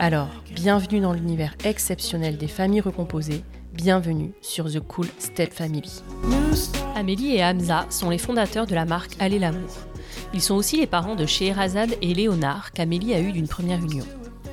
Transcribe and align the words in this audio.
Alors, 0.00 0.28
bienvenue 0.52 1.00
dans 1.00 1.12
l'univers 1.12 1.56
exceptionnel 1.64 2.36
des 2.36 2.46
familles 2.46 2.80
recomposées, 2.80 3.42
bienvenue 3.72 4.32
sur 4.40 4.72
The 4.72 4.78
Cool 4.78 5.08
Step 5.18 5.52
Family. 5.52 6.04
Amélie 6.94 7.34
et 7.34 7.44
Hamza 7.44 7.84
sont 7.90 8.08
les 8.08 8.18
fondateurs 8.18 8.68
de 8.68 8.76
la 8.76 8.84
marque 8.84 9.16
Allez 9.18 9.40
l'amour. 9.40 9.68
Ils 10.32 10.40
sont 10.40 10.54
aussi 10.54 10.76
les 10.76 10.86
parents 10.86 11.16
de 11.16 11.26
Scheherazade 11.26 11.96
et 12.00 12.14
Léonard 12.14 12.70
qu'Amélie 12.70 13.12
a 13.12 13.20
eu 13.20 13.32
d'une 13.32 13.48
première 13.48 13.80
union. 13.80 14.04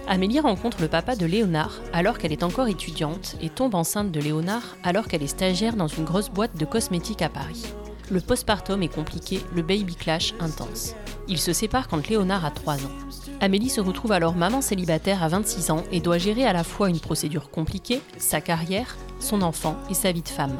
Amélie 0.08 0.40
rencontre 0.40 0.82
le 0.82 0.88
papa 0.88 1.16
de 1.16 1.28
Léonard 1.28 1.80
alors 1.94 2.18
qu'elle 2.18 2.34
est 2.34 2.44
encore 2.44 2.68
étudiante 2.68 3.36
et 3.40 3.50
tombe 3.50 3.76
enceinte 3.76 4.12
de 4.12 4.20
Léonard 4.20 4.78
alors 4.82 5.08
qu'elle 5.08 5.22
est 5.22 5.28
stagiaire 5.28 5.76
dans 5.76 5.88
une 5.88 6.06
grosse 6.06 6.32
boîte 6.32 6.58
de 6.58 6.66
cosmétiques 6.66 7.22
à 7.22 7.30
Paris. 7.30 7.66
Le 8.10 8.20
postpartum 8.20 8.82
est 8.82 8.88
compliqué, 8.88 9.42
le 9.56 9.62
baby 9.62 9.94
clash 9.94 10.34
intense. 10.40 10.96
Ils 11.28 11.40
se 11.40 11.54
séparent 11.54 11.88
quand 11.88 12.10
Léonard 12.10 12.46
a 12.46 12.52
3 12.52 12.78
ans. 12.78 13.25
Amélie 13.42 13.70
se 13.70 13.82
retrouve 13.82 14.12
alors 14.12 14.36
maman 14.36 14.62
célibataire 14.62 15.22
à 15.22 15.28
26 15.28 15.72
ans 15.72 15.84
et 15.92 16.00
doit 16.00 16.18
gérer 16.18 16.46
à 16.46 16.54
la 16.54 16.64
fois 16.64 16.90
une 16.90 17.00
procédure 17.00 17.50
compliquée, 17.50 18.02
sa 18.18 18.42
carrière, 18.42 18.96
son 19.20 19.42
enfant 19.42 19.78
et 19.90 19.94
sa 19.94 20.12
vie 20.12 20.22
de 20.22 20.30
femme. 20.30 20.58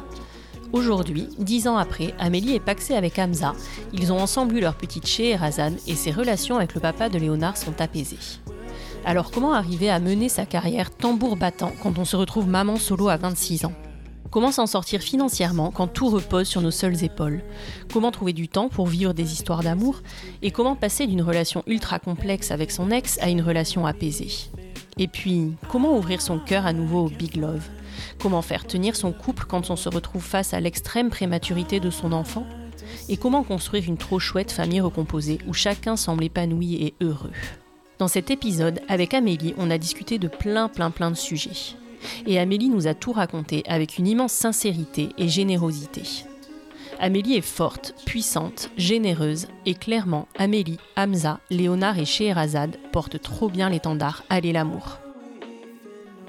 Aujourd'hui, 0.72 1.28
dix 1.38 1.68
ans 1.68 1.76
après, 1.76 2.14
Amélie 2.18 2.54
est 2.54 2.60
paxée 2.60 2.94
avec 2.94 3.18
Hamza. 3.18 3.54
Ils 3.92 4.12
ont 4.12 4.20
ensemble 4.20 4.56
eu 4.56 4.60
leur 4.60 4.74
petite 4.74 5.06
Scheherazade 5.06 5.78
et 5.86 5.94
ses 5.94 6.10
relations 6.10 6.56
avec 6.56 6.74
le 6.74 6.80
papa 6.80 7.08
de 7.08 7.18
Léonard 7.18 7.56
sont 7.56 7.80
apaisées. 7.80 8.18
Alors 9.04 9.30
comment 9.30 9.52
arriver 9.52 9.88
à 9.88 10.00
mener 10.00 10.28
sa 10.28 10.44
carrière 10.44 10.90
tambour 10.90 11.36
battant 11.36 11.72
quand 11.82 11.98
on 11.98 12.04
se 12.04 12.16
retrouve 12.16 12.48
maman 12.48 12.76
solo 12.76 13.08
à 13.08 13.16
26 13.16 13.64
ans? 13.64 13.72
Comment 14.36 14.52
s'en 14.52 14.66
sortir 14.66 15.00
financièrement 15.00 15.70
quand 15.70 15.86
tout 15.86 16.10
repose 16.10 16.46
sur 16.46 16.60
nos 16.60 16.70
seules 16.70 17.02
épaules. 17.02 17.42
Comment 17.90 18.10
trouver 18.10 18.34
du 18.34 18.48
temps 18.48 18.68
pour 18.68 18.86
vivre 18.86 19.14
des 19.14 19.32
histoires 19.32 19.62
d'amour 19.62 20.02
Et 20.42 20.50
comment 20.50 20.76
passer 20.76 21.06
d'une 21.06 21.22
relation 21.22 21.62
ultra 21.66 21.98
complexe 21.98 22.50
avec 22.50 22.70
son 22.70 22.90
ex 22.90 23.18
à 23.22 23.30
une 23.30 23.40
relation 23.40 23.86
apaisée? 23.86 24.50
Et 24.98 25.08
puis, 25.08 25.52
comment 25.70 25.96
ouvrir 25.96 26.20
son 26.20 26.38
cœur 26.38 26.66
à 26.66 26.74
nouveau 26.74 27.06
au 27.06 27.08
big 27.08 27.36
love? 27.36 27.66
Comment 28.18 28.42
faire 28.42 28.66
tenir 28.66 28.94
son 28.94 29.10
couple 29.10 29.46
quand 29.48 29.70
on 29.70 29.76
se 29.76 29.88
retrouve 29.88 30.22
face 30.22 30.52
à 30.52 30.60
l'extrême 30.60 31.08
prématurité 31.08 31.80
de 31.80 31.88
son 31.88 32.12
enfant? 32.12 32.44
Et 33.08 33.16
comment 33.16 33.42
construire 33.42 33.84
une 33.88 33.96
trop 33.96 34.18
chouette 34.18 34.52
famille 34.52 34.82
recomposée 34.82 35.38
où 35.46 35.54
chacun 35.54 35.96
semble 35.96 36.24
épanoui 36.24 36.74
et 36.74 36.94
heureux? 37.00 37.32
Dans 37.98 38.08
cet 38.08 38.30
épisode, 38.30 38.82
avec 38.86 39.14
Amélie, 39.14 39.54
on 39.56 39.70
a 39.70 39.78
discuté 39.78 40.18
de 40.18 40.28
plein 40.28 40.68
plein 40.68 40.90
plein 40.90 41.10
de 41.10 41.16
sujets 41.16 41.78
et 42.26 42.38
Amélie 42.38 42.68
nous 42.68 42.86
a 42.86 42.94
tout 42.94 43.12
raconté 43.12 43.62
avec 43.66 43.98
une 43.98 44.06
immense 44.06 44.32
sincérité 44.32 45.10
et 45.18 45.28
générosité. 45.28 46.02
Amélie 46.98 47.36
est 47.36 47.42
forte, 47.42 47.94
puissante, 48.06 48.70
généreuse 48.76 49.48
et 49.66 49.74
clairement 49.74 50.28
Amélie, 50.38 50.78
Hamza, 50.96 51.40
Léonard 51.50 51.98
et 51.98 52.06
Scheherazade 52.06 52.78
portent 52.92 53.20
trop 53.20 53.48
bien 53.48 53.68
l'étendard 53.68 54.24
Allez 54.30 54.52
l'amour. 54.52 54.98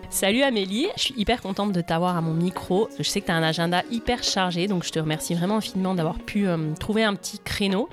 Salut 0.10 0.42
Amélie, 0.42 0.88
je 0.96 1.02
suis 1.04 1.14
hyper 1.18 1.42
contente 1.42 1.74
de 1.74 1.82
t'avoir 1.82 2.16
à 2.16 2.22
mon 2.22 2.34
micro. 2.34 2.88
Je 2.98 3.04
sais 3.04 3.20
que 3.20 3.26
tu 3.26 3.32
as 3.32 3.36
un 3.36 3.44
agenda 3.44 3.84
hyper 3.92 4.24
chargé, 4.24 4.68
donc 4.68 4.86
je 4.86 4.90
te 4.92 5.00
remercie 5.00 5.36
vraiment 5.36 5.58
infiniment 5.58 5.96
d'avoir 5.96 6.18
pu 6.20 6.48
euh, 6.48 6.74
trouver 6.80 7.04
un 7.04 7.14
petit 7.14 7.40
créneau. 7.40 7.90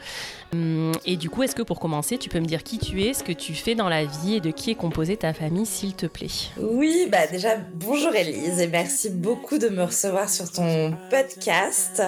Hum, 0.53 0.93
et 1.05 1.17
du 1.17 1.29
coup, 1.29 1.43
est-ce 1.43 1.57
que 1.57 1.63
pour 1.63 1.81
commencer, 1.81 2.17
tu 2.17 2.29
peux 2.29 2.39
me 2.39 2.47
dire 2.47 2.63
qui 2.63 2.79
tu 2.79 3.03
es, 3.03 3.15
ce 3.15 3.25
que 3.25 3.33
tu 3.33 3.53
fais 3.55 3.75
dans 3.75 3.89
la 3.89 4.05
vie 4.05 4.37
et 4.37 4.41
de 4.41 4.53
qui 4.53 4.71
est 4.71 4.75
composée 4.77 5.17
ta 5.17 5.35
famille, 5.35 5.67
s'il 5.67 5.95
te 5.95 6.07
plaît? 6.07 6.29
Oui, 6.57 7.09
bah 7.11 7.27
déjà, 7.27 7.57
bonjour 7.75 8.15
Elise 8.15 8.61
et 8.61 8.69
merci 8.69 9.11
beaucoup 9.11 9.59
de 9.59 9.69
me 9.69 9.83
recevoir 9.83 10.31
sur 10.31 10.51
ton 10.53 10.97
podcast. 11.11 12.01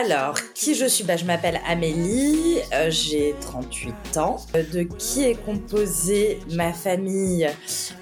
Alors, 0.00 0.36
qui 0.54 0.74
je 0.74 0.86
suis? 0.86 1.04
Bah, 1.04 1.16
Je 1.16 1.26
m'appelle 1.26 1.60
Amélie, 1.68 2.56
euh, 2.72 2.90
j'ai 2.90 3.34
38 3.42 4.16
ans. 4.16 4.36
De 4.72 4.82
qui 4.82 5.24
est 5.24 5.34
composée 5.44 6.40
ma 6.52 6.72
famille? 6.72 7.46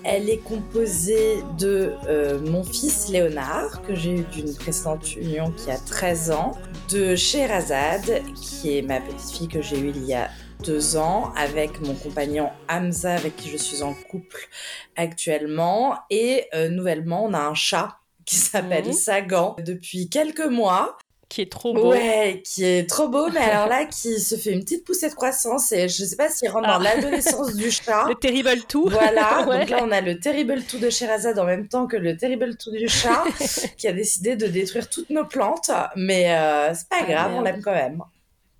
Elle 0.04 0.30
est 0.30 0.38
composée 0.38 1.15
de 1.58 1.92
euh, 2.08 2.38
mon 2.40 2.62
fils 2.64 3.08
Léonard, 3.08 3.82
que 3.82 3.94
j'ai 3.94 4.12
eu 4.12 4.22
d'une 4.24 4.54
précédente 4.54 5.14
union 5.16 5.50
qui 5.52 5.70
a 5.70 5.78
13 5.78 6.30
ans, 6.30 6.52
de 6.90 7.16
Sherazade, 7.16 8.22
qui 8.34 8.78
est 8.78 8.82
ma 8.82 9.00
petite 9.00 9.30
fille 9.30 9.48
que 9.48 9.62
j'ai 9.62 9.78
eue 9.78 9.92
il 9.94 10.04
y 10.04 10.14
a 10.14 10.30
deux 10.64 10.96
ans, 10.96 11.32
avec 11.36 11.80
mon 11.80 11.94
compagnon 11.94 12.50
Hamza, 12.68 13.14
avec 13.14 13.36
qui 13.36 13.50
je 13.50 13.56
suis 13.56 13.82
en 13.82 13.94
couple 13.94 14.48
actuellement. 14.96 15.96
Et 16.10 16.46
euh, 16.54 16.68
nouvellement, 16.68 17.24
on 17.24 17.34
a 17.34 17.40
un 17.40 17.54
chat 17.54 17.98
qui 18.24 18.36
s'appelle 18.36 18.86
mhm. 18.86 18.92
Sagan 18.92 19.56
depuis 19.64 20.08
quelques 20.08 20.46
mois 20.46 20.98
qui 21.28 21.40
est 21.40 21.50
trop 21.50 21.74
beau. 21.74 21.90
Ouais, 21.90 22.42
qui 22.44 22.64
est 22.64 22.88
trop 22.88 23.08
beau, 23.08 23.28
mais 23.30 23.40
alors 23.40 23.68
là, 23.68 23.84
qui 23.84 24.20
se 24.20 24.36
fait 24.36 24.52
une 24.52 24.60
petite 24.60 24.84
poussée 24.84 25.08
de 25.08 25.14
croissance 25.14 25.72
et 25.72 25.88
je 25.88 26.04
sais 26.04 26.16
pas 26.16 26.28
s'il 26.28 26.48
rentre 26.48 26.68
dans 26.68 26.74
ah. 26.74 26.82
l'adolescence 26.82 27.54
du 27.54 27.70
chat. 27.70 28.04
Le 28.08 28.14
terrible 28.14 28.62
tout. 28.68 28.88
Voilà, 28.88 29.42
donc 29.46 29.68
là, 29.68 29.80
on 29.82 29.90
a 29.90 30.00
le 30.00 30.18
terrible 30.18 30.62
tout 30.62 30.78
de 30.78 30.88
Sherazade 30.88 31.38
en 31.38 31.44
même 31.44 31.68
temps 31.68 31.86
que 31.86 31.96
le 31.96 32.16
terrible 32.16 32.56
tout 32.56 32.70
du 32.70 32.88
chat 32.88 33.24
qui 33.76 33.88
a 33.88 33.92
décidé 33.92 34.36
de 34.36 34.46
détruire 34.46 34.88
toutes 34.88 35.10
nos 35.10 35.24
plantes, 35.24 35.70
mais 35.96 36.32
euh, 36.32 36.72
c'est 36.74 36.88
pas 36.88 36.98
ah, 37.00 37.10
grave, 37.10 37.32
on 37.34 37.42
l'aime 37.42 37.62
quand 37.62 37.72
même. 37.72 38.02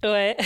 Ouais, 0.04 0.36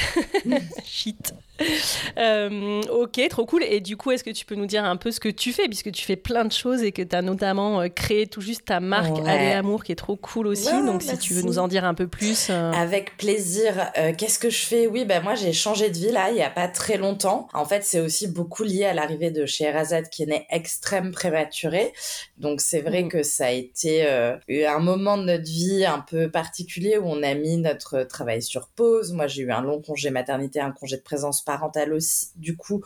shit. 0.85 1.35
Euh, 2.19 2.83
ok, 2.91 3.21
trop 3.31 3.47
cool. 3.47 3.63
Et 3.65 3.81
du 3.81 3.97
coup, 3.97 4.11
est-ce 4.11 4.25
que 4.25 4.31
tu 4.31 4.45
peux 4.45 4.55
nous 4.55 4.67
dire 4.67 4.85
un 4.85 4.97
peu 4.97 5.11
ce 5.11 5.21
que 5.21 5.29
tu 5.29 5.53
fais, 5.53 5.69
puisque 5.69 5.93
tu 5.93 6.05
fais 6.05 6.17
plein 6.17 6.45
de 6.45 6.53
choses 6.53 6.83
et 6.83 6.93
que 6.93 7.03
tu 7.03 7.15
as 7.15 7.23
notamment 7.23 7.81
euh, 7.81 7.89
créé 7.89 8.27
tout 8.27 8.41
juste 8.41 8.67
ta 8.67 8.81
marque 8.81 9.17
ouais. 9.17 9.53
Amour, 9.53 9.85
qui 9.85 9.93
est 9.93 9.97
trop 9.97 10.17
cool 10.17 10.49
aussi. 10.49 10.71
Donc, 10.85 11.03
si 11.03 11.17
tu 11.19 11.35
veux 11.35 11.43
nous 11.43 11.59
en 11.59 11.69
dire 11.69 11.85
un 11.85 11.95
peu 11.95 12.09
plus. 12.09 12.49
Euh. 12.51 12.73
Avec 12.73 13.17
plaisir. 13.17 13.91
Qu'est-ce 14.19 14.39
que 14.39 14.51
je 14.51 14.65
fais? 14.67 14.87
Oui, 14.87 15.05
ben 15.05 15.23
moi, 15.23 15.35
j'ai 15.35 15.53
changé 15.53 15.89
de 15.89 15.97
vie 15.97 16.13
là, 16.13 16.31
il 16.31 16.35
n'y 16.35 16.43
a 16.43 16.51
pas 16.51 16.69
très 16.69 16.97
longtemps. 16.97 17.49
En 17.55 17.65
fait, 17.65 17.85
c'est 17.85 18.01
aussi 18.01 18.27
beaucoup 18.27 18.65
lié 18.65 18.85
à 18.85 18.95
l'arrivée 18.95 19.31
de 19.31 19.47
chez 19.47 19.65
Erazad, 19.65 20.09
qui 20.09 20.25
est 20.25 20.27
né 20.27 20.47
extrême 20.51 21.13
prématuré. 21.13 21.93
Donc, 22.39 22.61
c'est 22.61 22.81
vrai 22.81 23.05
mm. 23.05 23.09
que 23.09 23.23
ça 23.23 23.47
a 23.47 23.51
été 23.51 24.07
un 24.07 24.79
moment 24.79 25.17
de 25.17 25.25
notre 25.25 25.45
vie 25.45 25.85
un 25.85 26.01
peu 26.01 26.31
particulier 26.31 26.99
où 26.99 27.07
on 27.07 27.23
a 27.23 27.35
mis 27.35 27.57
notre 27.57 28.03
travail 28.03 28.43
sur 28.43 28.69
pause. 28.69 29.13
Moi, 29.13 29.27
j'ai 29.27 29.43
eu 29.43 29.53
un 29.53 29.63
long 29.63 29.81
congé 29.81 30.11
maternité, 30.11 30.61
un 30.61 30.73
congé 30.73 30.97
de 30.97 31.03
présence 31.03 31.43
parentale 31.51 31.93
aussi, 31.93 32.31
du 32.37 32.57
coup, 32.57 32.81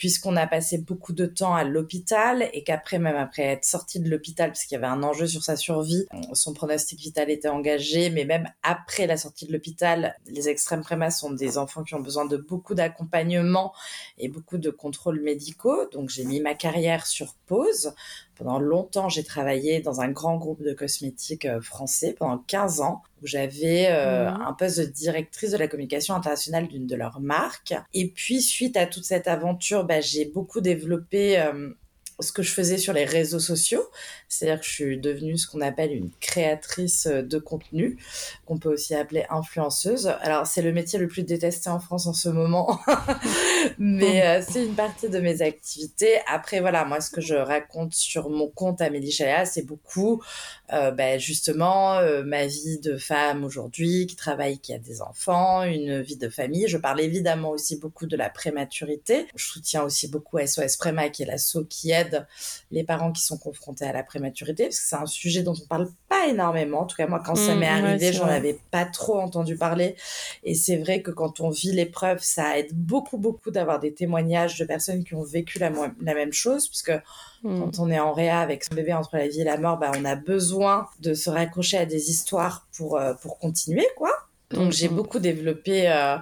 puisqu'on 0.00 0.34
a 0.36 0.46
passé 0.46 0.78
beaucoup 0.78 1.12
de 1.12 1.26
temps 1.26 1.54
à 1.54 1.62
l'hôpital 1.62 2.48
et 2.54 2.64
qu'après, 2.64 2.98
même 2.98 3.16
après 3.16 3.42
être 3.42 3.66
sorti 3.66 4.00
de 4.00 4.08
l'hôpital, 4.08 4.48
parce 4.48 4.64
qu'il 4.64 4.74
y 4.74 4.78
avait 4.78 4.86
un 4.86 5.02
enjeu 5.02 5.26
sur 5.26 5.44
sa 5.44 5.56
survie, 5.56 6.06
son 6.32 6.54
pronostic 6.54 6.98
vital 6.98 7.28
était 7.28 7.50
engagé, 7.50 8.08
mais 8.08 8.24
même 8.24 8.48
après 8.62 9.06
la 9.06 9.18
sortie 9.18 9.44
de 9.46 9.52
l'hôpital, 9.52 10.16
les 10.26 10.48
extrêmes 10.48 10.80
prémas 10.80 11.10
sont 11.10 11.30
des 11.30 11.58
enfants 11.58 11.84
qui 11.84 11.94
ont 11.94 12.00
besoin 12.00 12.24
de 12.24 12.38
beaucoup 12.38 12.74
d'accompagnement 12.74 13.74
et 14.16 14.28
beaucoup 14.28 14.56
de 14.56 14.70
contrôles 14.70 15.20
médicaux. 15.20 15.86
Donc, 15.92 16.08
j'ai 16.08 16.24
mis 16.24 16.40
ma 16.40 16.54
carrière 16.54 17.06
sur 17.06 17.34
pause 17.46 17.92
Pendant 18.36 18.58
longtemps, 18.58 19.10
j'ai 19.10 19.22
travaillé 19.22 19.80
dans 19.80 20.00
un 20.00 20.08
grand 20.08 20.38
groupe 20.38 20.62
de 20.62 20.72
cosmétiques 20.72 21.44
euh, 21.44 21.60
français 21.60 22.14
pendant 22.18 22.38
15 22.38 22.80
ans 22.80 23.02
où 23.22 23.26
j'avais 23.26 23.88
euh, 23.90 24.30
mmh. 24.30 24.40
un 24.40 24.52
poste 24.54 24.80
de 24.80 24.84
directrice 24.84 25.50
de 25.50 25.58
la 25.58 25.68
communication 25.68 26.14
internationale 26.14 26.68
d'une 26.68 26.86
de 26.86 26.96
leurs 26.96 27.20
marques. 27.20 27.74
Et 27.92 28.08
puis, 28.08 28.40
suite 28.40 28.76
à 28.76 28.86
toute 28.86 29.04
cette 29.04 29.28
aventure, 29.28 29.84
bah, 29.90 30.00
j'ai 30.00 30.26
beaucoup 30.26 30.60
développé 30.60 31.40
euh, 31.40 31.70
ce 32.20 32.32
que 32.32 32.42
je 32.42 32.52
faisais 32.52 32.78
sur 32.78 32.92
les 32.92 33.04
réseaux 33.04 33.40
sociaux. 33.40 33.84
C'est-à-dire 34.28 34.60
que 34.60 34.66
je 34.66 34.72
suis 34.72 34.98
devenue 34.98 35.36
ce 35.36 35.46
qu'on 35.46 35.60
appelle 35.60 35.92
une 35.92 36.10
créatrice 36.20 37.06
de 37.06 37.38
contenu, 37.38 37.98
qu'on 38.46 38.58
peut 38.58 38.72
aussi 38.72 38.94
appeler 38.94 39.24
influenceuse. 39.30 40.06
Alors, 40.20 40.46
c'est 40.46 40.62
le 40.62 40.72
métier 40.72 40.98
le 40.98 41.08
plus 41.08 41.24
détesté 41.24 41.68
en 41.68 41.80
France 41.80 42.06
en 42.06 42.12
ce 42.12 42.28
moment, 42.28 42.78
mais 43.78 44.26
euh, 44.26 44.42
c'est 44.46 44.64
une 44.64 44.74
partie 44.74 45.08
de 45.08 45.18
mes 45.18 45.42
activités. 45.42 46.18
Après, 46.26 46.60
voilà, 46.60 46.84
moi, 46.84 47.00
ce 47.00 47.10
que 47.10 47.20
je 47.20 47.34
raconte 47.34 47.94
sur 47.94 48.30
mon 48.30 48.48
compte 48.48 48.80
Amélie 48.80 49.10
Chalea, 49.10 49.44
c'est 49.44 49.62
beaucoup, 49.62 50.22
euh, 50.72 50.90
ben, 50.90 51.18
justement, 51.18 51.98
euh, 51.98 52.22
ma 52.22 52.46
vie 52.46 52.78
de 52.78 52.96
femme 52.96 53.44
aujourd'hui, 53.44 54.06
qui 54.06 54.16
travaille, 54.16 54.58
qui 54.58 54.72
a 54.72 54.78
des 54.78 55.02
enfants, 55.02 55.62
une 55.64 56.00
vie 56.00 56.16
de 56.16 56.28
famille. 56.28 56.68
Je 56.68 56.78
parle 56.78 57.00
évidemment 57.00 57.50
aussi 57.50 57.76
beaucoup 57.76 58.06
de 58.06 58.16
la 58.16 58.30
prématurité. 58.30 59.26
Je 59.34 59.44
soutiens 59.44 59.82
aussi 59.82 60.08
beaucoup 60.08 60.38
SOS 60.38 60.76
Préma, 60.76 61.08
qui 61.08 61.22
est 61.22 61.26
l'asso 61.26 61.58
qui 61.68 61.90
aide 61.90 62.09
les 62.70 62.84
parents 62.84 63.12
qui 63.12 63.22
sont 63.22 63.38
confrontés 63.38 63.84
à 63.84 63.92
la 63.92 64.02
prématurité, 64.02 64.64
parce 64.64 64.78
que 64.78 64.86
c'est 64.86 64.96
un 64.96 65.06
sujet 65.06 65.42
dont 65.42 65.54
on 65.54 65.66
parle 65.66 65.88
pas 66.08 66.26
énormément. 66.28 66.80
En 66.80 66.86
tout 66.86 66.96
cas, 66.96 67.06
moi, 67.06 67.22
quand 67.24 67.34
ça 67.34 67.54
mmh, 67.54 67.58
m'est 67.58 67.68
arrivé, 67.68 68.12
j'en 68.12 68.26
avais 68.26 68.58
pas 68.70 68.84
trop 68.84 69.20
entendu 69.20 69.56
parler. 69.56 69.96
Et 70.44 70.54
c'est 70.54 70.76
vrai 70.76 71.02
que 71.02 71.10
quand 71.10 71.40
on 71.40 71.50
vit 71.50 71.72
l'épreuve, 71.72 72.20
ça 72.20 72.58
aide 72.58 72.72
beaucoup, 72.72 73.18
beaucoup 73.18 73.50
d'avoir 73.50 73.80
des 73.80 73.92
témoignages 73.92 74.58
de 74.58 74.64
personnes 74.64 75.04
qui 75.04 75.14
ont 75.14 75.22
vécu 75.22 75.58
la, 75.58 75.70
même 75.70 76.32
chose, 76.32 76.68
puisque 76.68 76.92
mmh. 77.42 77.60
quand 77.60 77.78
on 77.78 77.90
est 77.90 78.00
en 78.00 78.12
réa 78.12 78.40
avec 78.40 78.64
son 78.64 78.74
bébé 78.74 78.92
entre 78.92 79.16
la 79.16 79.28
vie 79.28 79.40
et 79.40 79.44
la 79.44 79.58
mort, 79.58 79.78
bah, 79.78 79.92
on 79.96 80.04
a 80.04 80.16
besoin 80.16 80.88
de 81.00 81.14
se 81.14 81.30
raccrocher 81.30 81.78
à 81.78 81.86
des 81.86 82.10
histoires 82.10 82.66
pour, 82.76 82.96
euh, 82.96 83.14
pour 83.14 83.38
continuer, 83.38 83.86
quoi. 83.96 84.10
Donc 84.52 84.72
j'ai 84.72 84.88
beaucoup 84.88 85.20
développé 85.20 85.88
euh, 85.88 86.16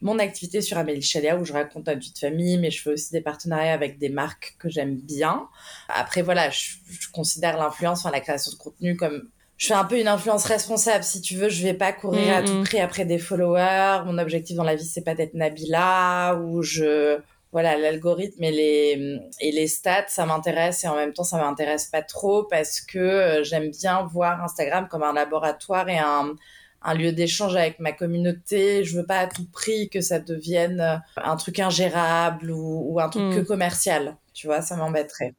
mon 0.00 0.18
activité 0.18 0.60
sur 0.60 0.78
Amélie 0.78 1.02
Chalia 1.02 1.36
où 1.36 1.44
je 1.44 1.52
raconte 1.52 1.86
ma 1.86 1.94
vie 1.94 2.12
de 2.12 2.18
famille, 2.18 2.56
mais 2.58 2.70
je 2.70 2.80
fais 2.80 2.90
aussi 2.90 3.10
des 3.12 3.20
partenariats 3.20 3.72
avec 3.72 3.98
des 3.98 4.08
marques 4.08 4.54
que 4.58 4.68
j'aime 4.68 4.96
bien. 4.96 5.48
Après 5.88 6.22
voilà, 6.22 6.48
je, 6.50 6.76
considère 7.12 7.58
l'influence, 7.58 8.00
enfin 8.00 8.12
la 8.12 8.20
création 8.20 8.52
de 8.52 8.56
contenu 8.56 8.96
comme 8.96 9.28
je 9.56 9.66
fais 9.68 9.74
un 9.74 9.84
peu 9.84 9.98
une 9.98 10.08
influence 10.08 10.44
responsable 10.44 11.02
si 11.02 11.20
tu 11.20 11.36
veux. 11.36 11.48
Je 11.48 11.62
vais 11.62 11.74
pas 11.74 11.92
courir 11.92 12.36
à 12.36 12.42
tout 12.42 12.62
prix 12.62 12.80
après 12.80 13.04
des 13.04 13.18
followers. 13.18 14.04
Mon 14.06 14.18
objectif 14.18 14.56
dans 14.56 14.64
la 14.64 14.76
vie 14.76 14.84
c'est 14.84 15.02
pas 15.04 15.14
d'être 15.14 15.34
Nabila 15.34 16.36
ou 16.36 16.62
je 16.62 17.18
voilà 17.50 17.76
l'algorithme 17.76 18.42
et 18.44 18.50
les 18.52 19.18
et 19.40 19.52
les 19.52 19.66
stats 19.66 20.06
ça 20.08 20.24
m'intéresse 20.24 20.84
et 20.84 20.88
en 20.88 20.94
même 20.94 21.12
temps 21.12 21.24
ça 21.24 21.36
m'intéresse 21.36 21.86
pas 21.86 22.02
trop 22.02 22.44
parce 22.44 22.80
que 22.80 22.98
euh, 22.98 23.44
j'aime 23.44 23.70
bien 23.70 24.04
voir 24.04 24.42
Instagram 24.42 24.86
comme 24.88 25.02
un 25.02 25.12
laboratoire 25.12 25.88
et 25.88 25.98
un 25.98 26.34
un 26.84 26.94
lieu 26.94 27.12
d'échange 27.12 27.56
avec 27.56 27.78
ma 27.80 27.92
communauté. 27.92 28.84
Je 28.84 28.96
veux 28.96 29.06
pas 29.06 29.18
à 29.18 29.26
tout 29.26 29.46
prix 29.50 29.88
que 29.88 30.00
ça 30.00 30.18
devienne 30.18 30.80
euh, 30.80 30.96
un 31.16 31.36
truc 31.36 31.58
ingérable 31.58 32.50
ou, 32.50 32.98
un 33.00 33.08
truc 33.08 33.34
que 33.34 33.40
hmm. 33.40 33.46
commercial. 33.46 34.16
Tu 34.34 34.46
vois, 34.46 34.62
ça 34.62 34.76
m'embêterait. 34.76 35.34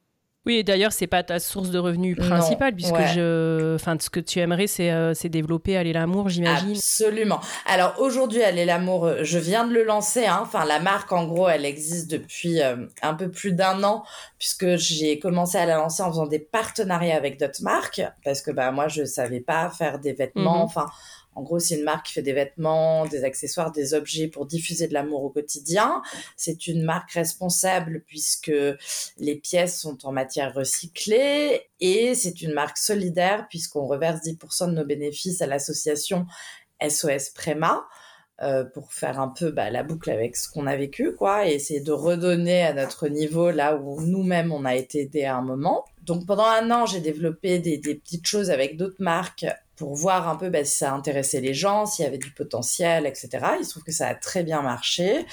Oui, 0.46 0.56
et 0.56 0.62
d'ailleurs, 0.62 0.92
c'est 0.92 1.06
pas 1.06 1.22
ta 1.22 1.38
source 1.38 1.70
de 1.70 1.78
revenus 1.78 2.18
principale, 2.18 2.74
puisque 2.74 3.00
je, 3.14 3.76
enfin, 3.76 3.96
ce 3.98 4.10
que 4.10 4.20
tu 4.20 4.40
aimerais, 4.40 4.66
c'est 4.66 4.90
euh, 4.90 5.14
développer 5.24 5.74
Aller 5.74 5.94
l'amour, 5.94 6.28
j'imagine. 6.28 6.72
Absolument. 6.72 7.40
Alors 7.64 7.94
aujourd'hui, 7.98 8.42
Aller 8.42 8.66
l'amour, 8.66 9.06
euh, 9.06 9.18
je 9.22 9.38
viens 9.38 9.66
de 9.66 9.72
le 9.72 9.84
lancer. 9.84 10.26
Hein. 10.26 10.40
Enfin, 10.42 10.66
la 10.66 10.80
marque, 10.80 11.12
en 11.12 11.24
gros, 11.24 11.48
elle 11.48 11.64
existe 11.64 12.10
depuis 12.10 12.60
un 12.60 13.14
peu 13.14 13.30
plus 13.30 13.52
d'un 13.52 13.82
an, 13.84 14.04
puisque 14.38 14.76
j'ai 14.76 15.18
commencé 15.18 15.56
à 15.56 15.64
la 15.64 15.76
lancer 15.76 16.02
en 16.02 16.10
faisant 16.10 16.26
des 16.26 16.40
partenariats 16.40 17.16
avec 17.16 17.40
d'autres 17.40 17.62
marques, 17.62 18.02
parce 18.22 18.42
que 18.42 18.50
bah 18.50 18.70
moi, 18.70 18.88
je 18.88 19.04
savais 19.04 19.40
pas 19.40 19.70
faire 19.70 19.98
des 19.98 20.12
vêtements. 20.12 20.58
Mhm. 20.58 20.64
Enfin 20.64 20.86
en 21.34 21.42
gros, 21.42 21.58
c'est 21.58 21.76
une 21.76 21.84
marque 21.84 22.06
qui 22.06 22.12
fait 22.12 22.22
des 22.22 22.32
vêtements, 22.32 23.06
des 23.06 23.24
accessoires, 23.24 23.72
des 23.72 23.94
objets 23.94 24.28
pour 24.28 24.46
diffuser 24.46 24.88
de 24.88 24.94
l'amour 24.94 25.24
au 25.24 25.30
quotidien. 25.30 26.02
C'est 26.36 26.66
une 26.66 26.82
marque 26.82 27.12
responsable 27.12 28.04
puisque 28.06 28.52
les 29.18 29.36
pièces 29.36 29.80
sont 29.80 30.06
en 30.06 30.12
matière 30.12 30.54
recyclée 30.54 31.62
et 31.80 32.14
c'est 32.14 32.42
une 32.42 32.52
marque 32.52 32.78
solidaire 32.78 33.46
puisqu'on 33.48 33.86
reverse 33.86 34.20
10% 34.22 34.68
de 34.68 34.74
nos 34.74 34.84
bénéfices 34.84 35.42
à 35.42 35.46
l'association 35.46 36.26
SOS 36.86 37.30
Préma. 37.30 37.86
Euh, 38.42 38.64
pour 38.64 38.92
faire 38.92 39.20
un 39.20 39.28
peu 39.28 39.52
bah, 39.52 39.70
la 39.70 39.84
boucle 39.84 40.10
avec 40.10 40.34
ce 40.34 40.50
qu'on 40.50 40.66
a 40.66 40.74
vécu, 40.74 41.14
quoi, 41.14 41.48
et 41.48 41.52
essayer 41.52 41.78
de 41.78 41.92
redonner 41.92 42.64
à 42.64 42.72
notre 42.72 43.06
niveau 43.06 43.52
là 43.52 43.76
où 43.76 44.00
nous-mêmes 44.00 44.50
on 44.50 44.64
a 44.64 44.74
été 44.74 45.02
aidés 45.02 45.22
à 45.22 45.36
un 45.36 45.40
moment. 45.40 45.84
Donc 46.02 46.26
pendant 46.26 46.44
un 46.44 46.68
an, 46.72 46.84
j'ai 46.84 46.98
développé 46.98 47.60
des, 47.60 47.78
des 47.78 47.94
petites 47.94 48.26
choses 48.26 48.50
avec 48.50 48.76
d'autres 48.76 49.00
marques 49.00 49.46
pour 49.76 49.94
voir 49.94 50.28
un 50.28 50.36
peu 50.36 50.50
bah, 50.50 50.64
si 50.64 50.78
ça 50.78 50.92
intéressait 50.92 51.40
les 51.40 51.54
gens, 51.54 51.86
s'il 51.86 52.04
y 52.04 52.08
avait 52.08 52.18
du 52.18 52.30
potentiel, 52.30 53.06
etc. 53.06 53.28
Il 53.58 53.64
se 53.64 53.70
trouve 53.70 53.82
que 53.82 53.92
ça 53.92 54.08
a 54.08 54.14
très 54.14 54.42
bien 54.42 54.62
marché. 54.62 55.26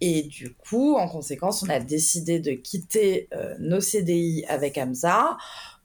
Et 0.00 0.22
du 0.22 0.54
coup, 0.54 0.96
en 0.96 1.08
conséquence, 1.08 1.62
on 1.62 1.68
a 1.68 1.80
décidé 1.80 2.40
de 2.40 2.52
quitter 2.52 3.28
euh, 3.34 3.54
nos 3.58 3.80
CDI 3.80 4.44
avec 4.48 4.78
Hamza 4.78 5.36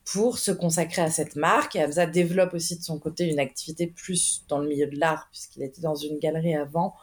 pour 0.06 0.38
se 0.38 0.52
consacrer 0.52 1.02
à 1.02 1.10
cette 1.10 1.36
marque. 1.36 1.76
Et 1.76 1.84
Hamza 1.84 2.06
développe 2.06 2.54
aussi 2.54 2.78
de 2.78 2.84
son 2.84 3.00
côté 3.00 3.26
une 3.26 3.40
activité 3.40 3.88
plus 3.88 4.46
dans 4.48 4.60
le 4.60 4.68
milieu 4.68 4.88
de 4.88 4.98
l'art, 4.98 5.28
puisqu'il 5.32 5.64
était 5.64 5.82
dans 5.82 5.96
une 5.96 6.20
galerie 6.20 6.56
avant 6.56 6.96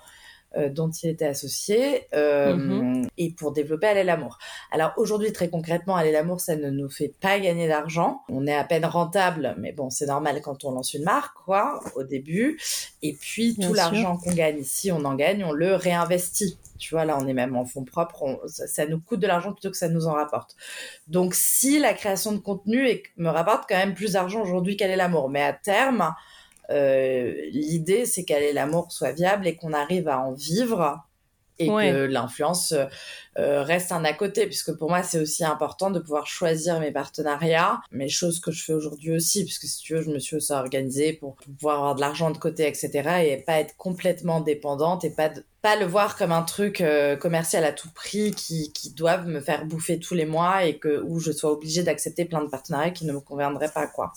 euh, 0.56 0.69
dont 0.69 0.90
il 0.90 1.08
était 1.08 1.26
associé 1.26 2.06
euh, 2.14 2.54
mhm. 2.54 3.08
et 3.19 3.31
pour 3.31 3.52
développer 3.52 3.87
Aller 3.87 4.04
l'amour. 4.04 4.38
Alors 4.70 4.93
aujourd'hui, 4.96 5.32
très 5.32 5.49
concrètement, 5.49 5.96
Aller 5.96 6.12
l'amour, 6.12 6.40
ça 6.40 6.56
ne 6.56 6.70
nous 6.70 6.88
fait 6.88 7.12
pas 7.20 7.38
gagner 7.40 7.69
d'argent. 7.69 8.22
On 8.28 8.46
est 8.46 8.54
à 8.54 8.64
peine 8.64 8.84
rentable, 8.84 9.54
mais 9.58 9.72
bon, 9.72 9.90
c'est 9.90 10.06
normal 10.06 10.40
quand 10.43 10.64
on 10.64 10.72
lance 10.72 10.94
une 10.94 11.04
marque, 11.04 11.37
quoi, 11.44 11.81
au 11.96 12.02
début. 12.02 12.60
Et 13.02 13.14
puis 13.14 13.56
tout 13.56 13.75
l'argent 13.75 14.16
qu'on 14.16 14.32
gagne 14.32 14.58
ici, 14.58 14.93
on 14.93 15.04
en 15.04 15.14
gagne, 15.14 15.44
on 15.44 15.52
le 15.52 15.75
réinvestit. 15.75 16.58
Tu 16.78 16.94
vois, 16.94 17.04
là, 17.04 17.16
on 17.20 17.26
est 17.26 17.32
même 17.32 17.56
en 17.56 17.64
fonds 17.64 17.84
propres. 17.84 18.43
ça, 18.46 18.87
nous 18.87 19.00
coûte 19.00 19.20
de 19.20 19.26
l'argent 19.26 19.52
plutôt 19.52 19.70
que 19.70 19.76
ça 19.76 19.88
nous 19.88 20.06
en 20.06 20.12
rapporte. 20.12 20.56
Donc, 21.06 21.34
si 21.34 21.78
la 21.78 21.94
création 21.94 22.32
de 22.32 22.38
contenu 22.38 23.00
me 23.16 23.28
rapporte 23.28 23.69
quand 23.69 23.76
même 23.76 23.94
plus 23.94 24.12
d'argent 24.12 24.43
aujourd'hui 24.43 24.76
qu'elle 24.76 24.90
est 24.90 24.96
l'amour, 24.96 25.31
mais 25.31 25.43
à 25.43 25.52
terme, 25.52 26.12
l'idée, 27.52 28.06
c'est 28.06 28.24
qu'elle 28.24 28.54
l'amour 28.54 28.92
soit 28.92 29.12
viable 29.12 29.46
et 29.46 29.56
qu'on 29.56 29.72
arrive 29.72 30.08
à 30.08 30.20
en 30.20 30.32
vivre 30.32 31.02
et 31.58 31.69
que 31.69 32.04
l'influence 32.04 32.72
euh, 33.38 33.62
reste 33.62 33.92
un 33.92 34.04
à 34.04 34.12
côté, 34.12 34.46
puisque 34.46 34.72
pour 34.76 34.88
moi 34.88 35.02
c'est 35.02 35.19
aussi 35.19 35.44
important 35.44 35.90
de 35.90 35.98
pouvoir 35.98 36.26
choisir 36.26 36.80
mes 36.80 36.90
partenariats, 36.90 37.80
mes 37.90 38.08
choses 38.08 38.40
que 38.40 38.50
je 38.50 38.64
fais 38.64 38.73
aujourd'hui 38.73 39.12
aussi, 39.12 39.44
puisque 39.44 39.64
si 39.64 39.78
tu 39.82 39.94
veux, 39.94 40.02
je 40.02 40.11
me 40.11 40.18
suis 40.18 40.37
aussi 40.37 40.52
organisée 40.52 41.12
pour 41.12 41.37
pouvoir 41.37 41.76
avoir 41.76 41.94
de 41.94 42.00
l'argent 42.00 42.30
de 42.30 42.38
côté, 42.38 42.66
etc. 42.66 42.90
et 43.25 43.37
pas 43.38 43.61
être 43.61 43.76
complètement 43.76 44.40
dépendante 44.40 45.04
et 45.04 45.11
pas 45.11 45.30
pas 45.62 45.76
le 45.76 45.87
voir 45.87 46.16
comme 46.16 46.32
un 46.32 46.42
truc 46.42 46.80
euh, 46.80 47.14
commercial 47.14 47.62
à 47.62 47.70
tout 47.70 47.88
prix 47.94 48.32
qui, 48.32 48.73
qui 48.73 48.90
doivent 48.90 49.28
me 49.28 49.40
faire 49.40 49.64
bouffer 49.64 50.00
tous 50.00 50.14
les 50.14 50.26
mois 50.26 50.64
et 50.64 50.78
que 50.78 51.00
où 51.04 51.20
je 51.20 51.30
sois 51.30 51.52
obligée 51.52 51.85
d'accepter 51.85 52.25
plein 52.25 52.42
de 52.42 52.49
partenariats 52.49 52.90
qui 52.90 53.06
ne 53.06 53.12
me 53.12 53.20
conviendraient 53.20 53.70
pas 53.70 53.87
quoi. 53.87 54.12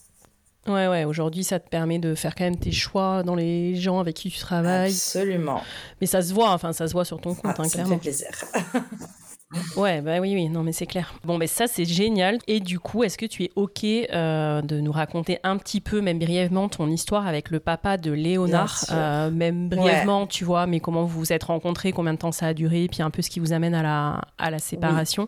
Ouais, 0.67 0.87
ouais, 0.87 1.05
aujourd'hui, 1.05 1.43
ça 1.43 1.59
te 1.59 1.69
permet 1.69 1.99
de 1.99 2.15
faire 2.15 2.33
quand 2.33 2.43
même 2.43 2.57
tes 2.57 2.71
choix 2.71 3.21
dans 3.23 3.35
les 3.35 3.75
gens 3.75 3.99
avec 3.99 4.15
qui 4.15 4.31
tu 4.31 4.39
travailles. 4.39 4.91
Absolument. 4.91 5.61
Mais 6.01 6.07
ça 6.07 6.21
se 6.21 6.33
voit, 6.33 6.51
enfin, 6.51 6.73
ça 6.73 6.87
se 6.87 6.93
voit 6.93 7.05
sur 7.05 7.21
ton 7.21 7.35
compte, 7.35 7.55
ah, 7.57 7.61
hein, 7.61 7.69
clairement. 7.69 7.89
Ça 7.89 7.95
fait 7.95 8.01
plaisir. 8.01 8.29
Ouais, 9.75 10.01
bah 10.01 10.19
oui, 10.19 10.33
oui, 10.33 10.49
non, 10.49 10.63
mais 10.63 10.71
c'est 10.71 10.85
clair. 10.85 11.13
Bon, 11.23 11.37
mais 11.37 11.47
ça, 11.47 11.67
c'est 11.67 11.85
génial. 11.85 12.39
Et 12.47 12.59
du 12.59 12.79
coup, 12.79 13.03
est-ce 13.03 13.17
que 13.17 13.25
tu 13.25 13.43
es 13.43 13.51
OK 13.55 13.83
euh, 13.83 14.61
de 14.61 14.79
nous 14.79 14.91
raconter 14.91 15.39
un 15.43 15.57
petit 15.57 15.81
peu, 15.81 16.01
même 16.01 16.19
brièvement, 16.19 16.69
ton 16.69 16.89
histoire 16.89 17.27
avec 17.27 17.49
le 17.51 17.59
papa 17.59 17.97
de 17.97 18.11
Léonard? 18.11 18.85
Euh, 18.91 19.31
Même 19.31 19.69
brièvement, 19.69 20.27
tu 20.27 20.43
vois, 20.43 20.67
mais 20.67 20.79
comment 20.79 21.03
vous 21.05 21.19
vous 21.19 21.33
êtes 21.33 21.43
rencontrés, 21.43 21.91
combien 21.91 22.13
de 22.13 22.19
temps 22.19 22.31
ça 22.31 22.47
a 22.47 22.53
duré, 22.53 22.87
puis 22.91 23.01
un 23.01 23.09
peu 23.09 23.21
ce 23.21 23.29
qui 23.29 23.39
vous 23.39 23.53
amène 23.53 23.73
à 23.73 23.83
la, 23.83 24.21
à 24.37 24.49
la 24.51 24.59
séparation, 24.59 25.27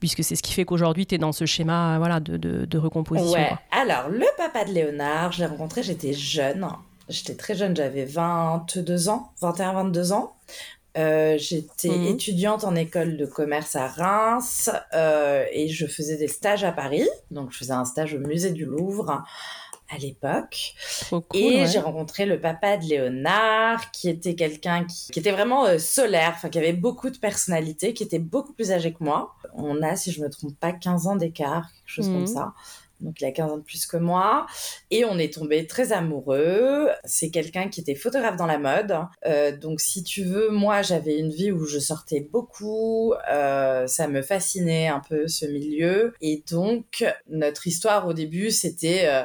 puisque 0.00 0.22
c'est 0.24 0.36
ce 0.36 0.42
qui 0.42 0.52
fait 0.52 0.64
qu'aujourd'hui, 0.64 1.06
tu 1.06 1.14
es 1.14 1.18
dans 1.18 1.32
ce 1.32 1.46
schéma 1.46 1.98
voilà, 1.98 2.20
de, 2.20 2.36
de, 2.36 2.78
recomposition. 2.78 3.38
Ouais, 3.38 3.52
alors, 3.70 4.08
le 4.08 4.26
papa 4.36 4.64
de 4.64 4.72
Léonard, 4.72 5.32
je 5.32 5.40
l'ai 5.40 5.46
rencontré, 5.46 5.82
j'étais 5.82 6.12
jeune. 6.12 6.66
J'étais 7.08 7.34
très 7.34 7.54
jeune, 7.54 7.76
j'avais 7.76 8.04
22 8.04 9.08
ans, 9.08 9.30
21-22 9.40 10.12
ans. 10.12 10.32
Euh, 10.96 11.36
j'étais 11.38 11.88
mhm. 11.88 12.06
étudiante 12.06 12.64
en 12.64 12.74
école 12.74 13.16
de 13.16 13.26
commerce 13.26 13.76
à 13.76 13.86
Reims 13.86 14.70
euh, 14.94 15.44
et 15.52 15.68
je 15.68 15.86
faisais 15.86 16.16
des 16.16 16.28
stages 16.28 16.64
à 16.64 16.72
Paris. 16.72 17.06
Donc, 17.30 17.52
je 17.52 17.58
faisais 17.58 17.72
un 17.72 17.84
stage 17.84 18.14
au 18.14 18.18
musée 18.18 18.50
du 18.50 18.64
Louvre 18.64 19.24
à 19.88 19.98
l'époque. 19.98 20.74
et 21.34 21.66
j'ai 21.66 21.78
rencontré 21.78 22.26
le 22.26 22.40
papa 22.40 22.76
de 22.76 22.86
Léonard, 22.86 23.90
qui 23.90 24.08
était 24.08 24.34
quelqu'un 24.34 24.84
qui, 24.84 25.18
était 25.18 25.30
vraiment 25.30 25.66
euh, 25.66 25.78
solaire, 25.78 26.32
enfin 26.34 26.48
qui 26.48 26.58
avait 26.58 26.72
beaucoup 26.72 27.10
de 27.10 27.18
personnalité, 27.18 27.94
qui 27.94 28.02
était 28.02 28.18
beaucoup 28.18 28.52
plus 28.52 28.72
âgé 28.72 28.92
que 28.92 29.04
moi. 29.04 29.34
On 29.54 29.82
a, 29.82 29.96
si 29.96 30.12
je 30.12 30.22
me 30.22 30.28
trompe 30.28 30.58
pas, 30.58 30.72
15 30.72 31.06
ans 31.06 31.16
d'écart, 31.16 31.70
quelque 31.72 31.94
chose 31.94 32.06
comme 32.06 32.20
mhm. 32.20 32.26
ça. 32.26 32.52
Donc 33.00 33.20
il 33.20 33.24
a 33.24 33.32
15 33.32 33.50
ans 33.50 33.56
de 33.58 33.62
plus 33.62 33.86
que 33.86 33.96
moi, 33.96 34.46
et 34.90 35.04
on 35.04 35.18
est 35.18 35.32
tombé 35.34 35.66
très 35.66 35.92
amoureux. 35.92 36.88
C'est 37.04 37.30
quelqu'un 37.30 37.68
qui 37.68 37.80
était 37.80 37.94
photographe 37.94 38.36
dans 38.36 38.46
la 38.46 38.58
mode, 38.58 38.98
euh, 39.26 39.56
donc 39.56 39.80
si 39.80 40.02
tu 40.02 40.24
veux, 40.24 40.50
moi 40.50 40.82
j'avais 40.82 41.18
une 41.18 41.30
vie 41.30 41.52
où 41.52 41.64
je 41.64 41.78
sortais 41.78 42.20
beaucoup, 42.20 43.14
euh, 43.30 43.86
ça 43.86 44.08
me 44.08 44.22
fascinait 44.22 44.88
un 44.88 45.00
peu 45.00 45.28
ce 45.28 45.46
milieu, 45.46 46.14
et 46.20 46.42
donc 46.50 47.04
notre 47.28 47.66
histoire 47.66 48.06
au 48.06 48.12
début 48.12 48.50
c'était 48.50 49.04
euh, 49.06 49.24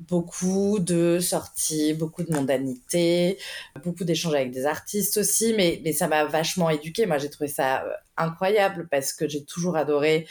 beaucoup 0.00 0.78
de 0.78 1.18
sorties, 1.20 1.94
beaucoup 1.94 2.22
de 2.22 2.32
mondanité, 2.32 3.38
beaucoup 3.82 4.04
d'échanges 4.04 4.34
avec 4.34 4.50
des 4.50 4.66
artistes 4.66 5.16
aussi, 5.18 5.54
mais, 5.56 5.80
mais 5.84 5.92
ça 5.92 6.08
m'a 6.08 6.24
vachement 6.24 6.70
éduquée. 6.70 7.06
Moi, 7.06 7.18
j'ai 7.18 7.30
trouvé 7.30 7.48
ça 7.48 7.84
incroyable 8.16 8.88
parce 8.90 9.12
que 9.12 9.28
j'ai 9.28 9.44
toujours 9.44 9.76
adoré 9.76 10.26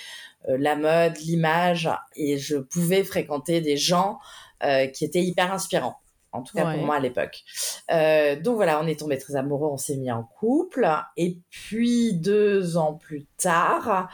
la 0.47 0.75
mode, 0.75 1.17
l'image, 1.17 1.89
et 2.15 2.37
je 2.37 2.57
pouvais 2.57 3.03
fréquenter 3.03 3.61
des 3.61 3.77
gens 3.77 4.19
euh, 4.63 4.87
qui 4.87 5.05
étaient 5.05 5.23
hyper 5.23 5.51
inspirants. 5.51 5.97
En 6.31 6.41
tout 6.43 6.57
cas 6.57 6.73
pour 6.73 6.83
moi 6.83 6.95
à 6.95 6.99
l'époque. 6.99 7.43
Euh, 7.91 8.35
donc 8.37 8.57
voilà, 8.57 8.81
on 8.81 8.87
est 8.87 8.99
tombé 8.99 9.17
très 9.17 9.37
amoureux, 9.37 9.69
on 9.71 9.77
s'est 9.77 9.95
mis 9.95 10.11
en 10.11 10.23
couple. 10.23 10.85
Et 11.15 11.37
puis 11.49 12.13
deux 12.13 12.75
ans 12.75 12.93
plus 12.93 13.25
tard, 13.37 14.09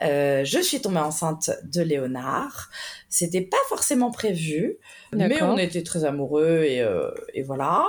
je 0.00 0.58
suis 0.62 0.80
tombée 0.80 1.00
enceinte 1.00 1.50
de 1.64 1.82
Léonard. 1.82 2.70
C'était 3.10 3.42
pas 3.42 3.58
forcément 3.68 4.10
prévu, 4.10 4.78
mais 5.12 5.42
on 5.42 5.58
était 5.58 5.82
très 5.82 6.06
amoureux 6.06 6.62
et, 6.64 6.82
et 7.34 7.42
voilà. 7.42 7.86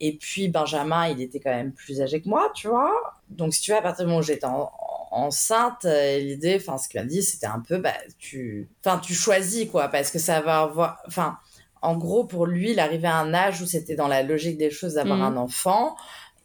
Et 0.00 0.16
puis 0.16 0.48
Benjamin, 0.48 1.08
il 1.08 1.20
était 1.20 1.40
quand 1.40 1.54
même 1.54 1.72
plus 1.72 2.00
âgé 2.00 2.20
que 2.20 2.28
moi, 2.28 2.50
tu 2.54 2.68
vois. 2.68 2.92
Donc 3.28 3.54
si 3.54 3.60
tu 3.60 3.70
veux, 3.70 3.76
à 3.76 3.82
partir 3.82 4.04
du 4.04 4.08
moment 4.08 4.20
où 4.20 4.24
j'étais 4.24 4.46
en, 4.46 4.70
enceinte, 5.10 5.84
euh, 5.84 6.18
l'idée, 6.18 6.56
enfin, 6.60 6.78
ce 6.78 6.88
qu'il 6.88 7.00
a 7.00 7.04
dit, 7.04 7.22
c'était 7.22 7.46
un 7.46 7.60
peu, 7.60 7.78
bah, 7.78 7.94
tu, 8.18 8.68
enfin, 8.84 8.98
tu 8.98 9.14
choisis, 9.14 9.68
quoi, 9.68 9.88
parce 9.88 10.10
que 10.10 10.18
ça 10.18 10.40
va 10.40 10.60
avoir, 10.60 10.98
enfin, 11.06 11.38
en 11.82 11.96
gros, 11.96 12.24
pour 12.24 12.46
lui, 12.46 12.72
il 12.72 12.80
arrivait 12.80 13.08
à 13.08 13.16
un 13.16 13.34
âge 13.34 13.62
où 13.62 13.66
c'était 13.66 13.94
dans 13.94 14.08
la 14.08 14.22
logique 14.22 14.58
des 14.58 14.70
choses 14.70 14.94
d'avoir 14.94 15.18
mm. 15.18 15.22
un 15.22 15.36
enfant. 15.36 15.96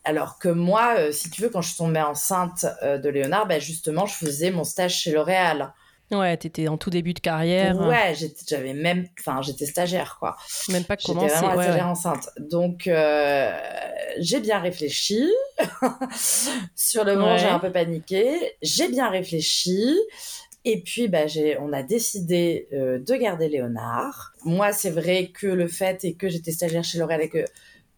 Alors 0.04 0.38
que 0.38 0.50
moi, 0.50 0.96
euh, 0.98 1.12
si 1.12 1.30
tu 1.30 1.42
veux, 1.42 1.50
quand 1.50 1.62
je 1.62 1.70
suis 1.70 1.78
tombée 1.78 2.02
enceinte 2.02 2.66
euh, 2.84 2.98
de 2.98 3.10
Léonard, 3.10 3.48
bah, 3.48 3.60
justement, 3.60 4.06
je 4.06 4.16
faisais 4.16 4.52
mon 4.52 4.64
stage 4.64 4.98
chez 4.98 5.12
L'Oréal. 5.12 5.74
Ouais, 6.12 6.38
t'étais 6.38 6.68
en 6.68 6.78
tout 6.78 6.90
début 6.90 7.14
de 7.14 7.20
carrière. 7.20 7.80
Ouais, 7.80 8.14
j'avais 8.48 8.74
même, 8.74 9.08
enfin, 9.20 9.42
j'étais 9.42 9.66
stagiaire, 9.66 10.18
quoi. 10.20 10.36
Même 10.70 10.84
pas 10.84 10.98
commencé. 10.98 11.30
J'étais 11.30 11.46
vraiment 11.46 11.62
stagiaire 11.62 11.88
enceinte. 11.88 12.30
Donc, 12.40 12.88
euh, 12.88 13.52
j'ai 14.20 14.40
bien 14.40 14.60
réfléchi. 14.60 15.28
Sur 16.76 17.04
le 17.04 17.16
moment, 17.16 17.38
j'ai 17.38 17.48
un 17.48 17.60
peu 17.60 17.72
paniqué. 17.72 18.56
J'ai 18.62 18.90
bien 18.90 19.10
réfléchi. 19.10 19.98
Et 20.66 20.82
puis, 20.82 21.08
bah, 21.08 21.28
j'ai, 21.28 21.58
on 21.60 21.74
a 21.74 21.84
décidé 21.84 22.68
euh, 22.74 23.00
de 23.00 23.16
garder 23.16 23.50
Léonard. 23.50 24.34
Moi, 24.46 24.72
c'est 24.72 24.92
vrai 24.92 25.32
que 25.34 25.48
le 25.48 25.68
fait 25.68 26.06
est 26.06 26.14
que 26.14 26.30
j'étais 26.30 26.52
stagiaire 26.52 26.84
chez 26.84 27.00
L'Oréal 27.00 27.22
et 27.22 27.30
que 27.30 27.44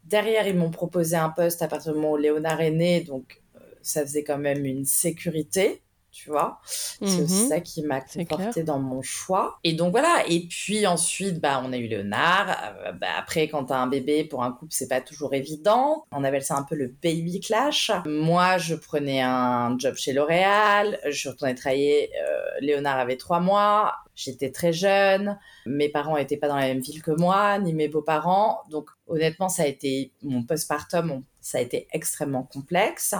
derrière, 0.03 0.47
ils 0.47 0.55
m'ont 0.55 0.71
proposé 0.71 1.15
un 1.15 1.29
poste 1.29 1.61
à 1.61 1.67
partir 1.67 1.93
du 1.93 1.99
moment 1.99 2.13
où 2.13 2.17
Léonard 2.17 2.61
est 2.61 2.71
né. 2.71 3.01
Donc, 3.01 3.41
euh, 3.55 3.59
ça 3.81 4.01
faisait 4.01 4.23
quand 4.23 4.39
même 4.39 4.65
une 4.65 4.85
sécurité 4.85 5.83
tu 6.15 6.29
vois. 6.29 6.59
C'est 6.65 7.21
aussi 7.21 7.43
mhm. 7.43 7.49
ça 7.49 7.59
qui 7.59 7.83
m'a 7.83 7.99
conforté 7.99 8.63
dans 8.63 8.79
mon 8.79 9.01
choix. 9.01 9.59
Et 9.65 9.73
donc 9.73 9.91
voilà. 9.91 10.23
Et 10.29 10.47
puis 10.47 10.87
ensuite, 10.87 11.41
bah, 11.41 11.61
on 11.63 11.73
a 11.73 11.77
eu 11.77 11.87
Léonard. 11.87 12.55
Euh, 12.85 12.93
bah, 12.93 13.09
après, 13.17 13.49
quand 13.49 13.65
t'as 13.65 13.75
un 13.75 13.87
bébé 13.87 14.23
pour 14.23 14.41
un 14.41 14.53
couple, 14.53 14.71
c'est 14.71 14.87
pas 14.87 15.01
toujours 15.01 15.33
évident. 15.33 16.05
On 16.13 16.23
appelle 16.23 16.41
ça 16.41 16.55
un 16.55 16.63
peu 16.63 16.75
le 16.75 16.87
baby 17.03 17.41
clash. 17.41 17.91
Moi, 18.05 18.57
je 18.57 18.75
prenais 18.75 19.21
un 19.21 19.77
job 19.77 19.95
chez 19.95 20.13
L'Oréal. 20.13 20.99
Je 21.05 21.27
retournée 21.27 21.53
travailler. 21.53 22.09
Euh, 22.25 22.45
Léonard 22.61 22.97
avait 22.97 23.17
trois 23.17 23.41
mois. 23.41 23.95
J'étais 24.15 24.51
très 24.51 24.71
jeune. 24.71 25.37
Mes 25.65 25.89
parents 25.89 26.15
n'étaient 26.15 26.37
pas 26.37 26.47
dans 26.47 26.55
la 26.55 26.67
même 26.67 26.79
ville 26.79 27.01
que 27.01 27.11
moi, 27.11 27.59
ni 27.59 27.73
mes 27.73 27.89
beaux-parents. 27.89 28.61
Donc, 28.71 28.89
honnêtement, 29.07 29.49
ça 29.49 29.63
a 29.63 29.65
été 29.65 30.13
mon 30.23 30.43
postpartum, 30.43 31.23
ça 31.41 31.57
a 31.57 31.61
été 31.61 31.87
extrêmement 31.91 32.43
complexe. 32.43 33.15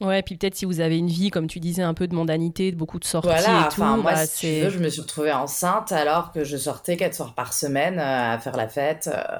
Ouais, 0.00 0.22
puis 0.22 0.36
peut-être 0.36 0.54
si 0.54 0.64
vous 0.64 0.80
avez 0.80 0.98
une 0.98 1.08
vie, 1.08 1.30
comme 1.30 1.46
tu 1.46 1.60
disais, 1.60 1.82
un 1.82 1.94
peu 1.94 2.06
de 2.06 2.14
mondanité, 2.14 2.70
de 2.70 2.76
beaucoup 2.76 2.98
de 2.98 3.04
sorties 3.04 3.28
voilà, 3.28 3.66
et 3.66 3.74
tout. 3.74 3.80
Enfin, 3.80 3.96
moi, 3.96 4.12
bah, 4.12 4.26
si 4.26 4.58
tu 4.58 4.64
veux, 4.64 4.70
je 4.70 4.78
me 4.78 4.88
suis 4.88 5.00
retrouvée 5.00 5.32
enceinte 5.32 5.92
alors 5.92 6.32
que 6.32 6.44
je 6.44 6.56
sortais 6.56 6.96
quatre 6.96 7.14
soirs 7.14 7.34
par 7.34 7.52
semaine 7.52 7.98
euh, 7.98 8.34
à 8.34 8.38
faire 8.38 8.56
la 8.56 8.68
fête 8.68 9.10
euh, 9.12 9.38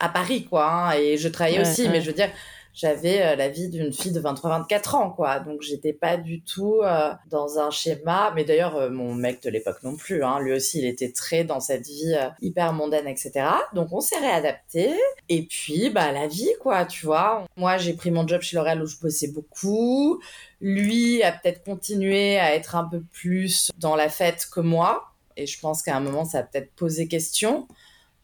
à 0.00 0.08
Paris, 0.08 0.44
quoi. 0.44 0.70
Hein, 0.70 0.92
et 0.98 1.16
je 1.16 1.28
travaillais 1.28 1.60
aussi, 1.60 1.88
mais 1.88 2.00
je 2.00 2.08
veux 2.08 2.16
dire, 2.16 2.30
j'avais 2.74 3.22
euh, 3.22 3.36
la 3.36 3.48
vie 3.48 3.68
d'une 3.68 3.92
fille 3.92 4.10
de 4.10 4.20
23-24 4.20 4.96
ans, 4.96 5.10
quoi. 5.10 5.38
Donc 5.38 5.62
j'étais 5.62 5.92
pas 5.92 6.16
du 6.16 6.42
tout 6.42 6.80
euh, 6.82 7.12
dans 7.30 7.60
un 7.60 7.70
schéma. 7.70 8.32
Mais 8.34 8.44
d'ailleurs, 8.44 8.74
euh, 8.76 8.90
mon 8.90 9.14
mec 9.14 9.42
de 9.44 9.48
l'époque 9.48 9.82
non 9.84 9.96
plus. 9.96 10.24
Hein. 10.24 10.40
Lui 10.40 10.52
aussi, 10.52 10.80
il 10.80 10.84
était 10.84 11.12
très 11.12 11.44
dans 11.44 11.60
cette 11.60 11.86
vie 11.86 12.16
hyper 12.42 12.72
mondaine, 12.72 13.06
etc. 13.06 13.46
Donc 13.74 13.92
on 13.92 14.00
s'est 14.00 14.18
réadapté. 14.18 14.92
Et 15.28 15.42
puis, 15.44 15.88
bah 15.90 16.10
la 16.10 16.26
vie, 16.26 16.50
quoi, 16.60 16.84
tu 16.84 17.06
vois. 17.06 17.46
Moi, 17.56 17.78
j'ai 17.78 17.94
pris 17.94 18.10
mon 18.10 18.26
job 18.26 18.40
chez 18.40 18.56
L'Oréal 18.56 18.82
où 18.82 18.86
je 18.86 18.98
bossais 18.98 19.28
beaucoup. 19.28 20.20
Lui 20.60 21.22
a 21.22 21.30
peut-être 21.30 21.62
continué 21.62 22.38
à 22.38 22.56
être 22.56 22.74
un 22.74 22.84
peu 22.84 23.02
plus 23.12 23.70
dans 23.78 23.94
la 23.94 24.08
fête 24.08 24.48
que 24.52 24.60
moi. 24.60 25.04
Et 25.36 25.46
je 25.46 25.60
pense 25.60 25.82
qu'à 25.82 25.96
un 25.96 26.00
moment, 26.00 26.24
ça 26.24 26.38
a 26.38 26.42
peut-être 26.42 26.72
posé 26.74 27.06
question 27.06 27.68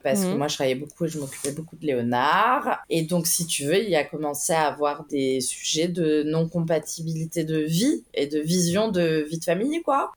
parce 0.03 0.21
que 0.21 0.29
mhm. 0.29 0.39
moi 0.39 0.49
je 0.49 0.55
travaillais 0.55 0.77
beaucoup 0.77 1.05
et 1.05 1.09
je 1.09 1.19
m'occupais 1.19 1.53
beaucoup 1.53 1.77
de 1.77 1.87
Léonard. 1.87 2.81
Et 2.89 3.03
donc 3.03 3.27
si 3.27 3.47
tu 3.47 3.65
veux, 3.65 3.83
il 3.83 3.95
a 3.95 4.05
commencé 4.05 4.53
à 4.53 4.67
avoir 4.67 5.05
des 5.07 5.41
sujets 5.41 5.89
de 5.89 6.23
non-compatibilité 6.23 7.45
de 7.45 7.59
vie 7.59 8.05
et 8.15 8.27
de 8.27 8.41
vision 8.41 8.89
de 8.89 9.27
vie 9.29 9.39
de 9.39 9.45
famille, 9.45 9.83
quoi. 9.83 10.13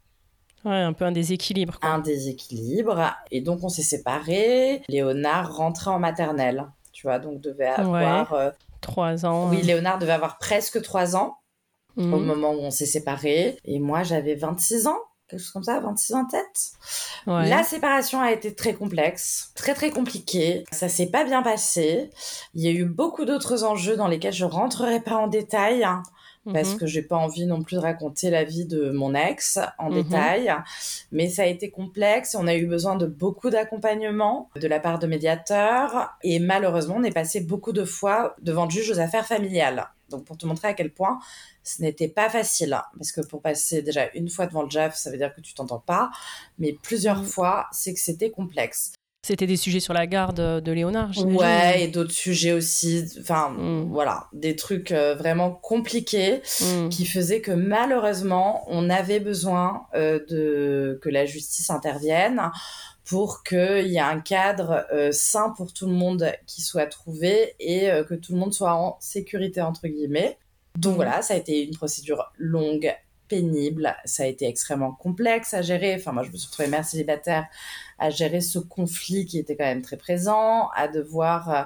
Ouais, 0.65 0.71
un 0.71 0.93
peu 0.93 1.03
un 1.03 1.11
déséquilibre. 1.11 1.77
Un 1.81 1.99
déséquilibre. 1.99 3.13
Et 3.31 3.41
donc 3.41 3.63
on 3.63 3.69
s'est 3.69 3.81
séparés. 3.81 4.81
Léonard 4.87 5.55
rentrait 5.55 5.91
en 5.91 5.99
maternelle, 5.99 6.65
tu 6.93 7.07
vois, 7.07 7.19
donc 7.19 7.41
devait 7.41 7.67
avoir... 7.67 8.33
Euh, 8.33 8.49
trois 8.79 9.25
ans. 9.25 9.49
Oui, 9.49 9.61
Léonard 9.61 9.99
devait 9.99 10.13
avoir 10.13 10.37
presque 10.37 10.81
trois 10.81 11.15
ans 11.15 11.37
au 11.97 12.01
mhm. 12.01 12.25
moment 12.25 12.51
où 12.51 12.59
on 12.59 12.71
s'est 12.71 12.85
séparés. 12.85 13.57
Et 13.65 13.79
moi 13.79 14.03
j'avais 14.03 14.35
26 14.35 14.87
ans 14.87 14.99
quelque 15.33 15.43
chose 15.43 15.51
comme 15.51 15.63
ça, 15.63 15.79
26 15.79 16.13
en 16.13 16.25
tête. 16.25 16.71
La 17.25 17.63
séparation 17.63 18.21
a 18.21 18.31
été 18.31 18.53
très 18.53 18.73
complexe, 18.73 19.51
très 19.55 19.73
très 19.73 19.89
compliquée. 19.89 20.63
Ça 20.71 20.89
s'est 20.89 21.07
pas 21.07 21.23
bien 21.23 21.41
passé. 21.41 22.09
Il 22.53 22.61
y 22.61 22.67
a 22.67 22.71
eu 22.71 22.85
beaucoup 22.85 23.25
d'autres 23.25 23.63
enjeux 23.63 23.95
dans 23.95 24.07
lesquels 24.07 24.33
je 24.33 24.45
rentrerai 24.45 24.99
pas 24.99 25.15
en 25.15 25.27
détail. 25.27 25.83
Hein, 25.83 26.03
parce 26.51 26.73
mhm. 26.73 26.79
que 26.79 26.87
j'ai 26.87 27.01
pas 27.01 27.15
envie 27.15 27.45
non 27.45 27.63
plus 27.63 27.77
de 27.77 27.81
raconter 27.81 28.29
la 28.29 28.43
vie 28.43 28.65
de 28.65 28.91
mon 28.91 29.15
ex 29.15 29.59
en 29.79 29.89
mhm. 29.89 30.03
détail. 30.03 30.53
Mais 31.11 31.29
ça 31.29 31.43
a 31.43 31.45
été 31.45 31.69
complexe. 31.69 32.35
On 32.37 32.47
a 32.47 32.55
eu 32.55 32.65
besoin 32.65 32.95
de 32.95 33.05
beaucoup 33.05 33.49
d'accompagnement 33.49 34.49
de 34.59 34.67
la 34.67 34.79
part 34.79 34.99
de 34.99 35.07
médiateurs. 35.07 36.11
Et 36.23 36.39
malheureusement, 36.39 36.95
on 36.97 37.03
est 37.03 37.13
passé 37.13 37.39
beaucoup 37.39 37.71
de 37.71 37.85
fois 37.85 38.35
devant 38.41 38.65
le 38.65 38.71
juge 38.71 38.91
aux 38.91 38.99
affaires 38.99 39.25
familiales. 39.25 39.87
Donc, 40.13 40.25
pour 40.25 40.37
te 40.37 40.45
montrer 40.45 40.69
à 40.69 40.73
quel 40.73 40.93
point 40.93 41.19
ce 41.63 41.81
n'était 41.81 42.07
pas 42.07 42.29
facile. 42.29 42.73
Hein, 42.73 42.83
parce 42.97 43.11
que 43.11 43.21
pour 43.21 43.41
passer 43.41 43.81
déjà 43.81 44.09
une 44.13 44.29
fois 44.29 44.45
devant 44.45 44.63
le 44.63 44.69
JAF, 44.69 44.95
ça 44.95 45.11
veut 45.11 45.17
dire 45.17 45.33
que 45.33 45.41
tu 45.41 45.53
t'entends 45.53 45.79
pas. 45.79 46.11
Mais 46.59 46.77
plusieurs 46.81 47.21
mm. 47.21 47.25
fois, 47.25 47.67
c'est 47.71 47.93
que 47.93 47.99
c'était 47.99 48.31
complexe. 48.31 48.93
C'était 49.25 49.47
des 49.47 49.55
sujets 49.55 49.79
sur 49.79 49.93
la 49.93 50.05
garde 50.05 50.61
de 50.61 50.71
Léonard, 50.73 51.11
Ouais, 51.25 51.83
et 51.83 51.87
d'autres 51.87 52.11
sujets 52.11 52.51
aussi. 52.51 53.05
Enfin, 53.21 53.51
mm. 53.51 53.89
voilà, 53.89 54.27
des 54.33 54.57
trucs 54.57 54.91
euh, 54.91 55.15
vraiment 55.15 55.49
compliqués 55.49 56.41
mm. 56.59 56.89
qui 56.89 57.05
faisaient 57.05 57.39
que 57.39 57.53
malheureusement, 57.53 58.65
on 58.67 58.89
avait 58.89 59.21
besoin 59.21 59.85
euh, 59.95 60.19
de 60.29 60.99
que 61.01 61.07
la 61.07 61.25
justice 61.25 61.69
intervienne 61.69 62.51
pour 63.05 63.43
qu'il 63.43 63.87
y 63.87 63.97
ait 63.97 63.99
un 63.99 64.21
cadre 64.21 64.85
euh, 64.93 65.11
sain 65.11 65.49
pour 65.49 65.73
tout 65.73 65.87
le 65.87 65.93
monde 65.93 66.31
qui 66.45 66.61
soit 66.61 66.87
trouvé 66.87 67.55
et 67.59 67.89
que 68.07 68.13
tout 68.13 68.33
le 68.33 68.39
monde 68.39 68.53
soit 68.53 68.73
en 68.73 68.97
sécurité 68.99 69.61
entre 69.61 69.87
guillemets. 69.87 70.37
Donc 70.77 70.95
voilà, 70.95 71.21
ça 71.21 71.35
a 71.35 71.37
été 71.37 71.63
une 71.63 71.75
procédure 71.75 72.31
longue, 72.37 72.95
pénible, 73.27 73.95
ça 74.05 74.23
a 74.23 74.25
été 74.27 74.47
extrêmement 74.47 74.91
complexe 74.91 75.53
à 75.53 75.61
gérer. 75.61 75.95
Enfin, 75.95 76.11
moi, 76.11 76.23
je 76.23 76.31
me 76.31 76.37
suis 76.37 76.47
retrouvée 76.47 76.69
mère 76.69 76.85
célibataire 76.85 77.47
à 77.99 78.09
gérer 78.09 78.41
ce 78.41 78.59
conflit 78.59 79.25
qui 79.25 79.39
était 79.39 79.55
quand 79.55 79.65
même 79.65 79.81
très 79.81 79.97
présent, 79.97 80.69
à 80.75 80.87
devoir 80.87 81.49
euh, 81.49 81.63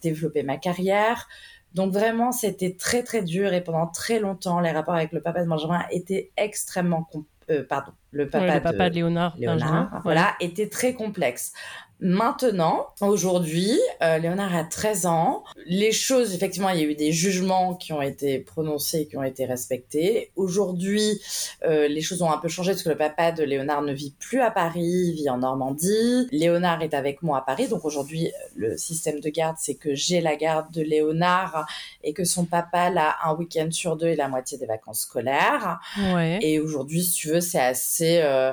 développer 0.00 0.42
ma 0.42 0.56
carrière. 0.56 1.28
Donc 1.74 1.92
vraiment, 1.92 2.30
c'était 2.30 2.76
très 2.76 3.02
très 3.02 3.22
dur 3.22 3.52
et 3.52 3.62
pendant 3.62 3.86
très 3.86 4.20
longtemps, 4.20 4.60
les 4.60 4.70
rapports 4.70 4.94
avec 4.94 5.12
le 5.12 5.20
papa 5.20 5.42
de 5.42 5.48
Benjamin 5.48 5.84
étaient 5.90 6.30
extrêmement, 6.36 7.08
euh, 7.50 7.64
pardon, 7.68 7.92
le 8.10 8.28
papa, 8.28 8.88
de, 8.88 8.94
Léonard, 8.94 9.34
Léonard 9.38 10.00
voilà, 10.02 10.34
était 10.40 10.68
très 10.68 10.94
complexe. 10.94 11.52
Maintenant, 12.00 12.88
aujourd'hui, 13.00 13.78
euh, 14.02 14.18
Léonard 14.18 14.54
a 14.54 14.64
13 14.64 15.06
ans. 15.06 15.44
Les 15.64 15.92
choses, 15.92 16.34
effectivement, 16.34 16.68
il 16.68 16.80
y 16.80 16.82
a 16.82 16.86
eu 16.86 16.94
des 16.94 17.12
jugements 17.12 17.74
qui 17.74 17.92
ont 17.92 18.02
été 18.02 18.40
prononcés, 18.40 19.06
qui 19.06 19.16
ont 19.16 19.22
été 19.22 19.46
respectés. 19.46 20.32
Aujourd'hui, 20.36 21.20
euh, 21.64 21.88
les 21.88 22.00
choses 22.02 22.20
ont 22.22 22.30
un 22.30 22.38
peu 22.38 22.48
changé 22.48 22.72
parce 22.72 22.82
que 22.82 22.88
le 22.90 22.96
papa 22.96 23.32
de 23.32 23.44
Léonard 23.44 23.82
ne 23.82 23.92
vit 23.92 24.14
plus 24.18 24.40
à 24.40 24.50
Paris, 24.50 24.82
il 24.82 25.14
vit 25.14 25.30
en 25.30 25.38
Normandie. 25.38 26.28
Léonard 26.30 26.82
est 26.82 26.94
avec 26.94 27.22
moi 27.22 27.38
à 27.38 27.42
Paris, 27.42 27.68
donc 27.68 27.84
aujourd'hui, 27.84 28.32
le 28.54 28.76
système 28.76 29.20
de 29.20 29.28
garde, 29.30 29.56
c'est 29.58 29.76
que 29.76 29.94
j'ai 29.94 30.20
la 30.20 30.36
garde 30.36 30.72
de 30.72 30.82
Léonard 30.82 31.66
et 32.02 32.12
que 32.12 32.24
son 32.24 32.44
papa 32.44 32.90
l'a 32.90 33.16
un 33.24 33.34
week-end 33.34 33.68
sur 33.70 33.96
deux 33.96 34.08
et 34.08 34.16
la 34.16 34.28
moitié 34.28 34.58
des 34.58 34.66
vacances 34.66 35.00
scolaires. 35.00 35.80
Ouais. 36.14 36.38
Et 36.42 36.58
aujourd'hui, 36.60 37.02
si 37.04 37.14
tu 37.14 37.28
veux, 37.28 37.40
c'est 37.40 37.60
assez... 37.60 38.20
Euh, 38.22 38.52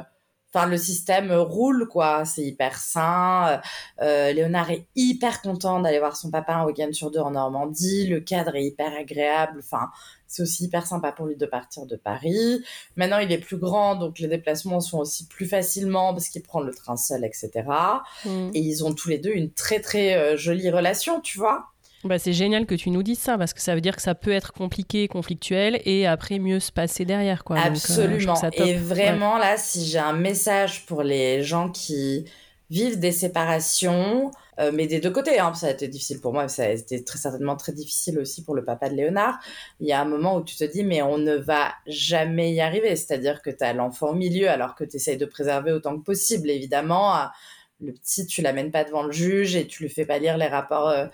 Enfin, 0.53 0.67
le 0.67 0.77
système 0.77 1.31
roule, 1.31 1.87
quoi. 1.87 2.25
C'est 2.25 2.43
hyper 2.43 2.77
sain. 2.77 3.61
Euh, 4.01 4.33
Léonard 4.33 4.71
est 4.71 4.85
hyper 4.95 5.41
content 5.41 5.79
d'aller 5.79 5.99
voir 5.99 6.17
son 6.17 6.29
papa 6.29 6.55
un 6.55 6.65
week-end 6.65 6.89
sur 6.91 7.09
deux 7.09 7.19
en 7.19 7.31
Normandie. 7.31 8.07
Le 8.07 8.19
cadre 8.19 8.55
est 8.55 8.65
hyper 8.65 8.93
agréable. 8.93 9.59
Enfin, 9.59 9.89
c'est 10.27 10.43
aussi 10.43 10.65
hyper 10.65 10.87
sympa 10.87 11.11
pour 11.11 11.27
lui 11.27 11.35
de 11.35 11.45
partir 11.45 11.85
de 11.85 11.95
Paris. 11.95 12.63
Maintenant, 12.95 13.19
il 13.19 13.31
est 13.31 13.37
plus 13.37 13.57
grand, 13.57 13.95
donc 13.95 14.19
les 14.19 14.27
déplacements 14.27 14.79
sont 14.79 14.99
aussi 14.99 15.27
plus 15.27 15.45
facilement 15.45 16.13
parce 16.13 16.29
qu'il 16.29 16.41
prend 16.41 16.61
le 16.61 16.73
train 16.73 16.97
seul, 16.97 17.25
etc. 17.25 17.49
Mm. 18.25 18.51
Et 18.53 18.59
ils 18.59 18.83
ont 18.83 18.93
tous 18.93 19.09
les 19.09 19.17
deux 19.17 19.31
une 19.31 19.51
très, 19.51 19.79
très 19.79 20.15
euh, 20.15 20.37
jolie 20.37 20.69
relation, 20.69 21.21
tu 21.21 21.37
vois. 21.37 21.71
Bah, 22.03 22.17
c'est 22.17 22.33
génial 22.33 22.65
que 22.65 22.75
tu 22.75 22.89
nous 22.89 23.03
dises 23.03 23.19
ça 23.19 23.37
parce 23.37 23.53
que 23.53 23.61
ça 23.61 23.75
veut 23.75 23.81
dire 23.81 23.95
que 23.95 24.01
ça 24.01 24.15
peut 24.15 24.31
être 24.31 24.53
compliqué, 24.53 25.07
conflictuel 25.07 25.81
et 25.85 26.07
après 26.07 26.39
mieux 26.39 26.59
se 26.59 26.71
passer 26.71 27.05
derrière. 27.05 27.43
Quoi. 27.43 27.57
Euh, 27.57 27.61
Absolument. 27.65 28.35
et 28.53 28.73
vraiment, 28.75 29.37
là, 29.37 29.57
si 29.57 29.85
j'ai 29.85 29.99
un 29.99 30.13
message 30.13 30.85
pour 30.85 31.03
les 31.03 31.43
gens 31.43 31.69
qui 31.69 32.25
vivent 32.71 32.99
des 32.99 33.11
séparations, 33.11 34.31
euh, 34.59 34.71
mais 34.73 34.87
des 34.87 34.99
deux 34.99 35.11
côtés, 35.11 35.39
hein, 35.39 35.53
ça 35.53 35.67
a 35.67 35.71
été 35.71 35.87
difficile 35.87 36.21
pour 36.21 36.33
moi, 36.33 36.47
ça 36.47 36.63
a 36.63 36.69
été 36.69 37.03
très 37.03 37.19
certainement 37.19 37.57
très 37.57 37.73
difficile 37.73 38.17
aussi 38.17 38.43
pour 38.43 38.55
le 38.55 38.63
papa 38.63 38.89
de 38.89 38.95
Léonard. 38.95 39.39
Il 39.79 39.87
y 39.87 39.91
a 39.91 40.01
un 40.01 40.05
moment 40.05 40.37
où 40.37 40.43
tu 40.43 40.55
te 40.55 40.63
dis, 40.63 40.83
mais 40.83 41.01
on 41.01 41.17
ne 41.17 41.35
va 41.35 41.73
jamais 41.85 42.53
y 42.53 42.61
arriver. 42.61 42.95
C'est-à-dire 42.95 43.41
que 43.41 43.49
tu 43.49 43.63
as 43.63 43.73
l'enfant 43.73 44.09
au 44.09 44.15
milieu 44.15 44.49
alors 44.49 44.75
que 44.75 44.83
tu 44.85 44.95
essayes 44.95 45.17
de 45.17 45.25
préserver 45.25 45.71
autant 45.71 45.97
que 45.99 46.03
possible. 46.03 46.49
Évidemment, 46.49 47.13
le 47.81 47.93
petit, 47.93 48.25
tu 48.25 48.41
l'amènes 48.41 48.71
pas 48.71 48.83
devant 48.83 49.03
le 49.03 49.11
juge 49.11 49.55
et 49.55 49.67
tu 49.67 49.83
lui 49.83 49.89
fais 49.89 50.05
pas 50.05 50.17
lire 50.17 50.37
les 50.37 50.47
rapports. 50.47 50.89
Euh, 50.89 51.07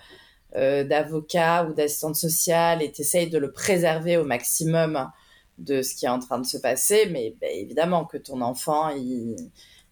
euh, 0.56 0.82
d'avocat 0.84 1.66
ou 1.68 1.74
d'assistante 1.74 2.16
sociale 2.16 2.82
et 2.82 2.90
t'essayes 2.90 3.28
de 3.28 3.38
le 3.38 3.52
préserver 3.52 4.16
au 4.16 4.24
maximum 4.24 5.10
de 5.58 5.82
ce 5.82 5.94
qui 5.94 6.06
est 6.06 6.08
en 6.08 6.20
train 6.20 6.38
de 6.38 6.46
se 6.46 6.56
passer. 6.56 7.08
Mais 7.10 7.34
ben, 7.40 7.50
évidemment 7.52 8.04
que 8.04 8.16
ton 8.16 8.40
enfant, 8.40 8.88
il... 8.90 9.36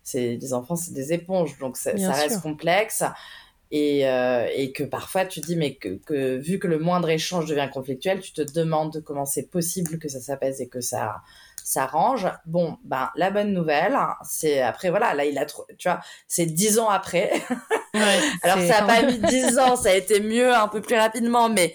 c'est 0.03 0.37
des 0.37 0.55
enfants, 0.55 0.77
c'est 0.77 0.95
des 0.95 1.13
éponges, 1.13 1.59
donc 1.59 1.77
ça, 1.77 1.93
reste 1.93 2.41
complexe. 2.41 3.05
Et, 3.73 4.09
euh, 4.09 4.47
et, 4.55 4.71
que 4.71 4.85
parfois 4.85 5.27
tu 5.27 5.41
dis 5.41 5.57
mais 5.57 5.75
que, 5.75 5.97
que, 6.07 6.37
vu 6.37 6.61
que 6.61 6.69
le 6.69 6.79
moindre 6.79 7.11
échange 7.11 7.47
devient 7.47 7.69
conflictuel, 7.73 8.21
tu 8.21 8.33
te 8.33 8.41
demandes 8.41 9.03
comment 9.05 9.27
c'est 9.27 9.51
possible 9.51 9.99
que 9.99 10.09
ça 10.09 10.21
s'apaise 10.21 10.61
et 10.61 10.69
que 10.69 10.81
ça 10.81 11.17
s'arrange. 11.67 12.29
Bon, 12.45 12.79
ben 12.85 13.11
la 13.17 13.31
bonne 13.31 13.53
nouvelle, 13.53 13.99
c'est 14.23 14.63
après 14.63 14.89
voilà, 14.91 15.15
là 15.15 15.25
il 15.25 15.37
a 15.37 15.47
trop, 15.47 15.67
tu 15.79 15.89
vois, 15.89 16.01
c'est 16.29 16.47
dix 16.47 16.79
ans 16.79 16.89
après. 16.89 17.33
Alors 18.43 18.65
ça 18.67 18.85
a 18.85 18.87
pas 18.87 19.03
mis 19.07 19.19
dix 19.19 19.59
ans, 19.59 19.75
ça 19.75 19.91
a 19.91 19.95
été 19.95 20.21
mieux 20.21 20.55
un 20.55 20.69
peu 20.69 20.81
plus 20.81 20.97
rapidement, 20.97 21.49
mais 21.49 21.75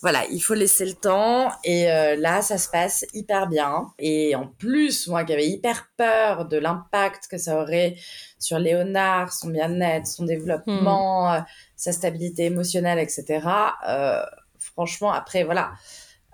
voilà, 0.00 0.24
il 0.30 0.40
faut 0.40 0.54
laisser 0.54 0.86
le 0.86 0.94
temps 0.94 1.50
et 1.62 1.90
euh, 1.90 2.16
là 2.16 2.40
ça 2.40 2.56
se 2.56 2.70
passe 2.70 3.04
hyper 3.12 3.48
bien 3.48 3.88
et 3.98 4.34
en 4.34 4.46
plus 4.46 5.08
moi 5.08 5.24
qui 5.24 5.34
avais 5.34 5.48
hyper 5.48 5.90
peur 5.96 6.46
de 6.46 6.56
l'impact 6.56 7.26
que 7.28 7.36
ça 7.36 7.60
aurait 7.60 7.96
sur 8.38 8.58
Léonard, 8.58 9.32
son 9.32 9.48
bien-être, 9.48 10.06
son 10.06 10.24
développement, 10.24 11.30
hmm. 11.30 11.34
euh, 11.34 11.40
sa 11.76 11.92
stabilité 11.92 12.44
émotionnelle, 12.44 12.98
etc. 12.98 13.46
Euh, 13.88 14.22
franchement 14.58 15.12
après 15.12 15.44
voilà, 15.44 15.72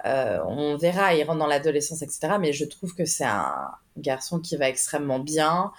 euh, 0.07 0.39
on 0.47 0.77
verra, 0.77 1.15
il 1.15 1.25
rentre 1.25 1.39
dans 1.39 1.47
l'adolescence, 1.47 2.03
etc. 2.03 2.35
Mais 2.41 2.53
je 2.53 2.65
trouve 2.65 2.95
que 2.95 3.05
c'est 3.05 3.25
un 3.25 3.71
garçon 3.97 4.41
qui 4.41 4.57
va 4.57 4.69
extrêmement 4.69 5.19
bien, 5.19 5.73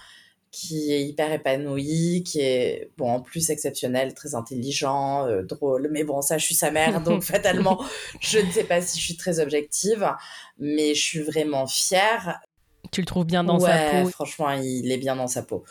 qui 0.50 0.92
est 0.92 1.04
hyper 1.04 1.32
épanoui, 1.32 2.22
qui 2.24 2.40
est, 2.40 2.90
bon, 2.96 3.10
en 3.10 3.20
plus 3.20 3.50
exceptionnel, 3.50 4.14
très 4.14 4.34
intelligent, 4.34 5.26
euh, 5.26 5.42
drôle. 5.42 5.88
Mais 5.92 6.02
bon, 6.02 6.22
ça, 6.22 6.38
je 6.38 6.44
suis 6.44 6.54
sa 6.54 6.70
mère, 6.70 7.00
donc 7.02 7.22
fatalement, 7.24 7.84
je 8.20 8.38
ne 8.38 8.50
sais 8.50 8.64
pas 8.64 8.80
si 8.80 8.98
je 8.98 9.04
suis 9.04 9.16
très 9.16 9.38
objective, 9.38 10.10
mais 10.58 10.94
je 10.94 11.02
suis 11.02 11.22
vraiment 11.22 11.66
fière. 11.66 12.40
Tu 12.90 13.00
le 13.00 13.06
trouves 13.06 13.26
bien 13.26 13.44
dans 13.44 13.60
sa 13.60 13.78
peau? 13.90 14.08
Franchement, 14.10 14.50
il 14.50 14.90
est 14.90 14.98
bien 14.98 15.16
dans 15.16 15.26
sa 15.26 15.42
peau. 15.42 15.64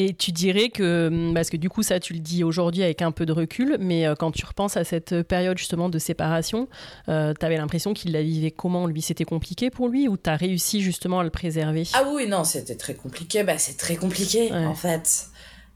Et 0.00 0.14
tu 0.14 0.30
dirais 0.30 0.68
que, 0.68 1.08
hum, 1.08 1.34
parce 1.34 1.50
que 1.50 1.56
du 1.56 1.68
coup 1.68 1.82
ça 1.82 1.98
tu 1.98 2.12
le 2.12 2.20
dis 2.20 2.44
aujourd'hui 2.44 2.84
avec 2.84 3.02
un 3.02 3.10
peu 3.10 3.26
de 3.26 3.32
recul, 3.32 3.78
mais 3.80 4.06
euh, 4.06 4.14
quand 4.14 4.30
tu 4.30 4.46
repenses 4.46 4.76
à 4.76 4.84
cette 4.84 5.22
période 5.22 5.58
justement 5.58 5.88
de 5.88 5.98
séparation, 5.98 6.68
euh, 7.08 7.34
tu 7.38 7.44
avais 7.44 7.56
l'impression 7.56 7.94
qu'il 7.94 8.12
la 8.12 8.22
vivait 8.22 8.52
comment 8.52 8.86
Lui? 8.86 9.02
C'était 9.02 9.24
compliqué 9.24 9.70
pour 9.70 9.88
lui 9.88 10.06
ou 10.06 10.16
tu 10.16 10.30
as 10.30 10.36
réussi 10.36 10.82
justement 10.82 11.18
à 11.18 11.24
le 11.24 11.30
préserver? 11.30 11.82
Ah 11.94 12.04
oui, 12.14 12.28
non, 12.28 12.44
c'était 12.44 12.76
très 12.76 12.94
compliqué, 12.94 13.42
bah, 13.42 13.58
c'est 13.58 13.76
très 13.76 13.96
compliqué 13.96 14.52
en 14.52 14.74
fait. 14.74 15.26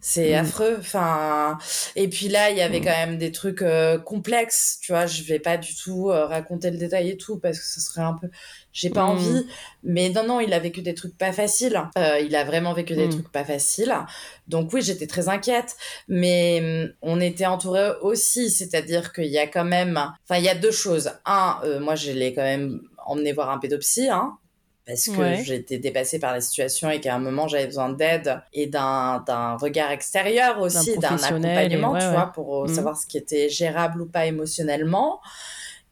C'est 0.05 0.33
mm. 0.33 0.45
affreux. 0.45 0.77
Enfin, 0.81 1.57
et 1.95 2.09
puis 2.09 2.29
là, 2.29 2.51
il 2.51 2.59
y 2.59 2.61
avait 2.61 2.81
mm. 2.81 2.85
quand 2.85 2.91
même 2.91 3.19
des 3.19 3.31
trucs 3.31 3.63
euh, 3.63 3.99
complexes. 3.99 4.79
Tu 4.83 4.91
vois, 4.91 5.07
je 5.07 5.23
vais 5.23 5.39
pas 5.39 5.57
du 5.57 5.75
tout 5.77 6.11
euh, 6.11 6.27
raconter 6.27 6.73
le 6.73 6.77
détail 6.77 7.11
et 7.11 7.17
tout 7.17 7.39
parce 7.39 7.59
que 7.59 7.65
ce 7.65 7.81
serait 7.81 8.03
un 8.03 8.15
peu. 8.15 8.29
J'ai 8.73 8.91
pas 8.91 9.05
mm. 9.05 9.09
envie. 9.11 9.47
Mais 9.85 10.11
non, 10.11 10.27
non, 10.27 10.41
il 10.41 10.53
a 10.53 10.59
vécu 10.59 10.83
des 10.83 10.95
trucs 10.95 11.17
pas 11.17 11.33
faciles. 11.33 11.81
Euh, 11.97 12.19
il 12.19 12.35
a 12.35 12.43
vraiment 12.43 12.75
vécu 12.75 12.95
des 12.97 13.09
trucs 13.09 13.31
pas 13.31 13.45
faciles. 13.45 13.95
Donc 14.49 14.73
oui, 14.73 14.83
j'étais 14.83 15.07
très 15.07 15.29
inquiète. 15.29 15.77
Mais 16.09 16.91
on 17.01 17.21
était 17.21 17.47
entouré 17.47 17.93
aussi, 18.03 18.51
c'est-à-dire 18.51 19.13
qu'il 19.13 19.31
y 19.31 19.39
a 19.39 19.47
quand 19.47 19.65
même. 19.65 19.97
Enfin, 19.97 20.39
il 20.39 20.45
y 20.45 20.49
a 20.49 20.57
deux 20.57 20.73
choses. 20.73 21.13
Un, 21.25 21.61
moi, 21.81 21.95
je 21.95 22.11
l'ai 22.11 22.35
quand 22.35 22.43
même 22.43 22.81
emmené 23.07 23.33
voir 23.33 23.51
un 23.51 23.59
pédopsie. 23.59 24.09
Hein, 24.09 24.37
parce 24.87 25.07
que 25.07 25.35
j'étais 25.43 25.79
dépassée 25.79 26.19
par 26.19 26.33
la 26.33 26.41
situation 26.41 26.91
et 26.91 27.01
qu'à 27.01 27.15
un 27.15 27.19
moment 27.19 27.47
j'avais 27.47 27.67
besoin 27.67 27.91
d'aide 27.91 28.41
et 28.53 28.67
d'un 28.67 29.57
regard 29.61 29.91
extérieur 29.91 30.61
aussi, 30.61 30.99
d'un 30.99 31.17
accompagnement, 31.17 31.97
tu 31.99 32.07
vois, 32.07 32.33
pour 32.35 32.65
mmh. 32.65 32.75
savoir 32.75 32.97
ce 32.97 33.07
qui 33.07 33.19
était 33.19 33.49
gérable 33.49 34.03
ou 34.03 34.07
pas 34.07 34.27
émotionnellement. 34.27 35.21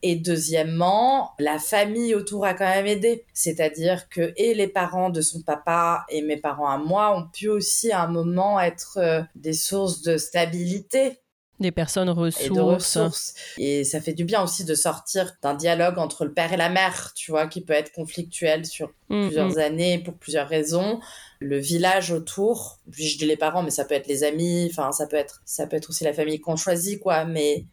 Et 0.02 0.16
deuxièmement, 0.16 1.32
la 1.38 1.58
famille 1.58 2.14
autour 2.14 2.46
a 2.46 2.54
quand 2.54 2.68
même 2.68 2.86
aidé. 2.86 3.26
C'est-à-dire 3.34 4.08
que 4.08 4.32
et 4.36 4.54
les 4.54 4.66
parents 4.66 5.10
de 5.10 5.20
son 5.20 5.42
papa 5.42 6.06
et 6.08 6.22
mes 6.22 6.38
parents 6.38 6.70
à 6.70 6.78
moi 6.78 7.14
ont 7.14 7.28
pu 7.28 7.48
aussi 7.48 7.92
à 7.92 8.02
un 8.02 8.06
moment 8.06 8.58
être 8.58 8.96
euh, 8.96 9.20
des 9.34 9.52
sources 9.52 10.00
de 10.00 10.16
stabilité 10.16 11.18
des 11.60 11.70
personnes 11.70 12.10
ressources. 12.10 12.46
Et, 12.46 12.50
de 12.50 12.60
ressources. 12.60 13.34
et 13.58 13.84
ça 13.84 14.00
fait 14.00 14.14
du 14.14 14.24
bien 14.24 14.42
aussi 14.42 14.64
de 14.64 14.74
sortir 14.74 15.32
d'un 15.42 15.54
dialogue 15.54 15.98
entre 15.98 16.24
le 16.24 16.32
père 16.32 16.52
et 16.52 16.56
la 16.56 16.70
mère, 16.70 17.12
tu 17.14 17.30
vois, 17.30 17.46
qui 17.46 17.60
peut 17.60 17.74
être 17.74 17.92
conflictuel 17.92 18.64
sur 18.64 18.88
mm, 19.10 19.26
plusieurs 19.26 19.56
mm. 19.56 19.58
années 19.58 19.98
pour 19.98 20.14
plusieurs 20.14 20.48
raisons. 20.48 21.00
Le 21.38 21.58
village 21.58 22.10
autour, 22.10 22.80
puis 22.90 23.06
je 23.06 23.18
dis 23.18 23.26
les 23.26 23.36
parents, 23.36 23.62
mais 23.62 23.70
ça 23.70 23.84
peut 23.84 23.94
être 23.94 24.08
les 24.08 24.24
amis, 24.24 24.68
enfin 24.70 24.92
ça 24.92 25.06
peut 25.06 25.16
être, 25.16 25.42
ça 25.44 25.66
peut 25.66 25.76
être 25.76 25.90
aussi 25.90 26.04
la 26.04 26.12
famille 26.12 26.40
qu'on 26.40 26.56
choisit, 26.56 26.98
quoi. 26.98 27.24
Mais 27.24 27.66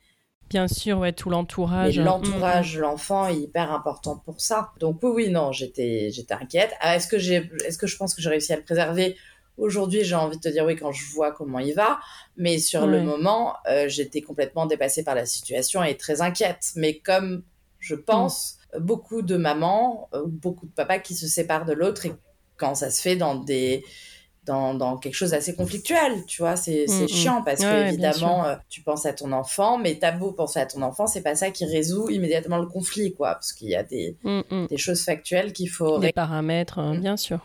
Bien 0.50 0.70
sûr, 0.70 1.00
ouais, 1.00 1.12
tout 1.12 1.30
l'entourage. 1.30 2.00
L'entourage, 2.00 2.74
de 2.74 2.80
mm, 2.80 2.82
l'enfant 2.82 3.28
est 3.28 3.36
hyper 3.36 3.72
important 3.72 4.18
pour 4.18 4.40
ça. 4.40 4.72
Donc 4.80 5.00
oui, 5.04 5.12
oui, 5.14 5.30
non, 5.30 5.52
j'étais, 5.52 6.10
j'étais 6.12 6.34
inquiète. 6.34 6.72
Ah, 6.80 6.96
est-ce 6.96 7.08
que 7.08 7.20
j'ai, 7.20 7.50
est-ce 7.66 7.78
que 7.78 7.88
je 7.88 7.98
pense 7.98 8.14
que 8.16 8.22
j'ai 8.22 8.30
réussi 8.30 8.54
à 8.54 8.56
le 8.56 8.64
préserver? 8.64 9.18
Aujourd'hui, 9.58 10.04
j'ai 10.04 10.16
envie 10.16 10.38
de 10.38 10.42
te 10.42 10.50
dire 10.50 10.66
oui 10.66 10.76
quand 10.76 10.92
je 10.92 11.04
vois 11.14 11.32
comment 11.32 11.60
il 11.60 11.74
va, 11.74 12.00
mais 12.36 12.60
sur 12.60 12.86
le 12.86 13.02
moment, 13.02 13.56
euh, 13.68 13.88
j'étais 13.88 14.22
complètement 14.22 14.68
dépassée 14.68 15.04
par 15.04 15.16
la 15.16 15.26
situation 15.26 15.84
et 15.84 15.98
très 15.98 16.22
inquiète. 16.22 16.72
Mais 16.76 17.00
comme 17.00 17.44
je 17.80 17.96
pense, 17.96 18.58
mm. 18.76 18.80
beaucoup 18.80 19.22
de 19.22 19.36
mamans, 19.36 20.10
euh, 20.14 20.24
beaucoup 20.26 20.68
de 20.68 20.72
papas 20.72 21.00
qui 21.00 21.16
se 21.16 21.28
séparent 21.28 21.66
de 21.66 21.74
l'autre 21.74 22.06
et 22.06 22.14
quand 22.58 22.76
ça 22.76 22.92
se 22.92 23.02
fait 23.02 23.16
dans 23.16 23.36
des 23.36 23.84
dans, 24.46 24.74
dans 24.74 24.98
quelque 24.98 25.14
chose 25.14 25.32
d'assez 25.32 25.56
conflictuel, 25.56 26.26
tu 26.26 26.42
vois, 26.42 26.56
c'est 26.56 26.86
mm, 26.88 27.04
mm. 27.04 27.08
chiant 27.10 27.42
parce 27.44 27.62
que 27.62 27.88
évidemment 27.90 28.46
euh, 28.46 28.56
tu 28.70 28.82
penses 28.82 29.06
à 29.06 29.14
ton 29.14 29.32
enfant, 29.32 29.78
mais 29.78 29.98
t'as 30.00 30.12
beau 30.12 30.32
penser 30.32 30.60
à 30.60 30.66
ton 30.66 30.84
enfant, 30.84 31.06
c'est 31.08 31.22
pas 31.22 31.36
ça 31.36 31.52
qui 31.52 31.66
résout 31.66 32.10
immédiatement 32.10 32.58
le 32.58 32.68
conflit, 32.68 33.14
quoi, 33.14 33.34
parce 33.34 33.52
qu'il 33.54 33.70
y 33.70 33.76
a 33.76 33.84
des, 33.84 34.16
des 34.70 34.78
choses 34.78 35.02
factuelles 35.04 35.52
qu'il 35.52 35.70
faut 35.70 36.00
des 36.00 36.14
paramètres, 36.14 36.80
hein, 36.80 36.98
bien 36.98 37.18
sûr. 37.18 37.40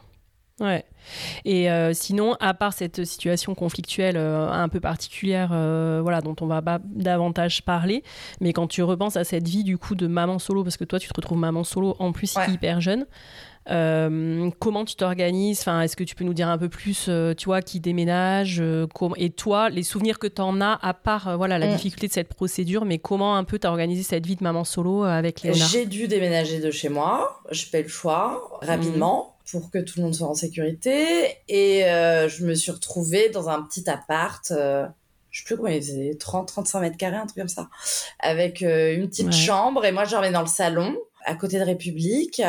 Ouais. 0.61 0.85
Et 1.45 1.71
euh, 1.71 1.93
sinon, 1.93 2.37
à 2.41 2.55
part 2.55 2.73
cette 2.73 3.05
situation 3.05 3.55
conflictuelle 3.55 4.17
euh, 4.17 4.49
un 4.51 4.69
peu 4.69 4.81
particulière, 4.81 5.51
euh, 5.53 6.01
voilà, 6.03 6.21
dont 6.21 6.37
on 6.41 6.47
va 6.47 6.63
pas 6.63 6.79
davantage 6.85 7.63
parler, 7.63 8.03
mais 8.41 8.53
quand 8.53 8.67
tu 8.67 8.83
repenses 8.83 9.17
à 9.17 9.25
cette 9.25 9.49
vie 9.49 9.65
du 9.65 9.79
coup 9.79 9.95
de 9.95 10.07
maman 10.07 10.39
solo, 10.39 10.63
parce 10.63 10.77
que 10.77 10.85
toi 10.85 10.99
tu 10.99 11.09
te 11.09 11.15
retrouves 11.15 11.39
maman 11.39 11.65
solo 11.65 11.97
en 11.99 12.13
plus 12.13 12.37
hyper 12.49 12.81
jeune, 12.81 13.07
comment 13.67 14.85
tu 14.85 14.97
t'organises? 14.97 15.61
Enfin, 15.61 15.83
est-ce 15.83 15.97
que 15.97 16.05
tu 16.05 16.15
peux 16.15 16.25
nous 16.25 16.35
dire 16.35 16.49
un 16.49 16.59
peu 16.59 16.69
plus, 16.69 17.09
tu 17.37 17.45
vois, 17.45 17.63
qui 17.63 17.79
déménage 17.79 18.63
Et 19.17 19.31
toi, 19.31 19.71
les 19.71 19.85
souvenirs 19.85 20.19
que 20.19 20.27
tu 20.27 20.43
en 20.43 20.61
as, 20.61 20.79
à 20.83 20.95
part 20.95 21.37
voilà 21.37 21.59
la 21.59 21.69
mm. 21.69 21.77
difficulté 21.77 22.09
de 22.09 22.13
cette 22.13 22.29
procédure, 22.29 22.85
mais 22.85 22.99
comment 22.99 23.37
un 23.37 23.45
peu 23.45 23.59
tu 23.59 23.67
as 23.67 23.71
organisé 23.71 24.03
cette 24.03 24.27
vie 24.27 24.37
de 24.37 24.43
maman 24.43 24.65
solo 24.65 25.05
avec 25.05 25.43
Léonard? 25.43 25.69
J'ai 25.69 25.87
dû 25.87 26.09
déménager 26.09 26.61
de 26.61 26.71
chez 26.71 26.89
moi, 26.89 27.41
je 27.51 27.65
fais 27.65 27.83
le 27.83 27.89
choix 27.89 28.59
rapidement 28.63 29.33
pour 29.53 29.71
que 29.71 29.79
tout 29.79 29.99
le 29.99 30.05
monde 30.05 30.15
soit 30.15 30.27
en 30.27 30.35
sécurité. 30.35 31.37
Et 31.47 31.85
euh, 31.85 32.29
je 32.29 32.45
me 32.45 32.55
suis 32.55 32.73
retrouvée 32.73 33.29
dans 33.29 33.51
un 33.51 33.63
petit 33.63 33.89
appart, 33.89 34.51
euh, 34.51 34.87
je 35.31 35.41
sais 35.41 35.45
plus 35.45 35.57
combien 35.59 35.75
il 35.75 35.83
faisait, 35.83 36.15
30, 36.19 36.49
35 36.49 36.81
mètres 36.81 36.97
carrés, 36.97 37.17
un 37.17 37.27
truc 37.27 37.37
comme 37.37 37.49
ça, 37.49 37.69
avec 38.19 38.63
euh, 38.63 38.95
une 38.95 39.09
petite 39.09 39.33
chambre. 39.33 39.85
Et 39.85 39.93
moi, 39.93 40.05
je 40.05 40.33
dans 40.33 40.41
le 40.41 40.47
salon, 40.47 40.97
à 41.27 41.35
côté 41.35 41.59
de 41.59 41.65
République. 41.65 42.43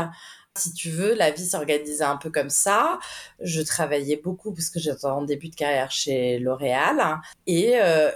Si 0.55 0.71
tu 0.71 0.89
veux, 0.91 1.13
la 1.15 1.31
vie 1.31 1.45
s'organisait 1.45 2.03
un 2.03 2.15
peu 2.15 2.29
comme 2.29 2.51
ça. 2.51 2.99
Je 3.41 3.61
travaillais 3.61 4.21
beaucoup 4.23 4.53
parce 4.53 4.69
que 4.69 4.79
j'étais 4.79 5.05
en 5.05 5.23
début 5.23 5.49
de 5.49 5.55
carrière 5.55 5.91
chez 5.91 6.37
L'Oréal 6.37 7.19
et 7.47 7.73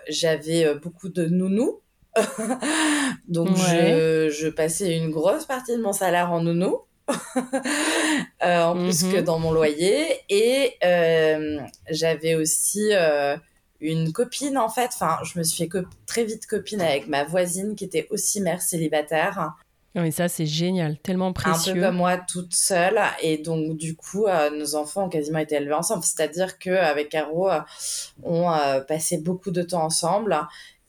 j'avais 0.08 0.76
beaucoup 0.76 1.10
de 1.10 1.26
nounous. 1.26 1.82
Donc 3.28 3.50
je, 3.58 4.30
je 4.30 4.48
passais 4.50 4.96
une 4.96 5.10
grosse 5.10 5.46
partie 5.46 5.76
de 5.76 5.82
mon 5.82 5.94
salaire 5.94 6.32
en 6.32 6.42
nounou 6.42 6.87
en 8.42 8.76
plus 8.76 9.04
que 9.04 9.18
mhm. 9.18 9.24
dans 9.24 9.40
mon 9.40 9.52
loyer. 9.52 10.22
Et 10.30 10.78
j'avais 11.90 12.36
aussi 12.36 12.92
une 13.80 14.12
copine 14.12 14.58
en 14.58 14.70
fait. 14.70 14.90
Enfin, 14.94 15.18
je 15.24 15.38
me 15.40 15.44
suis 15.44 15.70
fait 15.70 15.80
très 16.06 16.24
vite 16.24 16.48
copine 16.48 16.82
avec 16.82 17.08
ma 17.08 17.24
voisine 17.24 17.76
qui 17.76 17.86
était 17.86 18.08
aussi 18.10 18.42
mère 18.42 18.62
célibataire. 18.62 19.56
Oui, 19.98 20.12
ça 20.12 20.28
c'est 20.28 20.46
génial, 20.46 21.00
tellement 21.00 21.34
précieux. 21.34 21.72
Un 21.72 21.76
peu 21.76 21.82
comme 21.82 21.96
moi, 21.96 22.18
toute 22.18 22.54
seule, 22.54 23.00
et 23.22 23.40
donc 23.40 23.78
du 23.78 23.96
coup, 23.96 24.28
euh, 24.28 24.52
nos 24.52 24.76
enfants 24.76 25.06
ont 25.06 25.10
quasiment 25.10 25.40
été 25.40 25.56
élevés 25.56 25.74
ensemble. 25.74 26.04
C'est-à-dire 26.04 26.60
que 26.60 26.70
avec 26.70 27.10
Caro, 27.10 27.50
euh, 27.50 27.62
on 28.22 28.52
euh, 28.52 28.82
passait 28.82 29.18
beaucoup 29.18 29.50
de 29.50 29.64
temps 29.64 29.84
ensemble, 29.84 30.40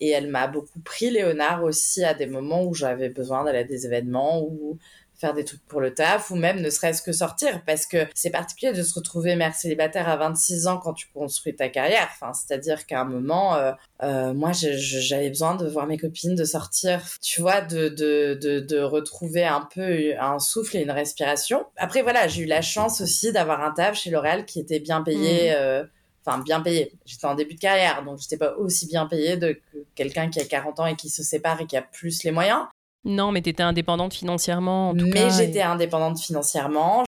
et 0.00 0.10
elle 0.10 0.28
m'a 0.28 0.46
beaucoup 0.46 0.80
pris 0.80 1.10
Léonard 1.10 1.64
aussi 1.64 2.04
à 2.04 2.12
des 2.12 2.26
moments 2.26 2.64
où 2.64 2.74
j'avais 2.74 3.08
besoin 3.08 3.44
d'aller 3.44 3.60
à 3.60 3.64
des 3.64 3.86
événements 3.86 4.42
ou 4.42 4.78
faire 5.18 5.34
des 5.34 5.44
trucs 5.44 5.64
pour 5.66 5.80
le 5.80 5.92
taf 5.92 6.30
ou 6.30 6.36
même 6.36 6.60
ne 6.60 6.70
serait-ce 6.70 7.02
que 7.02 7.12
sortir 7.12 7.62
parce 7.66 7.86
que 7.86 8.06
c'est 8.14 8.30
particulier 8.30 8.72
de 8.72 8.82
se 8.82 8.94
retrouver 8.94 9.34
mère 9.34 9.54
célibataire 9.54 10.08
à 10.08 10.16
26 10.16 10.68
ans 10.68 10.78
quand 10.78 10.94
tu 10.94 11.08
construis 11.12 11.56
ta 11.56 11.68
carrière. 11.68 12.08
Enfin, 12.12 12.32
c'est-à-dire 12.32 12.86
qu'à 12.86 13.00
un 13.00 13.04
moment, 13.04 13.56
euh, 13.56 13.72
euh, 14.02 14.32
moi, 14.32 14.52
j'avais 14.52 15.28
besoin 15.28 15.56
de 15.56 15.68
voir 15.68 15.86
mes 15.86 15.98
copines, 15.98 16.36
de 16.36 16.44
sortir, 16.44 17.02
tu 17.20 17.40
vois, 17.40 17.60
de, 17.60 17.88
de, 17.88 18.38
de, 18.40 18.60
de, 18.60 18.78
retrouver 18.78 19.44
un 19.44 19.68
peu 19.74 20.14
un 20.18 20.38
souffle 20.38 20.76
et 20.76 20.82
une 20.82 20.90
respiration. 20.90 21.66
Après, 21.76 22.02
voilà, 22.02 22.28
j'ai 22.28 22.42
eu 22.42 22.46
la 22.46 22.62
chance 22.62 23.00
aussi 23.00 23.32
d'avoir 23.32 23.62
un 23.62 23.72
taf 23.72 23.98
chez 23.98 24.10
L'Oréal 24.10 24.46
qui 24.46 24.60
était 24.60 24.80
bien 24.80 25.02
payé. 25.02 25.50
Mmh. 25.50 25.54
Euh, 25.56 25.84
enfin 26.24 26.42
bien 26.42 26.60
payé. 26.60 26.92
J'étais 27.06 27.26
en 27.26 27.34
début 27.34 27.54
de 27.54 27.60
carrière, 27.60 28.04
donc 28.04 28.18
j'étais 28.20 28.36
pas 28.36 28.54
aussi 28.56 28.86
bien 28.86 29.06
payé 29.06 29.36
de 29.36 29.52
que 29.52 29.78
quelqu'un 29.94 30.28
qui 30.28 30.40
a 30.40 30.44
40 30.44 30.80
ans 30.80 30.86
et 30.86 30.96
qui 30.96 31.08
se 31.08 31.22
sépare 31.22 31.60
et 31.60 31.66
qui 31.66 31.76
a 31.76 31.82
plus 31.82 32.22
les 32.22 32.30
moyens. 32.30 32.66
Non, 33.04 33.32
mais 33.32 33.42
tu 33.42 33.50
étais 33.50 33.62
indépendante 33.62 34.14
financièrement. 34.14 34.90
En 34.90 34.94
tout 34.94 35.06
mais 35.06 35.30
j'étais 35.30 35.62
indépendante 35.62 36.18
financièrement. 36.18 37.04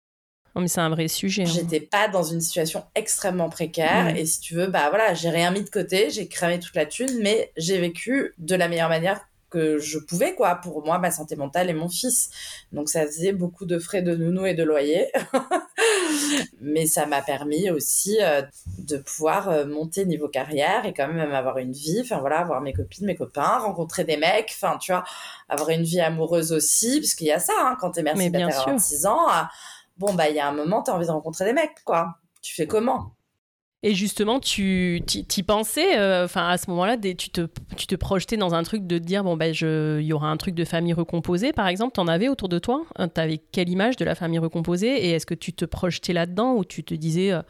Non, 0.54 0.62
mais 0.62 0.68
c'est 0.68 0.80
un 0.80 0.90
vrai 0.90 1.08
sujet. 1.08 1.42
Hein. 1.42 1.52
J'étais 1.52 1.80
pas 1.80 2.08
dans 2.08 2.24
une 2.24 2.40
situation 2.40 2.82
extrêmement 2.94 3.48
précaire. 3.48 4.16
Et 4.16 4.26
si 4.26 4.40
tu 4.40 4.54
veux, 4.54 4.66
bah 4.66 4.88
voilà, 4.88 5.14
j'ai 5.14 5.30
rien 5.30 5.50
mis 5.50 5.62
de 5.62 5.70
côté, 5.70 6.10
j'ai 6.10 6.26
cramé 6.26 6.58
toute 6.58 6.74
la 6.74 6.86
thune, 6.86 7.20
mais 7.22 7.52
j'ai 7.56 7.78
vécu 7.78 8.34
de 8.38 8.56
la 8.56 8.68
meilleure 8.68 8.88
manière 8.88 9.20
que 9.50 9.78
je 9.78 9.98
pouvais, 9.98 10.34
quoi, 10.34 10.54
pour 10.56 10.84
moi, 10.84 10.98
ma 10.98 11.10
santé 11.10 11.36
mentale 11.36 11.68
et 11.70 11.74
mon 11.74 11.88
fils. 11.88 12.30
Donc, 12.72 12.88
ça 12.88 13.04
faisait 13.06 13.32
beaucoup 13.32 13.66
de 13.66 13.78
frais 13.78 14.02
de 14.02 14.14
nounou 14.14 14.46
et 14.46 14.54
de 14.54 14.62
loyer. 14.62 15.10
Mais 16.60 16.86
ça 16.86 17.06
m'a 17.06 17.22
permis 17.22 17.70
aussi 17.70 18.18
euh, 18.20 18.42
de 18.78 18.96
pouvoir 18.98 19.48
euh, 19.48 19.66
monter 19.66 20.04
niveau 20.06 20.28
carrière 20.28 20.86
et 20.86 20.94
quand 20.94 21.08
même 21.08 21.32
avoir 21.32 21.58
une 21.58 21.72
vie, 21.72 22.00
enfin 22.02 22.18
voilà, 22.18 22.38
avoir 22.38 22.60
mes 22.60 22.72
copines, 22.72 23.06
mes 23.06 23.16
copains, 23.16 23.58
rencontrer 23.58 24.04
des 24.04 24.16
mecs, 24.16 24.52
enfin, 24.54 24.78
tu 24.78 24.92
vois, 24.92 25.04
avoir 25.48 25.70
une 25.70 25.82
vie 25.82 26.00
amoureuse 26.00 26.52
aussi, 26.52 27.00
parce 27.00 27.14
qu'il 27.14 27.26
y 27.26 27.32
a 27.32 27.38
ça, 27.38 27.52
hein, 27.58 27.76
quand 27.80 27.92
t'es 27.92 28.02
mère 28.02 28.14
à 28.14 28.64
26 28.64 29.06
ans, 29.06 29.28
euh, 29.28 29.42
bon, 29.98 30.14
bah, 30.14 30.28
il 30.28 30.36
y 30.36 30.40
a 30.40 30.48
un 30.48 30.52
moment, 30.52 30.82
t'as 30.82 30.92
envie 30.92 31.06
de 31.06 31.12
rencontrer 31.12 31.44
des 31.44 31.52
mecs, 31.52 31.84
quoi. 31.84 32.16
Tu 32.42 32.54
fais 32.54 32.66
comment? 32.66 33.12
Et 33.82 33.94
justement, 33.94 34.40
tu 34.40 35.00
t'y 35.06 35.42
pensais, 35.42 35.98
euh, 35.98 36.26
enfin 36.26 36.48
à 36.48 36.58
ce 36.58 36.68
moment-là, 36.68 36.98
tu 36.98 37.30
te, 37.30 37.94
projetais 37.94 38.36
dans 38.36 38.52
un 38.52 38.62
truc 38.62 38.86
de 38.86 38.98
te 38.98 39.02
dire 39.02 39.24
bon 39.24 39.38
ben 39.38 39.54
il 39.54 40.04
y 40.04 40.12
aura 40.12 40.30
un 40.30 40.36
truc 40.36 40.54
de 40.54 40.66
famille 40.66 40.92
recomposée, 40.92 41.54
par 41.54 41.66
exemple. 41.66 41.92
T'en 41.94 42.06
avais 42.06 42.28
autour 42.28 42.50
de 42.50 42.58
toi? 42.58 42.84
Euh, 42.98 43.06
T'avais 43.06 43.38
quelle 43.52 43.70
image 43.70 43.96
de 43.96 44.04
la 44.04 44.14
famille 44.14 44.38
recomposée? 44.38 45.06
Et 45.06 45.12
est-ce 45.12 45.24
que 45.24 45.34
tu 45.34 45.54
te 45.54 45.64
projetais 45.64 46.12
là-dedans 46.12 46.56
ou 46.56 46.64
tu 46.66 46.84
te 46.84 46.92
disais 46.92 47.32
euh, 47.32 47.40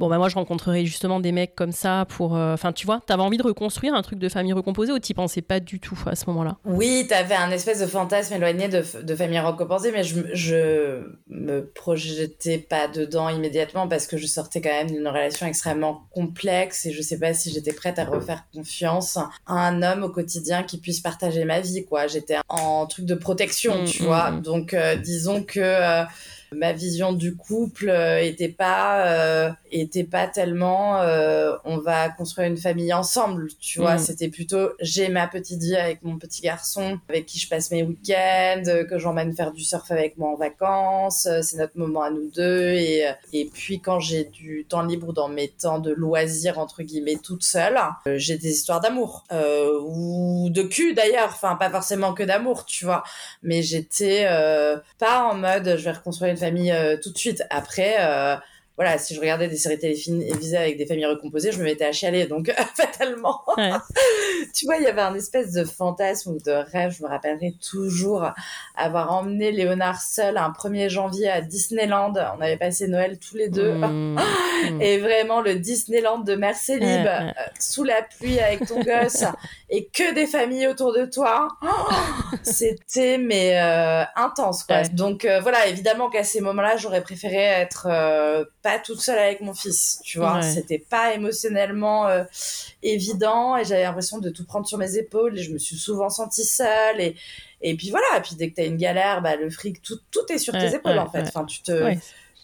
bon 0.00 0.08
bah 0.08 0.16
moi 0.16 0.30
je 0.30 0.34
rencontrerai 0.34 0.86
justement 0.86 1.20
des 1.20 1.30
mecs 1.30 1.54
comme 1.54 1.72
ça 1.72 2.06
pour 2.08 2.34
euh, 2.34 2.54
enfin 2.54 2.72
tu 2.72 2.86
vois 2.86 3.00
t'avais 3.06 3.22
envie 3.22 3.36
de 3.36 3.42
reconstruire 3.42 3.94
un 3.94 4.00
truc 4.00 4.18
de 4.18 4.30
famille 4.30 4.54
recomposée 4.54 4.92
ou 4.92 4.98
t'y 4.98 5.12
pensais 5.12 5.42
pas 5.42 5.60
du 5.60 5.78
tout 5.78 5.98
à 6.06 6.16
ce 6.16 6.24
moment-là? 6.28 6.56
Oui 6.64 7.06
t'avais 7.06 7.34
un 7.34 7.50
espèce 7.50 7.80
de 7.80 7.86
fantasme 7.86 8.32
éloigné 8.32 8.68
de, 8.68 8.82
de 9.02 9.14
famille 9.14 9.38
recomposée 9.38 9.92
mais 9.92 10.02
je, 10.02 10.20
je 10.32 11.02
me 11.28 11.66
projetais 11.66 12.56
pas 12.56 12.88
dedans 12.88 13.28
immédiatement 13.28 13.88
parce 13.88 14.06
que 14.06 14.16
je 14.16 14.26
sortais 14.26 14.62
quand 14.62 14.70
même 14.70 14.90
d'une 14.90 15.06
relation 15.06 15.46
extrêmement 15.46 16.06
complexe 16.10 16.86
et 16.86 16.92
je 16.92 17.02
sais 17.02 17.18
pas 17.18 17.34
si 17.34 17.52
j'étais 17.52 17.74
prête 17.74 17.98
à 17.98 18.06
refaire 18.06 18.44
confiance 18.54 19.18
à 19.18 19.28
un 19.46 19.82
homme 19.82 20.02
au 20.02 20.08
quotidien 20.08 20.62
qui 20.62 20.78
puisse 20.78 21.00
partager 21.00 21.44
ma 21.44 21.60
vie 21.60 21.84
quoi. 21.84 22.06
J'étais 22.06 22.38
en 22.48 22.86
truc 22.86 23.04
de 23.04 23.14
protection 23.14 23.82
mmh, 23.82 23.84
tu 23.84 24.02
vois. 24.04 24.30
mmh, 24.30 24.36
mmh. 24.38 24.42
donc 24.42 24.72
euh, 24.72 24.96
disons 24.96 25.42
que 25.42 25.60
euh, 25.60 26.04
ma 26.52 26.72
vision 26.72 27.12
du 27.12 27.36
couple 27.36 27.88
euh, 27.88 28.22
était 28.22 28.48
pas 28.48 29.06
euh, 29.06 29.50
était 29.70 30.04
pas 30.04 30.26
tellement 30.26 31.00
euh, 31.00 31.56
on 31.64 31.78
va 31.78 32.08
construire 32.08 32.48
une 32.48 32.56
famille 32.56 32.92
ensemble 32.92 33.48
tu 33.60 33.78
vois. 33.80 33.96
Mm. 33.96 33.98
c'était 33.98 34.28
plutôt 34.28 34.70
j'ai 34.80 35.08
ma 35.08 35.28
petite 35.28 35.62
vie 35.62 35.76
avec 35.76 36.02
mon 36.02 36.18
petit 36.18 36.42
garçon 36.42 36.98
avec 37.08 37.26
qui 37.26 37.38
je 37.38 37.48
passe 37.48 37.70
mes 37.70 37.82
week-ends 37.82 38.64
que 38.88 38.98
j'emmène 38.98 39.32
faire 39.32 39.52
du 39.52 39.62
surf 39.62 39.90
avec 39.90 40.18
moi 40.18 40.30
en 40.30 40.36
vacances 40.36 41.28
c'est 41.42 41.56
notre 41.56 41.78
moment 41.78 42.02
à 42.02 42.10
nous 42.10 42.30
deux. 42.30 42.72
Et 42.72 43.04
et 43.32 43.44
puis 43.46 43.80
quand 43.80 44.00
j'ai 44.00 44.24
du 44.24 44.66
temps 44.68 44.82
libre 44.82 45.12
dans 45.12 45.28
mes 45.28 45.48
temps 45.48 45.78
de 45.78 45.92
loisirs 45.92 46.58
entre 46.58 46.82
guillemets 46.82 47.16
toute 47.22 47.44
seule 47.44 47.78
j'ai 48.16 48.38
des 48.38 48.50
histoires 48.50 48.80
d'amour. 48.80 49.24
Ou 49.30 50.48
de 50.50 50.62
cul 50.62 50.94
d'ailleurs. 50.94 51.30
Enfin 51.30 51.56
pas 51.56 51.70
forcément 51.70 52.12
que 52.12 52.22
d'amour 52.22 52.64
tu 52.64 52.84
vois. 52.84 53.04
Mais 53.42 53.62
j'étais 53.62 54.26
pas 54.98 55.24
en 55.24 55.34
mode 55.34 55.76
je 55.76 55.84
vais 55.84 55.92
reconstruire 55.92 56.32
une 56.32 56.39
famille 56.40 56.72
euh, 56.72 56.96
tout 57.00 57.12
de 57.12 57.18
suite. 57.18 57.42
Après, 57.50 57.96
euh, 58.00 58.36
voilà, 58.80 58.96
si 58.96 59.14
je 59.14 59.20
regardais 59.20 59.46
des 59.46 59.58
séries 59.58 59.78
télévisées 59.78 60.56
avec 60.56 60.78
des 60.78 60.86
familles 60.86 61.04
recomposées, 61.04 61.52
je 61.52 61.58
me 61.58 61.64
mettais 61.64 61.84
à 61.84 61.92
chialer. 61.92 62.26
Donc, 62.26 62.50
fatalement, 62.74 63.42
tu 64.54 64.64
vois, 64.64 64.76
il 64.76 64.84
y 64.84 64.86
avait 64.86 65.02
un 65.02 65.14
espèce 65.14 65.52
de 65.52 65.64
fantasme 65.64 66.30
ou 66.30 66.38
de 66.38 66.50
rêve. 66.50 66.96
Je 66.98 67.02
me 67.02 67.08
rappellerai 67.08 67.56
toujours 67.60 68.30
avoir 68.74 69.12
emmené 69.12 69.52
Léonard 69.52 70.00
seul 70.00 70.38
un 70.38 70.48
1er 70.48 70.88
janvier 70.88 71.28
à 71.28 71.42
Disneyland. 71.42 72.14
On 72.38 72.40
avait 72.40 72.56
passé 72.56 72.88
Noël 72.88 73.18
tous 73.18 73.36
les 73.36 73.50
deux. 73.50 73.74
Mmh. 73.74 74.18
Et 74.80 74.96
vraiment, 74.96 75.42
le 75.42 75.56
Disneyland 75.56 76.20
de 76.20 76.34
Mercélib, 76.34 77.06
euh, 77.06 77.30
sous 77.58 77.84
la 77.84 78.00
pluie 78.00 78.40
avec 78.40 78.66
ton 78.66 78.80
gosse 78.80 79.24
et 79.68 79.90
que 79.92 80.14
des 80.14 80.26
familles 80.26 80.68
autour 80.68 80.94
de 80.94 81.04
toi. 81.04 81.48
C'était, 82.42 83.18
mais 83.18 83.60
euh, 83.60 84.04
intense, 84.16 84.64
quoi. 84.64 84.84
Donc, 84.84 85.26
euh, 85.26 85.40
voilà, 85.40 85.66
évidemment 85.66 86.08
qu'à 86.08 86.24
ces 86.24 86.40
moments-là, 86.40 86.78
j'aurais 86.78 87.02
préféré 87.02 87.36
être 87.36 87.88
pas 88.62 88.69
toute 88.78 89.00
seule 89.00 89.18
avec 89.18 89.40
mon 89.40 89.54
fils, 89.54 90.00
tu 90.04 90.18
vois. 90.18 90.42
C'était 90.42 90.78
pas 90.78 91.14
émotionnellement 91.14 92.06
euh, 92.06 92.24
évident 92.82 93.56
et 93.56 93.64
j'avais 93.64 93.82
l'impression 93.82 94.18
de 94.18 94.30
tout 94.30 94.44
prendre 94.44 94.66
sur 94.66 94.78
mes 94.78 94.96
épaules 94.96 95.38
et 95.38 95.42
je 95.42 95.52
me 95.52 95.58
suis 95.58 95.76
souvent 95.76 96.08
sentie 96.08 96.44
seule 96.44 97.00
et 97.00 97.16
et 97.62 97.74
puis 97.74 97.90
voilà, 97.90 98.06
et 98.16 98.22
puis 98.22 98.36
dès 98.36 98.48
que 98.50 98.54
t'as 98.54 98.66
une 98.66 98.78
galère, 98.78 99.20
bah 99.20 99.36
le 99.36 99.50
fric 99.50 99.82
tout 99.82 99.98
tout 100.10 100.24
est 100.30 100.38
sur 100.38 100.54
tes 100.54 100.74
épaules 100.74 100.98
en 100.98 101.10
fait. 101.10 101.22
Enfin, 101.22 101.44
tu 101.44 101.62
te 101.62 101.94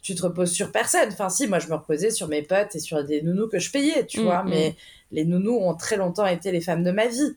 tu 0.03 0.15
te 0.15 0.23
reposes 0.23 0.53
sur 0.53 0.71
personne. 0.73 1.09
Enfin 1.11 1.31
si, 1.31 1.47
moi 1.47 1.59
je 1.59 1.69
me 1.69 1.75
reposais 1.75 2.11
sur 2.11 2.29
mes 2.29 2.43
potes 2.43 2.75
et 2.75 2.81
sur 2.81 3.03
des 3.03 3.23
nounous 3.23 3.49
que 3.49 3.59
je 3.59 3.71
payais, 3.71 4.05
tu 4.07 4.21
mm, 4.21 4.25
vois, 4.25 4.45
mais 4.45 4.75
les 5.12 5.25
nounous 5.25 5.59
ont 5.59 5.75
très 5.75 5.97
longtemps 5.97 6.27
été 6.27 6.51
les 6.51 6.61
femmes 6.61 6.83
de 6.83 6.90
ma 6.90 7.07
vie. 7.07 7.37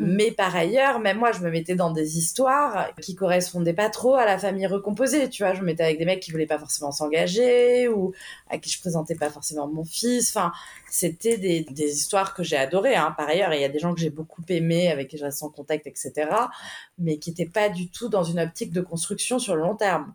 Mais 0.00 0.30
par 0.30 0.54
ailleurs, 0.54 0.98
même 0.98 1.18
moi, 1.18 1.32
je 1.32 1.40
me 1.40 1.50
mettais 1.50 1.74
dans 1.74 1.90
des 1.90 2.18
histoires 2.18 2.94
qui 3.00 3.14
correspondaient 3.14 3.74
pas 3.74 3.88
trop 3.88 4.14
à 4.14 4.24
la 4.24 4.38
famille 4.38 4.66
recomposée. 4.66 5.28
Tu 5.28 5.44
vois, 5.44 5.54
je 5.54 5.60
me 5.60 5.66
mettais 5.66 5.84
avec 5.84 5.98
des 5.98 6.04
mecs 6.04 6.20
qui 6.20 6.32
voulaient 6.32 6.46
pas 6.46 6.58
forcément 6.58 6.92
s'engager 6.92 7.88
ou 7.88 8.12
à 8.50 8.58
qui 8.58 8.70
je 8.70 8.80
présentais 8.80 9.14
pas 9.14 9.30
forcément 9.30 9.68
mon 9.68 9.84
fils. 9.84 10.36
Enfin, 10.36 10.52
c'était 10.90 11.38
des, 11.38 11.64
histoires 11.70 12.34
que 12.34 12.42
j'ai 12.42 12.56
adorées. 12.56 12.96
Hein. 12.96 13.14
Par 13.16 13.28
ailleurs, 13.28 13.54
il 13.54 13.60
y 13.60 13.64
a 13.64 13.68
des 13.68 13.78
gens 13.78 13.94
que 13.94 14.00
j'ai 14.00 14.10
beaucoup 14.10 14.42
aimés, 14.48 14.90
avec 14.90 15.08
qui 15.08 15.18
je 15.18 15.24
reste 15.24 15.42
en 15.42 15.50
contact, 15.50 15.86
etc. 15.86 16.12
Mais 16.98 17.18
qui 17.18 17.30
n'étaient 17.30 17.46
pas 17.46 17.68
du 17.68 17.88
tout 17.88 18.08
dans 18.08 18.24
une 18.24 18.40
optique 18.40 18.72
de 18.72 18.80
construction 18.80 19.38
sur 19.38 19.54
le 19.54 19.62
long 19.62 19.76
terme. 19.76 20.12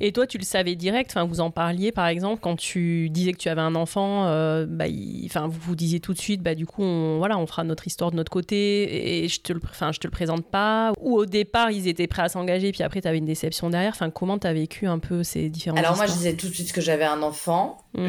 Et 0.00 0.10
toi, 0.10 0.26
tu 0.26 0.38
le 0.38 0.44
savais 0.44 0.74
direct, 0.74 1.12
enfin, 1.12 1.24
vous 1.24 1.40
en 1.40 1.52
parliez 1.52 1.92
par 1.92 2.08
exemple 2.08 2.40
quand 2.42 2.56
tu 2.56 3.10
disais 3.10 3.32
que 3.32 3.38
tu 3.38 3.48
avais 3.48 3.60
un 3.60 3.76
enfant, 3.76 4.26
euh, 4.26 4.66
bah, 4.68 4.86
enfin, 5.24 5.46
vous 5.46 5.58
vous 5.60 5.76
disiez 5.76 6.00
tout 6.00 6.12
de 6.12 6.18
suite, 6.18 6.42
bah, 6.42 6.56
du 6.56 6.66
coup, 6.66 6.82
on, 6.82 7.18
voilà, 7.18 7.38
on 7.38 7.46
fera 7.46 7.62
notre 7.62 7.86
histoire 7.86 8.10
de 8.10 8.16
notre 8.16 8.30
côté 8.30 9.22
et 9.22 9.28
je 9.28 9.40
te 9.40 9.52
le, 9.52 9.60
enfin, 9.62 9.92
je 9.92 10.00
te 10.00 10.08
le 10.08 10.10
présente 10.10 10.46
pas. 10.46 10.92
Ou 11.00 11.16
au 11.16 11.26
départ, 11.26 11.70
ils 11.70 11.86
étaient 11.86 12.08
prêts 12.08 12.22
à 12.22 12.28
s'engager, 12.28 12.72
puis 12.72 12.82
après, 12.82 13.00
tu 13.02 13.06
avais 13.06 13.18
une 13.18 13.24
déception 13.24 13.70
derrière. 13.70 13.92
Enfin, 13.94 14.10
comment 14.10 14.36
tu 14.36 14.48
as 14.48 14.52
vécu 14.52 14.88
un 14.88 14.98
peu 14.98 15.22
ces 15.22 15.48
différentes 15.48 15.78
Alors, 15.78 15.94
moi, 15.94 16.06
je 16.06 16.12
disais 16.12 16.34
tout 16.34 16.48
de 16.48 16.54
suite 16.54 16.72
que 16.72 16.80
j'avais 16.80 17.04
un 17.04 17.22
enfant. 17.22 17.78
Hmm. 17.94 18.08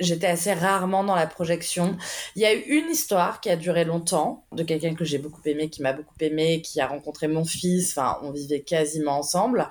J'étais 0.00 0.28
assez 0.28 0.54
rarement 0.54 1.04
dans 1.04 1.14
la 1.14 1.26
projection. 1.26 1.98
Il 2.36 2.40
y 2.40 2.46
a 2.46 2.54
eu 2.54 2.60
une 2.60 2.90
histoire 2.90 3.42
qui 3.42 3.50
a 3.50 3.56
duré 3.56 3.84
longtemps 3.84 4.46
de 4.52 4.62
quelqu'un 4.62 4.94
que 4.94 5.04
j'ai 5.04 5.18
beaucoup 5.18 5.42
aimé, 5.44 5.68
qui 5.68 5.82
m'a 5.82 5.92
beaucoup 5.92 6.14
aimé, 6.20 6.62
qui 6.62 6.80
a 6.80 6.86
rencontré 6.86 7.28
mon 7.28 7.44
fils. 7.44 7.90
Enfin, 7.90 8.18
on 8.22 8.30
vivait 8.30 8.60
quasiment 8.60 9.18
ensemble. 9.18 9.68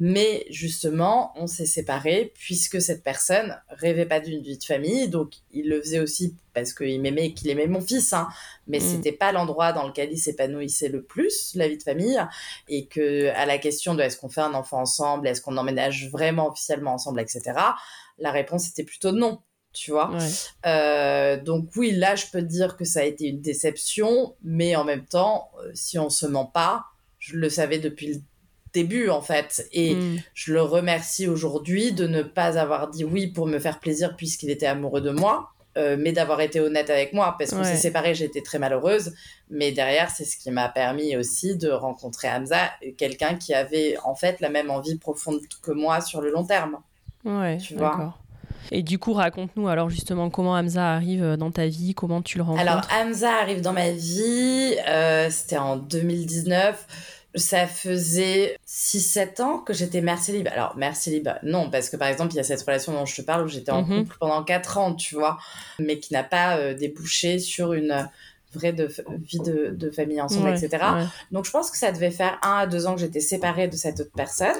Mais 0.00 0.46
justement, 0.48 1.32
on 1.34 1.48
s'est 1.48 1.66
séparés 1.66 2.32
puisque 2.34 2.80
cette 2.80 3.02
personne 3.02 3.60
rêvait 3.68 4.06
pas 4.06 4.20
d'une 4.20 4.42
vie 4.42 4.56
de 4.56 4.64
famille. 4.64 5.08
Donc, 5.08 5.32
il 5.52 5.68
le 5.68 5.80
faisait 5.80 5.98
aussi 5.98 6.36
parce 6.54 6.72
qu'il 6.72 7.00
m'aimait 7.00 7.26
et 7.26 7.34
qu'il 7.34 7.50
aimait 7.50 7.66
mon 7.66 7.80
fils. 7.80 8.12
Hein. 8.12 8.28
Mais 8.68 8.78
mm. 8.78 8.82
c'était 8.82 9.12
pas 9.12 9.32
l'endroit 9.32 9.72
dans 9.72 9.86
lequel 9.86 10.12
il 10.12 10.18
s'épanouissait 10.18 10.88
le 10.88 11.02
plus, 11.02 11.52
la 11.56 11.66
vie 11.66 11.78
de 11.78 11.82
famille. 11.82 12.20
Et 12.68 12.86
que, 12.86 13.28
à 13.30 13.44
la 13.44 13.58
question 13.58 13.94
de 13.96 14.02
est-ce 14.02 14.16
qu'on 14.16 14.28
fait 14.28 14.40
un 14.40 14.54
enfant 14.54 14.80
ensemble, 14.80 15.26
est-ce 15.26 15.40
qu'on 15.40 15.56
emménage 15.56 16.08
vraiment 16.10 16.48
officiellement 16.48 16.94
ensemble, 16.94 17.20
etc., 17.20 17.54
la 18.18 18.30
réponse 18.30 18.68
était 18.68 18.84
plutôt 18.84 19.12
non. 19.12 19.40
Tu 19.72 19.90
vois 19.90 20.10
euh, 20.66 21.36
Donc 21.40 21.70
oui, 21.76 21.92
là, 21.92 22.16
je 22.16 22.26
peux 22.32 22.42
dire 22.42 22.76
que 22.76 22.84
ça 22.84 23.00
a 23.00 23.04
été 23.04 23.26
une 23.26 23.40
déception, 23.40 24.34
mais 24.42 24.76
en 24.76 24.84
même 24.84 25.04
temps, 25.04 25.50
euh, 25.58 25.70
si 25.74 25.98
on 25.98 26.08
se 26.08 26.26
ment 26.26 26.46
pas, 26.46 26.86
je 27.18 27.36
le 27.36 27.48
savais 27.50 27.78
depuis 27.78 28.14
le 28.14 28.20
début 28.72 29.08
en 29.08 29.20
fait. 29.22 29.66
Et 29.72 29.94
Mm. 29.94 30.16
je 30.34 30.52
le 30.52 30.62
remercie 30.62 31.26
aujourd'hui 31.28 31.92
de 31.92 32.06
ne 32.06 32.22
pas 32.22 32.58
avoir 32.58 32.88
dit 32.88 33.04
oui 33.04 33.26
pour 33.26 33.46
me 33.46 33.58
faire 33.58 33.78
plaisir 33.80 34.16
puisqu'il 34.16 34.50
était 34.50 34.66
amoureux 34.66 35.00
de 35.00 35.10
moi. 35.10 35.50
euh, 35.76 35.96
mais 35.96 36.10
d'avoir 36.10 36.40
été 36.40 36.58
honnête 36.58 36.90
avec 36.90 37.12
moi 37.12 37.36
parce 37.38 37.52
qu'on 37.52 37.58
Ouais. 37.58 37.64
s'est 37.64 37.76
séparés, 37.76 38.12
j'étais 38.12 38.40
très 38.42 38.58
malheureuse. 38.58 39.12
Mais 39.48 39.70
derrière, 39.70 40.10
c'est 40.10 40.24
ce 40.24 40.36
qui 40.36 40.50
m'a 40.50 40.68
permis 40.68 41.16
aussi 41.16 41.56
de 41.56 41.68
rencontrer 41.70 42.26
Hamza, 42.28 42.72
quelqu'un 42.96 43.36
qui 43.36 43.54
avait 43.54 43.96
en 44.02 44.16
fait 44.16 44.40
la 44.40 44.48
même 44.48 44.70
envie 44.70 44.96
profonde 44.98 45.38
que 45.62 45.70
moi 45.70 46.00
sur 46.00 46.20
le 46.20 46.32
long 46.32 46.44
terme. 46.44 46.78
Ouais, 47.24 47.58
Tu 47.58 47.74
vois. 47.76 48.16
Et 48.72 48.82
du 48.82 48.98
coup, 48.98 49.12
raconte-nous 49.12 49.68
alors 49.68 49.88
justement 49.88 50.30
comment 50.30 50.54
Hamza 50.54 50.94
arrive 50.94 51.22
euh, 51.22 51.36
dans 51.36 51.52
ta 51.52 51.68
vie, 51.68 51.94
comment 51.94 52.22
tu 52.22 52.38
le 52.38 52.42
rencontres? 52.44 52.60
Alors, 52.68 52.82
Hamza 52.92 53.30
arrive 53.40 53.60
dans 53.60 53.72
ma 53.72 53.90
vie, 53.92 54.74
euh, 54.88 55.30
c'était 55.30 55.58
en 55.58 55.76
2019. 55.76 56.86
Ça 57.34 57.66
faisait 57.66 58.56
6-7 58.64 59.40
ans 59.40 59.58
que 59.58 59.72
j'étais 59.74 60.00
mère 60.00 60.18
célib. 60.18 60.48
Alors, 60.48 60.76
mère 60.76 60.96
célib, 60.96 61.28
non, 61.42 61.70
parce 61.70 61.90
que 61.90 61.96
par 61.96 62.08
exemple, 62.08 62.32
il 62.32 62.36
y 62.36 62.40
a 62.40 62.44
cette 62.44 62.62
relation 62.62 62.92
dont 62.92 63.04
je 63.04 63.16
te 63.16 63.22
parle 63.22 63.44
où 63.44 63.48
j'étais 63.48 63.70
en 63.70 63.82
Mhm. 63.82 64.04
couple 64.04 64.16
pendant 64.18 64.42
4 64.42 64.78
ans, 64.78 64.94
tu 64.94 65.14
vois, 65.14 65.38
mais 65.78 65.98
qui 65.98 66.12
n'a 66.14 66.24
pas 66.24 66.56
euh, 66.56 66.74
débouché 66.74 67.38
sur 67.38 67.74
une 67.74 68.08
vraie 68.54 68.72
de, 68.72 68.88
vie 69.18 69.40
de, 69.40 69.70
de 69.76 69.90
famille 69.90 70.20
ensemble, 70.22 70.48
Ouais, 70.48 70.56
etc. 70.58 70.94
ouais. 70.94 71.04
Donc, 71.30 71.44
je 71.44 71.50
pense 71.50 71.70
que 71.70 71.76
ça 71.76 71.92
devait 71.92 72.10
faire 72.10 72.38
1 72.42 72.60
à 72.60 72.66
2 72.66 72.86
ans 72.86 72.94
que 72.94 73.00
j'étais 73.02 73.20
séparée 73.20 73.68
de 73.68 73.76
cette 73.76 74.00
autre 74.00 74.12
personne. 74.16 74.56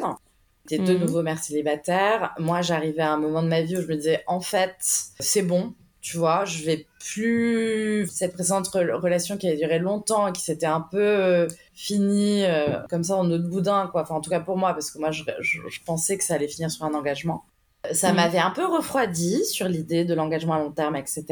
J'étais 0.71 0.93
de 0.93 0.99
Mhm. 0.99 1.07
nouveau 1.07 1.23
mère 1.23 1.39
célibataire. 1.43 2.35
Moi, 2.39 2.61
j'arrivais 2.61 3.01
à 3.01 3.13
un 3.13 3.17
moment 3.19 3.43
de 3.43 3.49
ma 3.49 3.63
vie 3.63 3.79
où 3.79 3.81
je 3.81 3.87
me 3.87 3.97
disais, 3.97 4.23
en 4.27 4.41
fait, 4.43 4.75
c'est 4.81 5.41
bon, 5.43 5.75
tu 6.01 6.17
vois, 6.17 6.45
je 6.45 6.65
vais 6.65 6.87
plus 7.01 8.07
cette 8.13 8.35
précédente 8.35 8.67
re- 8.69 8.93
relation 8.93 9.37
qui 9.37 9.49
a 9.49 9.57
duré 9.57 9.79
longtemps 9.79 10.29
et 10.29 10.33
qui 10.33 10.43
s'était 10.43 10.67
un 10.67 10.81
peu 10.81 11.01
euh, 11.01 11.49
finie 11.75 12.45
euh, 12.45 12.79
comme 12.89 13.03
ça 13.05 13.17
en 13.17 13.31
autre 13.31 13.49
boudin, 13.49 13.89
quoi. 13.91 14.03
Enfin, 14.03 14.15
en 14.15 14.21
tout 14.21 14.31
cas 14.31 14.41
pour 14.41 14.57
moi, 14.57 14.73
parce 14.75 14.91
que 14.91 14.99
moi, 14.99 15.11
je, 15.11 15.25
je- 15.41 15.61
je 15.69 15.81
pensais 15.85 16.17
que 16.17 16.25
ça 16.25 16.35
allait 16.35 16.49
finir 16.49 16.71
sur 16.71 16.85
un 16.85 16.95
engagement. 16.95 17.45
Ça 17.93 18.11
Mhm. 18.11 18.17
m'avait 18.17 18.39
un 18.39 18.51
peu 18.51 18.67
refroidi 18.67 19.45
sur 19.45 19.69
l'idée 19.69 20.05
de 20.05 20.13
l'engagement 20.13 20.55
à 20.55 20.59
long 20.59 20.73
terme, 20.73 20.97
etc. 20.97 21.25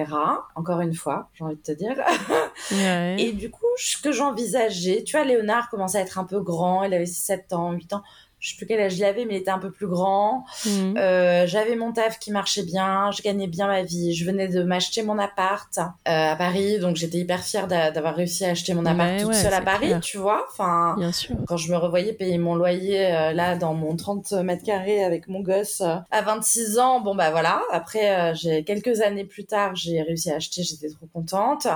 Encore 0.55 0.81
une 0.81 0.95
fois, 0.95 1.29
j'ai 1.35 1.45
envie 1.45 1.57
de 1.57 1.61
te 1.63 1.73
dire. 1.73 1.97
Ouais. 2.73 3.17
Et 3.19 3.33
du 3.33 3.51
coup, 3.51 3.67
ce 3.77 3.99
que 4.01 4.13
j'envisageais, 4.13 5.03
tu 5.05 5.17
vois, 5.17 5.27
Léonard 5.27 5.69
commençait 5.69 5.99
à 5.99 6.01
être 6.01 6.19
un 6.19 6.25
peu 6.25 6.41
grand, 6.41 6.85
il 6.85 6.95
avait 6.95 7.05
7 7.07 7.53
ans, 7.53 7.73
8 7.73 7.93
ans. 7.93 8.03
Je 8.47 8.53
sais 8.53 8.57
plus 8.59 8.67
quel 8.67 8.79
âge 8.81 8.97
il 8.97 9.03
avait, 9.05 9.25
mais 9.25 9.35
il 9.35 9.39
était 9.39 9.51
un 9.51 9.59
peu 9.59 9.73
plus 9.73 9.89
grand. 9.89 10.45
Mhm. 10.67 10.95
Euh, 10.97 11.49
j'avais 11.49 11.75
mon 11.75 11.93
taf 11.93 12.21
qui 12.21 12.31
marchait 12.31 12.63
bien, 12.63 13.11
je 13.11 13.21
gagnais 13.21 13.49
bien 13.49 13.67
ma 13.67 13.83
vie. 13.83 14.15
Je 14.15 14.25
venais 14.25 14.47
de 14.47 14.63
m'acheter 14.63 15.03
mon 15.03 15.19
appart 15.19 15.77
euh, 15.79 15.83
à 16.05 16.37
Paris, 16.37 16.79
donc 16.79 16.95
j'étais 16.95 17.19
hyper 17.19 17.43
fière 17.43 17.67
d'a- 17.67 17.91
d'avoir 17.91 18.15
réussi 18.15 18.45
à 18.45 18.51
acheter 18.51 18.73
mon 18.73 18.87
appart 18.87 19.11
Ouais, 19.11 19.17
toute 19.19 19.29
ouais, 19.31 19.35
seule 19.35 19.53
à 19.53 19.63
Paris, 19.63 19.89
clair. 19.89 20.01
tu 20.01 20.19
vois. 20.19 20.45
Enfin, 20.53 20.95
Bien 20.97 21.11
sûr. 21.11 21.35
quand 21.49 21.57
je 21.57 21.73
me 21.73 21.77
revoyais 21.77 22.13
payer 22.13 22.39
mon 22.39 22.55
loyer 22.55 23.07
euh, 23.13 23.33
là 23.33 23.57
dans 23.57 23.75
mon 23.75 23.97
30 23.97 24.31
mètres 24.45 24.63
carrés 24.63 25.03
avec 25.03 25.27
mon 25.27 25.41
gosse 25.41 25.81
à 25.81 26.23
26 26.23 26.79
ans, 26.79 27.01
bon 27.01 27.17
bah 27.17 27.33
voilà. 27.33 27.61
Après, 27.73 28.33
j'ai 28.37 28.63
quelques 28.63 29.01
années 29.01 29.25
plus 29.25 29.45
tard, 29.45 29.75
j'ai 29.75 30.03
réussi 30.03 30.31
à 30.31 30.37
acheter, 30.37 30.63
j'étais 30.63 30.89
trop 30.91 31.07
contente. 31.13 31.67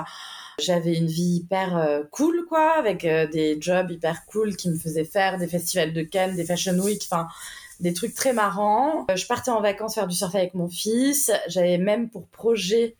J'avais 0.60 0.94
une 0.96 1.06
vie 1.06 1.36
hyper 1.42 1.76
euh, 1.76 2.02
cool, 2.10 2.44
quoi, 2.48 2.72
avec 2.78 3.04
euh, 3.04 3.26
des 3.26 3.56
jobs 3.60 3.90
hyper 3.90 4.24
cool 4.26 4.56
qui 4.56 4.70
me 4.70 4.76
faisaient 4.78 5.04
faire 5.04 5.38
des 5.38 5.46
festivals 5.46 5.92
de 5.92 6.02
Cannes, 6.02 6.36
des 6.36 6.44
Fashion 6.44 6.78
Week, 6.78 7.02
enfin 7.10 7.26
des 7.80 7.94
trucs 7.94 8.14
très 8.14 8.32
marrants. 8.32 9.06
Euh, 9.10 9.16
je 9.16 9.26
partais 9.26 9.50
en 9.50 9.60
vacances 9.60 9.94
faire 9.94 10.06
du 10.06 10.14
surf 10.14 10.34
avec 10.34 10.54
mon 10.54 10.68
fils. 10.68 11.30
J'avais 11.48 11.78
même 11.78 12.10
pour 12.10 12.26
projet 12.28 12.96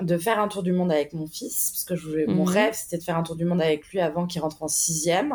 de 0.00 0.16
faire 0.16 0.38
un 0.38 0.48
tour 0.48 0.62
du 0.62 0.72
monde 0.72 0.92
avec 0.92 1.12
mon 1.12 1.26
fils, 1.26 1.70
parce 1.72 1.84
que 1.84 1.96
je 1.96 2.06
voulais- 2.08 2.26
mon 2.26 2.44
Mhm. 2.44 2.48
rêve 2.48 2.74
c'était 2.74 2.98
de 2.98 3.02
faire 3.02 3.16
un 3.16 3.22
tour 3.22 3.36
du 3.36 3.44
monde 3.44 3.60
avec 3.60 3.86
lui 3.88 4.00
avant 4.00 4.26
qu'il 4.26 4.40
rentre 4.40 4.62
en 4.62 4.68
sixième. 4.68 5.34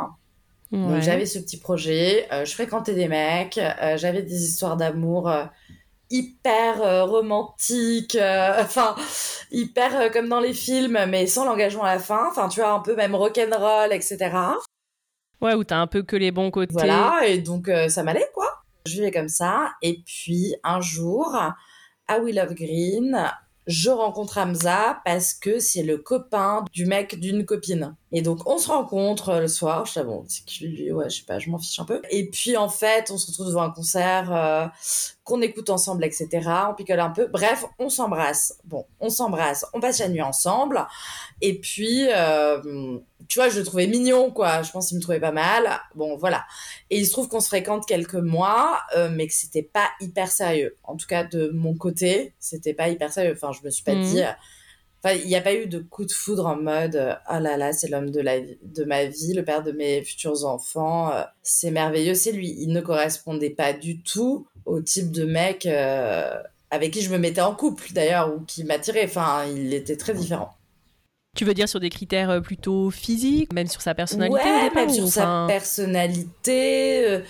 Donc 0.72 1.02
j'avais 1.02 1.28
ce 1.28 1.38
petit 1.38 1.58
projet, 1.58 2.28
euh, 2.32 2.46
je 2.46 2.54
fréquentais 2.54 2.96
des 2.96 3.08
mecs, 3.08 3.60
euh, 3.60 3.96
j'avais 3.98 4.24
des 4.24 4.44
histoires 4.44 4.76
d'amour 4.76 5.30
euh, 5.30 5.44
hyper 6.14 6.82
euh, 6.84 7.06
romantiques, 7.06 8.16
euh, 8.16 8.62
enfin 8.62 8.96
hyper 9.52 10.00
euh, 10.00 10.10
comme 10.10 10.30
dans 10.30 10.40
les 10.40 10.54
films, 10.54 11.06
mais 11.10 11.26
sans 11.26 11.44
l'engagement 11.44 11.84
à 11.84 11.96
la 11.96 12.00
fin, 12.00 12.30
enfin 12.30 12.48
tu 12.48 12.62
vois 12.62 12.72
un 12.72 12.80
peu 12.80 12.96
même 12.96 13.16
rock'n'roll, 13.16 13.92
etc. 13.92 14.30
Ouais, 15.42 15.56
où 15.56 15.64
t'as 15.64 15.78
un 15.78 15.88
peu 15.88 16.04
que 16.04 16.16
les 16.16 16.32
bons 16.32 16.52
côtés. 16.52 16.72
Voilà, 16.72 17.22
et 17.26 17.40
donc 17.40 17.70
ça 17.90 18.04
m'allait 18.04 18.30
quoi. 18.34 18.48
Je 18.86 18.94
vivais 18.94 19.12
comme 19.12 19.28
ça, 19.28 19.72
et 19.82 20.04
puis 20.06 20.56
un 20.64 20.82
jour, 20.82 21.36
à 22.08 22.20
Will 22.20 22.40
of 22.40 22.54
Green, 22.54 23.32
je 23.66 23.90
rencontre 23.90 24.38
Hamza 24.38 25.02
parce 25.06 25.34
que 25.34 25.60
c'est 25.60 25.84
le 25.84 25.98
copain 25.98 26.64
du 26.74 26.86
mec 26.86 27.20
d'une 27.20 27.46
copine. 27.46 27.96
Et 28.16 28.22
donc 28.22 28.48
on 28.48 28.58
se 28.60 28.68
rencontre 28.70 29.30
euh, 29.30 29.40
le 29.42 29.48
soir, 29.48 29.86
je 29.88 29.94
sais 29.94 30.04
bon, 30.04 30.24
c'est 30.28 30.44
lui, 30.62 30.92
ouais, 30.92 31.10
je 31.10 31.18
sais 31.18 31.26
pas, 31.26 31.40
je 31.40 31.50
m'en 31.50 31.58
fiche 31.58 31.80
un 31.80 31.86
peu. 31.86 32.00
Et 32.12 32.30
puis 32.30 32.56
en 32.56 32.70
fait, 32.70 33.10
on 33.12 33.18
se 33.18 33.28
retrouve 33.28 33.48
devant 33.48 33.64
un 33.64 33.72
concert 33.72 34.32
euh, 34.32 34.68
qu'on 35.24 35.42
écoute 35.42 35.70
ensemble, 35.72 36.06
etc. 36.06 36.28
On 36.70 36.76
picole 36.76 37.00
un 37.00 37.10
peu. 37.10 37.26
Bref, 37.28 37.66
on 37.80 37.90
s'embrasse. 37.90 38.60
Bon, 38.66 38.86
on 39.00 39.10
s'embrasse, 39.10 39.66
on 39.74 39.80
passe 39.80 40.00
la 40.00 40.10
nuit 40.10 40.22
ensemble. 40.22 40.86
Et 41.42 41.60
puis, 41.60 42.06
euh, 42.10 42.62
tu 43.28 43.40
vois, 43.40 43.50
je 43.50 43.58
le 43.60 43.66
trouvais 43.66 43.88
mignon, 43.88 44.30
quoi. 44.32 44.62
Je 44.62 44.72
pense 44.72 44.90
qu'il 44.90 44.98
me 44.98 45.02
trouvait 45.02 45.20
pas 45.20 45.32
mal. 45.32 45.80
Bon, 45.96 46.16
voilà. 46.16 46.46
Et 46.92 47.00
il 47.00 47.06
se 47.08 47.12
trouve 47.14 47.28
qu'on 47.30 47.40
se 47.40 47.48
fréquente 47.48 47.86
quelques 47.88 48.14
mois, 48.14 48.80
euh, 48.96 49.10
mais 49.12 49.26
que 49.28 49.34
c'était 49.34 49.64
pas 49.64 49.90
hyper 50.02 50.30
sérieux. 50.32 50.78
En 50.84 50.98
tout 50.98 51.08
cas, 51.08 51.24
de 51.24 51.50
mon 51.54 51.74
côté, 51.76 52.36
c'était 52.40 52.74
pas 52.76 52.90
hyper 52.90 53.12
sérieux. 53.12 53.34
Enfin, 53.36 53.52
je 53.54 53.66
me 53.66 53.72
suis 53.72 53.84
pas 53.84 53.96
Mhm. 53.96 54.04
dit. 54.04 54.22
Enfin, 55.04 55.16
il 55.22 55.28
n'y 55.28 55.36
a 55.36 55.42
pas 55.42 55.54
eu 55.54 55.68
de 55.68 55.80
coup 55.80 56.06
de 56.06 56.12
foudre 56.14 56.46
en 56.46 56.56
mode 56.56 56.96
euh, 56.96 57.14
ah 57.26 57.42
là 57.42 57.58
là, 57.58 57.74
c'est 57.74 57.90
l'homme 57.90 58.10
de, 58.10 58.22
la, 58.22 58.40
de 58.40 58.84
ma 58.86 59.06
vie, 59.06 59.34
le 59.34 59.44
père 59.44 59.62
de 59.62 59.74
mes 59.74 60.02
futurs 60.04 60.46
enfants. 60.46 61.12
euh, 61.14 61.24
c'est 61.42 61.72
merveilleux, 61.72 62.14
c'est 62.14 62.32
lui. 62.32 62.56
Il 62.58 62.70
ne 62.70 62.80
correspondait 62.80 63.50
pas 63.50 63.74
du 63.74 64.02
tout 64.02 64.48
au 64.66 64.80
type 64.82 65.12
de 65.12 65.26
mec 65.26 65.66
euh, 65.66 66.42
avec 66.72 66.92
qui 66.92 67.02
je 67.02 67.10
me 67.12 67.18
mettais 67.18 67.42
en 67.42 67.54
couple, 67.54 67.92
d'ailleurs, 67.92 68.34
ou 68.34 68.40
qui 68.46 68.64
m'attirait. 68.64 69.04
Enfin, 69.06 69.46
il 69.54 69.74
était 69.74 69.98
très 69.98 70.14
différent. 70.14 70.52
Tu 71.36 71.46
veux 71.46 71.56
dire 71.56 71.68
sur 71.68 71.80
des 71.80 71.90
critères 71.90 72.30
euh, 72.30 72.42
plutôt 72.42 72.92
physiques, 72.92 73.52
même 73.54 73.66
sur 73.66 73.82
sa 73.82 73.96
personnalité 73.96 74.52
au 74.52 74.54
Ouais, 74.54 74.64
départ 74.66 74.86
même 74.86 74.90
sur 74.92 75.08
sa 75.08 75.46
personnalité, 75.48 77.08
euh, 77.08 77.22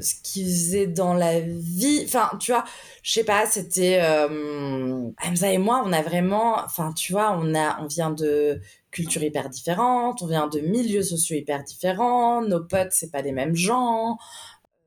ce 0.00 0.14
qu'il 0.20 0.46
faisait 0.46 0.88
dans 0.88 1.14
la 1.14 1.38
vie. 1.38 2.02
Enfin, 2.04 2.30
tu 2.40 2.50
vois, 2.50 2.64
je 3.04 3.12
sais 3.12 3.22
pas, 3.24 3.46
c'était 3.46 4.00
euh, 4.02 5.08
Hamza 5.24 5.52
et 5.52 5.58
moi, 5.58 5.80
on 5.86 5.92
a 5.92 6.02
vraiment, 6.02 6.56
enfin, 6.64 6.92
tu 6.92 7.12
vois, 7.12 7.38
on 7.38 7.54
a, 7.54 7.80
on 7.80 7.86
vient 7.86 8.10
de 8.10 8.60
cultures 8.90 9.22
hyper 9.22 9.48
différentes, 9.48 10.22
on 10.22 10.26
vient 10.26 10.48
de 10.48 10.58
milieux 10.58 11.02
sociaux 11.04 11.36
hyper 11.36 11.62
différents. 11.62 12.42
Nos 12.42 12.64
potes, 12.64 12.90
c'est 12.90 13.12
pas 13.12 13.22
les 13.22 13.32
mêmes 13.32 13.54
gens. 13.54 14.18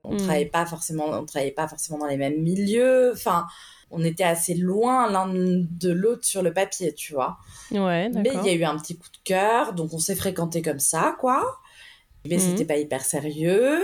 On 0.07 0.13
Mm. 0.13 0.17
travaillait 0.17 0.45
pas 0.45 0.65
forcément, 0.65 1.05
on 1.09 1.25
travaillait 1.25 1.51
pas 1.53 1.67
forcément 1.67 1.99
dans 1.99 2.07
les 2.07 2.17
mêmes 2.17 2.41
milieux. 2.41 3.11
Enfin, 3.13 3.45
on 3.91 4.03
était 4.03 4.23
assez 4.23 4.53
loin 4.55 5.09
l'un 5.11 5.27
de 5.31 5.91
l'autre 5.91 6.25
sur 6.25 6.41
le 6.41 6.53
papier, 6.53 6.93
tu 6.93 7.13
vois. 7.13 7.37
Ouais, 7.71 8.09
Mais 8.09 8.31
il 8.33 8.45
y 8.45 8.49
a 8.49 8.53
eu 8.53 8.63
un 8.63 8.77
petit 8.77 8.97
coup 8.97 9.07
de 9.09 9.17
cœur, 9.23 9.73
donc 9.73 9.93
on 9.93 9.99
s'est 9.99 10.15
fréquenté 10.15 10.61
comme 10.61 10.79
ça, 10.79 11.15
quoi. 11.19 11.59
Mais 12.27 12.35
Mhm. 12.35 12.39
c'était 12.41 12.65
pas 12.65 12.77
hyper 12.77 13.03
sérieux 13.05 13.79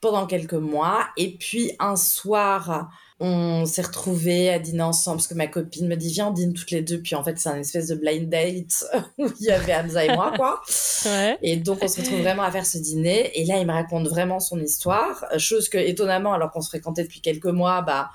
pendant 0.00 0.26
quelques 0.26 0.54
mois. 0.54 1.06
Et 1.16 1.36
puis 1.36 1.72
un 1.78 1.96
soir, 1.96 2.90
on 3.22 3.66
s'est 3.66 3.82
retrouvés 3.82 4.48
à 4.50 4.58
dîner 4.58 4.82
ensemble 4.82 5.18
parce 5.18 5.26
que 5.26 5.34
ma 5.34 5.46
copine 5.46 5.86
me 5.86 5.94
dit 5.94 6.10
viens 6.10 6.28
on 6.28 6.32
dîne 6.32 6.54
toutes 6.54 6.70
les 6.70 6.80
deux. 6.80 7.00
Puis 7.00 7.14
en 7.14 7.22
fait 7.22 7.38
c'est 7.38 7.50
un 7.50 7.58
espèce 7.58 7.88
de 7.88 7.94
blind 7.94 8.28
date 8.30 8.84
où 9.18 9.26
il 9.38 9.46
y 9.46 9.50
avait 9.50 9.74
Hamza 9.74 10.04
et 10.04 10.14
moi, 10.14 10.32
quoi. 10.36 10.60
Ouais. 11.06 11.38
Et 11.40 11.56
donc 11.56 11.78
on 11.82 11.88
se 11.88 12.00
retrouve 12.00 12.20
vraiment 12.20 12.42
à 12.42 12.50
faire 12.50 12.66
ce 12.66 12.76
dîner. 12.78 13.30
Et 13.38 13.44
là 13.44 13.58
il 13.58 13.66
me 13.66 13.72
raconte 13.72 14.06
vraiment 14.08 14.40
son 14.40 14.60
histoire, 14.60 15.24
chose 15.38 15.68
que 15.68 15.78
étonnamment 15.78 16.32
alors 16.32 16.50
qu'on 16.50 16.60
se 16.60 16.68
fréquentait 16.68 17.04
depuis 17.04 17.20
quelques 17.20 17.46
mois, 17.46 17.82
bah 17.82 18.10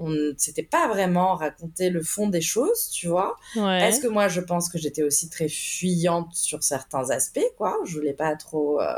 on 0.00 0.10
ne 0.10 0.32
s'était 0.36 0.62
pas 0.62 0.86
vraiment 0.86 1.34
raconté 1.34 1.90
le 1.90 2.02
fond 2.02 2.28
des 2.28 2.40
choses, 2.40 2.88
tu 2.90 3.08
vois. 3.08 3.36
Ouais. 3.56 3.80
Parce 3.80 3.98
que 3.98 4.06
moi, 4.06 4.28
je 4.28 4.40
pense 4.40 4.68
que 4.68 4.78
j'étais 4.78 5.02
aussi 5.02 5.28
très 5.28 5.48
fuyante 5.48 6.32
sur 6.34 6.62
certains 6.62 7.10
aspects, 7.10 7.52
quoi. 7.56 7.76
Je 7.84 7.96
voulais 7.96 8.12
pas 8.12 8.36
trop. 8.36 8.80
euh, 8.80 8.94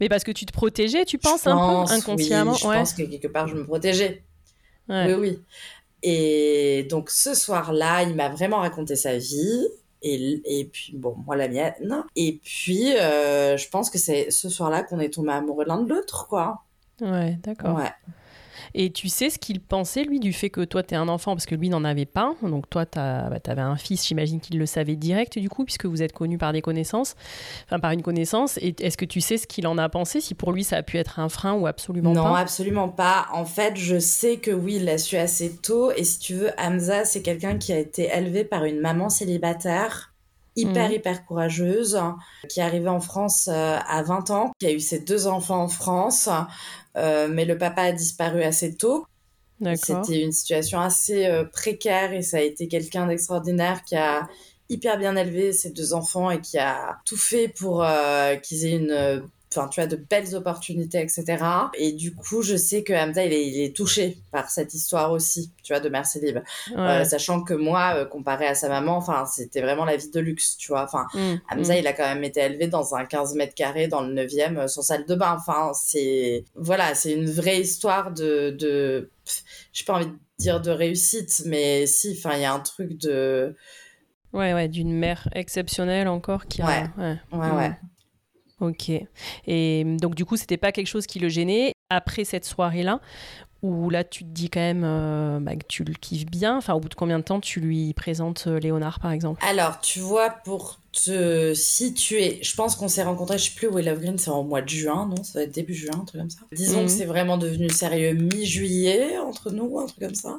Mais 0.00 0.08
parce 0.08 0.24
que 0.24 0.32
tu 0.32 0.46
te 0.46 0.52
protégeais, 0.52 1.04
tu 1.04 1.18
penses 1.18 1.44
je 1.44 1.50
un 1.50 1.56
pense, 1.56 1.90
peu 1.90 1.96
inconsciemment 1.96 2.52
oui, 2.52 2.58
je 2.60 2.66
ouais. 2.66 2.76
pense 2.78 2.92
que 2.92 3.02
quelque 3.02 3.28
part, 3.28 3.48
je 3.48 3.56
me 3.56 3.64
protégeais. 3.64 4.22
Ouais. 4.88 5.14
Oui, 5.14 5.14
oui. 5.14 5.42
Et 6.02 6.86
donc, 6.90 7.10
ce 7.10 7.34
soir-là, 7.34 8.02
il 8.02 8.14
m'a 8.14 8.28
vraiment 8.28 8.58
raconté 8.58 8.96
sa 8.96 9.18
vie. 9.18 9.66
Et, 10.00 10.40
et 10.44 10.64
puis, 10.66 10.94
bon, 10.96 11.16
moi, 11.26 11.34
la 11.36 11.48
mienne. 11.48 12.04
Et 12.14 12.40
puis, 12.44 12.96
euh, 12.96 13.56
je 13.56 13.68
pense 13.68 13.90
que 13.90 13.98
c'est 13.98 14.30
ce 14.30 14.48
soir-là 14.48 14.84
qu'on 14.84 15.00
est 15.00 15.12
tombé 15.12 15.32
amoureux 15.32 15.64
l'un 15.66 15.82
de 15.82 15.92
l'autre, 15.92 16.28
quoi. 16.28 16.62
Ouais, 17.00 17.38
d'accord. 17.42 17.76
Ouais. 17.76 17.90
Et 18.74 18.90
tu 18.92 19.08
sais 19.08 19.30
ce 19.30 19.38
qu'il 19.38 19.60
pensait, 19.60 20.04
lui, 20.04 20.20
du 20.20 20.32
fait 20.32 20.50
que 20.50 20.62
toi, 20.62 20.82
t'es 20.82 20.96
un 20.96 21.08
enfant, 21.08 21.34
parce 21.34 21.46
que 21.46 21.54
lui 21.54 21.68
n'en 21.68 21.84
avait 21.84 22.06
pas. 22.06 22.34
Donc, 22.42 22.68
toi, 22.70 22.86
t'as, 22.86 23.28
bah, 23.30 23.40
t'avais 23.40 23.62
un 23.62 23.76
fils, 23.76 24.06
j'imagine 24.06 24.40
qu'il 24.40 24.58
le 24.58 24.66
savait 24.66 24.96
direct, 24.96 25.38
du 25.38 25.48
coup, 25.48 25.64
puisque 25.64 25.86
vous 25.86 26.02
êtes 26.02 26.12
connus 26.12 26.38
par 26.38 26.52
des 26.52 26.62
connaissances, 26.62 27.14
enfin, 27.64 27.80
par 27.80 27.90
une 27.92 28.02
connaissance. 28.02 28.58
Et 28.58 28.74
est-ce 28.80 28.96
que 28.96 29.04
tu 29.04 29.20
sais 29.20 29.38
ce 29.38 29.46
qu'il 29.46 29.66
en 29.66 29.78
a 29.78 29.88
pensé, 29.88 30.20
si 30.20 30.34
pour 30.34 30.52
lui, 30.52 30.64
ça 30.64 30.76
a 30.76 30.82
pu 30.82 30.96
être 30.98 31.18
un 31.18 31.28
frein 31.28 31.54
ou 31.54 31.66
absolument 31.66 32.12
non, 32.12 32.22
pas? 32.22 32.38
absolument 32.38 32.88
pas. 32.88 33.28
En 33.32 33.44
fait, 33.44 33.76
je 33.76 33.98
sais 33.98 34.36
que 34.38 34.50
oui, 34.50 34.76
il 34.76 34.84
l'a 34.84 34.98
su 34.98 35.16
assez 35.16 35.56
tôt. 35.56 35.90
Et 35.92 36.04
si 36.04 36.18
tu 36.18 36.34
veux, 36.34 36.50
Hamza, 36.58 37.04
c'est 37.04 37.22
quelqu'un 37.22 37.58
qui 37.58 37.72
a 37.72 37.78
été 37.78 38.08
élevé 38.14 38.44
par 38.44 38.64
une 38.64 38.80
maman 38.80 39.08
célibataire 39.08 40.12
hyper, 40.56 40.86
Mhm. 40.88 40.92
hyper 40.96 41.24
courageuse, 41.24 42.00
qui 42.48 42.58
est 42.60 42.64
arrivée 42.64 42.88
en 42.88 43.00
France 43.00 43.48
euh, 43.50 43.78
à 43.86 44.02
20 44.02 44.30
ans, 44.30 44.50
qui 44.58 44.66
a 44.66 44.72
eu 44.72 44.80
ses 44.80 44.98
deux 44.98 45.28
enfants 45.28 45.62
en 45.62 45.68
France, 45.68 46.28
mais 47.28 47.44
le 47.44 47.56
papa 47.56 47.82
a 47.82 47.92
disparu 47.92 48.42
assez 48.42 48.76
tôt. 48.76 49.06
C'était 49.74 50.22
une 50.22 50.32
situation 50.32 50.80
assez 50.80 51.26
euh, 51.26 51.44
précaire 51.44 52.12
et 52.12 52.22
ça 52.22 52.36
a 52.36 52.40
été 52.40 52.68
quelqu'un 52.68 53.06
d'extraordinaire 53.06 53.82
qui 53.84 53.96
a 53.96 54.28
hyper 54.68 54.98
bien 54.98 55.16
élevé 55.16 55.52
ses 55.52 55.70
deux 55.70 55.94
enfants 55.94 56.30
et 56.30 56.40
qui 56.40 56.58
a 56.58 56.98
tout 57.04 57.16
fait 57.16 57.48
pour 57.48 57.82
euh, 57.82 58.36
qu'ils 58.36 58.66
aient 58.66 58.76
une, 58.76 58.90
euh, 58.90 59.20
enfin 59.50 59.68
tu 59.68 59.80
vois, 59.80 59.86
de 59.88 59.96
belles 59.96 60.34
opportunités, 60.34 61.00
etc. 61.00 61.42
Et 61.74 61.92
du 61.92 62.14
coup, 62.14 62.42
je 62.42 62.56
sais 62.56 62.82
que 62.82 62.92
Hamza 62.92 63.24
il 63.24 63.32
est, 63.32 63.46
il 63.46 63.60
est 63.62 63.74
touché 63.74 64.18
par 64.30 64.50
cette 64.50 64.74
histoire 64.74 65.10
aussi, 65.12 65.52
tu 65.62 65.72
vois, 65.72 65.80
de 65.80 65.88
Merci 65.88 66.20
Libre, 66.20 66.40
Ouais. 66.70 66.78
Euh, 66.78 67.04
sachant 67.04 67.42
que 67.42 67.54
moi, 67.54 67.94
euh, 67.96 68.04
comparé 68.04 68.46
à 68.46 68.54
sa 68.54 68.68
maman, 68.68 68.96
enfin 68.96 69.24
c'était 69.26 69.60
vraiment 69.62 69.84
la 69.84 69.96
vie 69.96 70.10
de 70.10 70.20
luxe, 70.20 70.56
tu 70.56 70.68
vois. 70.68 70.84
Enfin, 70.84 71.06
Mm, 71.14 71.36
Hamza, 71.50 71.74
mm. 71.74 71.78
il 71.78 71.86
a 71.86 71.92
quand 71.92 72.04
même 72.14 72.24
été 72.24 72.40
élevé 72.40 72.66
dans 72.66 72.94
un 72.94 73.04
15 73.04 73.34
mètres 73.34 73.54
carrés 73.54 73.88
dans 73.88 74.02
le 74.02 74.12
9e, 74.14 74.56
euh, 74.58 74.66
sans 74.68 74.82
salle 74.82 75.06
de 75.06 75.14
bain. 75.14 75.36
Enfin, 75.38 75.72
c'est 75.74 76.44
voilà, 76.54 76.94
c'est 76.94 77.12
une 77.12 77.30
vraie 77.30 77.60
histoire 77.60 78.12
de, 78.12 78.50
de... 78.50 79.10
j'ai 79.72 79.84
pas 79.84 79.94
envie 79.94 80.06
de 80.06 80.16
dire 80.38 80.60
de 80.60 80.70
réussite, 80.70 81.42
mais 81.46 81.86
si, 81.86 82.14
enfin, 82.18 82.36
il 82.36 82.42
y 82.42 82.44
a 82.44 82.52
un 82.52 82.60
truc 82.60 82.96
de, 82.98 83.56
Ouais, 84.34 84.52
ouais, 84.52 84.68
d'une 84.68 84.92
mère 84.92 85.26
exceptionnelle 85.32 86.06
encore 86.06 86.46
qui 86.46 86.60
a. 86.60 86.66
Ouais. 86.66 86.84
ouais. 86.98 87.16
ouais, 87.32 87.48
Mm. 87.48 87.56
ouais. 87.56 87.70
Ok. 88.60 88.90
Et 89.46 89.84
donc, 89.84 90.14
du 90.14 90.24
coup, 90.24 90.36
c'était 90.36 90.56
pas 90.56 90.72
quelque 90.72 90.86
chose 90.88 91.06
qui 91.06 91.18
le 91.18 91.28
gênait 91.28 91.72
après 91.90 92.24
cette 92.24 92.44
soirée-là, 92.44 93.00
où 93.62 93.90
là, 93.90 94.04
tu 94.04 94.24
te 94.24 94.28
dis 94.28 94.50
quand 94.50 94.60
même 94.60 94.82
euh, 94.84 95.38
bah, 95.40 95.56
que 95.56 95.64
tu 95.66 95.82
le 95.84 95.94
kiffes 95.94 96.26
bien. 96.26 96.56
Enfin, 96.56 96.74
au 96.74 96.80
bout 96.80 96.88
de 96.88 96.94
combien 96.94 97.18
de 97.18 97.24
temps 97.24 97.40
tu 97.40 97.60
lui 97.60 97.92
présentes 97.94 98.44
euh, 98.46 98.58
Léonard, 98.60 99.00
par 99.00 99.10
exemple? 99.12 99.42
Alors, 99.48 99.80
tu 99.80 100.00
vois, 100.00 100.30
pour 100.30 100.78
te 100.92 101.54
situer, 101.54 102.38
je 102.42 102.54
pense 102.54 102.76
qu'on 102.76 102.88
s'est 102.88 103.02
rencontrés, 103.02 103.38
je 103.38 103.44
sais 103.50 103.54
plus 103.56 103.68
où 103.68 103.78
est 103.78 103.82
Love 103.82 104.00
Green, 104.00 104.18
c'est 104.18 104.30
en 104.30 104.42
mois 104.44 104.62
de 104.62 104.68
juin, 104.68 105.06
non? 105.08 105.22
Ça 105.24 105.38
va 105.38 105.44
être 105.44 105.54
début 105.54 105.74
juin, 105.74 105.94
un 105.94 106.04
truc 106.04 106.20
comme 106.20 106.30
ça. 106.30 106.40
Disons 106.52 106.80
Mhm. 106.80 106.86
que 106.86 106.90
c'est 106.92 107.04
vraiment 107.04 107.38
devenu 107.38 107.68
sérieux 107.70 108.12
mi-juillet 108.14 109.18
entre 109.18 109.50
nous, 109.50 109.78
un 109.78 109.86
truc 109.86 110.00
comme 110.00 110.14
ça. 110.14 110.38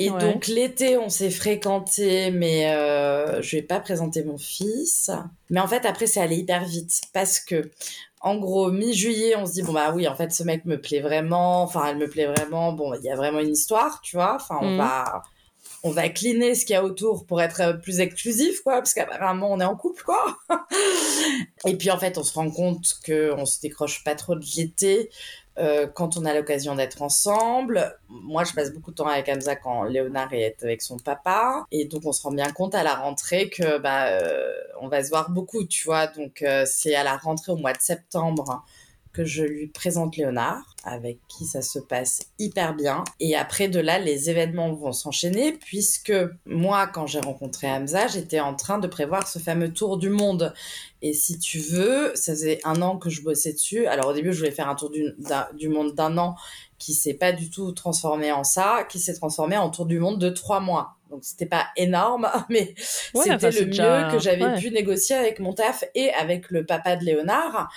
Et 0.00 0.10
Ouais. 0.10 0.18
donc 0.20 0.46
l'été, 0.46 0.96
on 0.96 1.08
s'est 1.08 1.30
fréquentés, 1.30 2.30
mais 2.30 2.70
euh, 2.72 3.42
je 3.42 3.56
vais 3.56 3.62
pas 3.62 3.80
présenter 3.80 4.22
mon 4.22 4.38
fils. 4.38 5.10
Mais 5.50 5.58
en 5.58 5.66
fait, 5.66 5.84
après, 5.84 6.06
c'est 6.06 6.20
allé 6.20 6.36
hyper 6.36 6.64
vite 6.64 7.00
parce 7.12 7.40
que, 7.40 7.68
en 8.20 8.36
gros, 8.36 8.70
mi-juillet, 8.70 9.34
on 9.36 9.44
se 9.44 9.54
dit 9.54 9.62
bon 9.62 9.72
bah 9.72 9.90
oui, 9.92 10.06
en 10.06 10.14
fait, 10.14 10.30
ce 10.32 10.44
mec 10.44 10.64
me 10.66 10.80
plaît 10.80 11.00
vraiment. 11.00 11.62
Enfin, 11.62 11.84
elle 11.88 11.96
me 11.98 12.08
plaît 12.08 12.26
vraiment. 12.26 12.72
Bon, 12.72 12.94
il 12.94 13.02
y 13.04 13.10
a 13.10 13.16
vraiment 13.16 13.40
une 13.40 13.50
histoire, 13.52 14.00
tu 14.00 14.14
vois. 14.16 14.36
Enfin, 14.36 14.58
on 14.62 14.70
Mhm. 14.70 14.76
va 14.76 15.22
on 15.84 15.90
va 15.90 16.08
cleaner 16.08 16.54
ce 16.56 16.64
qu'il 16.66 16.74
y 16.74 16.76
a 16.76 16.82
autour 16.84 17.24
pour 17.26 17.40
être 17.40 17.60
euh, 17.60 17.72
plus 17.72 18.00
exclusif, 18.00 18.62
quoi, 18.62 18.74
parce 18.78 18.94
qu'apparemment 18.94 19.50
on 19.52 19.60
est 19.60 19.64
en 19.64 19.76
couple, 19.76 20.02
quoi. 20.04 20.36
Et 21.66 21.76
puis 21.76 21.90
en 21.90 21.98
fait, 21.98 22.18
on 22.18 22.22
se 22.24 22.32
rend 22.34 22.50
compte 22.50 22.84
que 23.04 23.32
on 23.36 23.46
se 23.46 23.60
décroche 23.60 24.02
pas 24.04 24.14
trop 24.14 24.34
de 24.34 24.44
l'été 24.56 25.10
euh, 25.58 25.86
quand 25.86 26.16
on 26.16 26.24
a 26.24 26.34
l'occasion 26.34 26.74
d'être 26.74 27.02
ensemble. 27.02 27.98
Moi, 28.08 28.44
je 28.44 28.52
passe 28.52 28.72
beaucoup 28.72 28.90
de 28.90 28.96
temps 28.96 29.06
avec 29.06 29.28
Hamza 29.28 29.56
quand 29.56 29.84
Léonard 29.84 30.32
est 30.32 30.62
avec 30.62 30.82
son 30.82 30.98
papa, 30.98 31.64
et 31.72 31.84
donc 31.86 32.02
on 32.04 32.12
se 32.12 32.22
rend 32.22 32.30
bien 32.30 32.50
compte 32.52 32.74
à 32.74 32.82
la 32.82 32.94
rentrée 32.94 33.50
que 33.50 33.78
bah 33.78 34.06
euh, 34.06 34.52
on 34.80 34.88
va 34.88 35.02
se 35.02 35.08
voir 35.10 35.30
beaucoup, 35.30 35.64
tu 35.64 35.84
vois. 35.84 36.06
Donc 36.06 36.42
euh, 36.42 36.64
c'est 36.66 36.94
à 36.94 37.04
la 37.04 37.16
rentrée 37.16 37.52
au 37.52 37.56
mois 37.56 37.72
de 37.72 37.80
septembre 37.80 38.64
que 39.18 39.24
je 39.24 39.42
lui 39.42 39.66
présente 39.66 40.16
Léonard, 40.16 40.76
avec 40.84 41.18
qui 41.26 41.44
ça 41.44 41.60
se 41.60 41.80
passe 41.80 42.20
hyper 42.38 42.74
bien. 42.76 43.02
Et 43.18 43.34
après 43.34 43.66
de 43.66 43.80
là, 43.80 43.98
les 43.98 44.30
événements 44.30 44.72
vont 44.72 44.92
s'enchaîner, 44.92 45.52
puisque 45.52 46.12
moi, 46.46 46.86
quand 46.86 47.08
j'ai 47.08 47.18
rencontré 47.18 47.68
Hamza, 47.68 48.06
j'étais 48.06 48.38
en 48.38 48.54
train 48.54 48.78
de 48.78 48.86
prévoir 48.86 49.26
ce 49.26 49.40
fameux 49.40 49.72
tour 49.72 49.98
du 49.98 50.08
monde. 50.08 50.54
Et 51.02 51.14
si 51.14 51.40
tu 51.40 51.58
veux, 51.58 52.12
ça 52.14 52.32
faisait 52.32 52.60
un 52.62 52.80
an 52.80 52.96
que 52.96 53.10
je 53.10 53.22
bossais 53.22 53.52
dessus. 53.52 53.86
Alors 53.86 54.10
au 54.10 54.12
début, 54.12 54.32
je 54.32 54.38
voulais 54.38 54.52
faire 54.52 54.68
un 54.68 54.76
tour 54.76 54.90
du, 54.90 55.68
monde 55.68 55.94
d'un 55.96 56.16
an 56.16 56.36
qui 56.78 56.94
s'est 56.94 57.14
pas 57.14 57.32
du 57.32 57.50
tout 57.50 57.72
transformé 57.72 58.30
en 58.30 58.44
ça, 58.44 58.86
qui 58.88 59.00
s'est 59.00 59.14
transformé 59.14 59.56
en 59.56 59.68
tour 59.70 59.84
du 59.84 59.98
monde 59.98 60.20
de 60.20 60.28
trois 60.30 60.60
mois. 60.60 60.94
Donc 61.10 61.24
c'était 61.24 61.46
pas 61.46 61.66
énorme, 61.76 62.28
mais 62.50 62.74
Ouais, 63.14 63.24
c'était 63.24 63.50
le 63.50 63.60
mieux 63.62 63.66
déjà- 63.66 64.08
que 64.12 64.18
j'avais 64.20 64.44
ouais. 64.44 64.58
pu 64.60 64.70
négocier 64.70 65.16
avec 65.16 65.40
mon 65.40 65.54
taf 65.54 65.82
et 65.96 66.12
avec 66.12 66.50
le 66.50 66.64
papa 66.64 66.94
de 66.96 67.04
Léonard 67.04 67.68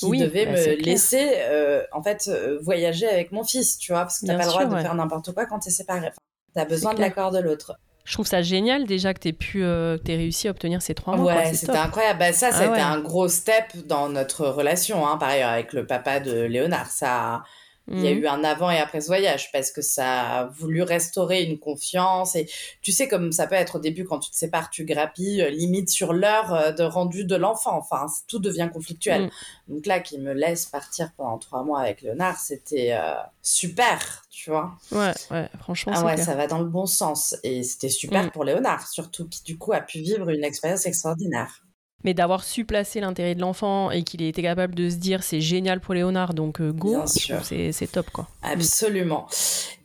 qui 0.00 0.06
Oui, 0.10 0.18
devait 0.20 0.46
bah, 0.46 0.52
me 0.52 0.74
laisser 0.82 1.34
euh, 1.38 1.82
en 1.92 2.02
fait 2.02 2.28
euh, 2.28 2.58
voyager 2.62 3.08
avec 3.08 3.32
mon 3.32 3.44
fils, 3.44 3.78
tu 3.78 3.92
vois, 3.92 4.02
parce 4.02 4.20
que 4.20 4.26
t'as 4.26 4.36
pas 4.36 4.44
le 4.44 4.48
droit 4.50 4.64
de 4.64 4.76
faire 4.76 4.94
n'importe 4.94 5.32
quoi 5.32 5.46
quand 5.46 5.60
t'es 5.60 5.70
séparé. 5.70 6.08
Enfin, 6.08 6.20
t'as 6.54 6.64
besoin 6.64 6.94
de 6.94 7.00
l'accord 7.00 7.30
de 7.30 7.38
l'autre. 7.38 7.74
Je 8.04 8.14
trouve 8.14 8.26
ça 8.26 8.42
génial 8.42 8.86
déjà 8.86 9.14
que 9.14 9.20
tu 9.20 9.32
pu, 9.32 9.62
euh, 9.62 9.96
que 9.98 10.02
t'aies 10.02 10.16
réussi 10.16 10.48
à 10.48 10.50
obtenir 10.50 10.82
ces 10.82 10.94
trois 10.94 11.16
mois. 11.16 11.34
Ouais, 11.34 11.52
c'était 11.54 11.76
incroyable. 11.76 12.18
Bah, 12.18 12.32
ça, 12.32 12.48
Ah 12.50 12.56
c'était 12.56 12.70
ouais. 12.70 12.80
un 12.80 12.98
gros 13.00 13.28
step 13.28 13.76
dans 13.86 14.08
notre 14.08 14.46
relation, 14.48 15.06
hein, 15.06 15.16
par 15.18 15.28
ailleurs, 15.28 15.50
avec 15.50 15.72
le 15.72 15.86
papa 15.86 16.18
de 16.18 16.42
Léonard. 16.42 16.90
Ça, 16.90 17.42
il 17.90 18.00
y 18.04 18.06
a 18.08 18.12
Mhm. 18.12 18.18
eu 18.18 18.26
un 18.28 18.44
avant 18.44 18.70
et 18.70 18.78
après 18.78 19.00
ce 19.00 19.08
voyage 19.08 19.50
parce 19.52 19.72
que 19.72 19.82
ça 19.82 20.20
a 20.38 20.46
voulu 20.46 20.82
restaurer 20.82 21.42
une 21.42 21.58
confiance. 21.58 22.36
Et 22.36 22.48
tu 22.82 22.92
sais, 22.92 23.08
comme 23.08 23.32
ça 23.32 23.46
peut 23.46 23.56
être 23.56 23.76
au 23.76 23.78
début 23.80 24.04
quand 24.04 24.20
tu 24.20 24.30
te 24.30 24.36
sépares, 24.36 24.70
tu 24.70 24.84
grappilles 24.84 25.42
euh, 25.42 25.50
limite 25.50 25.90
sur 25.90 26.12
l'heure 26.12 26.54
euh, 26.54 26.70
de 26.72 26.82
rendu 26.84 27.24
de 27.24 27.34
l'enfant. 27.36 27.76
Enfin, 27.76 28.06
tout 28.28 28.38
devient 28.38 28.68
conflictuel. 28.72 29.24
Mm. 29.24 29.74
Donc 29.74 29.86
là, 29.86 30.00
qu'il 30.00 30.22
me 30.22 30.32
laisse 30.32 30.66
partir 30.66 31.10
pendant 31.16 31.38
trois 31.38 31.64
mois 31.64 31.80
avec 31.80 32.02
Léonard, 32.02 32.38
c'était 32.38 32.92
euh, 32.92 33.14
super, 33.42 34.22
tu 34.30 34.50
vois. 34.50 34.72
Ouais, 34.92 35.12
ouais, 35.30 35.48
franchement, 35.58 35.92
Ah 35.96 36.04
ouais, 36.04 36.14
clair. 36.14 36.26
ça 36.26 36.34
va 36.34 36.46
dans 36.46 36.58
le 36.60 36.66
bon 36.68 36.86
sens. 36.86 37.36
Et 37.42 37.62
c'était 37.62 37.88
super 37.88 38.24
Mm. 38.24 38.30
pour 38.30 38.44
Léonard, 38.44 38.86
surtout 38.88 39.28
qui 39.28 39.42
du 39.42 39.58
coup 39.58 39.72
a 39.72 39.80
pu 39.80 39.98
vivre 39.98 40.28
une 40.30 40.44
expérience 40.44 40.86
extraordinaire. 40.86 41.62
Mais 42.04 42.14
d'avoir 42.14 42.44
su 42.44 42.64
placer 42.64 43.00
l'intérêt 43.00 43.34
de 43.34 43.40
l'enfant 43.40 43.90
et 43.90 44.02
qu'il 44.02 44.22
ait 44.22 44.28
été 44.28 44.42
capable 44.42 44.74
de 44.74 44.88
se 44.88 44.96
dire 44.96 45.22
c'est 45.22 45.40
génial 45.40 45.80
pour 45.80 45.94
Léonard, 45.94 46.34
donc 46.34 46.60
euh, 46.60 46.72
go, 46.72 47.02
c'est 47.06 47.92
top 47.92 48.10
quoi. 48.10 48.28
Absolument. 48.42 49.26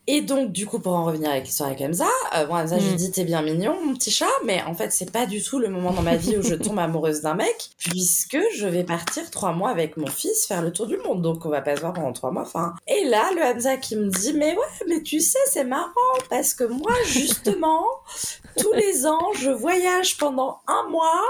Et 0.07 0.21
donc, 0.21 0.51
du 0.51 0.67
coup, 0.67 0.79
pour 0.79 0.93
en 0.93 1.03
revenir 1.05 1.31
avec 1.31 1.45
l'histoire 1.45 1.69
avec 1.69 1.81
Hamza, 1.81 2.05
euh, 2.35 2.45
bon, 2.45 2.55
Hamza, 2.55 2.77
je 2.77 2.85
lui 2.85 2.93
Mm. 2.93 2.97
dis, 2.97 3.11
t'es 3.11 3.23
bien 3.23 3.41
mignon, 3.41 3.75
mon 3.83 3.93
petit 3.95 4.11
chat, 4.11 4.27
mais 4.45 4.61
en 4.63 4.75
fait, 4.75 4.91
c'est 4.91 5.11
pas 5.11 5.25
du 5.25 5.41
tout 5.41 5.57
le 5.57 5.67
moment 5.69 5.93
dans 5.93 6.03
ma 6.03 6.15
vie 6.15 6.37
où 6.37 6.43
je 6.43 6.53
tombe 6.53 6.77
amoureuse 6.77 7.21
d'un 7.21 7.33
mec, 7.33 7.69
puisque 7.79 8.37
je 8.55 8.67
vais 8.67 8.83
partir 8.83 9.29
trois 9.31 9.51
mois 9.53 9.71
avec 9.71 9.97
mon 9.97 10.05
fils 10.07 10.45
faire 10.45 10.61
le 10.61 10.71
tour 10.71 10.85
du 10.85 10.97
monde, 10.97 11.21
donc 11.23 11.43
on 11.45 11.49
va 11.49 11.61
pas 11.61 11.75
se 11.75 11.81
voir 11.81 11.93
pendant 11.93 12.13
trois 12.13 12.29
mois, 12.31 12.43
enfin. 12.43 12.73
Et 12.87 13.05
là, 13.05 13.31
le 13.35 13.41
Hamza 13.41 13.77
qui 13.77 13.95
me 13.95 14.09
dit, 14.09 14.33
mais 14.33 14.51
ouais, 14.51 14.85
mais 14.87 15.01
tu 15.01 15.19
sais, 15.21 15.39
c'est 15.47 15.63
marrant, 15.63 15.91
parce 16.29 16.53
que 16.53 16.65
moi, 16.65 16.91
justement, 17.07 17.83
tous 18.61 18.71
les 18.73 19.05
ans, 19.07 19.33
je 19.41 19.49
voyage 19.49 20.17
pendant 20.17 20.59
un 20.67 20.87
mois, 20.89 21.21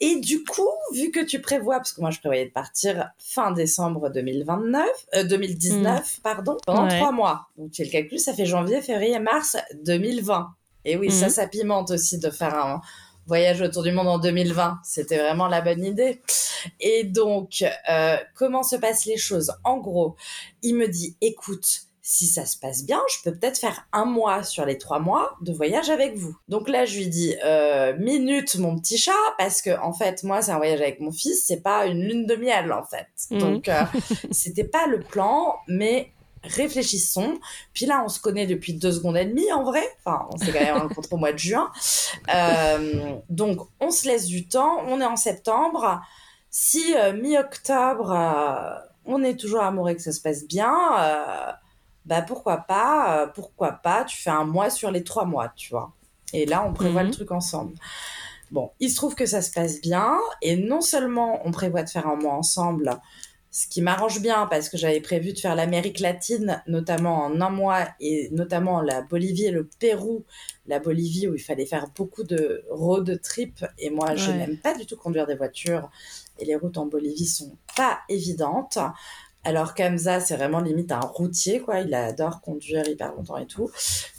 et 0.00 0.16
du 0.20 0.44
coup, 0.44 0.68
vu 0.92 1.10
que 1.10 1.20
tu 1.20 1.40
prévois, 1.40 1.76
parce 1.78 1.92
que 1.92 2.00
moi, 2.00 2.10
je 2.10 2.20
prévoyais 2.20 2.46
de 2.46 2.52
partir 2.52 3.10
fin 3.18 3.50
décembre 3.50 4.08
2029, 4.10 4.86
euh, 5.16 5.24
2019, 5.24 6.20
pardon, 6.22 6.56
pendant 6.64 6.84
Ouais. 6.84 6.96
trois 6.98 7.12
mois. 7.12 7.48
Donc, 7.58 7.70
tu 7.72 7.82
le 7.82 7.90
calcul, 8.04 8.18
ça 8.20 8.32
fait 8.34 8.46
janvier, 8.46 8.80
février, 8.82 9.18
mars 9.18 9.56
2020. 9.84 10.48
Et 10.84 10.96
oui, 10.96 11.10
ça, 11.10 11.26
Mhm. 11.26 11.30
ça 11.32 11.46
pimente 11.48 11.90
aussi 11.90 12.18
de 12.18 12.30
faire 12.30 12.54
un 12.54 12.80
voyage 13.26 13.62
autour 13.62 13.82
du 13.82 13.92
monde 13.92 14.08
en 14.08 14.18
2020. 14.18 14.78
C'était 14.84 15.18
vraiment 15.18 15.48
la 15.48 15.62
bonne 15.62 15.82
idée. 15.84 16.20
Et 16.80 17.04
donc, 17.04 17.64
euh, 17.90 18.16
comment 18.34 18.62
se 18.62 18.76
passent 18.76 19.06
les 19.06 19.16
choses? 19.16 19.52
En 19.64 19.78
gros, 19.78 20.14
il 20.62 20.74
me 20.76 20.86
dit, 20.88 21.16
écoute, 21.22 21.66
si 22.06 22.26
ça 22.26 22.44
se 22.44 22.58
passe 22.58 22.84
bien, 22.84 23.00
je 23.08 23.22
peux 23.24 23.34
peut-être 23.34 23.56
faire 23.58 23.86
un 23.94 24.04
mois 24.04 24.42
sur 24.42 24.66
les 24.66 24.76
trois 24.76 24.98
mois 24.98 25.36
de 25.40 25.54
voyage 25.54 25.88
avec 25.88 26.14
vous. 26.16 26.36
Donc 26.48 26.68
là, 26.68 26.84
je 26.84 26.98
lui 26.98 27.06
dis, 27.08 27.34
euh, 27.46 27.96
minute, 27.98 28.56
mon 28.56 28.78
petit 28.78 28.98
chat, 28.98 29.12
parce 29.38 29.62
que 29.62 29.70
en 29.80 29.94
fait, 29.94 30.22
moi, 30.22 30.42
c'est 30.42 30.50
un 30.52 30.58
voyage 30.58 30.82
avec 30.82 31.00
mon 31.00 31.12
fils, 31.12 31.44
c'est 31.46 31.62
pas 31.62 31.86
une 31.86 32.02
lune 32.02 32.26
de 32.26 32.36
miel, 32.36 32.70
en 32.74 32.84
fait. 32.84 33.06
Mhm. 33.30 33.38
Donc, 33.38 33.68
euh, 33.70 33.84
c'était 34.32 34.64
pas 34.64 34.86
le 34.86 35.00
plan, 35.00 35.54
mais 35.66 36.12
réfléchissons. 36.44 37.38
Puis 37.72 37.86
là, 37.86 38.02
on 38.04 38.08
se 38.08 38.20
connaît 38.20 38.46
depuis 38.46 38.74
deux 38.74 38.92
secondes 38.92 39.16
et 39.16 39.24
demie, 39.24 39.50
en 39.52 39.62
vrai. 39.64 39.82
Enfin, 40.04 40.26
on 40.32 40.36
s'est 40.36 40.52
quand 40.52 40.60
même 40.60 40.76
rencontrés 40.78 41.14
au 41.14 41.18
mois 41.18 41.32
de 41.32 41.38
juin. 41.38 41.70
Euh, 42.34 43.16
donc, 43.28 43.60
on 43.80 43.90
se 43.90 44.06
laisse 44.08 44.26
du 44.26 44.46
temps. 44.46 44.80
On 44.86 45.00
est 45.00 45.04
en 45.06 45.16
septembre. 45.16 46.00
Si 46.50 46.94
euh, 46.96 47.12
mi-octobre, 47.12 48.12
euh, 48.12 48.78
on 49.06 49.22
est 49.22 49.36
toujours 49.38 49.62
amoureux 49.62 49.90
et 49.90 49.96
que 49.96 50.02
ça 50.02 50.12
se 50.12 50.20
passe 50.20 50.44
bien, 50.46 50.72
bah 52.06 52.22
pourquoi 52.22 52.58
pas, 52.58 53.30
pourquoi 53.34 53.72
pas, 53.72 54.04
tu 54.04 54.16
fais 54.20 54.30
un 54.30 54.44
mois 54.44 54.70
sur 54.70 54.90
les 54.90 55.04
trois 55.04 55.24
mois, 55.24 55.52
tu 55.56 55.70
vois. 55.70 55.92
Et 56.32 56.46
là, 56.46 56.64
on 56.66 56.72
prévoit 56.72 57.02
Mhm. 57.02 57.08
le 57.08 57.14
truc 57.14 57.30
ensemble. 57.32 57.74
Bon, 58.50 58.70
il 58.78 58.90
se 58.90 58.96
trouve 58.96 59.14
que 59.14 59.26
ça 59.26 59.42
se 59.42 59.50
passe 59.50 59.80
bien, 59.80 60.18
et 60.42 60.56
non 60.56 60.80
seulement 60.80 61.40
on 61.44 61.50
prévoit 61.50 61.82
de 61.82 61.88
faire 61.88 62.06
un 62.06 62.16
mois 62.16 62.34
ensemble, 62.34 62.90
ce 63.54 63.68
qui 63.68 63.82
m'arrange 63.82 64.20
bien 64.20 64.48
parce 64.48 64.68
que 64.68 64.76
j'avais 64.76 65.00
prévu 65.00 65.32
de 65.32 65.38
faire 65.38 65.54
l'Amérique 65.54 66.00
latine, 66.00 66.60
notamment 66.66 67.26
en 67.26 67.40
un 67.40 67.50
mois, 67.50 67.86
et 68.00 68.28
notamment 68.32 68.80
la 68.80 69.00
Bolivie 69.00 69.44
et 69.44 69.52
le 69.52 69.68
Pérou. 69.78 70.24
La 70.66 70.80
Bolivie 70.80 71.28
où 71.28 71.36
il 71.36 71.40
fallait 71.40 71.64
faire 71.64 71.86
beaucoup 71.94 72.24
de 72.24 72.64
road 72.68 73.20
trip, 73.22 73.64
et 73.78 73.90
moi 73.90 74.16
je 74.16 74.32
n'aime 74.32 74.58
pas 74.58 74.76
du 74.76 74.86
tout 74.86 74.96
conduire 74.96 75.28
des 75.28 75.36
voitures, 75.36 75.88
et 76.40 76.44
les 76.44 76.56
routes 76.56 76.78
en 76.78 76.86
Bolivie 76.86 77.26
sont 77.26 77.56
pas 77.76 78.00
évidentes. 78.08 78.78
Alors 79.44 79.74
qu'Amza, 79.74 80.20
c'est 80.20 80.36
vraiment 80.36 80.60
limite 80.60 80.90
un 80.90 81.00
routier, 81.00 81.60
quoi. 81.60 81.80
Il 81.80 81.92
adore 81.94 82.40
conduire 82.40 82.88
hyper 82.88 83.12
longtemps 83.12 83.36
et 83.36 83.46
tout. 83.46 83.70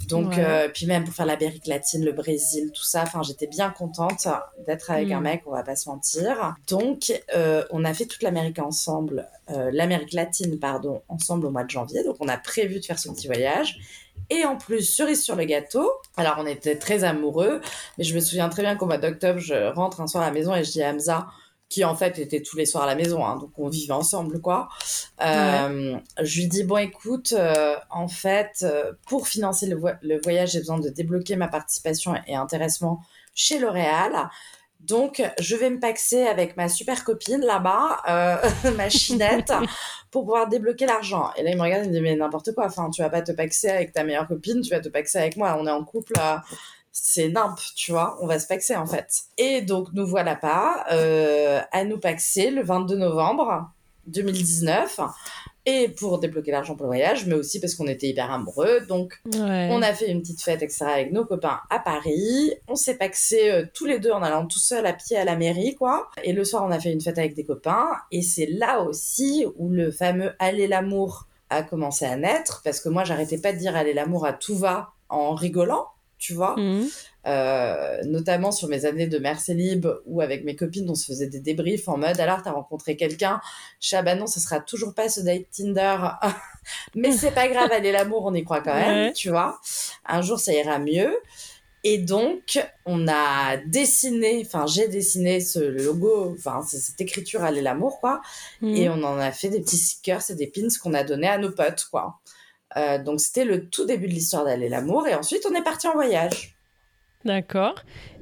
Donc, 0.08 0.38
euh, 0.38 0.70
puis 0.72 0.86
même 0.86 1.04
pour 1.04 1.14
faire 1.16 1.26
l'Amérique 1.26 1.66
latine, 1.66 2.06
le 2.06 2.12
Brésil, 2.12 2.72
tout 2.72 2.84
ça, 2.84 3.02
enfin, 3.02 3.24
j'étais 3.24 3.48
bien 3.48 3.72
contente 3.72 4.28
d'être 4.68 4.92
avec 4.92 5.12
un 5.12 5.20
mm. 5.20 5.24
mec, 5.24 5.44
on 5.48 5.52
va 5.52 5.64
pas 5.64 5.76
se 5.76 5.90
mentir. 5.90 6.56
Donc, 6.68 7.12
euh, 7.36 7.64
on 7.72 7.84
a 7.84 7.94
fait 7.94 8.06
toute 8.06 8.22
l'Amérique 8.22 8.60
ensemble, 8.60 9.28
euh, 9.50 9.72
l'Amérique 9.74 10.14
latine, 10.14 10.60
pardon, 10.60 11.02
ensemble 11.10 11.48
au 11.48 11.52
mois 11.52 11.64
de 11.64 11.72
janvier. 11.72 12.04
Donc, 12.04 12.18
on 12.20 12.28
a 12.28 12.38
prévu 12.38 12.80
de 12.80 12.86
faire 12.86 13.00
ce 13.00 13.10
petit 13.10 13.26
voyage. 13.26 13.80
Et 14.30 14.46
en 14.46 14.58
plus, 14.58 14.82
cerise 14.82 15.24
sur 15.24 15.36
le 15.36 15.46
gâteau. 15.46 15.92
Alors, 16.18 16.36
on 16.40 16.46
était 16.46 16.78
très 16.78 17.04
amoureux, 17.04 17.62
mais 17.98 18.04
je 18.04 18.14
me 18.14 18.20
souviens 18.20 18.50
très 18.50 18.62
bien 18.62 18.76
qu'au 18.76 18.86
mois 18.86 18.98
d'octobre, 18.98 19.40
je 19.40 19.72
rentre 19.74 20.02
un 20.02 20.08
soir 20.08 20.24
à 20.24 20.28
la 20.28 20.34
maison 20.34 20.56
et 20.56 20.64
je 20.64 20.72
dis 20.72 20.84
à 20.84 20.92
Hamza, 20.92 21.28
qui 21.70 21.84
en 21.84 21.96
fait 21.96 22.20
était 22.20 22.42
tous 22.42 22.58
les 22.58 22.66
soirs 22.66 22.84
à 22.84 22.88
la 22.88 22.96
maison, 22.96 23.26
hein, 23.26 23.38
donc 23.38 23.52
on 23.58 23.70
vivait 23.70 23.94
ensemble, 23.94 24.40
quoi. 24.40 24.70
Euh, 25.22 25.98
je 26.22 26.42
lui 26.42 26.48
dis 26.48 26.64
bon, 26.64 26.78
écoute, 26.78 27.34
euh, 27.38 27.76
en 27.90 28.08
fait, 28.08 28.60
euh, 28.64 28.94
pour 29.08 29.28
financer 29.28 29.66
le, 29.66 29.82
le 30.02 30.22
voyage, 30.22 30.52
j'ai 30.52 30.60
besoin 30.60 30.80
de 30.80 30.90
débloquer 30.90 31.36
ma 31.36 31.48
participation 31.48 32.14
et 32.28 32.36
intéressement 32.36 33.02
chez 33.34 33.60
L'Oréal. 33.60 34.30
Donc, 34.80 35.24
je 35.40 35.56
vais 35.56 35.72
me 35.72 35.80
paxer 35.80 36.28
avec 36.28 36.58
ma 36.58 36.70
super 36.70 37.04
copine 37.04 37.42
là-bas, 37.42 38.44
ma 38.78 38.90
chinette, 38.90 39.52
pour 40.12 40.26
pouvoir 40.26 40.48
débloquer 40.48 40.86
l'argent. 40.86 41.32
Et 41.36 41.42
là, 41.42 41.50
il 41.50 41.58
me 41.58 41.64
regarde, 41.64 41.86
il 41.86 41.90
me 41.90 41.96
dit, 41.96 42.02
mais 42.02 42.16
n'importe 42.16 42.54
quoi, 42.54 42.68
enfin, 42.68 42.92
tu 42.92 43.02
vas 43.02 43.10
pas 43.10 43.24
te 43.24 43.32
paxer 43.32 43.70
avec 43.70 43.94
ta 43.94 44.04
meilleure 44.04 44.28
copine, 44.28 44.62
tu 44.62 44.70
vas 44.70 44.80
te 44.80 44.90
paxer 44.90 45.18
avec 45.18 45.38
moi, 45.38 45.58
on 45.60 45.66
est 45.66 45.72
en 45.72 45.84
couple, 45.84 46.14
c'est 46.98 47.28
nimp, 47.28 47.60
tu 47.76 47.92
vois, 47.92 48.18
on 48.22 48.26
va 48.26 48.40
se 48.40 48.48
paxer 48.48 48.76
en 48.76 48.86
fait. 48.86 49.24
Et 49.38 49.62
donc 49.62 49.90
nous 49.92 50.08
voilà 50.08 50.36
pas 50.36 50.86
euh, 50.92 51.60
à 51.74 51.84
nous 51.84 52.00
paxer 52.00 52.52
le 52.52 52.64
22 52.64 52.96
novembre 52.96 53.70
2019 54.08 55.02
et 55.66 55.90
pour 55.90 56.20
débloquer 56.20 56.52
l'argent 56.52 56.76
pour 56.76 56.86
le 56.86 56.92
voyage, 56.92 57.26
mais 57.26 57.34
aussi 57.34 57.60
parce 57.60 57.76
qu'on 57.76 57.88
était 57.88 58.08
hyper 58.08 58.32
amoureux. 58.32 58.82
Donc, 58.88 59.20
on 59.34 59.82
a 59.82 59.94
fait 59.94 60.10
une 60.10 60.22
petite 60.22 60.42
fête, 60.42 60.62
etc., 60.62 60.86
avec 60.86 61.12
nos 61.12 61.26
copains 61.26 61.60
à 61.70 61.80
Paris. 61.80 62.54
On 62.68 62.76
s'est 62.76 62.98
paxé 62.98 63.50
euh, 63.50 63.66
tous 63.74 63.86
les 63.86 64.00
deux 64.00 64.12
en 64.12 64.22
allant 64.22 64.46
tout 64.46 64.60
seul 64.60 64.86
à 64.86 64.94
pied 64.94 65.18
à 65.18 65.26
la 65.26 65.36
mairie, 65.36 65.74
quoi. 65.74 66.08
Et 66.24 66.34
le 66.34 66.44
soir, 66.44 66.64
on 66.64 66.72
a 66.72 66.80
fait 66.80 66.94
une 66.94 67.02
fête 67.02 67.18
avec 67.18 67.34
des 67.34 67.44
copains. 67.44 67.90
Et 68.12 68.22
c'est 68.22 68.46
là 68.46 68.82
aussi 68.82 69.46
où 69.56 69.70
le 69.70 69.92
fameux 69.92 70.34
aller 70.38 70.68
l'amour 70.68 71.26
a 71.50 71.64
commencé 71.64 72.06
à 72.06 72.16
naître, 72.16 72.62
parce 72.64 72.80
que 72.80 72.90
moi, 72.90 73.04
j'arrêtais 73.04 73.40
pas 73.40 73.52
de 73.52 73.58
dire 73.58 73.76
aller 73.76 73.94
l'amour 73.94 74.26
à 74.28 74.34
tout 74.34 74.56
va 74.56 74.94
en 75.10 75.34
rigolant 75.34 75.88
tu 76.18 76.34
vois. 76.34 76.56
Mhm. 76.58 76.88
Euh, 77.28 78.04
notamment 78.06 78.52
sur 78.52 78.68
mes 78.68 78.86
années 78.86 79.08
de 79.08 79.18
mère 79.18 79.40
libre 79.48 80.02
ou 80.06 80.22
avec 80.22 80.44
mes 80.44 80.56
copines, 80.56 80.88
on 80.90 80.96
se 80.96 81.06
faisait 81.06 81.28
des 81.28 81.40
débriefs 81.40 81.88
en 81.88 81.98
mode 81.98 82.20
alors 82.20 82.44
t'as 82.44 82.52
rencontré 82.52 82.96
quelqu'un, 82.96 83.42
je 83.80 83.96
ah 83.96 84.04
bah 84.04 84.14
non, 84.14 84.28
ce 84.28 84.40
sera 84.40 84.60
toujours 84.60 84.94
pas 84.94 85.10
ce 85.10 85.22
date 85.22 85.46
Tinder, 85.52 85.98
mais 86.96 87.12
c'est 87.12 87.32
pas 87.32 87.48
grave, 87.48 87.72
allez 87.72 87.92
l'amour, 87.92 88.26
on 88.26 88.34
y 88.36 88.44
croit 88.44 88.62
quand 88.62 88.76
même, 88.76 89.12
tu 89.14 89.30
vois. 89.30 89.60
Un 90.06 90.22
jour 90.22 90.40
ça 90.40 90.54
ira 90.54 90.78
mieux. 90.78 91.16
Et 91.88 92.00
donc, 92.00 92.60
on 92.88 93.08
a 93.08 93.58
dessiné, 93.58 94.42
enfin, 94.44 94.66
j'ai 94.66 94.88
dessiné 94.88 95.40
ce 95.40 95.60
logo, 95.60 96.36
enfin, 96.36 96.64
cette 96.68 97.00
écriture 97.00 97.44
Allez 97.44 97.62
l'amour, 97.62 98.00
quoi. 98.00 98.22
Mhm. 98.62 98.76
Et 98.76 98.90
on 98.90 99.04
en 99.04 99.20
a 99.20 99.32
fait 99.32 99.50
des 99.50 99.60
petits 99.62 99.78
stickers 99.78 100.32
et 100.32 100.34
des 100.34 100.48
pins 100.48 100.68
qu'on 100.82 100.96
a 100.96 101.04
donnés 101.04 101.28
à 101.28 101.38
nos 101.38 101.52
potes, 101.52 101.86
quoi. 101.92 102.20
Euh, 102.78 103.02
donc 103.02 103.20
c'était 103.20 103.46
le 103.46 103.70
tout 103.70 103.86
début 103.86 104.08
de 104.08 104.14
l'histoire 104.14 104.46
d'Aller 104.46 104.70
l'amour 104.70 105.08
et 105.08 105.16
ensuite 105.16 105.46
on 105.50 105.56
est 105.56 105.64
parti 105.64 105.88
en 105.88 105.94
voyage. 105.94 106.56
D'accord. 107.24 107.76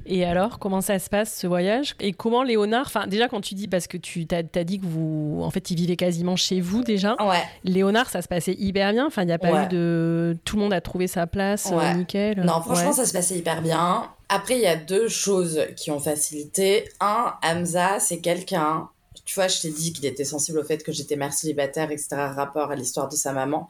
Et 0.06 0.24
alors, 0.24 0.58
comment 0.58 0.80
ça 0.80 0.98
se 0.98 1.08
passe 1.08 1.34
ce 1.34 1.46
voyage? 1.46 1.94
Et 2.00 2.12
comment 2.12 2.42
Léonard, 2.42 2.86
enfin 2.86 3.06
déjà 3.06 3.28
quand 3.28 3.40
tu 3.40 3.54
dis, 3.54 3.68
parce 3.68 3.86
que 3.86 3.96
tu 3.96 4.26
t'as, 4.26 4.38
as 4.54 4.64
dit 4.64 4.78
que 4.78 4.86
vous, 4.86 5.40
en 5.42 5.50
fait, 5.50 5.70
il 5.70 5.76
vivait 5.76 5.96
quasiment 5.96 6.36
chez 6.36 6.60
vous 6.60 6.82
déjà. 6.82 7.14
Ouais. 7.22 7.42
Léonard, 7.64 8.10
ça 8.10 8.22
se 8.22 8.28
passait 8.28 8.54
hyper 8.54 8.92
bien. 8.92 9.06
Enfin, 9.06 9.22
il 9.22 9.26
n'y 9.26 9.32
a 9.32 9.38
pas 9.38 9.64
eu 9.64 9.68
de, 9.68 10.36
tout 10.44 10.56
le 10.56 10.62
monde 10.62 10.72
a 10.72 10.80
trouvé 10.80 11.06
sa 11.06 11.26
place, 11.26 11.70
euh, 11.72 11.94
nickel. 11.94 12.40
Non, 12.40 12.60
franchement, 12.60 12.92
ça 12.92 13.06
se 13.06 13.12
passait 13.12 13.36
hyper 13.36 13.62
bien. 13.62 14.10
Après, 14.28 14.56
il 14.56 14.62
y 14.62 14.66
a 14.66 14.76
deux 14.76 15.08
choses 15.08 15.60
qui 15.76 15.90
ont 15.90 16.00
facilité. 16.00 16.88
Un, 17.00 17.34
Hamza, 17.42 18.00
c'est 18.00 18.18
quelqu'un 18.18 18.88
tu 19.24 19.36
vois, 19.36 19.48
je 19.48 19.62
t'ai 19.62 19.70
dit 19.70 19.92
qu'il 19.92 20.04
était 20.06 20.24
sensible 20.24 20.58
au 20.58 20.64
fait 20.64 20.82
que 20.82 20.92
j'étais 20.92 21.16
mère 21.16 21.32
célibataire, 21.32 21.90
etc., 21.90 22.08
rapport 22.34 22.70
à 22.70 22.76
l'histoire 22.76 23.08
de 23.08 23.16
sa 23.16 23.32
maman. 23.32 23.68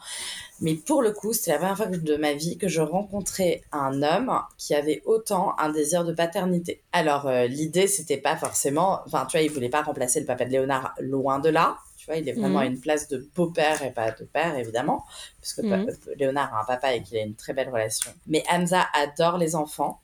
Mais 0.61 0.75
pour 0.75 1.03
le 1.03 1.13
coup, 1.13 1.33
c'était 1.33 1.53
la 1.53 1.59
première 1.59 1.77
fois 1.77 1.87
de 1.87 2.17
ma 2.17 2.33
vie 2.33 2.57
que 2.57 2.69
je 2.69 2.81
rencontrais 2.81 3.63
un 3.73 4.03
homme 4.03 4.41
qui 4.57 4.75
avait 4.75 5.03
autant 5.05 5.55
un 5.59 5.71
désir 5.71 6.05
de 6.05 6.13
paternité. 6.13 6.81
Alors, 6.93 7.27
euh, 7.27 7.47
l'idée, 7.47 7.87
c'était 7.87 8.19
pas 8.19 8.37
forcément, 8.37 9.01
enfin, 9.07 9.27
tu 9.27 9.37
vois, 9.37 9.45
il 9.45 9.51
voulait 9.51 9.69
pas 9.69 9.83
remplacer 9.83 10.21
le 10.21 10.27
papa 10.27 10.45
de 10.45 10.51
Léonard, 10.51 10.95
loin 11.01 11.41
de 11.41 11.49
là. 11.49 11.79
Tu 11.97 12.07
vois, 12.07 12.17
il 12.17 12.29
est 12.29 12.33
vraiment 12.33 12.61
à 12.61 12.65
mhm. 12.67 12.73
une 12.73 12.81
place 12.81 13.09
de 13.09 13.29
beau-père 13.35 13.83
et 13.83 13.91
pas 13.91 14.11
de 14.13 14.25
père, 14.25 14.57
évidemment, 14.57 15.05
parce 15.41 15.55
que 15.55 15.63
mhm. 15.63 15.91
Léonard 16.17 16.55
a 16.55 16.61
un 16.61 16.65
papa 16.65 16.95
et 16.95 17.03
qu'il 17.03 17.17
a 17.17 17.23
une 17.23 17.35
très 17.35 17.53
belle 17.53 17.71
relation. 17.71 18.13
Mais 18.27 18.45
Hamza 18.51 18.87
adore 18.93 19.39
les 19.39 19.57
enfants. 19.57 20.01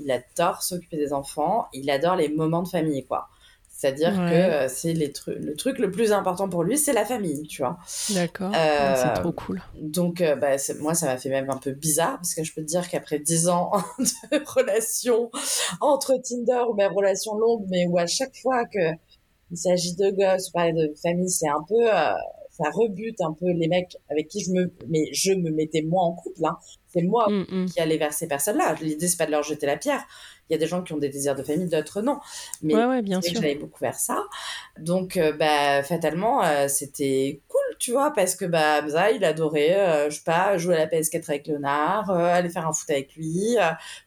Il 0.00 0.10
adore 0.10 0.62
s'occuper 0.62 0.96
des 0.96 1.12
enfants. 1.12 1.68
Il 1.72 1.90
adore 1.90 2.16
les 2.16 2.28
moments 2.28 2.62
de 2.62 2.68
famille, 2.68 3.04
quoi. 3.04 3.28
C'est-à-dire 3.82 4.14
que 4.14 4.32
euh, 4.32 4.68
c'est 4.68 4.94
le 4.94 5.56
truc 5.56 5.80
le 5.80 5.90
plus 5.90 6.12
important 6.12 6.48
pour 6.48 6.62
lui, 6.62 6.78
c'est 6.78 6.92
la 6.92 7.04
famille, 7.04 7.48
tu 7.48 7.62
vois. 7.62 7.78
D'accord. 8.10 8.52
Euh, 8.54 8.94
c'est 8.94 9.20
trop 9.20 9.32
cool. 9.32 9.60
Donc, 9.74 10.20
euh, 10.20 10.36
bah, 10.36 10.54
moi, 10.78 10.94
ça 10.94 11.06
m'a 11.06 11.16
fait 11.16 11.30
même 11.30 11.50
un 11.50 11.56
peu 11.56 11.72
bizarre 11.72 12.14
parce 12.18 12.32
que 12.36 12.44
je 12.44 12.54
peux 12.54 12.60
te 12.60 12.68
dire 12.68 12.88
qu'après 12.88 13.18
10 13.18 13.48
ans 13.48 13.72
de 13.98 14.40
relation 14.46 15.32
entre 15.80 16.14
Tinder 16.22 16.62
ou 16.70 16.74
même 16.74 16.92
relation 16.92 17.34
longue, 17.34 17.66
mais 17.70 17.84
où 17.88 17.98
à 17.98 18.06
chaque 18.06 18.36
fois 18.40 18.66
que 18.66 18.92
il 19.50 19.56
s'agit 19.56 19.96
de 19.96 20.10
gosses, 20.10 20.50
parler 20.50 20.74
de 20.74 20.94
famille, 21.02 21.28
c'est 21.28 21.48
un 21.48 21.64
peu, 21.68 21.84
ça 21.84 22.70
rebute 22.72 23.20
un 23.20 23.32
peu 23.32 23.50
les 23.50 23.66
mecs 23.66 23.96
avec 24.08 24.28
qui 24.28 24.44
je 24.44 24.52
me, 24.52 24.72
mais 24.86 25.12
je 25.12 25.32
me 25.32 25.50
mettais 25.50 25.82
moi 25.82 26.04
en 26.04 26.12
couple, 26.12 26.44
hein. 26.44 26.56
C'est 26.92 27.02
moi 27.02 27.26
mm, 27.28 27.46
mm. 27.48 27.66
qui 27.66 27.80
allais 27.80 27.96
vers 27.96 28.12
ces 28.12 28.28
personnes-là. 28.28 28.74
L'idée, 28.80 29.08
c'est 29.08 29.16
pas 29.16 29.26
de 29.26 29.30
leur 29.30 29.42
jeter 29.42 29.66
la 29.66 29.76
pierre. 29.76 30.04
Il 30.50 30.52
y 30.52 30.56
a 30.56 30.58
des 30.58 30.66
gens 30.66 30.82
qui 30.82 30.92
ont 30.92 30.98
des 30.98 31.08
désirs 31.08 31.34
de 31.34 31.42
famille, 31.42 31.68
d'autres 31.68 32.02
non. 32.02 32.18
Mais 32.62 32.74
ouais, 32.74 32.84
ouais, 32.84 33.02
bien 33.02 33.22
sûr. 33.22 33.32
j'allais 33.34 33.54
beaucoup 33.54 33.78
vers 33.80 33.94
ça. 33.94 34.22
Donc, 34.78 35.16
euh, 35.16 35.32
bah, 35.32 35.82
fatalement, 35.82 36.44
euh, 36.44 36.68
c'était 36.68 37.40
cool, 37.48 37.76
tu 37.78 37.92
vois, 37.92 38.12
parce 38.12 38.36
que 38.36 38.44
bah, 38.44 38.82
il 39.14 39.24
adorait, 39.24 39.76
euh, 39.76 40.10
je 40.10 40.16
sais 40.16 40.24
pas, 40.24 40.58
jouer 40.58 40.74
à 40.74 40.80
la 40.80 40.86
PS4 40.86 41.24
avec 41.30 41.46
Léonard, 41.46 42.10
aller 42.10 42.50
faire 42.50 42.66
un 42.66 42.72
foot 42.74 42.90
avec 42.90 43.14
lui, 43.14 43.56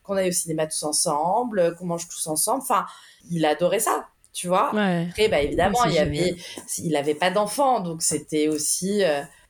qu'on 0.04 0.18
aille 0.18 0.30
au 0.30 0.34
cinéma 0.34 0.68
tous 0.68 0.84
ensemble, 0.84 1.76
qu'on 1.76 1.86
mange 1.86 2.08
tous 2.08 2.28
ensemble. 2.28 2.62
Enfin, 2.62 2.86
il 3.32 3.46
adorait 3.46 3.80
ça 3.80 4.08
tu 4.34 4.50
vois. 4.50 4.68
Après, 4.78 5.30
bah, 5.30 5.42
évidemment, 5.42 5.86
il 5.86 5.94
y 5.94 5.98
avait, 5.98 6.36
il 6.80 6.98
avait 6.98 7.16
pas 7.16 7.32
d'enfant, 7.32 7.80
donc 7.80 8.02
c'était 8.02 8.50
aussi, 8.50 9.02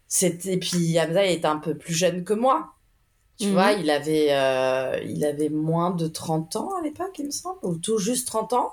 c'était, 0.07 0.57
puis 0.57 0.99
Hamza 0.99 1.25
était 1.25 1.47
un 1.47 1.57
peu 1.57 1.75
plus 1.75 1.95
jeune 1.95 2.23
que 2.23 2.33
moi. 2.33 2.74
Tu 3.37 3.49
vois, 3.51 3.73
mhm. 3.73 3.81
il 3.81 3.89
avait, 3.89 4.27
euh, 4.31 4.99
il 5.03 5.25
avait 5.25 5.49
moins 5.49 5.91
de 5.91 6.07
30 6.07 6.55
ans 6.55 6.69
à 6.79 6.81
l'époque, 6.81 7.11
il 7.19 7.25
me 7.25 7.31
semble, 7.31 7.59
ou 7.63 7.77
tout 7.77 7.97
juste 7.97 8.27
30 8.27 8.53
ans. 8.53 8.71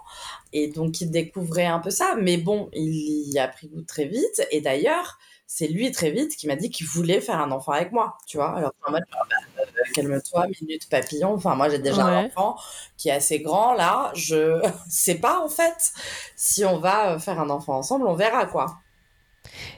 Et 0.52 0.68
donc, 0.68 1.00
il 1.00 1.10
découvrait 1.10 1.66
un 1.66 1.80
peu 1.80 1.90
ça. 1.90 2.14
Mais 2.20 2.36
bon, 2.36 2.68
il 2.72 3.32
y 3.32 3.38
a 3.40 3.48
pris 3.48 3.68
goût 3.68 3.82
très 3.82 4.04
vite. 4.04 4.46
Et 4.52 4.60
d'ailleurs, 4.60 5.18
c'est 5.54 5.66
lui 5.66 5.90
très 5.90 6.10
vite 6.10 6.36
qui 6.36 6.46
m'a 6.46 6.56
dit 6.56 6.70
qu'il 6.70 6.86
voulait 6.86 7.20
faire 7.20 7.40
un 7.40 7.50
enfant 7.50 7.72
avec 7.72 7.92
moi. 7.92 8.16
Tu 8.26 8.36
vois, 8.36 8.56
alors 8.56 8.72
en 8.86 8.92
mode, 8.92 9.02
ah, 9.12 9.18
bah, 9.28 9.62
euh, 9.62 9.92
calme-toi, 9.94 10.46
minute 10.60 10.88
papillon. 10.88 11.34
Enfin, 11.34 11.56
moi, 11.56 11.68
j'ai 11.68 11.78
déjà 11.78 12.04
un 12.04 12.26
enfant 12.26 12.56
qui 12.96 13.08
est 13.08 13.12
assez 13.12 13.40
grand. 13.40 13.74
Là, 13.74 14.12
je 14.14 14.62
sais 14.88 15.16
pas, 15.16 15.40
en 15.44 15.48
fait, 15.48 15.92
si 16.36 16.64
on 16.64 16.78
va 16.78 17.18
faire 17.18 17.40
un 17.40 17.50
enfant 17.50 17.76
ensemble, 17.76 18.06
on 18.06 18.14
verra, 18.14 18.46
quoi. 18.46 18.78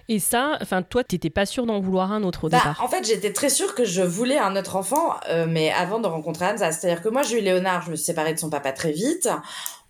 Et 0.08 0.18
ça, 0.18 0.58
enfin, 0.60 0.82
toi, 0.82 1.04
t'étais 1.04 1.30
pas 1.30 1.46
sûre 1.46 1.66
d'en 1.66 1.80
vouloir 1.80 2.12
un 2.12 2.22
autre 2.22 2.44
au 2.44 2.48
bah, 2.48 2.58
départ 2.58 2.82
En 2.82 2.88
fait, 2.88 3.06
j'étais 3.06 3.32
très 3.32 3.48
sûre 3.48 3.74
que 3.74 3.84
je 3.84 4.02
voulais 4.02 4.38
un 4.38 4.56
autre 4.56 4.76
enfant, 4.76 5.14
euh, 5.28 5.46
mais 5.48 5.70
avant 5.72 6.00
de 6.00 6.06
rencontrer 6.06 6.46
Anne, 6.46 6.58
c'est-à-dire 6.58 7.02
que 7.02 7.08
moi, 7.08 7.22
j'ai 7.22 7.38
eu 7.38 7.42
Léonard, 7.42 7.82
je 7.82 7.90
me 7.90 7.96
suis 7.96 8.04
séparée 8.04 8.34
de 8.34 8.38
son 8.38 8.50
papa 8.50 8.72
très 8.72 8.92
vite. 8.92 9.28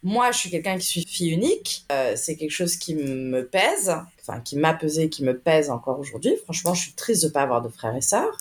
Moi, 0.05 0.31
je 0.33 0.39
suis 0.39 0.51
quelqu'un 0.51 0.77
qui 0.77 0.87
suis 0.87 1.05
fille 1.07 1.31
unique. 1.31 1.87
Euh, 1.91 2.13
c'est 2.15 2.37
quelque 2.37 2.51
chose 2.51 2.77
qui 2.77 2.95
me 2.95 3.47
pèse, 3.47 3.91
enfin 4.21 4.39
qui 4.41 4.57
m'a 4.57 4.75
pesé, 4.75 5.09
qui 5.09 5.25
me 5.25 5.37
pèse 5.37 5.71
encore 5.71 5.99
aujourd'hui. 5.99 6.37
Franchement, 6.45 6.75
je 6.75 6.83
suis 6.83 6.93
triste 6.93 7.25
de 7.25 7.29
pas 7.31 7.41
avoir 7.41 7.63
de 7.63 7.71
frères 7.71 7.97
et 7.97 8.03
sœurs. 8.03 8.37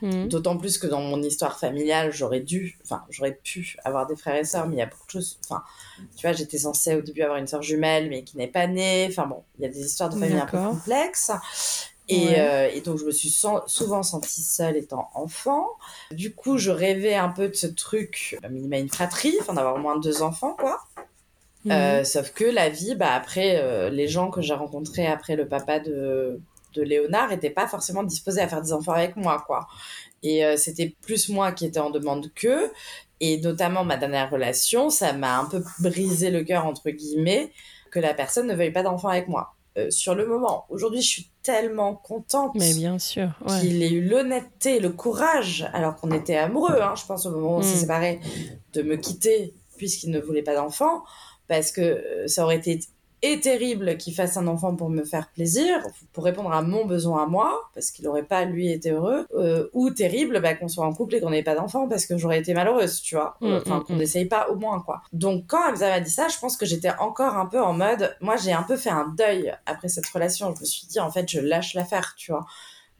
Mhm. 0.00 0.28
D'autant 0.28 0.56
plus 0.56 0.78
que 0.78 0.86
dans 0.86 1.00
mon 1.00 1.20
histoire 1.20 1.58
familiale, 1.58 2.12
j'aurais 2.12 2.38
dû, 2.38 2.78
enfin, 2.84 3.02
j'aurais 3.10 3.38
pu 3.42 3.76
avoir 3.84 4.06
des 4.06 4.14
frères 4.14 4.36
et 4.36 4.44
sœurs, 4.44 4.68
mais 4.68 4.76
il 4.76 4.78
y 4.78 4.82
a 4.82 4.86
beaucoup 4.86 5.06
de 5.06 5.10
choses. 5.10 5.40
Enfin, 5.44 5.64
tu 6.16 6.22
vois, 6.22 6.32
j'étais 6.32 6.58
censée 6.58 6.94
au 6.94 7.02
début 7.02 7.22
avoir 7.22 7.38
une 7.38 7.48
sœur 7.48 7.62
jumelle, 7.62 8.08
mais 8.08 8.22
qui 8.22 8.36
n'est 8.36 8.46
pas 8.46 8.68
née. 8.68 9.08
Enfin 9.10 9.26
bon, 9.26 9.42
il 9.58 9.62
y 9.62 9.66
a 9.66 9.70
des 9.70 9.80
histoires 9.80 10.10
de 10.10 10.18
famille 10.18 10.38
un 10.38 10.46
peu 10.46 10.56
complexes. 10.56 11.32
Euh, 12.10 12.70
et, 12.72 12.80
donc, 12.80 12.98
je 12.98 13.04
me 13.04 13.10
suis 13.10 13.28
souvent 13.30 14.02
sentie 14.02 14.42
seule 14.42 14.76
étant 14.76 15.10
enfant. 15.14 15.66
Du 16.10 16.34
coup, 16.34 16.56
je 16.56 16.70
rêvais 16.70 17.14
un 17.14 17.28
peu 17.28 17.48
de 17.48 17.54
ce 17.54 17.66
truc, 17.66 18.38
minima 18.50 18.78
une 18.78 18.88
fratrie, 18.88 19.36
enfin 19.40 19.52
d'avoir 19.52 19.74
au 19.74 19.78
moins 19.78 19.98
deux 19.98 20.22
enfants, 20.22 20.54
quoi. 20.58 20.80
Euh, 21.66 21.98
mhm. 21.98 22.04
sauf 22.04 22.32
que 22.32 22.44
la 22.44 22.68
vie, 22.68 22.94
bah, 22.94 23.12
après, 23.12 23.60
euh, 23.60 23.90
les 23.90 24.08
gens 24.08 24.30
que 24.30 24.40
j'ai 24.40 24.54
rencontrés 24.54 25.06
après 25.06 25.36
le 25.36 25.48
papa 25.48 25.80
de, 25.80 26.40
de 26.74 26.82
Léonard 26.82 27.28
n'étaient 27.28 27.50
pas 27.50 27.66
forcément 27.66 28.04
disposés 28.04 28.40
à 28.40 28.48
faire 28.48 28.62
des 28.62 28.72
enfants 28.72 28.92
avec 28.92 29.16
moi, 29.16 29.42
quoi. 29.46 29.66
Et 30.22 30.42
c'était 30.56 30.96
plus 31.00 31.28
moi 31.28 31.52
qui 31.52 31.64
étais 31.64 31.78
en 31.78 31.90
demande 31.90 32.32
qu'eux. 32.34 32.72
Et 33.20 33.40
notamment 33.40 33.84
ma 33.84 33.96
dernière 33.96 34.30
relation, 34.30 34.90
ça 34.90 35.12
m'a 35.12 35.38
un 35.38 35.44
peu 35.44 35.62
brisé 35.80 36.30
le 36.30 36.44
cœur, 36.44 36.66
entre 36.66 36.90
guillemets, 36.90 37.52
que 37.90 37.98
la 37.98 38.14
personne 38.14 38.46
ne 38.46 38.54
veuille 38.54 38.72
pas 38.72 38.82
d'enfants 38.82 39.08
avec 39.08 39.28
moi 39.28 39.54
euh, 39.76 39.90
sur 39.90 40.14
le 40.14 40.26
moment. 40.26 40.66
Aujourd'hui, 40.68 41.02
je 41.02 41.08
suis 41.08 41.30
tellement 41.42 41.94
contente 41.94 42.52
Mais 42.54 42.74
bien 42.74 42.98
sûr, 42.98 43.30
qu'il 43.60 43.82
ait 43.82 43.90
eu 43.90 44.06
l'honnêteté, 44.06 44.80
le 44.80 44.90
courage, 44.90 45.68
alors 45.72 45.96
qu'on 45.96 46.10
était 46.10 46.36
amoureux, 46.36 46.80
hein, 46.80 46.94
je 46.96 47.06
pense 47.06 47.26
au 47.26 47.30
moment 47.30 47.56
où 47.56 47.58
on 47.58 47.62
s'est 47.62 47.76
mm. 47.76 47.80
séparés, 47.80 48.20
de 48.74 48.82
me 48.82 48.96
quitter 48.96 49.54
puisqu'il 49.76 50.10
ne 50.10 50.20
voulait 50.20 50.42
pas 50.42 50.56
d'enfant, 50.56 51.04
parce 51.48 51.72
que 51.72 51.80
euh, 51.80 52.28
ça 52.28 52.44
aurait 52.44 52.56
été 52.56 52.80
et 53.22 53.40
terrible 53.40 53.96
qu'il 53.96 54.14
fasse 54.14 54.36
un 54.36 54.46
enfant 54.46 54.76
pour 54.76 54.90
me 54.90 55.04
faire 55.04 55.28
plaisir, 55.32 55.84
pour 56.12 56.24
répondre 56.24 56.52
à 56.52 56.62
mon 56.62 56.84
besoin 56.84 57.24
à 57.24 57.26
moi, 57.26 57.68
parce 57.74 57.90
qu'il 57.90 58.04
n'aurait 58.04 58.22
pas, 58.22 58.44
lui, 58.44 58.70
été 58.70 58.92
heureux, 58.92 59.26
euh, 59.34 59.68
ou 59.72 59.90
terrible 59.90 60.40
bah, 60.40 60.54
qu'on 60.54 60.68
soit 60.68 60.86
en 60.86 60.92
couple 60.92 61.16
et 61.16 61.20
qu'on 61.20 61.30
n'ait 61.30 61.42
pas 61.42 61.56
d'enfant, 61.56 61.88
parce 61.88 62.06
que 62.06 62.16
j'aurais 62.16 62.38
été 62.38 62.54
malheureuse, 62.54 63.00
tu 63.00 63.16
vois. 63.16 63.36
Mm, 63.40 63.54
enfin, 63.54 63.78
mm, 63.78 63.84
qu'on 63.84 63.94
mm. 63.94 63.98
n'essaye 63.98 64.24
pas 64.26 64.48
au 64.50 64.54
moins, 64.54 64.80
quoi. 64.80 65.02
Donc, 65.12 65.46
quand 65.48 65.70
Hamza 65.70 65.88
m'a 65.88 66.00
dit 66.00 66.10
ça, 66.10 66.28
je 66.28 66.38
pense 66.38 66.56
que 66.56 66.64
j'étais 66.64 66.90
encore 67.00 67.36
un 67.36 67.46
peu 67.46 67.60
en 67.60 67.72
mode... 67.72 68.16
Moi, 68.20 68.36
j'ai 68.36 68.52
un 68.52 68.62
peu 68.62 68.76
fait 68.76 68.90
un 68.90 69.08
deuil 69.16 69.52
après 69.66 69.88
cette 69.88 70.06
relation. 70.06 70.54
Je 70.54 70.60
me 70.60 70.66
suis 70.66 70.86
dit, 70.86 71.00
en 71.00 71.10
fait, 71.10 71.28
je 71.28 71.40
lâche 71.40 71.74
l'affaire, 71.74 72.14
tu 72.16 72.30
vois. 72.30 72.46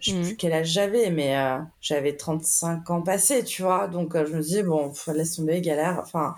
Je 0.00 0.12
sais 0.12 0.20
plus 0.20 0.36
quel 0.36 0.52
âge 0.52 0.68
j'avais, 0.68 1.10
mais 1.10 1.36
euh, 1.36 1.58
j'avais 1.80 2.16
35 2.16 2.88
ans 2.90 3.02
passés, 3.02 3.44
tu 3.44 3.62
vois. 3.62 3.88
Donc, 3.88 4.14
euh, 4.14 4.26
je 4.26 4.34
me 4.34 4.42
dis, 4.42 4.62
bon, 4.62 4.92
laisse 5.08 5.36
tomber, 5.36 5.60
galère. 5.60 6.00
Enfin, 6.02 6.34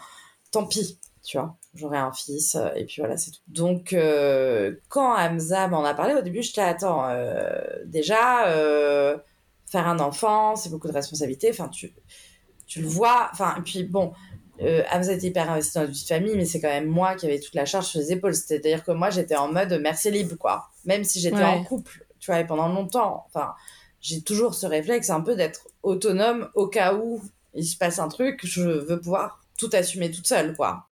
tant 0.51 0.67
pis, 0.67 0.99
tu 1.23 1.39
vois 1.39 1.57
j'aurai 1.75 1.99
un 1.99 2.13
fils, 2.13 2.55
euh, 2.55 2.71
et 2.75 2.85
puis 2.85 2.97
voilà, 2.99 3.17
c'est 3.17 3.31
tout. 3.31 3.41
Donc, 3.47 3.93
euh, 3.93 4.77
quand 4.89 5.15
Hamza 5.17 5.69
m'en 5.69 5.85
a 5.85 5.95
parlé, 5.95 6.15
au 6.15 6.23
début, 6.23 6.43
j'étais, 6.43 6.61
attends, 6.63 7.09
euh, 7.09 7.61
déjà, 7.87 8.45
faire 9.67 9.87
un 9.87 10.01
enfant, 10.01 10.57
c'est 10.57 10.71
beaucoup 10.71 10.89
de 10.89 10.93
responsabilités, 10.93 11.51
enfin, 11.51 11.69
tu, 11.69 11.93
tu 12.67 12.83
le 12.83 12.89
vois, 12.89 13.29
enfin, 13.33 13.55
et 13.59 13.63
puis 13.63 13.85
bon, 13.85 14.13
Hamza 14.93 15.13
était 15.13 15.29
hyper 15.29 15.51
investi 15.51 15.75
dans 15.75 15.83
la 15.83 15.87
de 15.87 15.95
famille, 15.95 16.37
mais 16.37 16.45
c'est 16.45 16.61
quand 16.61 16.69
même 16.69 16.89
moi 16.89 17.15
qui 17.15 17.27
avais 17.27 17.39
toute 17.39 17.55
la 17.55 17.65
charge 17.65 17.87
sur 17.87 18.01
les 18.01 18.13
épaules, 18.13 18.35
c'est-à-dire 18.35 18.85
que 18.85 18.91
moi, 18.91 19.11
j'étais 19.11 19.37
en 19.37 19.53
mode 19.53 19.79
merci 19.81 20.11
libre, 20.11 20.37
quoi, 20.37 20.71
même 20.85 21.05
si 21.05 21.21
j'étais 21.21 21.45
en 21.45 21.63
couple, 21.63 22.05
tu 22.19 22.31
vois, 22.31 22.41
et 22.41 22.47
pendant 22.47 22.69
longtemps, 22.69 23.27
enfin, 23.29 23.55
j'ai 24.01 24.23
toujours 24.23 24.55
ce 24.55 24.67
réflexe 24.67 25.09
un 25.11 25.21
peu 25.21 25.37
d'être 25.37 25.69
autonome 25.83 26.49
au 26.55 26.67
cas 26.67 26.95
où 26.95 27.23
il 27.55 27.65
se 27.65 27.77
passe 27.77 28.01
un 28.01 28.09
truc, 28.09 28.41
je 28.45 28.63
veux 28.63 29.01
pouvoir 29.01 29.41
tout 29.57 29.71
assumer 29.73 30.11
toute 30.11 30.27
seule, 30.27 30.57
quoi. 30.57 30.90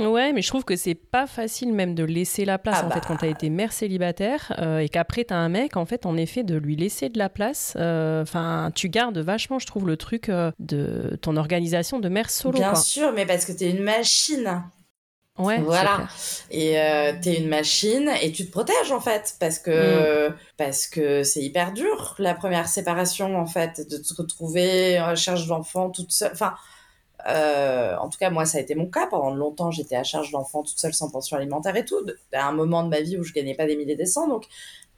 Ouais, 0.00 0.32
mais 0.32 0.40
je 0.40 0.48
trouve 0.48 0.64
que 0.64 0.76
c'est 0.76 0.94
pas 0.94 1.26
facile 1.26 1.72
même 1.74 1.94
de 1.94 2.04
laisser 2.04 2.44
la 2.46 2.58
place 2.58 2.78
ah 2.80 2.86
en 2.86 2.90
fait 2.90 3.00
quand 3.06 3.16
t'as 3.16 3.26
bah. 3.26 3.32
été 3.32 3.50
mère 3.50 3.72
célibataire 3.72 4.54
euh, 4.58 4.78
et 4.78 4.88
qu'après 4.88 5.24
t'as 5.24 5.36
un 5.36 5.50
mec 5.50 5.76
en 5.76 5.84
fait 5.84 6.06
en 6.06 6.16
effet 6.16 6.42
de 6.42 6.56
lui 6.56 6.74
laisser 6.74 7.10
de 7.10 7.18
la 7.18 7.28
place. 7.28 7.74
Euh, 7.76 8.22
enfin, 8.22 8.70
tu 8.74 8.88
gardes 8.88 9.18
vachement, 9.18 9.58
je 9.58 9.66
trouve, 9.66 9.86
le 9.86 9.96
truc 9.98 10.28
euh, 10.28 10.52
de 10.58 11.18
ton 11.20 11.36
organisation 11.36 11.98
de 11.98 12.08
mère 12.08 12.30
solo. 12.30 12.58
Bien 12.58 12.74
sûr, 12.74 13.12
mais 13.12 13.26
parce 13.26 13.44
que 13.44 13.52
t'es 13.52 13.70
une 13.70 13.82
machine. 13.82 14.62
Ouais. 15.38 15.58
Voilà. 15.58 16.08
Et 16.50 16.76
t'es 17.22 17.38
une 17.38 17.48
machine 17.48 18.10
et 18.20 18.30
tu 18.30 18.44
te 18.44 18.50
protèges 18.50 18.92
en 18.92 19.00
fait 19.00 19.36
parce 19.40 19.58
que 19.58 20.28
mm. 20.28 20.34
parce 20.58 20.86
que 20.86 21.22
c'est 21.22 21.40
hyper 21.40 21.72
dur 21.72 22.14
la 22.18 22.34
première 22.34 22.68
séparation 22.68 23.38
en 23.38 23.46
fait 23.46 23.88
de 23.88 23.96
te 23.96 24.14
retrouver 24.14 25.00
en 25.00 25.10
recherche 25.10 25.46
d'enfant 25.46 25.88
toute 25.88 26.12
seule. 26.12 26.32
Enfin 26.34 26.54
euh, 27.26 27.96
en 27.96 28.08
tout 28.08 28.18
cas, 28.18 28.30
moi, 28.30 28.44
ça 28.44 28.58
a 28.58 28.60
été 28.60 28.74
mon 28.74 28.86
cas. 28.86 29.06
Pendant 29.06 29.30
longtemps, 29.30 29.70
j'étais 29.70 29.96
à 29.96 30.04
charge 30.04 30.30
d'enfant 30.30 30.62
toute 30.62 30.78
seule 30.78 30.94
sans 30.94 31.10
pension 31.10 31.36
alimentaire 31.36 31.76
et 31.76 31.84
tout. 31.84 32.00
À 32.32 32.46
un 32.46 32.52
moment 32.52 32.82
de 32.84 32.88
ma 32.88 33.00
vie 33.00 33.16
où 33.18 33.22
je 33.22 33.32
gagnais 33.32 33.54
pas 33.54 33.66
des 33.66 33.76
milliers 33.76 33.96
des 33.96 34.06
cents. 34.06 34.28
Donc, 34.28 34.46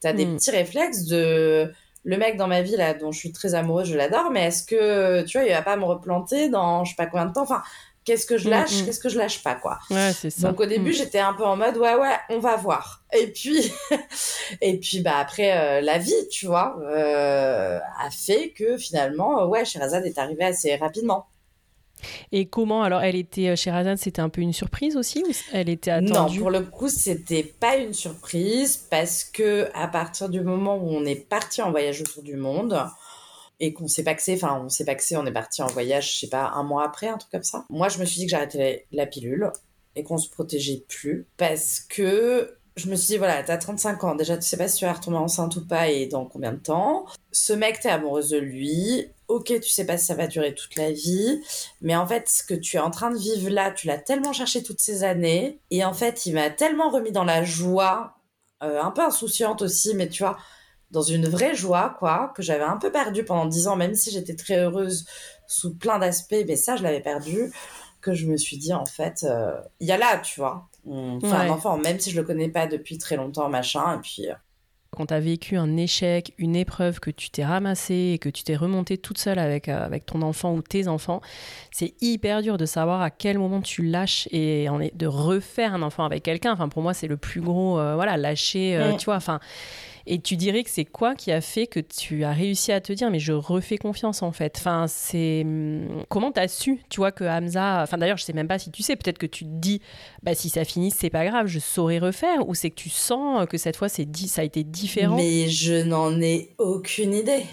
tu 0.00 0.06
as 0.06 0.12
des 0.12 0.26
hmm. 0.26 0.36
petits 0.36 0.50
réflexes 0.50 1.04
de 1.04 1.72
le 2.04 2.16
mec 2.16 2.36
dans 2.36 2.48
ma 2.48 2.62
vie, 2.62 2.76
là, 2.76 2.94
dont 2.94 3.12
je 3.12 3.18
suis 3.18 3.32
très 3.32 3.54
amoureuse, 3.54 3.88
je 3.88 3.96
l'adore, 3.96 4.30
mais 4.32 4.46
est-ce 4.46 4.64
que, 4.64 5.22
tu 5.22 5.38
vois, 5.38 5.46
il 5.46 5.52
va 5.52 5.62
pas 5.62 5.76
me 5.76 5.84
replanter 5.84 6.48
dans 6.48 6.84
je 6.84 6.90
sais 6.90 6.96
pas 6.96 7.06
combien 7.06 7.26
de 7.26 7.32
temps? 7.32 7.42
Enfin, 7.42 7.62
qu'est-ce 8.04 8.26
que 8.26 8.38
je 8.38 8.48
hmm, 8.48 8.50
lâche? 8.50 8.82
hmm. 8.82 8.84
Qu'est-ce 8.86 9.00
que 9.00 9.08
je 9.08 9.18
lâche 9.18 9.42
pas, 9.42 9.54
quoi? 9.54 9.78
Ouais, 9.90 10.12
c'est 10.12 10.30
ça. 10.30 10.48
Donc, 10.48 10.60
au 10.60 10.66
début, 10.66 10.92
j'étais 10.92 11.20
un 11.20 11.32
peu 11.32 11.44
en 11.44 11.56
mode 11.56 11.76
ouais, 11.76 11.94
ouais, 11.94 12.16
on 12.30 12.40
va 12.40 12.56
voir. 12.56 13.04
Et 13.12 13.28
puis, 13.28 13.72
et 14.60 14.78
puis, 14.78 15.00
bah, 15.00 15.18
après, 15.18 15.56
euh, 15.56 15.80
la 15.80 15.98
vie, 15.98 16.28
tu 16.30 16.46
vois, 16.46 16.76
euh, 16.82 17.78
a 18.00 18.10
fait 18.10 18.50
que 18.50 18.76
finalement, 18.76 19.46
ouais, 19.46 19.64
Sherazade 19.64 20.04
est 20.04 20.18
arrivée 20.18 20.44
assez 20.44 20.74
rapidement. 20.76 21.26
Et 22.32 22.46
comment 22.46 22.82
alors 22.82 23.02
elle 23.02 23.16
était 23.16 23.48
euh, 23.48 23.56
chez 23.56 23.70
Razan, 23.70 23.96
c'était 23.96 24.20
un 24.20 24.28
peu 24.28 24.40
une 24.40 24.52
surprise 24.52 24.96
aussi 24.96 25.22
elle 25.52 25.68
était 25.68 25.90
attendue? 25.90 26.12
Non, 26.12 26.42
pour 26.42 26.50
le 26.50 26.62
coup, 26.62 26.88
c'était 26.88 27.42
pas 27.42 27.76
une 27.76 27.92
surprise 27.92 28.76
parce 28.76 29.24
que 29.24 29.68
à 29.74 29.88
partir 29.88 30.28
du 30.28 30.40
moment 30.40 30.76
où 30.76 30.88
on 30.88 31.04
est 31.04 31.16
parti 31.16 31.62
en 31.62 31.70
voyage 31.70 32.00
autour 32.00 32.22
du 32.22 32.36
monde 32.36 32.84
et 33.60 33.72
qu'on 33.72 33.88
s'est 33.88 34.04
paxé, 34.04 34.34
enfin 34.34 34.60
on 34.64 34.68
s'est 34.68 34.84
paxé, 34.84 35.16
on 35.16 35.26
est 35.26 35.32
parti 35.32 35.62
en 35.62 35.66
voyage, 35.66 36.14
je 36.14 36.20
sais 36.20 36.28
pas, 36.28 36.50
un 36.54 36.62
mois 36.62 36.84
après, 36.84 37.08
un 37.08 37.18
truc 37.18 37.30
comme 37.30 37.42
ça. 37.42 37.64
Moi, 37.70 37.88
je 37.88 37.98
me 37.98 38.04
suis 38.04 38.18
dit 38.18 38.26
que 38.26 38.30
j'arrêtais 38.30 38.86
la 38.92 39.06
pilule 39.06 39.50
et 39.94 40.02
qu'on 40.02 40.18
se 40.18 40.28
protégeait 40.30 40.84
plus 40.88 41.26
parce 41.36 41.80
que 41.80 42.56
je 42.76 42.88
me 42.88 42.96
suis 42.96 43.08
dit, 43.08 43.18
voilà, 43.18 43.42
t'as 43.42 43.58
35 43.58 44.04
ans, 44.04 44.14
déjà 44.14 44.36
tu 44.36 44.42
sais 44.42 44.56
pas 44.56 44.66
si 44.66 44.78
tu 44.78 44.84
vas 44.86 44.94
retomber 44.94 45.18
enceinte 45.18 45.56
ou 45.56 45.66
pas 45.66 45.88
et 45.88 46.06
dans 46.06 46.24
combien 46.24 46.52
de 46.52 46.58
temps. 46.58 47.04
Ce 47.30 47.52
mec, 47.52 47.80
t'es 47.80 47.90
amoureuse 47.90 48.30
de 48.30 48.38
lui, 48.38 49.06
ok, 49.32 49.60
tu 49.60 49.68
sais 49.68 49.86
pas 49.86 49.98
si 49.98 50.06
ça 50.06 50.14
va 50.14 50.26
durer 50.26 50.54
toute 50.54 50.76
la 50.76 50.92
vie, 50.92 51.42
mais 51.80 51.96
en 51.96 52.06
fait, 52.06 52.28
ce 52.28 52.42
que 52.42 52.54
tu 52.54 52.76
es 52.76 52.80
en 52.80 52.90
train 52.90 53.10
de 53.10 53.18
vivre 53.18 53.50
là, 53.50 53.70
tu 53.70 53.86
l'as 53.86 53.98
tellement 53.98 54.32
cherché 54.32 54.62
toutes 54.62 54.80
ces 54.80 55.04
années, 55.04 55.60
et 55.70 55.84
en 55.84 55.92
fait, 55.92 56.26
il 56.26 56.34
m'a 56.34 56.50
tellement 56.50 56.90
remis 56.90 57.12
dans 57.12 57.24
la 57.24 57.42
joie, 57.42 58.14
euh, 58.62 58.80
un 58.80 58.90
peu 58.90 59.02
insouciante 59.02 59.62
aussi, 59.62 59.94
mais 59.94 60.08
tu 60.08 60.22
vois, 60.22 60.38
dans 60.90 61.02
une 61.02 61.26
vraie 61.26 61.54
joie, 61.54 61.96
quoi, 61.98 62.32
que 62.36 62.42
j'avais 62.42 62.64
un 62.64 62.76
peu 62.76 62.92
perdu 62.92 63.24
pendant 63.24 63.46
dix 63.46 63.66
ans, 63.66 63.76
même 63.76 63.94
si 63.94 64.10
j'étais 64.10 64.36
très 64.36 64.58
heureuse 64.58 65.06
sous 65.48 65.74
plein 65.74 65.98
d'aspects, 65.98 66.44
mais 66.46 66.56
ça, 66.56 66.76
je 66.76 66.82
l'avais 66.82 67.00
perdu, 67.00 67.52
que 68.00 68.14
je 68.14 68.26
me 68.26 68.36
suis 68.36 68.58
dit, 68.58 68.74
en 68.74 68.86
fait, 68.86 69.24
euh, 69.24 69.60
il 69.80 69.86
y 69.86 69.92
a 69.92 69.98
là, 69.98 70.18
tu 70.18 70.40
vois, 70.40 70.68
on 70.86 71.20
fait 71.20 71.26
un 71.28 71.50
enfant, 71.50 71.78
même 71.78 71.98
si 72.00 72.10
je 72.10 72.20
le 72.20 72.26
connais 72.26 72.48
pas 72.48 72.66
depuis 72.66 72.98
très 72.98 73.16
longtemps, 73.16 73.48
machin, 73.48 73.96
et 73.96 74.00
puis 74.00 74.28
euh, 74.28 74.34
quand 74.94 75.06
tu 75.06 75.14
as 75.14 75.20
vécu 75.20 75.56
un 75.56 75.76
échec, 75.78 76.34
une 76.36 76.54
épreuve, 76.54 77.00
que 77.00 77.10
tu 77.10 77.30
t'es 77.30 77.44
ramassé 77.44 78.12
et 78.14 78.18
que 78.18 78.28
tu 78.28 78.42
t'es 78.42 78.56
remonté 78.56 78.98
toute 78.98 79.16
seule 79.16 79.38
avec, 79.38 79.68
euh, 79.68 79.84
avec 79.84 80.04
ton 80.04 80.20
enfant 80.20 80.52
ou 80.52 80.60
tes 80.60 80.86
enfants, 80.86 81.22
c'est 81.70 81.94
hyper 82.02 82.42
dur 82.42 82.58
de 82.58 82.66
savoir 82.66 83.00
à 83.00 83.10
quel 83.10 83.38
moment 83.38 83.62
tu 83.62 83.82
lâches 83.82 84.28
et 84.32 84.66
de 84.94 85.06
refaire 85.06 85.72
un 85.74 85.80
enfant 85.82 86.04
avec 86.04 86.22
quelqu'un. 86.22 86.52
Enfin, 86.52 86.68
pour 86.68 86.82
moi, 86.82 86.92
c'est 86.92 87.06
le 87.06 87.16
plus 87.16 87.40
gros, 87.40 87.78
euh, 87.78 87.94
voilà, 87.94 88.18
lâcher, 88.18 88.76
euh, 88.76 88.92
tu 88.92 89.06
vois. 89.06 89.16
Enfin, 89.16 89.40
et 90.06 90.20
tu 90.20 90.36
dirais 90.36 90.64
que 90.64 90.70
c'est 90.70 90.84
quoi 90.84 91.14
qui 91.14 91.32
a 91.32 91.40
fait 91.40 91.66
que 91.66 91.80
tu 91.80 92.24
as 92.24 92.32
réussi 92.32 92.72
à 92.72 92.80
te 92.80 92.92
dire, 92.92 93.10
mais 93.10 93.18
je 93.18 93.32
refais 93.32 93.78
confiance 93.78 94.22
en 94.22 94.32
fait? 94.32 94.56
Enfin, 94.58 94.86
c'est. 94.88 95.42
Hum, 95.44 96.04
comment 96.08 96.32
tu 96.32 96.40
as 96.40 96.48
su, 96.48 96.80
tu 96.88 96.98
vois, 96.98 97.12
que 97.12 97.24
Hamza. 97.24 97.82
Enfin, 97.82 97.98
d'ailleurs, 97.98 98.16
je 98.16 98.24
sais 98.24 98.32
même 98.32 98.48
pas 98.48 98.58
si 98.58 98.70
tu 98.70 98.82
sais, 98.82 98.96
peut-être 98.96 99.18
que 99.18 99.26
tu 99.26 99.44
te 99.44 99.50
dis, 99.50 99.80
bah, 100.22 100.34
si 100.34 100.48
ça 100.48 100.64
finit, 100.64 100.90
c'est 100.90 101.10
pas 101.10 101.24
grave, 101.26 101.46
je 101.46 101.58
saurais 101.58 101.98
refaire, 101.98 102.48
ou 102.48 102.54
c'est 102.54 102.70
que 102.70 102.76
tu 102.76 102.88
sens 102.90 103.46
que 103.48 103.58
cette 103.58 103.76
fois, 103.76 103.88
c'est 103.88 104.04
dit, 104.04 104.28
ça 104.28 104.42
a 104.42 104.44
été 104.44 104.64
différent? 104.64 105.16
Mais 105.16 105.48
je 105.48 105.82
n'en 105.82 106.20
ai 106.20 106.54
aucune 106.58 107.14
idée. 107.14 107.44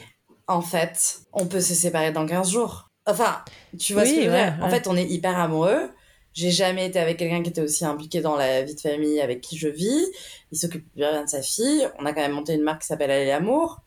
En 0.48 0.62
fait, 0.62 1.20
on 1.34 1.46
peut 1.46 1.62
se 1.62 1.76
séparer 1.76 2.12
dans 2.12 2.26
15 2.26 2.52
jours. 2.52 2.90
Enfin, 3.06 3.44
tu 3.80 3.94
vois 3.94 4.06
ce 4.06 4.14
que 4.14 4.22
je 4.24 4.30
veux 4.30 4.36
dire? 4.36 4.58
En 4.62 4.70
fait, 4.70 4.88
on 4.88 4.96
est 4.96 5.06
hyper 5.06 5.38
amoureux. 5.38 5.90
J'ai 6.34 6.52
jamais 6.52 6.86
été 6.86 7.00
avec 7.00 7.18
quelqu'un 7.18 7.42
qui 7.42 7.50
était 7.50 7.62
aussi 7.62 7.86
impliqué 7.86 8.22
dans 8.22 8.36
la 8.36 8.62
vie 8.64 8.76
de 8.76 8.80
famille 8.80 9.20
avec 9.20 9.42
qui 9.42 9.58
je 9.58 9.68
vis. 9.68 10.06
Il 10.52 10.58
s'occupe 10.58 10.86
bien 10.96 11.24
de 11.24 11.30
sa 11.30 11.42
fille. 11.42 11.90
On 12.00 12.06
a 12.06 12.14
quand 12.14 12.22
même 12.22 12.34
monté 12.34 12.54
une 12.54 12.62
marque 12.62 12.82
qui 12.82 12.88
s'appelle 12.88 13.12
Aller 13.12 13.26
l'amour. 13.26 13.82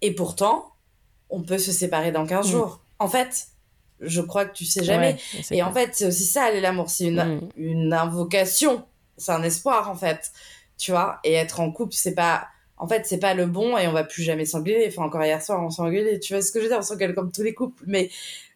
Et 0.00 0.14
pourtant, 0.14 0.72
on 1.28 1.42
peut 1.42 1.58
se 1.58 1.72
séparer 1.72 2.12
dans 2.12 2.26
15 2.26 2.46
mm. 2.46 2.50
jours. 2.50 2.80
En 2.98 3.08
fait, 3.08 3.48
je 4.00 4.20
crois 4.20 4.44
que 4.44 4.56
tu 4.56 4.64
sais 4.64 4.84
jamais. 4.84 5.16
et 5.50 5.62
en 5.62 5.72
fait, 5.72 5.90
c'est 5.92 6.06
aussi 6.06 6.24
ça, 6.24 6.44
aller 6.44 6.60
l'amour. 6.60 6.88
C'est 6.88 7.06
une, 7.06 7.40
mm. 7.40 7.48
une 7.56 7.92
invocation. 7.92 8.84
C'est 9.16 9.32
un 9.32 9.42
espoir, 9.42 9.90
en 9.90 9.96
fait. 9.96 10.30
Tu 10.76 10.92
vois? 10.92 11.18
Et 11.24 11.34
être 11.34 11.60
en 11.60 11.72
couple, 11.72 11.94
c'est 11.94 12.14
pas. 12.14 12.46
En 12.76 12.86
fait, 12.86 13.06
c'est 13.06 13.18
pas 13.18 13.34
le 13.34 13.46
bon 13.46 13.76
et 13.76 13.88
on 13.88 13.92
va 13.92 14.04
plus 14.04 14.22
jamais 14.22 14.44
s'engueuler. 14.44 14.86
Enfin, 14.86 15.02
encore 15.02 15.24
hier 15.24 15.42
soir, 15.42 15.60
on 15.60 15.70
s'engueulait. 15.70 16.20
Tu 16.20 16.32
vois 16.32 16.42
ce 16.42 16.52
que 16.52 16.60
je 16.60 16.64
veux 16.64 16.70
dire? 16.70 16.78
On 16.78 16.82
s'engueule 16.82 17.12
comme 17.12 17.32
tous 17.32 17.42
les 17.42 17.52
couples. 17.52 17.82
Mais 17.88 18.08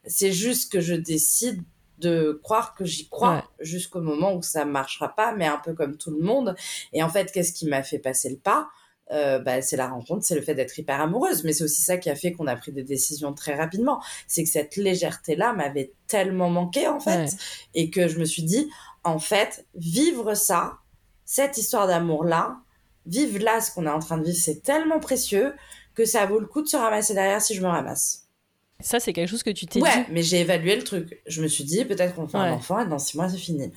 c'est 0.07 0.30
juste 0.30 0.70
que 0.70 0.80
je 0.80 0.95
décide 0.95 1.61
de 2.03 2.40
croire 2.42 2.74
que 2.74 2.84
j'y 2.84 3.09
crois 3.09 3.44
jusqu'au 3.61 4.00
moment 4.00 4.34
où 4.34 4.42
ça 4.42 4.64
marchera 4.64 5.14
pas, 5.14 5.32
mais 5.34 5.46
un 5.46 5.59
peu 5.59 5.72
comme 5.72 5.96
tout 5.96 6.11
le 6.11 6.20
monde. 6.20 6.55
Et 6.92 7.03
en 7.03 7.09
fait, 7.09 7.32
qu'est-ce 7.32 7.53
qui 7.53 7.66
m'a 7.66 7.82
fait 7.82 7.98
passer 7.98 8.28
le 8.28 8.36
pas? 8.36 8.68
Euh, 9.11 9.38
bah, 9.38 9.61
c'est 9.61 9.76
la 9.76 9.88
rencontre, 9.88 10.24
c'est 10.24 10.34
le 10.34 10.40
fait 10.40 10.55
d'être 10.55 10.78
hyper 10.78 11.00
amoureuse, 11.00 11.44
mais 11.44 11.53
c'est 11.53 11.64
aussi 11.64 11.82
ça 11.82 11.98
qui 11.98 12.09
a 12.09 12.14
fait 12.14 12.32
qu'on 12.32 12.46
a 12.46 12.57
pris 12.57 12.72
des 12.72 12.82
décisions 12.82 13.34
très 13.34 13.55
rapidement. 13.55 14.03
C'est 14.26 14.42
que 14.42 14.48
cette 14.48 14.76
légèreté-là 14.76 15.53
m'avait 15.53 15.92
tellement 16.07 16.48
manqué 16.48 16.86
en 16.88 16.98
fait, 16.98 17.36
et 17.74 17.90
que 17.90 18.09
je 18.09 18.18
me 18.18 18.24
suis 18.24 18.42
dit, 18.42 18.70
en 19.05 19.18
fait, 19.18 19.66
vivre 19.74 20.34
ça, 20.34 20.78
cette 21.26 21.59
histoire 21.59 21.86
d'amour-là, 21.86 22.59
vivre 23.05 23.38
là 23.40 23.61
ce 23.61 23.70
qu'on 23.72 23.86
est 23.86 23.90
en 23.90 23.98
train 23.98 24.16
de 24.16 24.24
vivre, 24.24 24.38
c'est 24.38 24.62
tellement 24.62 25.00
précieux 25.00 25.55
que 25.94 26.07
ça 26.07 26.24
vaut 26.24 26.38
le 26.38 26.46
coup 26.46 26.62
de 26.62 26.68
se 26.68 26.76
ramasser 26.76 27.12
derrière 27.12 27.42
si 27.42 27.55
je 27.55 27.61
me 27.61 27.68
ramasse. 27.68 28.28
Ça, 28.83 29.01
c'est 29.01 29.12
quelque 29.12 29.28
chose 29.28 29.43
que 29.43 29.51
tu 29.51 29.66
t'es 29.66 29.80
ouais, 29.80 29.91
dit. 29.91 29.97
Ouais, 29.99 30.07
mais 30.11 30.22
j'ai 30.22 30.41
évalué 30.41 30.76
le 30.76 30.83
truc. 30.83 31.20
Je 31.26 31.43
me 31.43 31.49
suis 31.49 31.64
dit, 31.64 31.85
peut-être 31.85 32.14
qu'on 32.14 32.28
fait 32.28 32.39
un 32.39 32.53
enfant 32.53 32.80
et 32.80 32.89
dans 32.89 32.99
six 32.99 33.16
mois, 33.16 33.28
c'est 33.28 33.39
fini. 33.39 33.72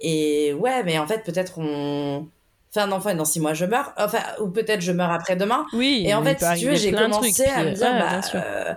Et 0.00 0.52
ouais, 0.54 0.82
mais 0.84 0.98
en 0.98 1.06
fait, 1.06 1.24
peut-être 1.24 1.58
on 1.58 2.28
fait 2.72 2.80
un 2.80 2.92
enfant 2.92 3.10
et 3.10 3.14
dans 3.14 3.24
six 3.24 3.40
mois, 3.40 3.54
je 3.54 3.64
meurs. 3.64 3.92
Enfin, 3.96 4.20
ou 4.40 4.48
peut-être 4.48 4.80
je 4.80 4.92
meurs 4.92 5.10
après-demain. 5.10 5.66
Oui. 5.72 6.04
Et 6.06 6.14
en 6.14 6.22
fait, 6.22 6.40
si 6.40 6.60
tu 6.60 6.66
veux, 6.68 6.76
j'ai 6.76 6.92
commencé 6.92 7.44
à 7.46 7.64
me 7.64 7.70
dire, 7.72 7.92
bah, 7.92 8.20
euh, 8.34 8.74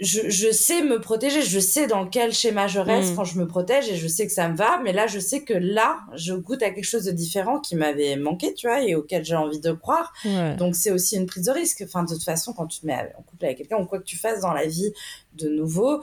je, 0.00 0.28
je, 0.28 0.52
sais 0.52 0.82
me 0.82 1.00
protéger, 1.00 1.42
je 1.42 1.58
sais 1.58 1.86
dans 1.86 2.06
quel 2.06 2.32
schéma 2.32 2.66
je 2.68 2.78
reste 2.78 3.12
mm. 3.12 3.16
quand 3.16 3.24
je 3.24 3.38
me 3.38 3.46
protège 3.46 3.88
et 3.88 3.96
je 3.96 4.06
sais 4.06 4.26
que 4.26 4.32
ça 4.32 4.48
me 4.48 4.56
va, 4.56 4.80
mais 4.82 4.92
là, 4.92 5.06
je 5.06 5.18
sais 5.18 5.42
que 5.42 5.54
là, 5.54 6.00
je 6.14 6.34
goûte 6.34 6.62
à 6.62 6.70
quelque 6.70 6.84
chose 6.84 7.04
de 7.04 7.10
différent 7.10 7.60
qui 7.60 7.74
m'avait 7.76 8.16
manqué, 8.16 8.54
tu 8.54 8.68
vois, 8.68 8.82
et 8.82 8.94
auquel 8.94 9.24
j'ai 9.24 9.36
envie 9.36 9.60
de 9.60 9.72
croire. 9.72 10.12
Donc, 10.58 10.76
c'est 10.76 10.90
aussi 10.90 11.16
une 11.16 11.26
prise 11.26 11.44
de 11.44 11.52
risque. 11.52 11.82
Enfin, 11.84 12.04
de 12.04 12.12
toute 12.12 12.24
façon, 12.24 12.52
quand 12.52 12.66
tu 12.66 12.80
te 12.80 12.86
mets 12.86 13.12
en 13.18 13.22
couple 13.22 13.44
avec 13.44 13.58
quelqu'un 13.58 13.78
ou 13.78 13.86
quoi 13.86 13.98
que 13.98 14.04
tu 14.04 14.16
fasses 14.16 14.40
dans 14.40 14.52
la 14.52 14.66
vie 14.66 14.92
de 15.34 15.48
nouveau, 15.48 16.02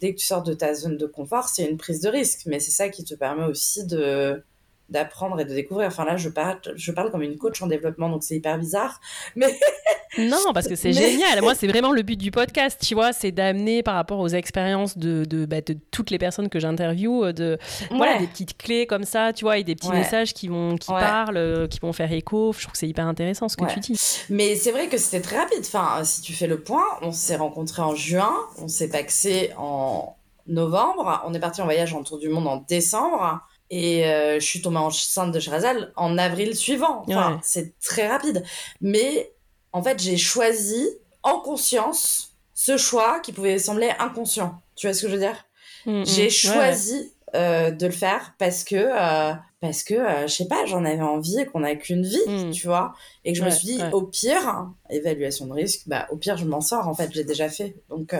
dès 0.00 0.14
que 0.14 0.20
tu 0.20 0.26
sors 0.26 0.42
de 0.42 0.54
ta 0.54 0.74
zone 0.74 0.96
de 0.96 1.06
confort, 1.06 1.48
c'est 1.48 1.64
une 1.64 1.76
prise 1.76 2.00
de 2.00 2.08
risque. 2.08 2.42
Mais 2.46 2.60
c'est 2.60 2.70
ça 2.70 2.88
qui 2.88 3.04
te 3.04 3.14
permet 3.14 3.44
aussi 3.44 3.86
de, 3.86 4.42
d'apprendre 4.88 5.40
et 5.40 5.44
de 5.44 5.54
découvrir. 5.54 5.88
Enfin 5.88 6.04
là, 6.04 6.16
je 6.16 6.28
parle, 6.28 6.58
je 6.76 6.92
parle 6.92 7.10
comme 7.10 7.22
une 7.22 7.36
coach 7.36 7.60
en 7.62 7.66
développement, 7.66 8.08
donc 8.08 8.22
c'est 8.22 8.36
hyper 8.36 8.58
bizarre. 8.58 9.00
Mais 9.34 9.58
non, 10.18 10.52
parce 10.52 10.68
que 10.68 10.76
c'est 10.76 10.92
génial. 10.92 11.40
Moi, 11.40 11.54
c'est 11.58 11.66
vraiment 11.66 11.92
le 11.92 12.02
but 12.02 12.16
du 12.16 12.30
podcast, 12.30 12.80
tu 12.82 12.94
vois, 12.94 13.12
c'est 13.12 13.32
d'amener 13.32 13.82
par 13.82 13.94
rapport 13.94 14.20
aux 14.20 14.28
expériences 14.28 14.98
de, 14.98 15.24
de, 15.24 15.46
bah, 15.46 15.60
de 15.60 15.76
toutes 15.90 16.10
les 16.10 16.18
personnes 16.18 16.48
que 16.48 16.60
j'interviewe, 16.60 17.32
de 17.32 17.58
voilà 17.90 18.18
des 18.18 18.26
petites 18.26 18.56
clés 18.56 18.86
comme 18.86 19.04
ça, 19.04 19.32
tu 19.32 19.44
vois, 19.44 19.58
et 19.58 19.64
des 19.64 19.74
petits 19.74 19.90
messages 19.90 20.34
qui 20.34 20.48
vont, 20.48 20.76
qui 20.76 20.88
parlent, 20.88 21.36
euh, 21.36 21.66
qui 21.66 21.80
vont 21.80 21.92
faire 21.92 22.12
écho. 22.12 22.52
Je 22.52 22.62
trouve 22.62 22.72
que 22.72 22.78
c'est 22.78 22.88
hyper 22.88 23.06
intéressant 23.06 23.48
ce 23.48 23.56
que 23.56 23.64
tu 23.72 23.80
dis. 23.80 23.98
Mais 24.28 24.56
c'est 24.56 24.72
vrai 24.72 24.88
que 24.88 24.98
c'était 24.98 25.22
très 25.22 25.38
rapide. 25.38 25.60
Enfin, 25.60 26.04
si 26.04 26.20
tu 26.20 26.32
fais 26.32 26.46
le 26.46 26.60
point, 26.60 26.84
on 27.02 27.12
s'est 27.12 27.36
rencontrés 27.36 27.82
en 27.82 27.94
juin, 27.94 28.32
on 28.58 28.68
s'est 28.68 28.88
paxé 28.88 29.50
en 29.56 30.16
novembre, 30.46 31.22
on 31.26 31.32
est 31.32 31.40
parti 31.40 31.62
en 31.62 31.64
voyage 31.64 31.94
en 31.94 32.02
tour 32.02 32.18
du 32.18 32.28
monde 32.28 32.46
en 32.46 32.56
décembre. 32.56 33.40
Et 33.70 34.06
euh, 34.06 34.38
je 34.38 34.44
suis 34.44 34.60
tombée 34.60 34.78
enceinte 34.78 35.32
de 35.32 35.40
Shrazal 35.40 35.92
en 35.96 36.18
avril 36.18 36.54
suivant. 36.54 37.04
Enfin, 37.08 37.40
c'est 37.42 37.78
très 37.80 38.06
rapide. 38.06 38.44
Mais 38.80 39.32
en 39.72 39.82
fait, 39.82 40.00
j'ai 40.00 40.16
choisi 40.16 40.86
en 41.22 41.40
conscience 41.40 42.34
ce 42.52 42.76
choix 42.76 43.20
qui 43.20 43.32
pouvait 43.32 43.58
sembler 43.58 43.90
inconscient. 43.98 44.60
Tu 44.76 44.86
vois 44.86 44.94
ce 44.94 45.02
que 45.02 45.08
je 45.08 45.14
veux 45.14 45.20
dire? 45.20 45.46
Mm, 45.86 46.00
mm. 46.00 46.06
J'ai 46.06 46.30
choisi 46.30 47.12
euh, 47.34 47.70
de 47.70 47.86
le 47.86 47.92
faire 47.92 48.34
parce 48.38 48.64
que 48.64 48.76
euh, 48.76 49.34
parce 49.60 49.82
que 49.82 49.94
je 49.94 50.32
sais 50.32 50.46
pas, 50.46 50.66
j'en 50.66 50.84
avais 50.84 51.00
envie 51.00 51.40
et 51.40 51.46
qu'on 51.46 51.60
n'a 51.60 51.74
qu'une 51.74 52.04
vie, 52.04 52.18
mm. 52.28 52.50
tu 52.50 52.66
vois. 52.66 52.92
Et 53.24 53.32
que 53.32 53.38
je 53.38 53.44
me 53.44 53.50
suis 53.50 53.66
dit 53.66 53.80
au 53.92 54.02
pire, 54.02 54.68
évaluation 54.90 55.46
de 55.46 55.52
risque, 55.54 55.82
bah 55.86 56.06
au 56.10 56.16
pire 56.16 56.36
je 56.36 56.44
m'en 56.44 56.60
sors 56.60 56.86
en 56.86 56.94
fait, 56.94 57.10
j'ai 57.12 57.24
déjà 57.24 57.48
fait. 57.48 57.74
Donc 57.88 58.14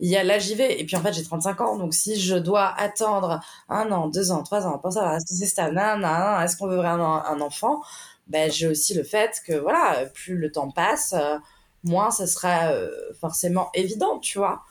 il 0.00 0.10
y 0.10 0.16
a 0.16 0.24
là 0.24 0.38
j'y 0.38 0.54
vais 0.54 0.80
et 0.80 0.84
puis 0.84 0.96
en 0.96 1.02
fait 1.02 1.12
j'ai 1.12 1.22
35 1.24 1.60
ans. 1.60 1.76
Donc 1.76 1.94
si 1.94 2.20
je 2.20 2.36
dois 2.36 2.72
attendre 2.78 3.40
un 3.68 3.90
an 3.90 4.08
deux 4.08 4.30
ans 4.30 4.42
trois 4.42 4.66
ans 4.66 4.78
pour 4.78 4.92
savoir 4.92 5.14
est-ce 5.16 5.26
que 5.26 5.34
c'est 5.34 5.46
stable 5.46 5.78
est-ce 5.78 6.56
qu'on 6.56 6.68
veut 6.68 6.76
vraiment 6.76 7.24
un 7.24 7.40
enfant 7.40 7.82
ben 8.28 8.50
j'ai 8.50 8.68
aussi 8.68 8.94
le 8.94 9.02
fait 9.02 9.40
que 9.46 9.54
voilà 9.54 10.06
plus 10.14 10.36
le 10.36 10.52
temps 10.52 10.70
passe 10.70 11.14
euh, 11.14 11.38
moins 11.84 12.10
ça 12.10 12.26
sera 12.26 12.72
euh, 12.72 12.90
forcément 13.20 13.70
évident 13.74 14.18
tu 14.18 14.38
vois. 14.38 14.62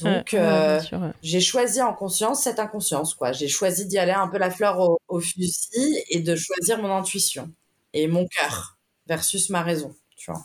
Donc 0.00 0.32
euh, 0.32 0.80
j'ai 1.22 1.40
choisi 1.42 1.82
en 1.82 1.92
conscience 1.92 2.42
cette 2.44 2.58
inconscience 2.58 3.14
quoi. 3.14 3.32
J'ai 3.32 3.48
choisi 3.48 3.86
d'y 3.86 3.98
aller 3.98 4.12
un 4.12 4.28
peu 4.28 4.38
la 4.38 4.50
fleur 4.50 4.78
au, 4.80 4.98
au 5.08 5.20
fusil 5.20 6.02
et 6.08 6.20
de 6.20 6.34
choisir 6.34 6.80
mon 6.80 6.90
intuition 6.96 7.50
et 7.92 8.06
mon 8.08 8.26
cœur 8.26 8.78
versus 9.06 9.50
ma 9.50 9.62
raison 9.62 9.94
tu 10.16 10.30
vois 10.30 10.40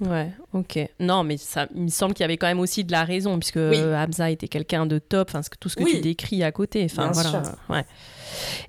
Ouais, 0.00 0.32
ok. 0.52 0.80
Non, 0.98 1.22
mais 1.22 1.36
ça, 1.36 1.68
il 1.74 1.82
me 1.82 1.88
semble 1.88 2.14
qu'il 2.14 2.22
y 2.22 2.24
avait 2.24 2.36
quand 2.36 2.48
même 2.48 2.58
aussi 2.58 2.82
de 2.82 2.90
la 2.90 3.04
raison, 3.04 3.38
puisque 3.38 3.58
Hamza 3.58 4.30
était 4.30 4.48
quelqu'un 4.48 4.86
de 4.86 4.98
top, 4.98 5.28
enfin, 5.30 5.40
tout 5.60 5.68
ce 5.68 5.76
que 5.76 5.84
tu 5.84 6.00
décris 6.00 6.42
à 6.42 6.50
côté. 6.50 6.84
Enfin, 6.84 7.12
voilà. 7.12 7.42
Ouais. 7.68 7.84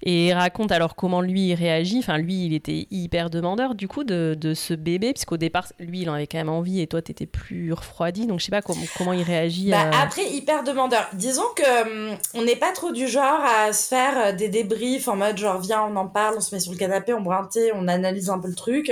Et 0.04 0.34
raconte 0.34 0.72
alors 0.72 0.96
comment 0.96 1.22
lui 1.22 1.50
il 1.50 1.54
réagit. 1.56 2.00
Enfin, 2.00 2.18
lui, 2.18 2.46
il 2.46 2.54
était 2.54 2.88
hyper 2.92 3.30
demandeur 3.30 3.76
du 3.76 3.88
coup 3.88 4.04
de, 4.04 4.36
de 4.40 4.54
ce 4.54 4.74
bébé, 4.74 5.14
puisqu'au 5.14 5.38
départ, 5.38 5.68
lui, 5.80 6.02
il 6.02 6.10
en 6.10 6.14
avait 6.14 6.28
quand 6.28 6.38
même 6.38 6.50
envie 6.50 6.82
et 6.82 6.88
toi, 6.88 7.02
tu 7.02 7.12
étais 7.12 7.26
plus 7.26 7.74
refroidi. 7.74 8.28
Donc, 8.28 8.40
je 8.40 8.46
sais 8.46 8.52
pas 8.52 8.62
comment, 8.62 8.82
comment 8.98 9.14
il 9.14 9.24
réagit. 9.24 9.72
Bah, 9.72 9.90
Après, 10.02 10.26
hyper 10.32 10.64
demandeur. 10.64 11.08
Disons 11.14 11.44
que 11.56 12.12
hum, 12.12 12.18
on 12.34 12.44
n'est 12.44 12.56
pas 12.56 12.72
trop 12.72 12.92
du 12.92 13.08
genre 13.08 13.42
à 13.46 13.74
se 13.74 13.88
faire 13.88 14.18
euh, 14.18 14.32
des 14.32 14.50
débriefs 14.50 15.08
en 15.08 15.16
mode 15.16 15.38
genre, 15.38 15.60
viens, 15.60 15.84
on 15.84 15.96
en 15.96 16.08
parle, 16.08 16.36
on 16.38 16.42
se 16.42 16.54
met 16.54 16.60
sur 16.60 16.72
le 16.72 16.78
canapé, 16.78 17.14
on 17.14 17.22
boit 17.22 17.38
un 17.38 17.46
thé, 17.46 17.72
on 17.74 17.88
analyse 17.88 18.30
un 18.30 18.40
peu 18.40 18.48
le 18.48 18.56
truc. 18.56 18.92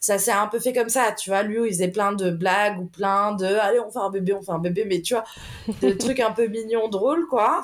Ça 0.00 0.18
s'est 0.18 0.32
un 0.32 0.46
peu 0.46 0.58
fait 0.58 0.72
comme 0.72 0.88
ça, 0.88 1.12
tu 1.12 1.30
vois. 1.30 1.42
Lui, 1.42 1.58
il 1.66 1.72
faisait 1.72 1.88
plein 1.88 2.12
de 2.12 2.30
blagues 2.30 2.78
ou 2.80 2.86
plein 2.86 3.32
de, 3.32 3.46
allez, 3.46 3.80
on 3.80 3.90
fait 3.90 3.98
un 3.98 4.10
bébé, 4.10 4.34
on 4.34 4.42
fait 4.42 4.52
un 4.52 4.58
bébé, 4.58 4.84
mais 4.88 5.00
tu 5.00 5.14
vois, 5.14 5.24
des 5.80 5.96
trucs 5.98 6.20
un 6.20 6.32
peu 6.32 6.46
mignons, 6.46 6.88
drôles, 6.88 7.26
quoi. 7.28 7.62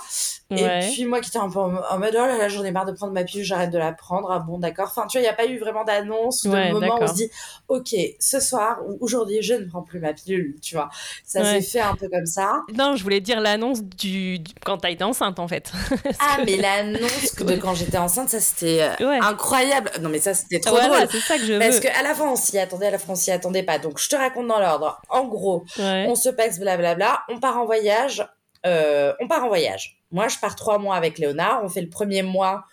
Et 0.50 0.66
puis, 0.90 1.04
moi 1.04 1.20
qui 1.20 1.28
étais 1.28 1.38
un 1.38 1.50
peu 1.50 1.58
en 1.58 1.98
mode, 1.98 2.14
oh 2.14 2.26
là 2.26 2.38
là, 2.38 2.48
j'en 2.48 2.64
ai 2.64 2.70
marre 2.70 2.86
de 2.86 2.92
prendre 2.92 3.12
ma 3.12 3.22
pilule, 3.22 3.44
j'arrête 3.44 3.70
de 3.70 3.76
la 3.76 3.92
prendre. 3.92 4.30
Ah 4.30 4.38
bon, 4.38 4.58
d'accord. 4.58 4.86
Enfin, 4.86 5.06
tu 5.06 5.18
vois, 5.18 5.20
il 5.20 5.24
n'y 5.24 5.28
a 5.28 5.34
pas 5.34 5.44
eu 5.44 5.58
vraiment 5.58 5.84
d'annonce, 5.84 6.44
de 6.44 6.72
moment 6.72 6.98
où 6.98 7.02
on 7.02 7.06
se 7.06 7.14
dit, 7.14 7.30
OK, 7.68 7.94
ce 8.18 8.40
soir 8.40 8.78
ou 8.86 8.96
aujourd'hui, 9.02 9.42
je 9.42 9.52
ne 9.52 9.66
prends 9.66 9.82
plus 9.82 10.00
ma 10.00 10.14
pilule, 10.14 10.56
tu 10.62 10.74
vois. 10.74 10.88
Ça 11.22 11.44
s'est 11.44 11.60
fait 11.60 11.80
un 11.80 11.94
peu 11.94 12.08
comme 12.08 12.24
ça. 12.24 12.62
Non, 12.74 12.96
je 12.96 13.02
voulais 13.02 13.20
dire 13.20 13.40
l'annonce 13.40 13.82
du, 13.82 14.38
quand 14.64 14.78
tu 14.78 14.90
été 14.90 15.04
enceinte, 15.04 15.38
en 15.38 15.48
fait. 15.48 15.70
ah, 16.18 16.38
mais 16.46 16.56
l'annonce 16.56 17.34
de 17.36 17.56
quand 17.56 17.74
j'étais 17.74 17.98
enceinte, 17.98 18.30
ça 18.30 18.40
c'était 18.40 18.88
euh, 19.00 19.20
incroyable. 19.20 19.90
Non, 20.00 20.08
mais 20.08 20.18
ça 20.18 20.32
c'était 20.32 20.60
trop 20.60 20.78
drôle. 20.78 21.08
c'est 21.10 21.20
ça 21.20 21.36
que 21.36 21.44
je 21.44 21.58
Parce 21.58 21.78
qu'à 21.78 22.02
la 22.02 22.14
fin, 22.14 22.24
on 22.24 22.36
s'y 22.36 22.58
attendait, 22.58 22.86
à 22.86 22.92
la 22.92 22.98
fin, 22.98 23.12
on 23.12 23.16
s'y 23.16 23.30
attendait 23.30 23.64
pas. 23.64 23.78
Donc, 23.78 23.98
je 23.98 24.08
te 24.08 24.16
raconte 24.16 24.46
dans 24.46 24.60
l'ordre. 24.60 25.02
En 25.10 25.26
gros, 25.26 25.66
on 25.78 26.14
se 26.14 26.30
passe, 26.30 26.58
blablabla, 26.58 27.24
on 27.28 27.38
part 27.38 27.58
en 27.58 27.66
voyage. 27.66 28.26
Euh, 28.66 29.12
on 29.20 29.28
part 29.28 29.44
en 29.44 29.48
voyage. 29.48 29.97
Moi, 30.10 30.28
je 30.28 30.38
pars 30.38 30.56
trois 30.56 30.78
mois 30.78 30.96
avec 30.96 31.18
Léonard. 31.18 31.60
On 31.62 31.68
fait 31.68 31.82
le 31.82 31.90
premier 31.90 32.22
mois 32.22 32.64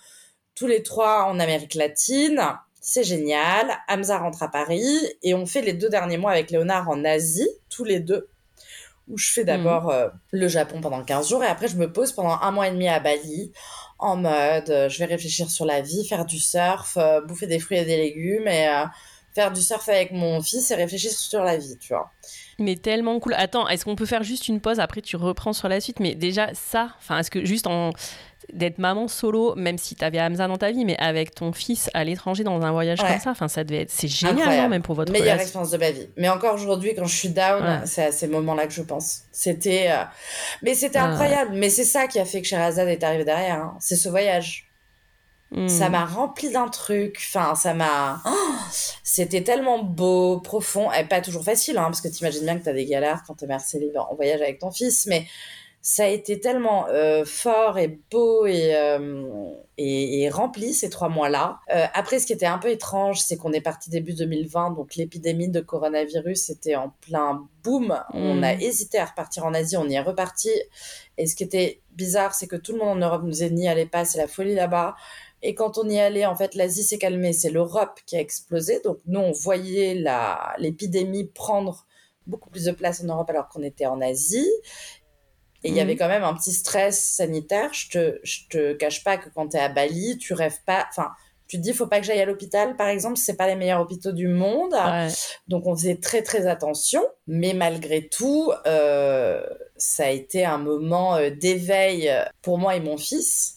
tous 0.55 0.67
les 0.67 0.83
trois 0.83 1.25
en 1.25 1.39
Amérique 1.39 1.75
latine. 1.75 2.41
C'est 2.81 3.03
génial. 3.03 3.77
Hamza 3.89 4.17
rentre 4.17 4.43
à 4.43 4.49
Paris 4.49 4.99
et 5.23 5.33
on 5.33 5.45
fait 5.45 5.61
les 5.61 5.73
deux 5.73 5.89
derniers 5.89 6.17
mois 6.17 6.31
avec 6.31 6.51
Léonard 6.51 6.89
en 6.89 7.03
Asie, 7.03 7.49
tous 7.69 7.83
les 7.83 7.99
deux, 7.99 8.29
où 9.07 9.17
je 9.17 9.31
fais 9.31 9.43
d'abord 9.43 9.85
mhm. 9.85 9.91
euh, 9.91 10.09
le 10.31 10.47
Japon 10.47 10.81
pendant 10.81 11.03
15 11.03 11.29
jours 11.29 11.43
et 11.43 11.47
après 11.47 11.67
je 11.67 11.77
me 11.77 11.91
pose 11.91 12.11
pendant 12.11 12.39
un 12.41 12.51
mois 12.51 12.67
et 12.67 12.71
demi 12.71 12.87
à 12.87 12.99
Bali 12.99 13.51
en 13.97 14.17
mode 14.17 14.69
euh, 14.69 14.89
je 14.89 14.99
vais 14.99 15.05
réfléchir 15.05 15.49
sur 15.49 15.65
la 15.65 15.81
vie, 15.81 16.07
faire 16.07 16.25
du 16.25 16.39
surf, 16.39 16.97
euh, 16.97 17.21
bouffer 17.21 17.47
des 17.47 17.59
fruits 17.59 17.77
et 17.77 17.85
des 17.85 17.97
légumes 17.97 18.47
et 18.47 18.67
faire 19.35 19.51
du 19.51 19.61
surf 19.61 19.87
avec 19.89 20.11
mon 20.11 20.41
fils 20.41 20.71
et 20.71 20.75
réfléchir 20.75 21.11
sur 21.11 21.43
la 21.43 21.57
vie, 21.57 21.77
tu 21.77 21.89
vois. 21.89 22.11
Mais 22.57 22.77
tellement 22.77 23.19
cool. 23.19 23.33
Attends, 23.33 23.67
est-ce 23.67 23.83
qu'on 23.83 23.95
peut 23.95 24.05
faire 24.05 24.23
juste 24.23 24.47
une 24.47 24.61
pause 24.61 24.79
après 24.79 25.01
tu 25.01 25.17
reprends 25.17 25.53
sur 25.53 25.67
la 25.67 25.81
suite? 25.81 25.99
Mais 25.99 26.15
déjà 26.15 26.49
ça, 26.53 26.89
enfin 26.97 27.19
est-ce 27.19 27.29
que 27.29 27.45
juste 27.45 27.67
en 27.67 27.91
d'être 28.53 28.77
maman 28.77 29.07
solo, 29.07 29.55
même 29.55 29.77
si 29.77 29.95
tu 29.95 30.05
avais 30.05 30.21
Hamza 30.21 30.47
dans 30.47 30.57
ta 30.57 30.71
vie, 30.71 30.85
mais 30.85 30.95
avec 30.97 31.33
ton 31.33 31.51
fils 31.51 31.89
à 31.95 32.03
l'étranger 32.03 32.43
dans 32.43 32.61
un 32.61 32.71
voyage 32.71 32.99
comme 32.99 33.19
ça, 33.19 33.31
enfin 33.31 33.47
ça 33.47 33.63
devait 33.63 33.81
être, 33.81 33.91
c'est 33.91 34.07
génial 34.07 34.69
même 34.69 34.83
pour 34.83 34.95
votre 34.95 35.11
meilleure 35.11 35.39
expérience 35.39 35.71
de 35.71 35.77
ma 35.77 35.91
vie. 35.91 36.07
Mais 36.15 36.29
encore 36.29 36.53
aujourd'hui, 36.53 36.93
quand 36.95 37.05
je 37.05 37.15
suis 37.15 37.29
down, 37.29 37.81
c'est 37.85 38.05
à 38.05 38.11
ces 38.11 38.27
moments-là 38.27 38.67
que 38.67 38.73
je 38.73 38.83
pense. 38.83 39.23
C'était, 39.31 39.87
euh, 39.89 40.03
mais 40.61 40.75
c'était 40.75 40.99
incroyable. 40.99 41.51
Mais 41.55 41.69
c'est 41.69 41.83
ça 41.83 42.07
qui 42.07 42.19
a 42.19 42.25
fait 42.25 42.41
que 42.41 42.47
Sherazade 42.47 42.87
est 42.87 43.03
arrivé 43.03 43.25
derrière. 43.25 43.55
Hein. 43.55 43.77
C'est 43.79 43.95
ce 43.95 44.09
voyage. 44.09 44.64
Hmm. 45.51 45.67
Ça 45.67 45.89
m'a 45.89 46.05
rempli 46.05 46.51
d'un 46.51 46.67
truc. 46.67 47.17
Enfin, 47.17 47.55
ça 47.55 47.73
m'a. 47.73 48.21
Oh, 48.25 48.31
c'était 49.03 49.43
tellement 49.43 49.83
beau, 49.83 50.39
profond, 50.39 50.91
et 50.91 51.05
pas 51.05 51.21
toujours 51.21 51.43
facile, 51.43 51.77
hein, 51.77 51.85
parce 51.85 52.01
que 52.01 52.07
tu 52.07 52.19
imagines 52.19 52.43
bien 52.43 52.57
que 52.57 52.63
tu 52.63 52.69
as 52.69 52.73
des 52.73 52.85
galères 52.85 53.23
quand 53.25 53.35
t'es 53.35 53.47
mère 53.47 53.61
célibataire 53.61 54.11
en 54.11 54.15
voyage 54.15 54.41
avec 54.41 54.59
ton 54.59 54.71
fils, 54.71 55.05
mais 55.05 55.25
ça 55.87 56.05
a 56.05 56.07
été 56.07 56.39
tellement 56.39 56.87
euh, 56.87 57.25
fort 57.25 57.77
et 57.77 57.99
beau 58.09 58.47
euh, 58.47 59.51
et, 59.77 60.23
et, 60.23 60.29
rempli 60.29 60.73
ces 60.73 60.89
trois 60.89 61.09
mois-là. 61.09 61.59
Euh, 61.71 61.85
après, 61.93 62.17
ce 62.17 62.25
qui 62.25 62.33
était 62.33 62.47
un 62.47 62.57
peu 62.57 62.69
étrange, 62.69 63.19
c'est 63.19 63.37
qu'on 63.37 63.53
est 63.53 63.61
parti 63.61 63.91
début 63.91 64.15
2020, 64.15 64.71
donc 64.71 64.95
l'épidémie 64.95 65.47
de 65.47 65.59
coronavirus 65.61 66.49
était 66.49 66.75
en 66.75 66.91
plein 67.01 67.47
boom. 67.63 68.01
On 68.13 68.41
a 68.41 68.55
mm. 68.55 68.61
hésité 68.61 68.97
à 68.97 69.05
repartir 69.05 69.45
en 69.45 69.53
Asie, 69.53 69.77
on 69.77 69.87
y 69.87 69.93
est 69.93 70.01
reparti. 70.01 70.49
Et 71.19 71.27
ce 71.27 71.35
qui 71.35 71.43
était 71.43 71.83
bizarre, 71.91 72.33
c'est 72.33 72.47
que 72.47 72.55
tout 72.55 72.71
le 72.71 72.79
monde 72.79 72.97
en 72.97 73.07
Europe 73.07 73.21
nous 73.23 73.43
est 73.43 73.51
ni 73.51 73.67
allé 73.67 73.85
pas, 73.85 74.05
c'est 74.05 74.17
la 74.17 74.27
folie 74.27 74.55
là-bas. 74.55 74.95
Et 75.47 75.53
quand 75.53 75.77
on 75.77 75.87
y 75.87 75.99
allait, 75.99 76.25
en 76.25 76.35
fait, 76.35 76.55
l'Asie 76.55 76.83
s'est 76.83 76.97
calmée, 76.97 77.31
c'est 77.31 77.51
l'Europe 77.51 77.99
qui 78.07 78.17
a 78.17 78.19
explosé. 78.19 78.81
Donc 78.83 78.97
nous, 79.05 79.19
on 79.19 79.31
voyait 79.31 80.03
l'épidémie 80.57 81.25
prendre 81.25 81.85
beaucoup 82.25 82.49
plus 82.49 82.63
de 82.63 82.71
place 82.71 83.03
en 83.03 83.05
Europe 83.05 83.29
alors 83.29 83.47
qu'on 83.49 83.61
était 83.61 83.85
en 83.85 84.01
Asie. 84.01 84.49
Et 85.63 85.69
il 85.69 85.75
y 85.75 85.79
avait 85.79 85.93
mhm. 85.93 85.99
quand 85.99 86.07
même 86.07 86.23
un 86.23 86.33
petit 86.33 86.51
stress 86.51 86.99
sanitaire. 86.99 87.71
Je 87.73 87.89
te, 87.89 88.19
je 88.23 88.39
te 88.49 88.73
cache 88.73 89.03
pas 89.03 89.17
que 89.17 89.29
quand 89.29 89.49
tu 89.49 89.57
es 89.57 89.59
à 89.59 89.69
Bali, 89.69 90.17
tu 90.17 90.33
rêves 90.33 90.63
pas. 90.65 90.87
Enfin, 90.89 91.11
tu 91.47 91.57
te 91.57 91.61
dis, 91.61 91.73
faut 91.73 91.85
pas 91.85 91.99
que 91.99 92.07
j'aille 92.07 92.21
à 92.21 92.25
l'hôpital, 92.25 92.75
par 92.75 92.87
exemple. 92.87 93.17
C'est 93.17 93.37
pas 93.37 93.45
les 93.45 93.55
meilleurs 93.55 93.81
hôpitaux 93.81 94.13
du 94.13 94.27
monde. 94.27 94.73
Donc, 95.47 95.67
on 95.67 95.75
faisait 95.75 95.97
très, 95.97 96.23
très 96.23 96.47
attention. 96.47 97.05
Mais 97.27 97.53
malgré 97.53 98.07
tout, 98.07 98.51
euh, 98.65 99.45
ça 99.77 100.05
a 100.05 100.09
été 100.09 100.43
un 100.43 100.57
moment 100.57 101.17
euh, 101.17 101.29
d'éveil 101.29 102.11
pour 102.41 102.57
moi 102.57 102.75
et 102.75 102.79
mon 102.79 102.97
fils 102.97 103.55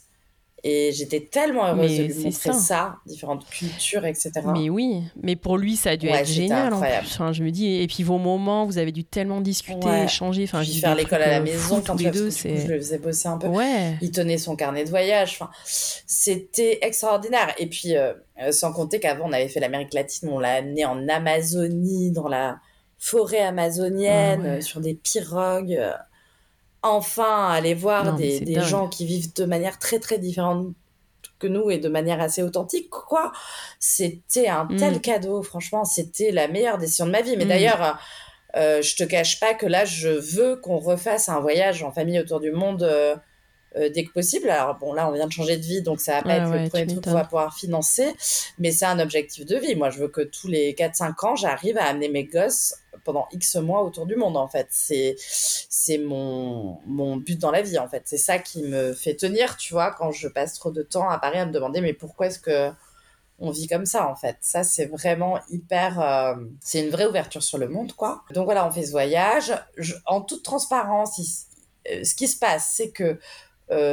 et 0.64 0.90
j'étais 0.92 1.20
tellement 1.20 1.66
heureuse 1.66 1.96
de 1.96 2.02
lui 2.04 2.24
montrer 2.24 2.52
ça. 2.52 2.96
différentes 3.06 3.48
cultures, 3.48 4.04
etc. 4.04 4.30
Mais 4.52 4.68
oui, 4.68 5.02
mais 5.22 5.36
pour 5.36 5.56
lui, 5.56 5.76
ça 5.76 5.90
a 5.90 5.96
dû 5.96 6.08
être 6.08 6.26
génial. 6.26 6.72
Incroyable. 6.72 7.06
Enfin, 7.06 7.32
je 7.32 7.44
me 7.44 7.50
dis, 7.50 7.80
et 7.80 7.86
puis 7.86 8.02
vos 8.02 8.18
moments, 8.18 8.66
vous 8.66 8.78
avez 8.78 8.90
dû 8.90 9.04
tellement 9.04 9.40
discuter, 9.40 9.88
échanger. 10.04 10.44
Enfin, 10.44 10.62
puis 10.62 10.74
faire 10.74 10.96
l'école 10.96 11.22
à 11.22 11.30
la 11.30 11.40
maison 11.40 11.80
quand 11.84 12.00
les 12.00 12.10
deux, 12.10 12.30
c'est. 12.30 12.56
Je 12.56 12.66
le 12.66 12.78
faisais 12.78 12.98
bosser 12.98 13.28
un 13.28 13.38
peu. 13.38 13.46
Ouais. 13.46 13.94
Il 14.00 14.10
tenait 14.10 14.38
son 14.38 14.56
carnet 14.56 14.84
de 14.84 14.90
voyage. 14.90 15.38
Enfin, 15.38 15.50
c'était 15.64 16.80
extraordinaire. 16.82 17.54
Et 17.58 17.66
puis, 17.66 17.96
euh, 17.96 18.12
sans 18.50 18.72
compter 18.72 18.98
qu'avant, 18.98 19.26
on 19.28 19.32
avait 19.32 19.48
fait 19.48 19.60
l'Amérique 19.60 19.94
latine, 19.94 20.28
on 20.30 20.40
l'a 20.40 20.54
amené 20.54 20.84
en 20.84 21.08
Amazonie, 21.08 22.10
dans 22.10 22.28
la 22.28 22.58
forêts 22.98 23.42
amazoniennes, 23.42 24.60
sur 24.60 24.80
des 24.80 24.94
pirogues. 24.94 25.80
Enfin, 26.82 27.48
aller 27.48 27.74
voir 27.74 28.14
des, 28.14 28.40
des 28.40 28.60
gens 28.60 28.88
qui 28.88 29.04
vivent 29.04 29.34
de 29.34 29.44
manière 29.44 29.78
très 29.78 29.98
très 29.98 30.18
différente 30.18 30.68
que 31.38 31.46
nous 31.46 31.70
et 31.70 31.78
de 31.78 31.88
manière 31.88 32.20
assez 32.20 32.42
authentique, 32.42 32.90
quoi. 32.90 33.32
C'était 33.78 34.48
un 34.48 34.66
tel 34.66 34.96
mm. 34.96 35.00
cadeau, 35.00 35.42
franchement, 35.42 35.84
c'était 35.84 36.30
la 36.30 36.48
meilleure 36.48 36.78
décision 36.78 37.06
de 37.06 37.10
ma 37.10 37.22
vie. 37.22 37.36
Mais 37.36 37.44
mm. 37.44 37.48
d'ailleurs, 37.48 37.98
euh, 38.56 38.82
je 38.82 38.96
te 38.96 39.04
cache 39.04 39.40
pas 39.40 39.54
que 39.54 39.66
là, 39.66 39.84
je 39.84 40.08
veux 40.08 40.56
qu'on 40.56 40.78
refasse 40.78 41.28
un 41.28 41.40
voyage 41.40 41.82
en 41.82 41.92
famille 41.92 42.18
autour 42.18 42.40
du 42.40 42.50
monde 42.50 42.82
euh, 42.82 43.16
euh, 43.76 43.90
dès 43.90 44.04
que 44.04 44.12
possible. 44.12 44.48
Alors 44.48 44.76
bon, 44.78 44.92
là, 44.92 45.08
on 45.08 45.12
vient 45.12 45.26
de 45.26 45.32
changer 45.32 45.56
de 45.56 45.62
vie, 45.62 45.82
donc 45.82 46.00
ça 46.00 46.14
va 46.14 46.22
pas 46.22 46.36
être 46.36 46.50
le 46.50 46.68
premier 46.68 46.86
truc 46.86 47.04
qu'on 47.04 47.12
va 47.12 47.24
pouvoir 47.24 47.54
financer, 47.54 48.14
mais 48.58 48.70
c'est 48.72 48.86
un 48.86 48.98
objectif 48.98 49.44
de 49.44 49.56
vie. 49.56 49.74
Moi, 49.74 49.90
je 49.90 49.98
veux 49.98 50.08
que 50.08 50.22
tous 50.22 50.48
les 50.48 50.72
4-5 50.72 51.26
ans, 51.26 51.36
j'arrive 51.36 51.76
à 51.76 51.84
amener 51.84 52.08
mes 52.08 52.24
gosses 52.24 52.76
pendant 53.04 53.28
X 53.32 53.56
mois 53.56 53.82
autour 53.82 54.06
du 54.06 54.16
monde, 54.16 54.36
en 54.36 54.48
fait. 54.48 54.68
C'est, 54.70 55.16
c'est 55.18 55.98
mon, 55.98 56.78
mon 56.86 57.16
but 57.16 57.38
dans 57.38 57.50
la 57.50 57.62
vie, 57.62 57.78
en 57.78 57.88
fait. 57.88 58.02
C'est 58.06 58.18
ça 58.18 58.38
qui 58.38 58.62
me 58.62 58.94
fait 58.94 59.14
tenir, 59.14 59.56
tu 59.56 59.74
vois, 59.74 59.92
quand 59.92 60.12
je 60.12 60.28
passe 60.28 60.54
trop 60.54 60.70
de 60.70 60.82
temps 60.82 61.08
à 61.08 61.18
Paris 61.18 61.38
à 61.38 61.46
me 61.46 61.52
demander, 61.52 61.80
mais 61.80 61.92
pourquoi 61.92 62.28
est-ce 62.28 62.38
que 62.38 62.70
on 63.38 63.50
vit 63.50 63.68
comme 63.68 63.86
ça 63.86 64.08
en 64.08 64.16
fait? 64.16 64.36
Ça 64.40 64.64
c'est 64.64 64.86
vraiment 64.86 65.38
hyper, 65.48 66.00
euh, 66.00 66.34
c'est 66.60 66.80
une 66.80 66.90
vraie 66.90 67.06
ouverture 67.06 67.42
sur 67.42 67.58
le 67.58 67.68
monde 67.68 67.92
quoi. 67.92 68.24
Donc 68.34 68.46
voilà, 68.46 68.66
on 68.66 68.70
fait 68.70 68.84
ce 68.84 68.90
voyage. 68.90 69.52
en 70.06 70.20
toute 70.20 70.42
transparence, 70.42 71.20
euh, 71.90 72.04
ce 72.04 72.14
qui 72.14 72.26
se 72.28 72.38
passe, 72.38 72.72
c'est 72.74 72.90
que 72.90 73.18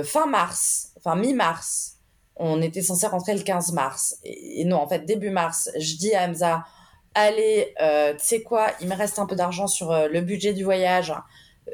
fin 0.04 0.26
mars, 0.26 0.94
enfin 0.98 1.16
mi-mars, 1.16 1.96
on 2.38 2.62
était 2.62 2.82
censé 2.82 3.08
rentrer 3.08 3.34
le 3.34 3.42
15 3.42 3.72
mars. 3.72 4.18
Et, 4.24 4.66
non, 4.66 4.78
en 4.78 4.88
fait, 4.88 5.06
début 5.06 5.30
mars, 5.30 5.70
je 5.80 5.96
dis 5.96 6.14
à 6.14 6.24
Hamza, 6.24 6.66
allez, 7.14 7.74
euh, 7.82 8.14
tu 8.14 8.26
sais 8.26 8.42
quoi, 8.42 8.68
il 8.82 8.88
me 8.88 8.96
reste 8.96 9.20
un 9.20 9.26
peu 9.26 9.36
d'argent 9.36 9.68
sur 9.68 9.92
euh, 9.92 10.08
le 10.08 10.22
budget 10.22 10.54
du 10.54 10.64
voyage. 10.64 11.14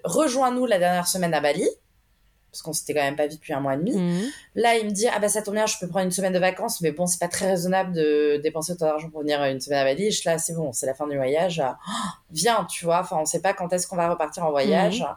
Rejoins-nous 0.03 0.65
la 0.65 0.79
dernière 0.79 1.07
semaine 1.07 1.33
à 1.33 1.41
Bali. 1.41 1.67
Parce 2.51 2.63
qu'on 2.63 2.73
s'était 2.73 2.93
quand 2.93 3.01
même 3.01 3.15
pas 3.15 3.27
vu 3.27 3.35
depuis 3.35 3.53
un 3.53 3.61
mois 3.61 3.75
et 3.75 3.77
demi. 3.77 3.93
Mhm. 3.95 4.29
Là, 4.55 4.75
il 4.75 4.85
me 4.85 4.91
dit, 4.91 5.07
ah 5.07 5.19
bah 5.19 5.29
ça 5.29 5.41
tombe 5.41 5.53
bien, 5.53 5.67
je 5.67 5.77
peux 5.79 5.87
prendre 5.87 6.03
une 6.03 6.11
semaine 6.11 6.33
de 6.33 6.37
vacances, 6.37 6.81
mais 6.81 6.91
bon, 6.91 7.05
c'est 7.05 7.17
pas 7.17 7.29
très 7.29 7.47
raisonnable 7.47 7.93
de 7.93 8.41
dépenser 8.43 8.73
autant 8.73 8.87
d'argent 8.87 9.09
pour 9.09 9.21
venir 9.21 9.41
une 9.45 9.61
semaine 9.61 9.79
à 9.79 9.85
Bali. 9.85 10.11
Je 10.11 10.29
là, 10.29 10.37
c'est 10.37 10.53
bon, 10.53 10.73
c'est 10.73 10.85
la 10.85 10.93
fin 10.93 11.07
du 11.07 11.15
voyage. 11.15 11.63
viens, 12.31 12.65
tu 12.65 12.83
vois. 12.83 12.99
Enfin, 12.99 13.15
on 13.21 13.25
sait 13.25 13.39
pas 13.39 13.53
quand 13.53 13.71
est-ce 13.71 13.87
qu'on 13.87 13.95
va 13.95 14.09
repartir 14.09 14.45
en 14.45 14.51
voyage. 14.51 14.99
Mhm. 14.99 15.07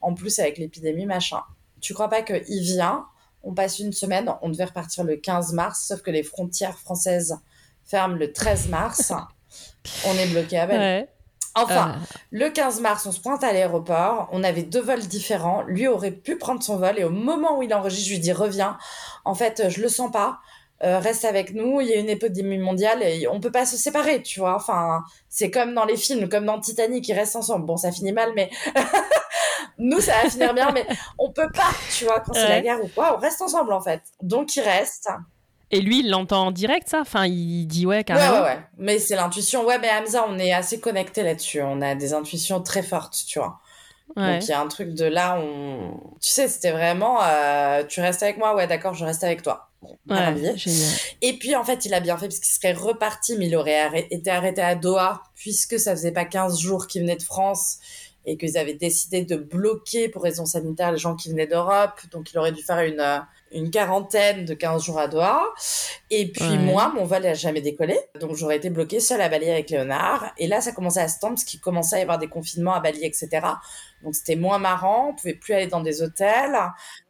En 0.00 0.14
plus, 0.14 0.36
avec 0.40 0.58
l'épidémie, 0.58 1.06
machin. 1.06 1.42
Tu 1.80 1.94
crois 1.94 2.08
pas 2.08 2.22
qu'il 2.22 2.60
vient? 2.60 3.06
On 3.42 3.54
passe 3.54 3.78
une 3.78 3.92
semaine, 3.92 4.30
on 4.42 4.50
devait 4.50 4.64
repartir 4.64 5.04
le 5.04 5.16
15 5.16 5.54
mars, 5.54 5.86
sauf 5.88 6.02
que 6.02 6.10
les 6.10 6.22
frontières 6.22 6.78
françaises 6.78 7.38
ferment 7.84 8.16
le 8.16 8.32
13 8.32 8.68
mars. 8.68 9.12
on 10.06 10.14
est 10.14 10.26
bloqué 10.26 10.58
à 10.58 10.66
Bali. 10.66 11.06
Enfin, 11.54 11.96
ah. 11.96 12.16
le 12.30 12.48
15 12.48 12.80
mars, 12.80 13.06
on 13.06 13.12
se 13.12 13.20
pointe 13.20 13.42
à 13.42 13.52
l'aéroport. 13.52 14.28
On 14.32 14.44
avait 14.44 14.62
deux 14.62 14.80
vols 14.80 15.00
différents. 15.00 15.62
Lui 15.62 15.88
aurait 15.88 16.12
pu 16.12 16.36
prendre 16.36 16.62
son 16.62 16.76
vol 16.76 16.98
et 16.98 17.04
au 17.04 17.10
moment 17.10 17.58
où 17.58 17.62
il 17.62 17.74
enregistre, 17.74 18.08
je 18.08 18.14
lui 18.14 18.20
dis 18.20 18.32
reviens. 18.32 18.78
En 19.24 19.34
fait, 19.34 19.68
je 19.68 19.80
le 19.80 19.88
sens 19.88 20.12
pas. 20.12 20.38
Euh, 20.82 20.98
reste 20.98 21.24
avec 21.24 21.52
nous. 21.52 21.80
Il 21.80 21.88
y 21.88 21.92
a 21.92 21.96
une 21.96 22.08
épidémie 22.08 22.58
mondiale 22.58 23.02
et 23.02 23.26
on 23.28 23.40
peut 23.40 23.50
pas 23.50 23.66
se 23.66 23.76
séparer, 23.76 24.22
tu 24.22 24.40
vois. 24.40 24.54
Enfin, 24.54 25.02
c'est 25.28 25.50
comme 25.50 25.74
dans 25.74 25.84
les 25.84 25.96
films, 25.96 26.28
comme 26.28 26.46
dans 26.46 26.60
Titanic, 26.60 27.06
ils 27.08 27.14
restent 27.14 27.36
ensemble. 27.36 27.66
Bon, 27.66 27.76
ça 27.76 27.90
finit 27.92 28.12
mal, 28.12 28.32
mais 28.34 28.50
nous, 29.78 30.00
ça 30.00 30.12
va 30.22 30.30
finir 30.30 30.54
bien, 30.54 30.70
mais 30.72 30.86
on 31.18 31.30
peut 31.30 31.50
pas, 31.52 31.70
tu 31.96 32.04
vois, 32.04 32.20
quand 32.20 32.32
c'est 32.32 32.48
la 32.48 32.60
guerre 32.60 32.82
ou 32.82 32.88
quoi, 32.88 33.16
on 33.16 33.20
reste 33.20 33.42
ensemble 33.42 33.72
en 33.72 33.80
fait. 33.80 34.02
Donc, 34.22 34.54
il 34.56 34.62
reste. 34.62 35.08
Et 35.72 35.80
lui, 35.80 36.00
il 36.00 36.10
l'entend 36.10 36.46
en 36.46 36.50
direct, 36.50 36.88
ça? 36.88 37.00
Enfin, 37.00 37.26
il 37.26 37.66
dit 37.66 37.86
ouais, 37.86 38.02
carrément. 38.02 38.38
Ouais, 38.38 38.40
ouais, 38.40 38.46
ouais. 38.56 38.60
Mais 38.78 38.98
c'est 38.98 39.14
l'intuition. 39.14 39.64
Ouais, 39.64 39.78
mais 39.78 39.88
Hamza, 39.90 40.24
on 40.28 40.38
est 40.38 40.52
assez 40.52 40.80
connectés 40.80 41.22
là-dessus. 41.22 41.62
On 41.62 41.80
a 41.80 41.94
des 41.94 42.12
intuitions 42.12 42.60
très 42.60 42.82
fortes, 42.82 43.24
tu 43.28 43.38
vois. 43.38 43.60
Donc, 44.16 44.42
il 44.42 44.48
y 44.48 44.52
a 44.52 44.60
un 44.60 44.66
truc 44.66 44.92
de 44.94 45.04
là, 45.04 45.38
on... 45.38 45.92
Tu 46.20 46.30
sais, 46.30 46.48
c'était 46.48 46.72
vraiment... 46.72 47.20
Euh, 47.22 47.84
tu 47.84 48.00
restes 48.00 48.24
avec 48.24 48.38
moi? 48.38 48.56
Ouais, 48.56 48.66
d'accord, 48.66 48.94
je 48.94 49.04
reste 49.04 49.22
avec 49.22 49.42
toi. 49.42 49.68
ouais. 50.08 50.56
Et 51.22 51.38
puis, 51.38 51.54
en 51.54 51.62
fait, 51.62 51.84
il 51.84 51.94
a 51.94 52.00
bien 52.00 52.18
fait 52.18 52.26
parce 52.26 52.40
qu'il 52.40 52.52
serait 52.52 52.72
reparti, 52.72 53.36
mais 53.38 53.46
il 53.46 53.54
aurait 53.54 54.08
été 54.10 54.30
arrêté 54.30 54.60
à 54.62 54.74
Doha, 54.74 55.22
puisque 55.36 55.78
ça 55.78 55.92
faisait 55.92 56.10
pas 56.10 56.24
15 56.24 56.58
jours 56.58 56.88
qu'il 56.88 57.02
venait 57.02 57.14
de 57.14 57.22
France 57.22 57.78
et 58.26 58.36
qu'ils 58.36 58.58
avaient 58.58 58.74
décidé 58.74 59.24
de 59.24 59.36
bloquer 59.36 60.08
pour 60.08 60.22
raisons 60.22 60.44
sanitaires 60.44 60.92
les 60.92 60.98
gens 60.98 61.16
qui 61.16 61.30
venaient 61.30 61.46
d'Europe. 61.46 62.00
Donc, 62.12 62.32
il 62.32 62.38
aurait 62.38 62.52
dû 62.52 62.62
faire 62.62 62.80
une, 62.80 63.00
euh, 63.00 63.18
une 63.52 63.70
quarantaine 63.70 64.44
de 64.44 64.54
15 64.54 64.84
jours 64.84 64.98
à 64.98 65.08
Doha. 65.08 65.42
Et 66.10 66.30
puis, 66.30 66.58
moi, 66.58 66.92
mon 66.94 67.04
vol 67.04 67.22
n'a 67.22 67.34
jamais 67.34 67.60
décollé. 67.62 67.98
Donc, 68.20 68.34
j'aurais 68.34 68.56
été 68.56 68.68
bloquée 68.68 69.00
seule 69.00 69.20
à 69.22 69.28
Bali 69.28 69.50
avec 69.50 69.70
Léonard. 69.70 70.32
Et 70.38 70.46
là, 70.46 70.60
ça 70.60 70.72
commençait 70.72 71.00
à 71.00 71.08
se 71.08 71.18
tendre 71.18 71.34
parce 71.34 71.44
qu'il 71.44 71.60
commençait 71.60 71.96
à 71.96 71.98
y 72.00 72.02
avoir 72.02 72.18
des 72.18 72.28
confinements 72.28 72.74
à 72.74 72.80
Bali, 72.80 73.04
etc. 73.04 73.28
Donc, 74.02 74.14
c'était 74.14 74.36
moins 74.36 74.58
marrant. 74.58 75.10
On 75.10 75.14
pouvait 75.14 75.34
plus 75.34 75.54
aller 75.54 75.66
dans 75.66 75.80
des 75.80 76.02
hôtels. 76.02 76.58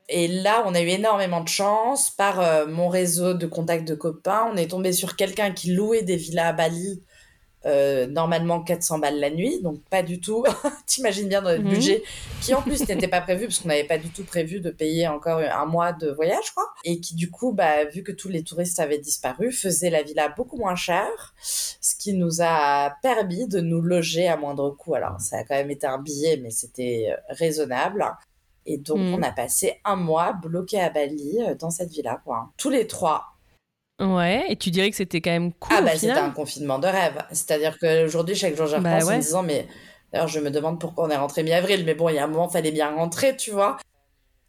Et 0.08 0.28
là, 0.28 0.62
on 0.66 0.74
a 0.74 0.80
eu 0.80 0.88
énormément 0.88 1.40
de 1.40 1.48
chance. 1.48 2.11
Par 2.11 2.40
euh, 2.40 2.66
mon 2.66 2.88
réseau 2.88 3.34
de 3.34 3.46
contacts 3.46 3.86
de 3.86 3.94
copains, 3.94 4.48
on 4.52 4.56
est 4.56 4.70
tombé 4.70 4.92
sur 4.92 5.16
quelqu'un 5.16 5.50
qui 5.52 5.72
louait 5.72 6.02
des 6.02 6.16
villas 6.16 6.48
à 6.48 6.52
Bali 6.52 7.02
euh, 7.66 8.06
normalement 8.06 8.62
400 8.62 8.98
balles 8.98 9.20
la 9.20 9.30
nuit, 9.30 9.61
donc 9.62 9.82
pas 9.90 10.02
du 10.02 10.20
tout. 10.20 10.44
T'imagines 10.86 11.28
bien 11.28 11.42
notre 11.42 11.62
mhm. 11.62 11.68
budget, 11.68 12.02
qui 12.40 12.54
en 12.54 12.62
plus 12.62 12.88
n'était 12.88 13.08
pas 13.08 13.20
prévu 13.20 13.46
parce 13.46 13.58
qu'on 13.58 13.68
n'avait 13.68 13.84
pas 13.84 13.98
du 13.98 14.08
tout 14.08 14.24
prévu 14.24 14.61
de 14.61 14.70
payer 14.70 15.08
encore 15.08 15.38
un 15.40 15.66
mois 15.66 15.92
de 15.92 16.11
voyage, 16.11 16.52
quoi. 16.54 16.64
Et 16.84 17.00
qui 17.00 17.14
du 17.14 17.30
coup, 17.30 17.52
bah, 17.52 17.84
vu 17.84 18.02
que 18.02 18.12
tous 18.12 18.28
les 18.28 18.42
touristes 18.42 18.80
avaient 18.80 18.98
disparu, 18.98 19.52
faisait 19.52 19.90
la 19.90 20.02
villa 20.02 20.28
beaucoup 20.28 20.56
moins 20.56 20.74
chère, 20.74 21.34
ce 21.42 21.94
qui 21.96 22.14
nous 22.14 22.40
a 22.40 22.94
permis 23.02 23.46
de 23.46 23.61
nous 23.61 23.80
loger 23.80 24.26
à 24.26 24.36
moindre 24.36 24.70
coût. 24.70 24.94
Alors 24.94 25.20
ça 25.20 25.38
a 25.38 25.44
quand 25.44 25.56
même 25.56 25.70
été 25.70 25.86
un 25.86 25.98
billet, 25.98 26.38
mais 26.42 26.50
c'était 26.50 27.08
euh, 27.11 27.16
raisonnable. 27.28 28.04
Et 28.66 28.78
donc, 28.78 28.98
mhm. 28.98 29.14
on 29.14 29.22
a 29.22 29.32
passé 29.32 29.80
un 29.84 29.96
mois 29.96 30.32
bloqué 30.32 30.80
à 30.80 30.90
Bali 30.90 31.38
euh, 31.40 31.54
dans 31.54 31.70
cette 31.70 31.90
villa, 31.90 32.20
quoi. 32.24 32.50
Tous 32.56 32.70
les 32.70 32.86
trois, 32.86 33.24
Ouais, 34.01 34.46
et 34.48 34.57
tu 34.57 34.70
dirais 34.70 34.90
que 34.90 34.96
c'était 34.96 35.20
quand 35.20 35.30
même 35.30 35.53
cool. 35.53 35.76
Ah, 35.78 35.82
bah, 35.82 35.90
c'était 35.94 36.12
un 36.12 36.30
confinement 36.30 36.78
de 36.78 36.86
rêve. 36.86 37.22
C'est-à-dire 37.32 37.78
qu'aujourd'hui, 37.78 38.34
chaque 38.34 38.57
jour, 38.57 38.66
je 38.66 38.76
bah 38.76 38.94
repense 38.94 39.11
en 39.11 39.16
me 39.16 39.20
disant, 39.20 39.42
mais 39.42 39.68
d'ailleurs, 40.12 40.28
je 40.28 40.40
me 40.40 40.51
demande 40.51 40.80
pourquoi 40.80 41.05
on 41.05 41.11
est 41.11 41.16
rentré 41.16 41.42
mi-avril, 41.42 41.84
mais 41.84 41.94
bon, 41.94 42.09
il 42.09 42.14
y 42.14 42.18
a 42.18 42.24
un 42.24 42.26
moment, 42.26 42.48
il 42.48 42.53
fallait 42.53 42.72
bien 42.72 42.94
rentrer, 42.94 43.36
tu 43.36 43.51
vois 43.51 43.76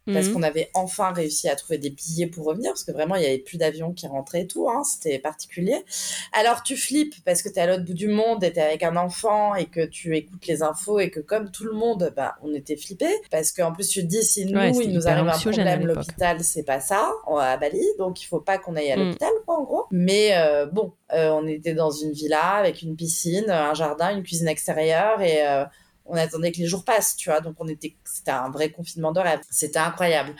parce 0.06 0.26
mhm. 0.26 0.34
qu'on 0.34 0.42
avait 0.42 0.70
enfin 0.74 1.12
réussi 1.12 1.48
à 1.48 1.54
trouver 1.54 1.78
des 1.78 1.90
billets 1.90 2.26
pour 2.26 2.46
revenir, 2.46 2.72
parce 2.72 2.84
que 2.84 2.92
vraiment, 2.92 3.14
il 3.14 3.20
n'y 3.20 3.26
avait 3.26 3.38
plus 3.38 3.58
d'avions 3.58 3.92
qui 3.92 4.06
rentraient 4.06 4.42
et 4.42 4.46
tout, 4.46 4.68
hein, 4.68 4.82
c'était 4.84 5.18
particulier. 5.18 5.84
Alors, 6.32 6.62
tu 6.62 6.76
flippes 6.76 7.14
parce 7.24 7.42
que 7.42 7.48
tu 7.48 7.56
es 7.56 7.60
à 7.60 7.66
l'autre 7.66 7.84
bout 7.84 7.94
du 7.94 8.08
monde 8.08 8.42
et 8.42 8.52
tu 8.52 8.58
es 8.58 8.62
avec 8.62 8.82
un 8.82 8.96
enfant 8.96 9.54
et 9.54 9.66
que 9.66 9.84
tu 9.86 10.16
écoutes 10.16 10.46
les 10.46 10.62
infos 10.62 10.98
et 10.98 11.10
que 11.10 11.20
comme 11.20 11.50
tout 11.50 11.64
le 11.64 11.72
monde, 11.72 12.12
bah, 12.16 12.34
on 12.42 12.52
était 12.52 12.76
flippés. 12.76 13.14
Parce 13.30 13.52
qu'en 13.52 13.72
plus, 13.72 13.88
tu 13.88 14.00
te 14.00 14.06
dis, 14.06 14.22
si 14.22 14.46
nous, 14.46 14.60
il 14.80 14.92
nous 14.92 15.06
arrive 15.06 15.28
un 15.28 15.38
problème, 15.38 15.86
l'hôpital, 15.86 16.40
c'est 16.42 16.64
pas 16.64 16.80
ça, 16.80 17.12
à 17.38 17.56
Bali, 17.56 17.84
donc 17.98 18.22
il 18.22 18.26
faut 18.26 18.40
pas 18.40 18.58
qu'on 18.58 18.76
aille 18.76 18.92
à 18.92 18.96
mm. 18.96 19.00
l'hôpital, 19.00 19.32
quoi, 19.46 19.58
en 19.58 19.62
gros. 19.62 19.84
Mais 19.90 20.30
euh, 20.36 20.66
bon, 20.66 20.92
euh, 21.12 21.30
on 21.30 21.46
était 21.46 21.74
dans 21.74 21.90
une 21.90 22.12
villa 22.12 22.54
avec 22.54 22.82
une 22.82 22.96
piscine, 22.96 23.50
un 23.50 23.74
jardin, 23.74 24.16
une 24.16 24.22
cuisine 24.22 24.48
extérieure 24.48 25.20
et... 25.20 25.46
Euh, 25.46 25.64
on 26.12 26.16
attendait 26.16 26.52
que 26.52 26.58
les 26.58 26.66
jours 26.66 26.84
passent, 26.84 27.16
tu 27.16 27.30
vois. 27.30 27.40
Donc, 27.40 27.56
on 27.58 27.66
était, 27.66 27.96
c'était 28.04 28.30
un 28.30 28.50
vrai 28.50 28.70
confinement 28.70 29.12
de 29.12 29.20
rêve. 29.20 29.40
C'était 29.50 29.78
incroyable. 29.78 30.36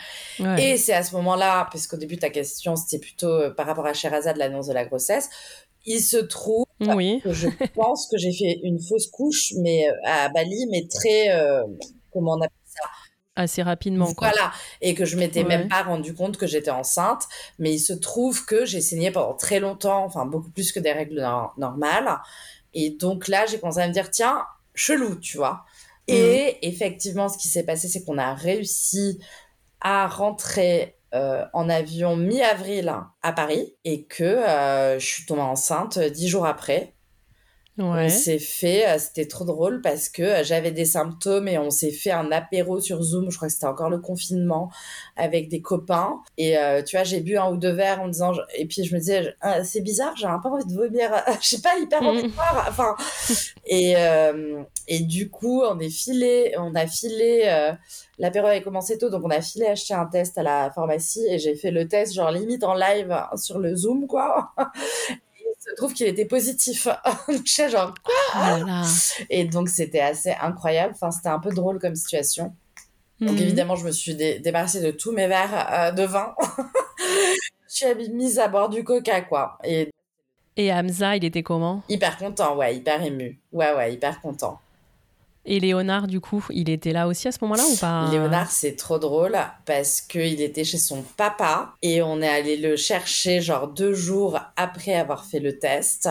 Et 0.57 0.77
c'est 0.77 0.93
à 0.93 1.03
ce 1.03 1.15
moment-là, 1.15 1.67
parce 1.71 1.87
qu'au 1.87 1.97
début, 1.97 2.17
ta 2.17 2.29
question, 2.29 2.75
c'était 2.75 2.99
plutôt 2.99 3.27
euh, 3.27 3.49
par 3.49 3.65
rapport 3.65 3.87
à 3.87 3.93
Sherazade, 3.93 4.37
l'annonce 4.37 4.67
de 4.67 4.73
la 4.73 4.85
grossesse. 4.85 5.29
Il 5.85 5.99
se 5.99 6.17
trouve 6.17 6.65
que 6.79 7.33
je 7.33 7.49
pense 7.73 8.07
que 8.09 8.17
j'ai 8.17 8.31
fait 8.31 8.59
une 8.63 8.79
fausse 8.79 9.07
couche, 9.07 9.53
mais 9.57 9.89
euh, 9.89 9.93
à 10.05 10.29
Bali, 10.29 10.67
mais 10.69 10.87
très, 10.87 11.31
euh, 11.31 11.63
comment 12.11 12.33
on 12.33 12.41
appelle 12.41 12.51
ça? 12.65 12.87
Assez 13.35 13.63
rapidement. 13.63 14.13
Quoi. 14.13 14.29
Voilà, 14.29 14.51
et 14.79 14.93
que 14.93 15.05
je 15.05 15.17
m'étais 15.17 15.43
même 15.43 15.67
pas 15.67 15.81
rendu 15.81 16.13
compte 16.13 16.37
que 16.37 16.45
j'étais 16.45 16.69
enceinte, 16.69 17.23
mais 17.57 17.73
il 17.73 17.79
se 17.79 17.93
trouve 17.93 18.45
que 18.45 18.63
j'ai 18.63 18.79
saigné 18.79 19.09
pendant 19.09 19.33
très 19.33 19.59
longtemps, 19.59 20.05
enfin 20.05 20.27
beaucoup 20.27 20.51
plus 20.51 20.71
que 20.71 20.79
des 20.79 20.91
règles 20.91 21.27
normales. 21.57 22.19
Et 22.75 22.91
donc 22.91 23.27
là, 23.27 23.47
j'ai 23.47 23.59
commencé 23.59 23.79
à 23.79 23.87
me 23.87 23.93
dire, 23.93 24.11
tiens, 24.11 24.45
chelou, 24.75 25.15
tu 25.15 25.37
vois. 25.37 25.65
Mm. 26.09 26.13
Et 26.13 26.67
effectivement, 26.67 27.29
ce 27.29 27.37
qui 27.37 27.47
s'est 27.47 27.63
passé, 27.63 27.87
c'est 27.87 28.03
qu'on 28.03 28.17
a 28.17 28.33
réussi 28.33 29.19
à 29.81 30.07
rentrer 30.07 30.97
euh, 31.13 31.45
en 31.53 31.69
avion 31.69 32.15
mi-avril 32.15 32.93
à 33.21 33.33
Paris 33.33 33.75
et 33.83 34.05
que 34.05 34.23
euh, 34.23 34.97
je 34.97 35.05
suis 35.05 35.25
tombée 35.25 35.41
enceinte 35.41 35.99
dix 35.99 36.27
jours 36.27 36.45
après. 36.45 36.95
Ouais. 37.79 38.05
On 38.05 38.09
s'est 38.09 38.37
fait, 38.37 38.87
euh, 38.87 38.99
c'était 38.99 39.25
trop 39.25 39.45
drôle 39.45 39.81
parce 39.81 40.07
que 40.07 40.21
euh, 40.21 40.43
j'avais 40.43 40.71
des 40.71 40.85
symptômes 40.85 41.47
et 41.47 41.57
on 41.57 41.71
s'est 41.71 41.91
fait 41.91 42.11
un 42.11 42.31
apéro 42.31 42.79
sur 42.79 43.01
Zoom. 43.01 43.31
Je 43.31 43.37
crois 43.37 43.47
que 43.47 43.53
c'était 43.53 43.65
encore 43.65 43.89
le 43.89 43.97
confinement 43.97 44.71
avec 45.15 45.49
des 45.49 45.59
copains. 45.59 46.21
Et 46.37 46.55
euh, 46.55 46.83
tu 46.83 46.95
vois, 46.95 47.03
j'ai 47.03 47.19
bu 47.19 47.35
un 47.35 47.49
ou 47.49 47.57
deux 47.57 47.71
verres 47.71 48.01
en 48.01 48.09
disant, 48.09 48.31
et 48.55 48.67
puis 48.67 48.83
je 48.83 48.93
me 48.93 48.99
disais, 48.99 49.35
ah, 49.41 49.63
c'est 49.63 49.81
bizarre, 49.81 50.15
j'ai 50.15 50.27
un 50.27 50.37
peu 50.37 50.49
envie 50.49 50.65
de 50.65 50.73
vomir. 50.73 51.09
je 51.41 51.47
sais 51.47 51.61
pas, 51.61 51.75
hyper 51.79 52.03
envie 52.03 52.21
de 52.21 52.27
boire. 52.27 52.63
Enfin, 52.69 52.95
et, 53.65 53.95
et 54.87 54.99
du 54.99 55.31
coup, 55.31 55.63
on 55.63 55.79
est 55.79 55.89
filé, 55.89 56.53
on 56.59 56.75
a 56.75 56.85
filé, 56.85 57.73
l'apéro 58.19 58.47
avait 58.47 58.61
commencé 58.61 58.99
tôt, 58.99 59.09
donc 59.09 59.23
on 59.25 59.31
a 59.31 59.41
filé 59.41 59.65
acheter 59.65 59.95
un 59.95 60.05
test 60.05 60.37
à 60.37 60.43
la 60.43 60.69
pharmacie 60.69 61.25
et 61.27 61.39
j'ai 61.39 61.55
fait 61.55 61.71
le 61.71 61.87
test, 61.87 62.13
genre 62.13 62.29
limite 62.29 62.63
en 62.63 62.75
live 62.75 63.15
sur 63.35 63.57
le 63.57 63.75
Zoom, 63.75 64.05
quoi 64.05 64.53
se 65.63 65.75
trouve 65.75 65.93
qu'il 65.93 66.07
était 66.07 66.25
positif. 66.25 66.87
je 67.27 67.51
sais 67.51 67.69
genre 67.69 67.93
quoi 68.03 68.13
ah 68.33 68.83
Et 69.29 69.45
donc 69.45 69.69
c'était 69.69 70.01
assez 70.01 70.31
incroyable. 70.31 70.93
Enfin, 70.95 71.11
c'était 71.11 71.29
un 71.29 71.39
peu 71.39 71.51
drôle 71.51 71.79
comme 71.79 71.95
situation. 71.95 72.53
Donc 73.19 73.31
mhm. 73.37 73.41
évidemment, 73.41 73.75
je 73.75 73.85
me 73.85 73.91
suis 73.91 74.15
débarrassée 74.15 74.81
de 74.81 74.91
tous 74.91 75.11
mes 75.11 75.27
verres 75.27 75.67
euh, 75.71 75.91
de 75.91 76.03
vin. 76.03 76.35
je 77.69 77.75
suis 77.75 78.09
mise 78.09 78.39
à 78.39 78.47
boire 78.47 78.69
du 78.69 78.83
coca, 78.83 79.21
quoi. 79.21 79.57
Et... 79.63 79.89
Et 80.55 80.71
Hamza, 80.71 81.15
il 81.15 81.25
était 81.25 81.41
comment? 81.41 81.81
Hyper 81.89 82.17
content, 82.17 82.55
ouais, 82.55 82.75
hyper 82.75 83.01
ému. 83.01 83.39
Ouais, 83.51 83.73
ouais, 83.73 83.93
hyper 83.93 84.21
content. 84.21 84.59
Et 85.45 85.59
Léonard, 85.59 86.07
du 86.07 86.21
coup, 86.21 86.45
il 86.51 86.69
était 86.69 86.93
là 86.93 87.07
aussi 87.07 87.27
à 87.27 87.31
ce 87.31 87.39
moment-là 87.41 87.63
ou 87.65 87.75
pas 87.75 88.09
Léonard, 88.09 88.49
c'est 88.49 88.75
trop 88.75 88.97
drôle 88.97 89.37
parce 89.65 89.99
qu'il 89.99 90.41
était 90.41 90.63
chez 90.63 90.77
son 90.77 91.03
papa 91.17 91.73
et 91.81 92.01
on 92.01 92.21
est 92.21 92.29
allé 92.29 92.55
le 92.55 92.77
chercher 92.77 93.41
genre 93.41 93.67
deux 93.67 93.93
jours 93.93 94.39
après 94.55 94.95
avoir 94.95 95.25
fait 95.25 95.39
le 95.39 95.59
test. 95.59 96.09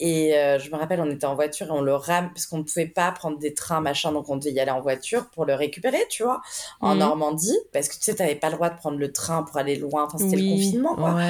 Et 0.00 0.34
euh, 0.34 0.58
je 0.58 0.70
me 0.70 0.76
rappelle, 0.76 1.00
on 1.00 1.10
était 1.10 1.26
en 1.26 1.34
voiture 1.34 1.66
et 1.66 1.70
on 1.70 1.82
le 1.82 1.94
rame 1.94 2.30
parce 2.34 2.46
qu'on 2.46 2.58
ne 2.58 2.62
pouvait 2.62 2.86
pas 2.86 3.12
prendre 3.12 3.38
des 3.38 3.52
trains, 3.52 3.82
machin, 3.82 4.12
donc 4.12 4.30
on 4.30 4.36
devait 4.36 4.52
y 4.52 4.58
aller 4.58 4.70
en 4.70 4.80
voiture 4.80 5.28
pour 5.28 5.44
le 5.44 5.54
récupérer, 5.54 6.02
tu 6.08 6.22
vois, 6.22 6.40
en 6.80 6.94
mhm. 6.94 7.00
Normandie. 7.00 7.58
Parce 7.72 7.88
que 7.88 7.96
tu 7.96 8.02
sais, 8.02 8.14
tu 8.14 8.22
n'avais 8.22 8.34
pas 8.34 8.48
le 8.48 8.54
droit 8.54 8.70
de 8.70 8.76
prendre 8.76 8.98
le 8.98 9.12
train 9.12 9.42
pour 9.42 9.58
aller 9.58 9.76
loin, 9.76 10.06
enfin, 10.06 10.16
c'était 10.16 10.36
le 10.36 10.50
confinement, 10.50 10.96
quoi. 10.96 11.20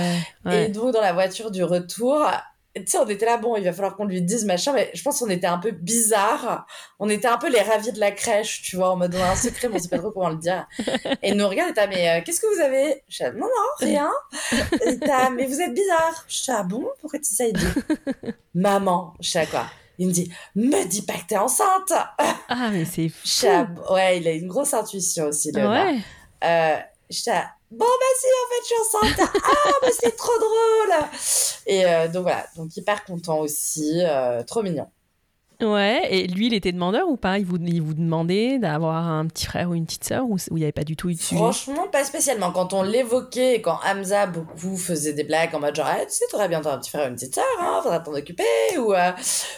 Et 0.53 0.69
donc, 0.69 0.95
dans 0.95 1.01
la 1.01 1.13
voiture 1.13 1.51
du 1.51 1.65
retour, 1.65 2.25
tu 2.77 2.83
sais, 2.87 2.99
on 2.99 3.09
était 3.09 3.27
là, 3.27 3.37
bon, 3.37 3.57
il 3.57 3.65
va 3.65 3.73
falloir 3.73 3.97
qu'on 3.97 4.05
lui 4.05 4.23
dise 4.23 4.45
machin, 4.45 4.73
mais 4.73 4.91
je 4.95 5.03
pense 5.03 5.19
qu'on 5.19 5.29
était 5.29 5.47
un 5.47 5.59
peu 5.59 5.73
bizarre. 5.73 6.67
On 7.01 7.09
était 7.09 7.27
un 7.27 7.37
peu 7.37 7.51
les 7.51 7.61
ravis 7.61 7.93
de 7.93 7.99
la 7.99 8.13
crèche, 8.13 8.63
tu 8.63 8.77
vois, 8.77 8.91
en 8.91 8.97
mode 8.97 9.15
on 9.15 9.23
a 9.23 9.31
un 9.31 9.37
secret, 9.37 9.69
mais 9.69 9.77
on 9.77 9.79
sait 9.81 9.89
pas 9.89 9.99
trop 9.99 10.13
comment 10.13 10.31
le 10.31 10.37
dire. 10.37 10.69
Et 11.23 11.35
nous 11.35 11.49
regarde, 11.49 11.77
et 11.77 11.87
mais 11.89 12.09
euh, 12.09 12.23
qu'est-ce 12.25 12.41
que 12.41 12.55
vous 12.55 12.61
avez? 12.61 13.03
Je 13.09 13.25
dis, 13.25 13.37
non, 13.37 13.47
non, 13.47 13.49
rien. 13.79 14.11
Et 14.53 14.99
mais 15.35 15.47
vous 15.47 15.61
êtes 15.61 15.75
bizarre. 15.75 16.25
Je 16.29 16.43
dis, 16.43 16.51
ah 16.51 16.63
bon, 16.63 16.87
pourquoi 17.01 17.19
tu 17.19 17.29
dis 17.29 17.35
ça? 17.35 17.45
Il 17.47 17.55
dit, 17.55 17.67
maman, 18.55 19.15
je 19.21 19.31
sais 19.31 19.47
quoi? 19.47 19.67
Il 19.99 20.07
me 20.07 20.13
dit, 20.13 20.33
me 20.55 20.85
dis 20.87 21.03
pas 21.03 21.15
que 21.15 21.27
t'es 21.29 21.37
enceinte. 21.37 21.93
Ah, 22.49 22.71
mais 22.73 22.85
c'est 22.85 23.09
fou. 23.09 23.47
ouais, 23.93 24.19
il 24.19 24.29
a 24.29 24.33
une 24.33 24.49
grosse 24.49 24.75
intuition 24.75 25.27
aussi, 25.27 25.53
là. 25.53 25.71
Ouais. 25.71 25.99
Euh, 26.45 26.79
je 27.11 27.23
dis, 27.23 27.31
Bon, 27.71 27.87
bah 27.87 28.15
si, 28.19 28.27
en 28.27 28.49
fait, 28.51 28.61
je 28.63 28.67
suis 28.67 28.81
enceinte. 28.81 29.31
ah, 29.45 29.71
mais 29.83 29.93
c'est 29.93 30.17
trop 30.17 30.39
drôle. 30.39 31.09
Et 31.67 31.87
euh, 31.87 32.09
donc 32.09 32.23
voilà, 32.23 32.47
donc 32.57 32.77
hyper 32.77 33.05
content 33.05 33.39
aussi, 33.39 34.01
euh, 34.05 34.43
trop 34.43 34.63
mignon. 34.63 34.89
Ouais, 35.61 36.07
et 36.11 36.27
lui, 36.27 36.47
il 36.47 36.55
était 36.55 36.73
demandeur 36.73 37.09
ou 37.09 37.17
pas? 37.17 37.39
Il 37.39 37.45
vous, 37.45 37.59
il 37.59 37.83
vous 37.83 37.95
demandait 37.95 38.59
d'avoir 38.59 39.09
un 39.09 39.27
petit 39.27 39.47
frère 39.47 39.71
ou 39.71 39.75
une 39.75 39.85
petite 39.85 40.05
sœur 40.05 40.25
ou 40.29 40.37
il 40.51 40.57
n'y 40.57 40.63
avait 40.63 40.73
pas 40.73 40.85
du 40.85 40.97
tout 40.97 41.11
eu 41.11 41.15
de 41.15 41.21
sujet? 41.21 41.37
Franchement, 41.37 41.89
pas 41.89 42.05
spécialement. 42.05 42.51
Quand 42.51 42.73
on 42.73 42.83
l'évoquait 42.83 43.61
quand 43.61 43.79
Hamza 43.87 44.27
beaucoup 44.27 44.77
faisait 44.77 45.13
des 45.13 45.25
blagues 45.25 45.55
en 45.55 45.61
mode 45.61 45.75
genre, 45.75 45.89
ah, 45.89 46.05
tu 46.05 46.13
sais, 46.13 46.25
t'aurais 46.31 46.49
bientôt 46.49 46.69
un 46.69 46.79
petit 46.79 46.91
frère 46.91 47.07
ou 47.07 47.09
une 47.09 47.15
petite 47.15 47.35
sœur, 47.35 47.45
hein, 47.61 47.81
faudra 47.83 48.01
t'en 48.01 48.15
occuper 48.15 48.45
ou 48.79 48.93
euh, 48.95 49.13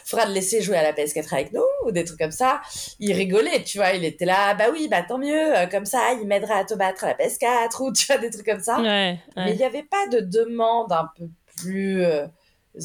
faudra 0.05 0.26
te 0.26 0.32
laisser 0.32 0.61
jouer 0.61 0.76
à 0.76 0.82
la 0.82 0.92
PS4 0.92 1.32
avec 1.32 1.53
nous 1.53 1.62
ou 1.86 1.92
des 1.92 2.05
trucs 2.05 2.18
comme 2.18 2.30
ça. 2.30 2.61
Il 2.98 3.12
rigolait, 3.12 3.62
tu 3.62 3.78
vois, 3.78 3.92
il 3.92 4.05
était 4.05 4.24
là, 4.24 4.55
bah 4.55 4.66
oui, 4.72 4.88
bah 4.88 5.03
tant 5.03 5.18
mieux, 5.18 5.57
euh, 5.57 5.66
comme 5.66 5.84
ça, 5.84 6.12
il 6.20 6.26
m'aidera 6.26 6.57
à 6.57 6.64
te 6.64 6.74
battre 6.74 7.05
à 7.05 7.09
la 7.09 7.14
PS4 7.14 7.82
ou 7.82 7.92
tu 7.92 8.07
vois, 8.07 8.18
des 8.18 8.30
trucs 8.30 8.46
comme 8.46 8.61
ça. 8.61 8.80
Ouais, 8.80 9.18
Mais 9.36 9.53
il 9.53 9.57
n'y 9.57 9.64
avait 9.64 9.84
pas 9.84 10.09
de 10.11 10.20
demande 10.20 10.92
un 10.92 11.09
peu 11.16 11.26
plus. 11.57 12.05
Euh, 12.05 12.26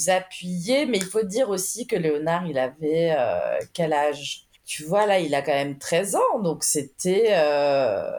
appuyer. 0.07 0.85
Mais 0.85 0.97
il 0.97 1.05
faut 1.05 1.23
dire 1.23 1.49
aussi 1.49 1.87
que 1.87 1.95
Léonard, 1.95 2.45
il 2.47 2.57
avait 2.57 3.15
euh, 3.17 3.59
quel 3.73 3.93
âge? 3.93 4.47
Tu 4.65 4.83
vois, 4.83 5.05
là, 5.05 5.19
il 5.19 5.33
a 5.33 5.41
quand 5.41 5.53
même 5.53 5.77
13 5.77 6.15
ans. 6.15 6.39
Donc 6.41 6.63
c'était. 6.63 7.27
Euh... 7.31 8.09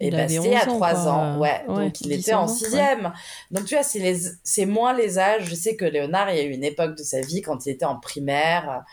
Et 0.00 0.10
bah, 0.10 0.28
c'était 0.28 0.56
à 0.56 0.66
3 0.66 1.08
ans, 1.08 1.38
ouais. 1.38 1.64
donc 1.68 2.00
il 2.00 2.12
était 2.12 2.34
en 2.34 2.48
6 2.48 2.76
Donc 3.52 3.64
tu 3.64 3.74
vois, 3.74 3.84
c'est, 3.84 4.00
les... 4.00 4.16
c'est 4.42 4.66
moins 4.66 4.92
les 4.92 5.18
âges. 5.18 5.44
Je 5.44 5.54
sais 5.54 5.76
que 5.76 5.84
Léonard, 5.84 6.30
il 6.30 6.36
y 6.36 6.40
a 6.40 6.42
eu 6.42 6.50
une 6.50 6.64
époque 6.64 6.96
de 6.96 7.02
sa 7.02 7.20
vie 7.20 7.42
quand 7.42 7.64
il 7.64 7.70
était 7.70 7.84
en 7.84 7.98
primaire, 8.00 8.84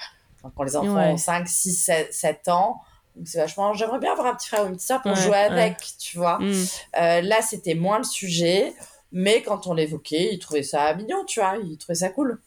quand 0.55 0.63
les 0.63 0.75
enfants 0.75 1.11
ont 1.11 1.17
5, 1.17 1.47
6, 1.47 1.91
7, 2.11 2.47
ans. 2.49 2.81
Donc 3.15 3.27
c'est 3.27 3.39
vachement. 3.39 3.73
J'aimerais 3.73 3.99
bien 3.99 4.11
avoir 4.11 4.27
un 4.27 4.35
petit 4.35 4.47
frère 4.47 4.63
ou 4.63 4.67
une 4.67 4.75
petite 4.75 4.87
soeur 4.87 5.01
pour 5.01 5.15
jouer 5.15 5.37
avec, 5.37 5.77
tu 5.99 6.17
vois. 6.17 6.39
Mm. 6.39 6.65
Euh, 7.01 7.21
là, 7.21 7.41
c'était 7.41 7.75
moins 7.75 7.97
le 7.97 8.03
sujet. 8.03 8.73
Mais 9.11 9.41
quand 9.41 9.67
on 9.67 9.73
l'évoquait, 9.73 10.29
il 10.33 10.39
trouvait 10.39 10.63
ça 10.63 10.93
mignon, 10.93 11.25
tu 11.25 11.39
vois, 11.39 11.55
il 11.63 11.77
trouvait 11.77 11.95
ça 11.95 12.09
cool. 12.09 12.39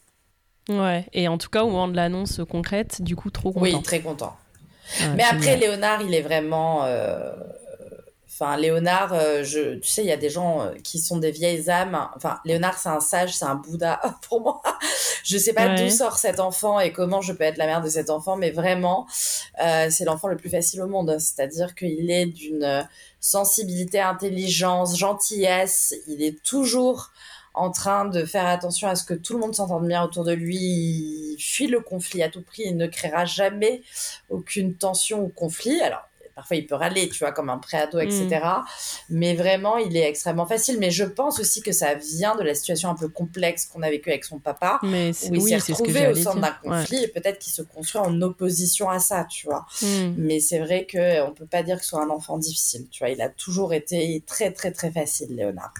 Ouais, 0.68 1.06
et 1.12 1.28
en 1.28 1.36
tout 1.36 1.50
cas, 1.50 1.62
au 1.62 1.68
moment 1.68 1.88
de 1.88 1.96
l'annonce 1.96 2.40
concrète, 2.48 3.02
du 3.02 3.16
coup, 3.16 3.30
trop 3.30 3.52
content. 3.52 3.62
Oui, 3.62 3.82
très 3.82 4.00
content. 4.00 4.36
Ah, 5.00 5.08
mais 5.16 5.22
après, 5.22 5.56
Léonard, 5.56 6.02
il 6.02 6.14
est 6.14 6.22
vraiment. 6.22 6.84
Euh, 6.84 7.32
enfin, 8.28 8.56
Léonard, 8.56 9.12
euh, 9.12 9.42
je... 9.42 9.74
tu 9.76 9.88
sais, 9.88 10.02
il 10.02 10.08
y 10.08 10.12
a 10.12 10.16
des 10.16 10.30
gens 10.30 10.62
euh, 10.62 10.74
qui 10.82 10.98
sont 10.98 11.18
des 11.18 11.30
vieilles 11.30 11.68
âmes. 11.68 12.08
Enfin, 12.16 12.38
Léonard, 12.44 12.78
c'est 12.78 12.88
un 12.88 13.00
sage, 13.00 13.36
c'est 13.36 13.44
un 13.44 13.56
Bouddha 13.56 14.00
pour 14.28 14.40
moi. 14.40 14.62
Je 15.24 15.38
sais 15.38 15.52
pas 15.52 15.74
d'où 15.74 15.88
sort 15.88 16.18
cet 16.18 16.38
enfant 16.38 16.78
et 16.78 16.92
comment 16.92 17.20
je 17.20 17.32
peux 17.32 17.44
être 17.44 17.56
la 17.56 17.66
mère 17.66 17.82
de 17.82 17.88
cet 17.88 18.10
enfant, 18.10 18.36
mais 18.36 18.50
vraiment, 18.50 19.06
c'est 19.58 20.04
l'enfant 20.04 20.28
le 20.28 20.36
plus 20.36 20.50
facile 20.50 20.82
au 20.82 20.86
monde. 20.86 21.16
C'est-à-dire 21.18 21.74
qu'il 21.74 22.10
est 22.10 22.26
d'une 22.26 22.86
sensibilité, 23.20 24.00
intelligence, 24.00 24.98
gentillesse. 24.98 25.94
Il 26.06 26.22
est 26.22 26.42
toujours 26.42 27.10
en 27.54 27.70
train 27.70 28.04
de 28.04 28.24
faire 28.24 28.46
attention 28.46 28.88
à 28.88 28.96
ce 28.96 29.04
que 29.04 29.14
tout 29.14 29.32
le 29.32 29.38
monde 29.38 29.54
s'entende 29.54 29.86
bien 29.86 30.02
autour 30.04 30.24
de 30.24 30.32
lui. 30.32 30.58
Il 30.58 31.38
fuit 31.40 31.68
le 31.68 31.80
conflit 31.80 32.22
à 32.22 32.28
tout 32.28 32.42
prix. 32.42 32.64
Il 32.66 32.76
ne 32.76 32.86
créera 32.86 33.24
jamais 33.24 33.82
aucune 34.28 34.74
tension 34.74 35.22
ou 35.22 35.28
conflit. 35.28 35.80
Alors, 35.80 36.06
parfois 36.34 36.56
il 36.56 36.66
peut 36.66 36.74
râler, 36.74 37.08
tu 37.08 37.18
vois, 37.18 37.32
comme 37.32 37.50
un 37.50 37.58
préado, 37.58 37.98
etc. 38.00 38.26
Mm. 38.28 38.62
Mais 39.10 39.34
vraiment, 39.34 39.76
il 39.76 39.96
est 39.96 40.08
extrêmement 40.08 40.46
facile. 40.46 40.78
Mais 40.78 40.90
je 40.90 41.04
pense 41.04 41.40
aussi 41.40 41.62
que 41.62 41.72
ça 41.72 41.94
vient 41.94 42.36
de 42.36 42.42
la 42.42 42.54
situation 42.54 42.90
un 42.90 42.94
peu 42.94 43.08
complexe 43.08 43.66
qu'on 43.66 43.82
a 43.82 43.90
vécue 43.90 44.10
avec 44.10 44.24
son 44.24 44.38
papa, 44.38 44.78
mais 44.82 45.10
où 45.30 45.46
il 45.46 45.60
s'est 45.60 45.72
retrouvé 45.72 46.08
au 46.08 46.14
centre 46.14 46.40
d'un 46.40 46.56
conflit 46.62 47.04
et 47.04 47.08
peut-être 47.08 47.38
qu'il 47.38 47.52
se 47.52 47.62
construit 47.62 48.00
en 48.00 48.20
opposition 48.22 48.88
à 48.88 48.98
ça, 48.98 49.26
tu 49.28 49.46
vois. 49.46 49.66
Mm. 49.82 50.14
Mais 50.16 50.40
c'est 50.40 50.58
vrai 50.58 50.86
qu'on 50.90 51.32
peut 51.32 51.46
pas 51.46 51.62
dire 51.62 51.78
que 51.78 51.82
ce 51.82 51.90
soit 51.90 52.02
un 52.02 52.10
enfant 52.10 52.38
difficile, 52.38 52.86
tu 52.90 53.00
vois. 53.00 53.10
Il 53.10 53.20
a 53.20 53.28
toujours 53.28 53.72
été 53.72 54.22
très, 54.26 54.50
très, 54.52 54.72
très 54.72 54.90
facile, 54.90 55.34
Léonard. 55.36 55.72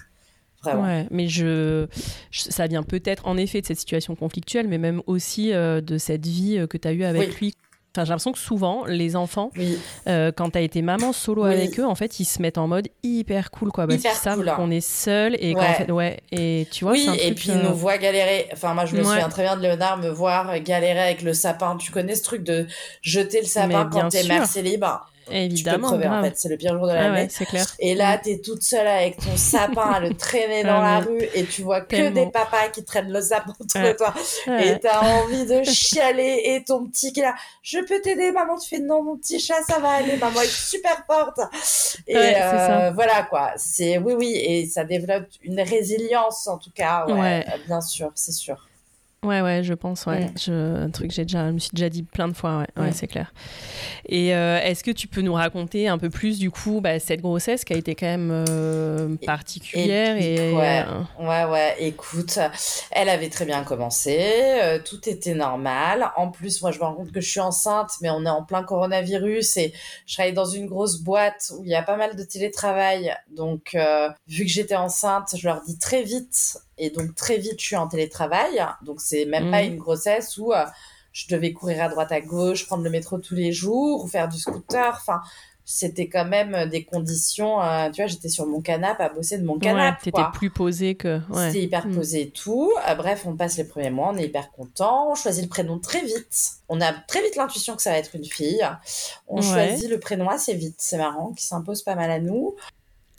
Ouais, 0.73 1.07
mais 1.11 1.27
je, 1.27 1.87
ça 2.31 2.67
vient 2.67 2.83
peut-être 2.83 3.27
en 3.27 3.37
effet 3.37 3.61
de 3.61 3.65
cette 3.65 3.79
situation 3.79 4.15
conflictuelle, 4.15 4.67
mais 4.67 4.77
même 4.77 5.01
aussi 5.05 5.53
euh, 5.53 5.81
de 5.81 5.97
cette 5.97 6.25
vie 6.25 6.57
euh, 6.57 6.67
que 6.67 6.77
tu 6.77 6.87
as 6.87 6.93
eue 6.93 7.03
avec 7.03 7.39
lui 7.39 7.55
j'ai 8.03 8.09
l'impression 8.09 8.31
que 8.31 8.39
souvent, 8.39 8.85
les 8.85 9.15
enfants, 9.15 9.51
euh, 10.07 10.31
quand 10.35 10.51
tu 10.51 10.57
as 10.57 10.61
été 10.61 10.81
maman 10.81 11.13
solo 11.13 11.43
avec 11.45 11.79
eux, 11.79 11.85
en 11.85 11.95
fait, 11.95 12.19
ils 12.19 12.25
se 12.25 12.41
mettent 12.41 12.57
en 12.57 12.67
mode 12.67 12.87
hyper 13.03 13.51
cool, 13.51 13.71
quoi. 13.71 13.87
Parce 13.87 14.01
qu'ils 14.01 14.11
savent 14.11 14.43
qu'on 14.55 14.71
est 14.71 14.85
seul 14.85 15.35
et 15.39 15.55
ouais. 15.55 15.91
ouais. 15.91 16.19
Et 16.31 16.67
tu 16.71 16.83
vois, 16.83 16.93
oui, 16.93 17.07
et 17.21 17.33
puis 17.33 17.49
ils 17.49 17.59
nous 17.59 17.73
voient 17.73 17.97
galérer. 17.97 18.47
Enfin, 18.53 18.73
moi, 18.73 18.85
je 18.85 18.95
me 18.95 19.03
souviens 19.03 19.29
très 19.29 19.43
bien 19.43 19.55
de 19.55 19.61
Léonard 19.61 19.97
me 19.97 20.09
voir 20.09 20.59
galérer 20.59 20.99
avec 20.99 21.21
le 21.21 21.33
sapin. 21.33 21.77
Tu 21.77 21.91
connais 21.91 22.15
ce 22.15 22.23
truc 22.23 22.43
de 22.43 22.67
jeter 23.01 23.39
le 23.39 23.47
sapin 23.47 23.89
quand 23.91 24.09
t'es 24.09 24.23
mère 24.23 24.45
célibataire 24.45 25.05
Évidemment. 25.31 25.89
Tu 25.89 25.95
peux 25.95 26.01
crever, 26.01 26.07
en 26.07 26.23
fait. 26.23 26.33
C'est 26.37 26.49
le 26.49 26.57
pire 26.57 26.73
jour 26.77 26.87
de 26.87 26.93
l'année. 26.93 27.27
Ah 27.27 27.29
c'est 27.29 27.45
clair. 27.45 27.65
Et 27.79 27.95
là, 27.95 28.17
t'es 28.17 28.39
toute 28.39 28.63
seule 28.63 28.87
avec 28.87 29.17
ton 29.17 29.35
sapin 29.35 29.91
à 29.91 29.99
le 29.99 30.13
traîner 30.17 30.63
dans 30.63 30.81
la 30.81 30.99
rue 30.99 31.23
et 31.33 31.45
tu 31.45 31.63
vois 31.63 31.81
que 31.81 32.09
des 32.09 32.27
papas 32.27 32.69
qui 32.73 32.83
traînent 32.83 33.11
le 33.11 33.21
sapin 33.21 33.53
autour 33.59 33.81
de 33.81 33.91
toi. 33.93 34.13
Et 34.47 34.79
t'as 34.79 35.01
envie 35.01 35.45
de 35.45 35.63
chialer 35.69 36.41
et 36.45 36.63
ton 36.63 36.85
petit 36.87 37.13
qui 37.13 37.21
est 37.21 37.23
là, 37.23 37.35
je 37.61 37.79
peux 37.79 38.01
t'aider, 38.01 38.31
maman. 38.31 38.57
Tu 38.57 38.69
fais 38.69 38.79
non, 38.79 39.03
mon 39.03 39.17
petit 39.17 39.39
chat, 39.39 39.61
ça 39.67 39.79
va 39.79 39.89
aller. 39.89 40.17
Maman 40.17 40.41
est 40.41 40.47
super 40.47 41.03
forte. 41.07 41.39
Et 42.07 42.15
euh, 42.17 42.91
voilà, 42.91 43.23
quoi. 43.23 43.53
C'est, 43.57 43.97
oui, 43.97 44.13
oui. 44.13 44.33
Et 44.35 44.67
ça 44.67 44.83
développe 44.83 45.27
une 45.43 45.61
résilience, 45.61 46.47
en 46.47 46.57
tout 46.57 46.71
cas. 46.71 47.05
Ouais, 47.07 47.45
bien 47.67 47.81
sûr, 47.81 48.11
c'est 48.15 48.31
sûr. 48.31 48.67
Ouais, 49.25 49.41
ouais, 49.41 49.63
je 49.63 49.73
pense, 49.73 50.05
ouais. 50.05 50.29
Je, 50.37 50.85
un 50.85 50.89
truc 50.91 51.07
que 51.07 51.13
j'ai 51.13 51.23
déjà, 51.23 51.47
je 51.47 51.53
me 51.53 51.59
suis 51.59 51.71
déjà 51.73 51.89
dit 51.89 52.03
plein 52.03 52.27
de 52.27 52.33
fois, 52.33 52.59
ouais, 52.59 52.83
ouais 52.83 52.91
c'est 52.91 53.07
clair. 53.07 53.33
Et 54.07 54.35
euh, 54.35 54.59
est-ce 54.61 54.83
que 54.83 54.91
tu 54.91 55.07
peux 55.07 55.21
nous 55.21 55.33
raconter 55.33 55.87
un 55.87 55.97
peu 55.97 56.09
plus, 56.11 56.37
du 56.37 56.51
coup, 56.51 56.79
bah, 56.79 56.99
cette 56.99 57.21
grossesse 57.21 57.65
qui 57.65 57.73
a 57.73 57.77
été 57.77 57.95
quand 57.95 58.05
même 58.05 58.29
euh, 58.31 59.15
particulière 59.25 60.15
et, 60.17 60.53
ouais. 60.53 60.85
Euh, 60.87 61.25
ouais, 61.25 61.51
ouais, 61.51 61.75
écoute, 61.79 62.37
elle 62.91 63.09
avait 63.09 63.29
très 63.29 63.45
bien 63.45 63.63
commencé, 63.63 64.79
tout 64.85 65.09
était 65.09 65.33
normal. 65.33 66.11
En 66.15 66.29
plus, 66.29 66.61
moi, 66.61 66.71
je 66.71 66.77
me 66.79 66.83
rends 66.83 66.93
compte 66.93 67.11
que 67.11 67.21
je 67.21 67.29
suis 67.29 67.39
enceinte, 67.39 67.91
mais 68.01 68.11
on 68.11 68.25
est 68.25 68.29
en 68.29 68.43
plein 68.43 68.63
coronavirus 68.63 69.57
et 69.57 69.73
je 70.05 70.13
travaille 70.13 70.33
dans 70.33 70.45
une 70.45 70.67
grosse 70.67 70.99
boîte 71.01 71.51
où 71.57 71.63
il 71.63 71.69
y 71.69 71.75
a 71.75 71.83
pas 71.83 71.97
mal 71.97 72.15
de 72.15 72.23
télétravail. 72.23 73.15
Donc, 73.35 73.75
vu 74.27 74.45
que 74.45 74.51
j'étais 74.51 74.75
enceinte, 74.75 75.35
je 75.35 75.47
leur 75.47 75.61
dis 75.63 75.79
très 75.79 76.03
vite 76.03 76.57
et 76.77 76.89
donc 76.89 77.15
très 77.15 77.37
vite, 77.37 77.59
je 77.59 77.65
suis 77.65 77.75
en 77.75 77.87
télétravail. 77.87 78.65
Donc 78.83 79.01
c'est 79.01 79.25
même 79.25 79.51
pas 79.51 79.63
mhm. 79.63 79.73
une 79.73 79.77
grossesse 79.77 80.37
où 80.37 80.53
euh, 80.53 80.65
je 81.13 81.27
devais 81.27 81.53
courir 81.53 81.83
à 81.83 81.89
droite 81.89 82.11
à 82.11 82.21
gauche, 82.21 82.65
prendre 82.65 82.83
le 82.83 82.89
métro 82.89 83.17
tous 83.17 83.35
les 83.35 83.51
jours 83.51 84.03
ou 84.03 84.07
faire 84.07 84.27
du 84.27 84.37
scooter. 84.37 84.93
Enfin, 84.95 85.21
c'était 85.67 86.07
quand 86.07 86.25
même 86.25 86.69
des 86.69 86.83
conditions. 86.83 87.61
Euh, 87.61 87.89
tu 87.89 88.01
vois, 88.01 88.07
j'étais 88.07 88.29
sur 88.29 88.45
mon 88.45 88.61
canapé 88.61 89.03
à 89.03 89.09
bosser 89.09 89.39
de 89.39 89.45
mon 89.45 89.57
canapé. 89.57 89.97
Ouais, 90.05 90.11
t'étais 90.11 90.27
plus 90.33 90.51
posé 90.51 90.95
que. 90.95 91.19
Ouais. 91.29 91.47
C'était 91.47 91.63
hyper 91.63 91.87
mm. 91.87 91.95
posé 91.95 92.21
et 92.21 92.29
tout. 92.29 92.71
Euh, 92.87 92.93
bref, 92.93 93.23
on 93.25 93.35
passe 93.35 93.57
les 93.57 93.63
premiers 93.63 93.89
mois, 93.89 94.11
on 94.13 94.17
est 94.17 94.25
hyper 94.25 94.51
content. 94.51 95.11
On 95.11 95.15
choisit 95.15 95.43
le 95.43 95.49
prénom 95.49 95.79
très 95.79 96.01
vite. 96.01 96.51
On 96.69 96.81
a 96.81 96.93
très 96.93 97.23
vite 97.23 97.35
l'intuition 97.35 97.75
que 97.75 97.81
ça 97.81 97.91
va 97.91 97.97
être 97.97 98.15
une 98.15 98.25
fille. 98.25 98.67
On 99.27 99.41
choisit 99.41 99.89
le 99.89 99.99
prénom 99.99 100.29
assez 100.29 100.53
vite. 100.53 100.75
C'est 100.77 100.97
marrant, 100.97 101.33
qui 101.33 101.43
s'impose 101.43 101.81
pas 101.81 101.95
mal 101.95 102.11
à 102.11 102.19
nous. 102.19 102.55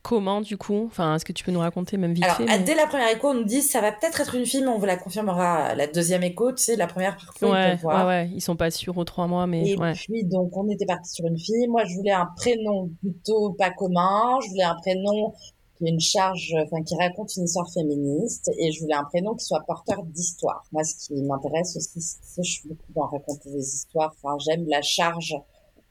Comment 0.07 0.41
du 0.41 0.57
coup? 0.57 0.85
Enfin, 0.87 1.17
est-ce 1.17 1.25
que 1.25 1.33
tu 1.33 1.43
peux 1.43 1.51
nous 1.51 1.59
raconter 1.59 1.97
même 1.97 2.15
vite 2.15 2.23
Alors, 2.23 2.37
fait 2.37 2.63
dès 2.63 2.77
la 2.77 2.87
première 2.87 3.11
écho, 3.11 3.29
on 3.29 3.35
nous 3.35 3.45
dit 3.45 3.61
ça 3.61 3.81
va 3.81 3.91
peut-être 3.91 4.21
être 4.21 4.37
une 4.37 4.47
fille, 4.47 4.63
mais 4.63 4.69
on 4.69 4.79
vous 4.79 4.87
la 4.87 4.97
confirmera 4.97 5.75
la 5.75 5.89
deuxième 5.89 6.23
écho. 6.23 6.53
Tu 6.53 6.63
sais, 6.63 6.77
la 6.77 6.87
première 6.87 7.17
parfois 7.17 7.51
ouais, 7.51 7.75
ils. 7.75 7.87
Ouais, 7.87 8.05
ouais, 8.05 8.31
ils 8.33 8.41
sont 8.41 8.55
pas 8.55 8.71
sûrs 8.71 8.97
aux 8.97 9.05
trois 9.05 9.27
mois, 9.27 9.49
mais 9.49 9.69
et 9.69 9.77
ouais. 9.77 9.95
puis 9.95 10.25
donc 10.25 10.57
on 10.57 10.69
était 10.69 10.87
parti 10.87 11.11
sur 11.11 11.27
une 11.27 11.39
fille. 11.39 11.67
Moi, 11.69 11.85
je 11.85 11.97
voulais 11.97 12.13
un 12.13 12.29
prénom 12.37 12.89
plutôt 13.01 13.55
pas 13.59 13.71
commun. 13.71 14.39
Je 14.45 14.51
voulais 14.51 14.63
un 14.63 14.77
prénom 14.77 15.35
qui 15.77 15.89
une 15.89 16.01
charge, 16.01 16.55
enfin 16.65 16.83
qui 16.85 16.95
raconte 16.95 17.35
une 17.37 17.45
histoire 17.45 17.71
féministe, 17.73 18.51
et 18.59 18.71
je 18.71 18.81
voulais 18.81 18.95
un 18.95 19.05
prénom 19.05 19.35
qui 19.35 19.45
soit 19.45 19.63
porteur 19.67 20.05
d'histoire. 20.05 20.63
Moi, 20.71 20.85
ce 20.85 20.95
qui 20.95 21.21
m'intéresse 21.21 21.77
aussi, 21.77 22.01
c'est 22.01 22.45
je 22.45 22.51
suis 22.51 22.69
beaucoup 22.69 22.93
dans 22.95 23.07
raconter 23.07 23.51
des 23.51 23.75
histoires. 23.75 24.15
Enfin, 24.23 24.37
j'aime 24.39 24.67
la 24.69 24.83
charge 24.83 25.35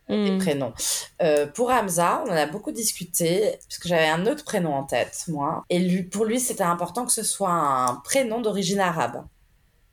des 0.10 0.32
Mm. 0.32 0.38
prénoms. 0.40 0.74
Euh, 1.22 1.48
pour 1.48 1.70
Hamza, 1.72 2.24
on 2.26 2.30
en 2.30 2.36
a 2.36 2.46
beaucoup 2.46 2.72
discuté, 2.72 3.58
parce 3.68 3.80
que 3.80 3.88
j'avais 3.88 4.08
un 4.08 4.26
autre 4.28 4.44
prénom 4.44 4.74
en 4.74 4.84
tête, 4.84 5.24
moi. 5.28 5.64
Et 5.70 5.80
lui, 5.80 6.04
pour 6.04 6.26
lui, 6.26 6.40
c'était 6.40 6.64
important 6.64 7.06
que 7.06 7.12
ce 7.12 7.24
soit 7.24 7.50
un 7.52 7.96
prénom 8.04 8.42
d'origine 8.42 8.80
arabe. 8.80 9.24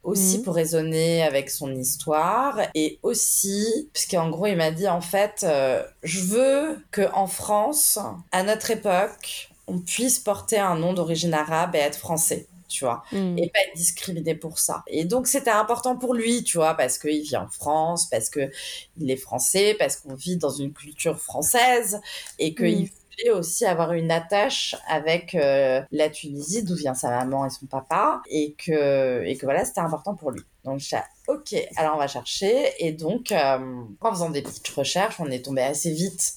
Aussi 0.04 0.38
Mhm. 0.38 0.42
pour 0.44 0.54
raisonner 0.56 1.22
avec 1.22 1.48
son 1.48 1.72
histoire, 1.72 2.58
et 2.74 2.98
aussi, 3.04 3.88
parce 3.94 4.06
qu'en 4.06 4.30
gros, 4.30 4.46
il 4.46 4.56
m'a 4.56 4.72
dit, 4.72 4.88
en 4.88 5.00
fait, 5.00 5.44
euh, 5.44 5.82
je 6.02 6.20
veux 6.20 6.84
que 6.90 7.02
en 7.14 7.28
France, 7.28 8.00
à 8.32 8.42
notre 8.42 8.72
époque, 8.72 9.48
on 9.68 9.78
puisse 9.78 10.18
porter 10.18 10.58
un 10.58 10.74
nom 10.74 10.92
d'origine 10.92 11.32
arabe 11.34 11.76
et 11.76 11.78
être 11.78 11.96
français. 11.96 12.48
Tu 12.72 12.84
vois 12.84 13.02
Mm. 13.12 13.38
et 13.38 13.50
pas 13.50 13.60
être 13.68 13.76
discriminé 13.76 14.34
pour 14.34 14.58
ça. 14.58 14.82
Et 14.86 15.04
donc 15.04 15.26
c'était 15.26 15.50
important 15.50 15.96
pour 15.96 16.14
lui, 16.14 16.42
tu 16.44 16.56
vois, 16.58 16.74
parce 16.74 16.98
qu'il 16.98 17.22
vit 17.22 17.36
en 17.36 17.48
France, 17.48 18.08
parce 18.10 18.30
que 18.30 18.50
il 18.98 19.10
est 19.10 19.16
français, 19.16 19.76
parce 19.78 19.96
qu'on 19.96 20.14
vit 20.14 20.36
dans 20.38 20.50
une 20.50 20.72
culture 20.72 21.18
française 21.20 22.00
et 22.38 22.54
qu'il 22.54 22.84
Mm. 22.84 22.88
voulait 23.24 23.30
aussi 23.38 23.66
avoir 23.66 23.92
une 23.92 24.10
attache 24.10 24.74
avec 24.88 25.34
euh, 25.34 25.82
la 25.92 26.08
Tunisie, 26.08 26.62
d'où 26.64 26.74
vient 26.74 26.94
sa 26.94 27.10
maman 27.10 27.44
et 27.46 27.50
son 27.50 27.66
papa, 27.66 28.22
et 28.30 28.54
que 28.54 29.22
et 29.24 29.36
que 29.36 29.44
voilà, 29.44 29.64
c'était 29.66 29.80
important 29.80 30.14
pour 30.14 30.30
lui. 30.30 30.40
Donc 30.64 30.78
dit, 30.78 30.94
ok, 31.28 31.54
alors 31.76 31.96
on 31.96 31.98
va 31.98 32.08
chercher. 32.08 32.72
Et 32.78 32.92
donc 32.92 33.30
euh, 33.32 33.58
en 34.00 34.10
faisant 34.12 34.30
des 34.30 34.42
petites 34.42 34.68
recherches, 34.68 35.16
on 35.20 35.30
est 35.30 35.44
tombé 35.44 35.60
assez 35.62 35.92
vite 35.92 36.34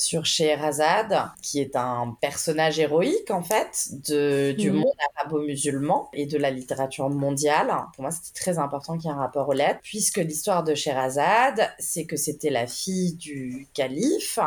sur 0.00 0.26
Scheherazade, 0.26 1.30
qui 1.42 1.60
est 1.60 1.76
un 1.76 2.16
personnage 2.20 2.78
héroïque 2.78 3.30
en 3.30 3.42
fait 3.42 3.88
de, 4.08 4.52
du 4.52 4.70
Mhm. 4.70 4.72
monde 4.72 4.92
arabo-musulman 5.16 6.08
et 6.12 6.26
de 6.26 6.38
la 6.38 6.50
littérature 6.50 7.10
mondiale. 7.10 7.68
Pour 7.94 8.02
moi, 8.02 8.10
c'était 8.10 8.38
très 8.38 8.58
important 8.58 8.96
qu'il 8.98 9.10
y 9.10 9.12
ait 9.12 9.16
un 9.16 9.18
rapport 9.18 9.48
aux 9.48 9.52
lettres, 9.52 9.80
puisque 9.82 10.18
l'histoire 10.18 10.64
de 10.64 10.74
Scheherazade, 10.74 11.70
c'est 11.78 12.06
que 12.06 12.16
c'était 12.16 12.50
la 12.50 12.66
fille 12.66 13.14
du 13.16 13.68
calife, 13.74 14.38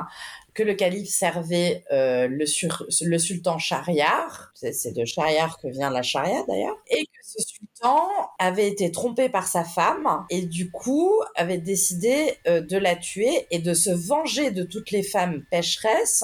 que 0.54 0.64
le 0.64 0.76
calife 0.76 1.10
servait 1.10 1.84
euh, 1.92 2.28
le, 2.28 2.46
sur- 2.46 2.86
le 3.02 3.18
sultan 3.18 3.58
Shahriar, 3.58 4.52
c'est 4.54 4.74
c'est 4.74 4.92
de 4.92 5.04
Shahriar 5.06 5.60
que 5.60 5.68
vient 5.68 5.90
la 5.90 6.04
charia 6.04 6.44
d'ailleurs, 6.48 6.78
et 6.90 7.06
que 7.06 7.12
ce 7.24 7.42
sultan 7.42 8.08
avait 8.40 8.68
été 8.68 8.92
trompé 8.92 9.30
par 9.30 9.48
sa 9.48 9.64
femme 9.64 10.26
et 10.30 10.44
du 10.44 10.70
coup 10.70 11.12
avait 11.36 11.58
décidé 11.58 12.36
euh, 12.48 12.62
de 12.62 12.78
la 12.78 12.96
tuer 12.96 13.48
et 13.52 13.60
de 13.60 13.74
se 13.74 13.90
venger 13.90 14.52
de 14.52 14.64
toutes 14.64 14.92
les 14.92 15.04
femmes 15.04 15.44
pécheresses 15.50 16.24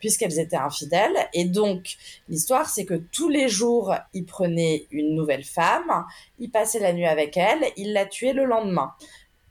puisqu'elles 0.00 0.38
étaient 0.38 0.56
infidèles. 0.56 1.16
Et 1.34 1.44
donc, 1.44 1.96
l'histoire, 2.28 2.68
c'est 2.68 2.84
que 2.84 2.94
tous 2.94 3.28
les 3.28 3.48
jours, 3.48 3.94
il 4.14 4.24
prenait 4.26 4.86
une 4.90 5.14
nouvelle 5.14 5.44
femme, 5.44 6.04
il 6.38 6.50
passait 6.50 6.78
la 6.80 6.92
nuit 6.92 7.06
avec 7.06 7.36
elle, 7.36 7.64
il 7.76 7.92
la 7.92 8.06
tuait 8.06 8.32
le 8.34 8.44
lendemain. 8.44 8.92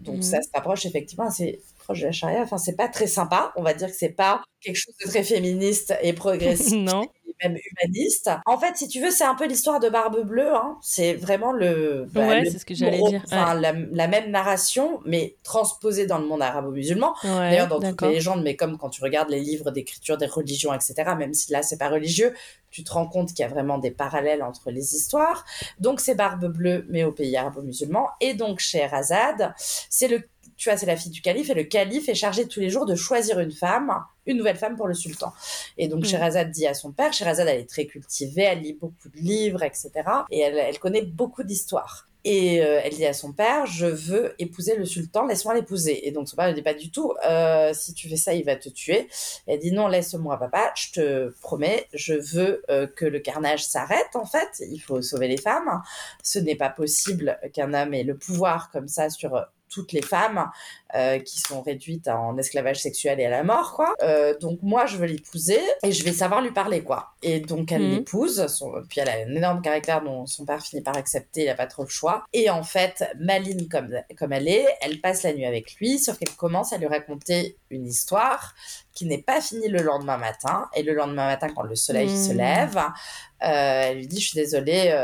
Donc, 0.01 0.17
Mhm. 0.17 0.21
ça 0.21 0.41
se 0.41 0.49
rapproche 0.53 0.85
effectivement 0.85 1.27
assez 1.27 1.61
proche 1.85 2.01
de 2.01 2.07
la 2.07 2.11
charia. 2.11 2.41
Enfin, 2.41 2.57
c'est 2.57 2.75
pas 2.75 2.87
très 2.87 3.07
sympa. 3.07 3.53
On 3.55 3.63
va 3.63 3.73
dire 3.73 3.87
que 3.87 3.95
c'est 3.95 4.09
pas 4.09 4.43
quelque 4.59 4.75
chose 4.75 4.95
de 5.03 5.09
très 5.09 5.23
féministe 5.23 5.93
et 6.01 6.13
progressiste. 6.13 6.75
non. 6.75 7.03
et 7.27 7.47
même 7.47 7.57
humaniste. 7.57 8.29
En 8.45 8.57
fait, 8.57 8.75
si 8.75 8.87
tu 8.87 8.99
veux, 8.99 9.11
c'est 9.11 9.23
un 9.23 9.35
peu 9.35 9.47
l'histoire 9.47 9.79
de 9.79 9.89
Barbe 9.89 10.25
Bleue. 10.25 10.53
Hein. 10.53 10.77
C'est 10.81 11.13
vraiment 11.13 11.51
le, 11.51 12.07
bah, 12.11 12.27
Ouais, 12.27 12.41
le 12.41 12.49
c'est 12.49 12.59
ce 12.59 12.65
que 12.65 12.73
j'allais 12.73 13.01
dire, 13.01 13.21
Enfin, 13.25 13.53
la, 13.53 13.73
la 13.73 14.07
même 14.07 14.31
narration, 14.31 14.99
mais 15.05 15.35
transposée 15.43 16.07
dans 16.07 16.17
le 16.17 16.25
monde 16.25 16.41
arabo-musulman. 16.41 17.13
Ouais, 17.23 17.29
D'ailleurs, 17.29 17.67
dans 17.67 17.79
toutes 17.79 18.01
les 18.01 18.13
légendes, 18.15 18.43
mais 18.43 18.55
comme 18.55 18.77
quand 18.77 18.89
tu 18.89 19.01
regardes 19.03 19.29
les 19.29 19.39
livres 19.41 19.71
d'écriture 19.71 20.17
des 20.17 20.25
religions, 20.25 20.73
etc., 20.73 20.93
même 21.17 21.33
si 21.33 21.51
là, 21.51 21.61
c'est 21.61 21.77
pas 21.77 21.89
religieux, 21.89 22.33
tu 22.71 22.83
te 22.83 22.91
rends 22.91 23.07
compte 23.07 23.29
qu'il 23.29 23.39
y 23.39 23.43
a 23.43 23.47
vraiment 23.47 23.77
des 23.77 23.91
parallèles 23.91 24.43
entre 24.43 24.71
les 24.71 24.95
histoires. 24.95 25.45
Donc, 25.79 26.01
c'est 26.01 26.15
Barbe 26.15 26.47
Bleue, 26.47 26.85
mais 26.89 27.03
au 27.03 27.11
pays 27.11 27.37
arabo-musulman. 27.37 28.09
Et 28.19 28.33
donc, 28.33 28.59
Scheherazade, 28.59 29.53
c'est 29.89 30.07
le, 30.07 30.23
tu 30.55 30.69
vois, 30.69 30.77
c'est 30.77 30.85
la 30.85 30.95
fille 30.95 31.11
du 31.11 31.21
calife, 31.21 31.49
et 31.49 31.53
le 31.53 31.63
calife 31.63 32.07
est 32.09 32.15
chargé 32.15 32.47
tous 32.47 32.61
les 32.61 32.69
jours 32.69 32.85
de 32.85 32.95
choisir 32.95 33.39
une 33.39 33.51
femme, 33.51 33.91
une 34.25 34.37
nouvelle 34.37 34.57
femme 34.57 34.75
pour 34.75 34.87
le 34.87 34.93
sultan. 34.93 35.33
Et 35.77 35.87
donc, 35.87 36.05
Mm. 36.05 36.09
Scheherazade 36.09 36.51
dit 36.51 36.67
à 36.67 36.73
son 36.73 36.91
père, 36.91 37.13
Scheherazade, 37.13 37.47
elle 37.47 37.61
est 37.61 37.69
très 37.69 37.85
cultivée, 37.85 38.43
elle 38.43 38.61
lit 38.61 38.73
beaucoup 38.73 39.09
de 39.09 39.17
livres, 39.17 39.63
etc., 39.63 39.91
et 40.31 40.39
elle, 40.39 40.57
elle 40.57 40.79
connaît 40.79 41.03
beaucoup 41.03 41.43
d'histoires. 41.43 42.07
Et 42.27 42.63
euh, 42.63 42.81
elle 42.83 42.95
dit 42.95 43.05
à 43.05 43.13
son 43.13 43.33
père, 43.33 43.67
je 43.67 43.85
veux 43.85 44.33
épouser 44.39 44.75
le 44.75 44.85
sultan, 44.85 45.27
laisse-moi 45.27 45.53
l'épouser. 45.53 46.07
Et 46.07 46.11
donc 46.11 46.27
son 46.27 46.35
père 46.35 46.47
ne 46.47 46.53
dit 46.53 46.63
pas 46.63 46.73
du 46.73 46.89
tout, 46.89 47.13
euh, 47.23 47.71
si 47.75 47.93
tu 47.93 48.09
fais 48.09 48.15
ça, 48.15 48.33
il 48.33 48.43
va 48.43 48.55
te 48.55 48.67
tuer. 48.67 49.07
Elle 49.45 49.59
dit 49.59 49.71
non, 49.71 49.87
laisse-moi 49.87 50.39
papa, 50.39 50.73
je 50.75 50.91
te 50.91 51.29
promets, 51.41 51.85
je 51.93 52.15
veux 52.15 52.63
euh, 52.71 52.87
que 52.87 53.05
le 53.05 53.19
carnage 53.19 53.63
s'arrête 53.63 54.15
en 54.15 54.25
fait, 54.25 54.63
il 54.71 54.79
faut 54.79 55.03
sauver 55.03 55.27
les 55.27 55.37
femmes. 55.37 55.83
Ce 56.23 56.39
n'est 56.39 56.55
pas 56.55 56.69
possible 56.69 57.39
qu'un 57.53 57.75
homme 57.75 57.93
ait 57.93 58.03
le 58.03 58.17
pouvoir 58.17 58.71
comme 58.71 58.87
ça 58.87 59.11
sur 59.11 59.45
toutes 59.75 59.91
les 59.91 60.01
femmes 60.01 60.49
euh, 60.95 61.19
qui 61.19 61.39
sont 61.39 61.61
réduites 61.61 62.07
en 62.07 62.37
esclavage 62.37 62.77
sexuel 62.81 63.19
et 63.19 63.25
à 63.25 63.29
la 63.29 63.43
mort, 63.43 63.73
quoi. 63.73 63.93
Euh, 64.01 64.33
donc 64.39 64.59
moi, 64.63 64.85
je 64.85 64.95
veux 64.95 65.05
l'épouser 65.05 65.59
et 65.83 65.91
je 65.91 66.03
vais 66.05 66.13
savoir 66.13 66.41
lui 66.41 66.51
parler, 66.51 66.81
quoi. 66.81 67.09
Et 67.21 67.41
donc 67.41 67.71
elle 67.73 67.83
Mhm. 67.83 67.91
l'épouse, 67.91 68.47
son- 68.47 68.71
puis 68.89 69.01
elle 69.01 69.09
a 69.09 69.13
un 69.27 69.35
énorme 69.35 69.61
caractère 69.61 70.01
dont 70.01 70.25
son 70.25 70.45
père 70.45 70.63
finit 70.63 70.81
par 70.81 70.95
accepter, 70.95 71.43
il 71.43 71.49
a 71.49 71.55
pas 71.55 71.67
trop 71.67 71.83
le 71.83 71.89
choix. 71.89 72.23
Et 72.31 72.49
en 72.49 72.63
fait, 72.63 73.03
maligne 73.19 73.67
comme, 73.67 73.93
comme 74.17 74.31
elle 74.31 74.47
est, 74.47 74.65
elle 74.81 75.01
passe 75.01 75.23
la 75.23 75.33
nuit 75.33 75.45
avec 75.45 75.75
lui, 75.75 75.99
sauf 75.99 76.17
qu'elle 76.17 76.33
commence 76.35 76.71
à 76.71 76.77
lui 76.77 76.87
raconter 76.87 77.57
une 77.69 77.85
histoire 77.85 78.55
qui 78.93 79.05
n'est 79.05 79.21
pas 79.21 79.41
finie 79.41 79.67
le 79.67 79.81
lendemain 79.81 80.17
matin. 80.17 80.69
Et 80.75 80.83
le 80.83 80.93
lendemain 80.93 81.25
matin, 81.27 81.49
quand 81.53 81.63
le 81.63 81.75
soleil 81.75 82.07
Mhm. 82.09 82.15
se 82.15 82.33
lève, 82.33 82.77
euh, 82.77 83.81
elle 83.89 83.97
lui 83.97 84.07
dit, 84.07 84.21
je 84.21 84.29
suis 84.29 84.39
désolée, 84.39 84.95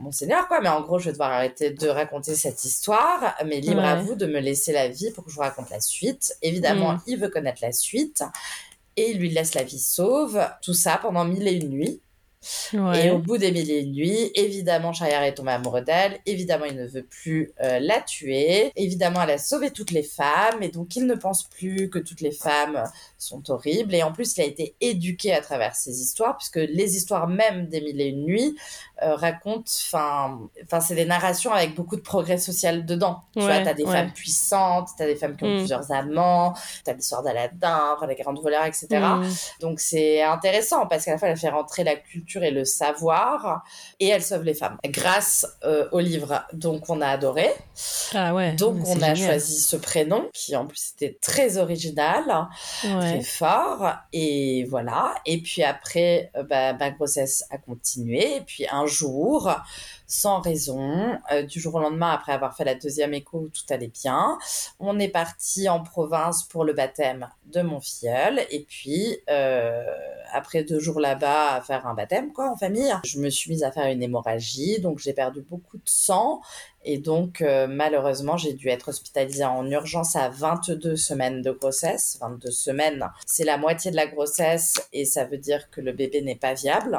monseigneur, 0.00 0.48
quoi, 0.48 0.60
mais 0.60 0.68
en 0.68 0.80
gros, 0.80 0.98
je 0.98 1.06
vais 1.06 1.12
devoir 1.12 1.30
arrêter 1.32 1.70
de 1.70 1.88
raconter 1.88 2.34
cette 2.34 2.64
histoire, 2.64 3.34
mais 3.46 3.60
libre 3.60 3.84
à 3.84 3.96
vous 3.96 4.14
de 4.14 4.26
me 4.26 4.40
laisser 4.40 4.72
la 4.72 4.88
vie 4.88 5.10
pour 5.12 5.24
que 5.24 5.30
je 5.30 5.36
vous 5.36 5.42
raconte 5.42 5.70
la 5.70 5.80
suite. 5.80 6.34
Évidemment, 6.42 6.94
Mm. 6.94 7.00
il 7.06 7.18
veut 7.20 7.28
connaître 7.28 7.60
la 7.62 7.72
suite, 7.72 8.22
et 8.96 9.10
il 9.10 9.18
lui 9.18 9.30
laisse 9.30 9.54
la 9.54 9.62
vie 9.62 9.78
sauve, 9.78 10.40
tout 10.62 10.74
ça 10.74 10.98
pendant 11.00 11.24
mille 11.24 11.46
et 11.46 11.52
une 11.52 11.68
nuits. 11.70 12.00
Ouais. 12.72 13.06
Et 13.06 13.10
au 13.10 13.18
bout 13.18 13.36
des 13.36 13.52
mille 13.52 13.70
et 13.70 13.80
une 13.80 13.92
nuits, 13.92 14.30
évidemment, 14.34 14.92
Shahriar 14.92 15.22
est 15.24 15.34
tombé 15.34 15.52
amoureux 15.52 15.82
d'elle. 15.82 16.18
Évidemment, 16.24 16.64
il 16.64 16.76
ne 16.76 16.86
veut 16.86 17.04
plus 17.04 17.52
euh, 17.62 17.78
la 17.80 18.00
tuer. 18.00 18.72
Évidemment, 18.76 19.22
elle 19.22 19.32
a 19.32 19.38
sauvé 19.38 19.70
toutes 19.70 19.90
les 19.90 20.02
femmes. 20.02 20.62
Et 20.62 20.68
donc, 20.68 20.96
il 20.96 21.06
ne 21.06 21.14
pense 21.14 21.44
plus 21.44 21.90
que 21.90 21.98
toutes 21.98 22.22
les 22.22 22.32
femmes 22.32 22.82
sont 23.18 23.50
horribles. 23.50 23.94
Et 23.94 24.02
en 24.02 24.12
plus, 24.12 24.36
il 24.36 24.40
a 24.40 24.46
été 24.46 24.74
éduqué 24.80 25.34
à 25.34 25.42
travers 25.42 25.76
ces 25.76 26.00
histoires, 26.00 26.38
puisque 26.38 26.56
les 26.56 26.96
histoires 26.96 27.28
même 27.28 27.68
des 27.68 27.82
mille 27.82 28.00
et 28.00 28.06
une 28.06 28.24
nuits 28.24 28.56
euh, 29.02 29.14
racontent, 29.14 29.70
enfin, 29.92 30.80
c'est 30.80 30.94
des 30.94 31.04
narrations 31.04 31.52
avec 31.52 31.74
beaucoup 31.74 31.96
de 31.96 32.02
progrès 32.02 32.38
social 32.38 32.86
dedans. 32.86 33.20
tu 33.34 33.42
vois, 33.42 33.60
t'as 33.60 33.74
des 33.74 33.84
ouais. 33.84 33.92
femmes 33.92 34.12
puissantes, 34.12 34.88
t'as 34.96 35.06
des 35.06 35.16
femmes 35.16 35.36
qui 35.36 35.44
ont 35.44 35.50
Mm. 35.50 35.58
plusieurs 35.58 35.90
amants, 35.92 36.54
t'as 36.84 36.92
l'histoire 36.92 37.22
d'Aladin, 37.22 37.94
enfin, 37.96 38.06
les 38.06 38.14
grandes 38.14 38.40
voleurs, 38.40 38.64
etc. 38.64 38.86
Mm. 38.90 39.28
Donc 39.60 39.80
c'est 39.80 40.22
intéressant 40.22 40.86
parce 40.86 41.04
qu'à 41.04 41.12
la 41.12 41.18
fois 41.18 41.28
elle 41.28 41.36
fait 41.36 41.48
rentrer 41.48 41.84
la 41.84 41.96
culture 41.96 42.29
et 42.38 42.50
le 42.50 42.64
savoir 42.64 43.64
et 43.98 44.08
elle 44.08 44.22
sauve 44.22 44.42
les 44.44 44.54
femmes 44.54 44.78
grâce 44.84 45.46
euh, 45.64 45.88
au 45.92 45.98
livre. 46.00 46.44
Donc 46.52 46.88
on 46.88 47.00
a 47.00 47.08
adoré. 47.08 47.48
Ah 48.14 48.34
ouais. 48.34 48.52
Donc 48.52 48.76
on 48.86 49.02
a 49.02 49.14
choisi 49.14 49.60
ce 49.60 49.76
prénom 49.76 50.28
qui 50.32 50.54
en 50.56 50.66
plus 50.66 50.92
était 50.96 51.18
très 51.20 51.56
original, 51.58 52.48
très 52.80 52.90
Ouais. 52.94 53.22
fort 53.22 53.92
et 54.12 54.64
voilà. 54.70 55.14
Et 55.26 55.40
puis 55.42 55.62
après 55.62 56.30
euh, 56.36 56.42
bah, 56.44 56.72
ma 56.74 56.90
grossesse 56.90 57.44
a 57.50 57.58
continué 57.58 58.36
et 58.36 58.40
puis 58.42 58.66
un 58.70 58.86
jour 58.86 59.50
sans 60.10 60.40
raison, 60.40 61.18
euh, 61.30 61.42
du 61.42 61.60
jour 61.60 61.76
au 61.76 61.80
lendemain 61.80 62.10
après 62.10 62.32
avoir 62.32 62.56
fait 62.56 62.64
la 62.64 62.74
deuxième 62.74 63.14
écho 63.14 63.48
tout 63.54 63.72
allait 63.72 63.92
bien, 64.02 64.36
on 64.80 64.98
est 64.98 65.08
parti 65.08 65.68
en 65.68 65.80
province 65.80 66.42
pour 66.42 66.64
le 66.64 66.72
baptême 66.72 67.28
de 67.46 67.62
mon 67.62 67.80
filleul. 67.80 68.44
Et 68.50 68.66
puis 68.68 69.18
euh, 69.30 69.84
après 70.32 70.64
deux 70.64 70.80
jours 70.80 70.98
là-bas 70.98 71.54
à 71.54 71.60
faire 71.60 71.86
un 71.86 71.94
baptême 71.94 72.32
quoi 72.32 72.50
en 72.50 72.56
famille, 72.56 72.92
je 73.04 73.20
me 73.20 73.30
suis 73.30 73.52
mise 73.52 73.62
à 73.62 73.70
faire 73.70 73.86
une 73.86 74.02
hémorragie. 74.02 74.80
Donc 74.80 74.98
j'ai 74.98 75.12
perdu 75.12 75.42
beaucoup 75.48 75.76
de 75.78 75.88
sang. 75.88 76.40
Et 76.84 76.98
donc 76.98 77.40
euh, 77.40 77.68
malheureusement 77.68 78.36
j'ai 78.36 78.52
dû 78.52 78.68
être 78.68 78.88
hospitalisée 78.88 79.44
en 79.44 79.64
urgence 79.70 80.16
à 80.16 80.28
22 80.28 80.96
semaines 80.96 81.40
de 81.40 81.52
grossesse, 81.52 82.18
22 82.20 82.50
semaines, 82.50 83.10
c'est 83.26 83.44
la 83.44 83.58
moitié 83.58 83.92
de 83.92 83.96
la 83.96 84.08
grossesse 84.08 84.74
et 84.92 85.04
ça 85.04 85.24
veut 85.24 85.38
dire 85.38 85.70
que 85.70 85.80
le 85.80 85.92
bébé 85.92 86.20
n'est 86.22 86.34
pas 86.34 86.54
viable. 86.54 86.98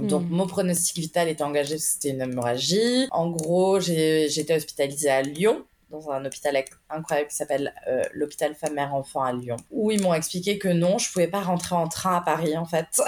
Donc 0.00 0.22
Mm. 0.24 0.28
mon 0.30 0.46
pronostic 0.46 0.98
vital 0.98 1.28
était 1.28 1.42
engagé 1.42 1.74
parce 1.74 1.86
que 1.86 1.92
c'était 1.92 2.10
une 2.10 2.20
hémorragie. 2.20 3.08
En 3.10 3.30
gros, 3.30 3.78
été 3.80 4.54
hospitalisée 4.54 5.10
à 5.10 5.22
Lyon 5.22 5.64
dans 5.90 6.10
un 6.10 6.24
hôpital 6.24 6.62
incroyable 6.90 7.28
qui 7.28 7.36
s'appelle 7.36 7.72
euh, 7.88 8.02
l'hôpital 8.12 8.54
femme-mère 8.56 8.92
enfant 8.94 9.22
à 9.22 9.32
Lyon, 9.32 9.56
où 9.70 9.92
ils 9.92 10.02
m'ont 10.02 10.14
expliqué 10.14 10.58
que 10.58 10.66
non, 10.68 10.98
je 10.98 11.10
pouvais 11.12 11.28
pas 11.28 11.40
rentrer 11.40 11.76
en 11.76 11.86
train 11.88 12.16
à 12.16 12.20
Paris 12.20 12.56
en 12.56 12.64
fait. 12.66 12.86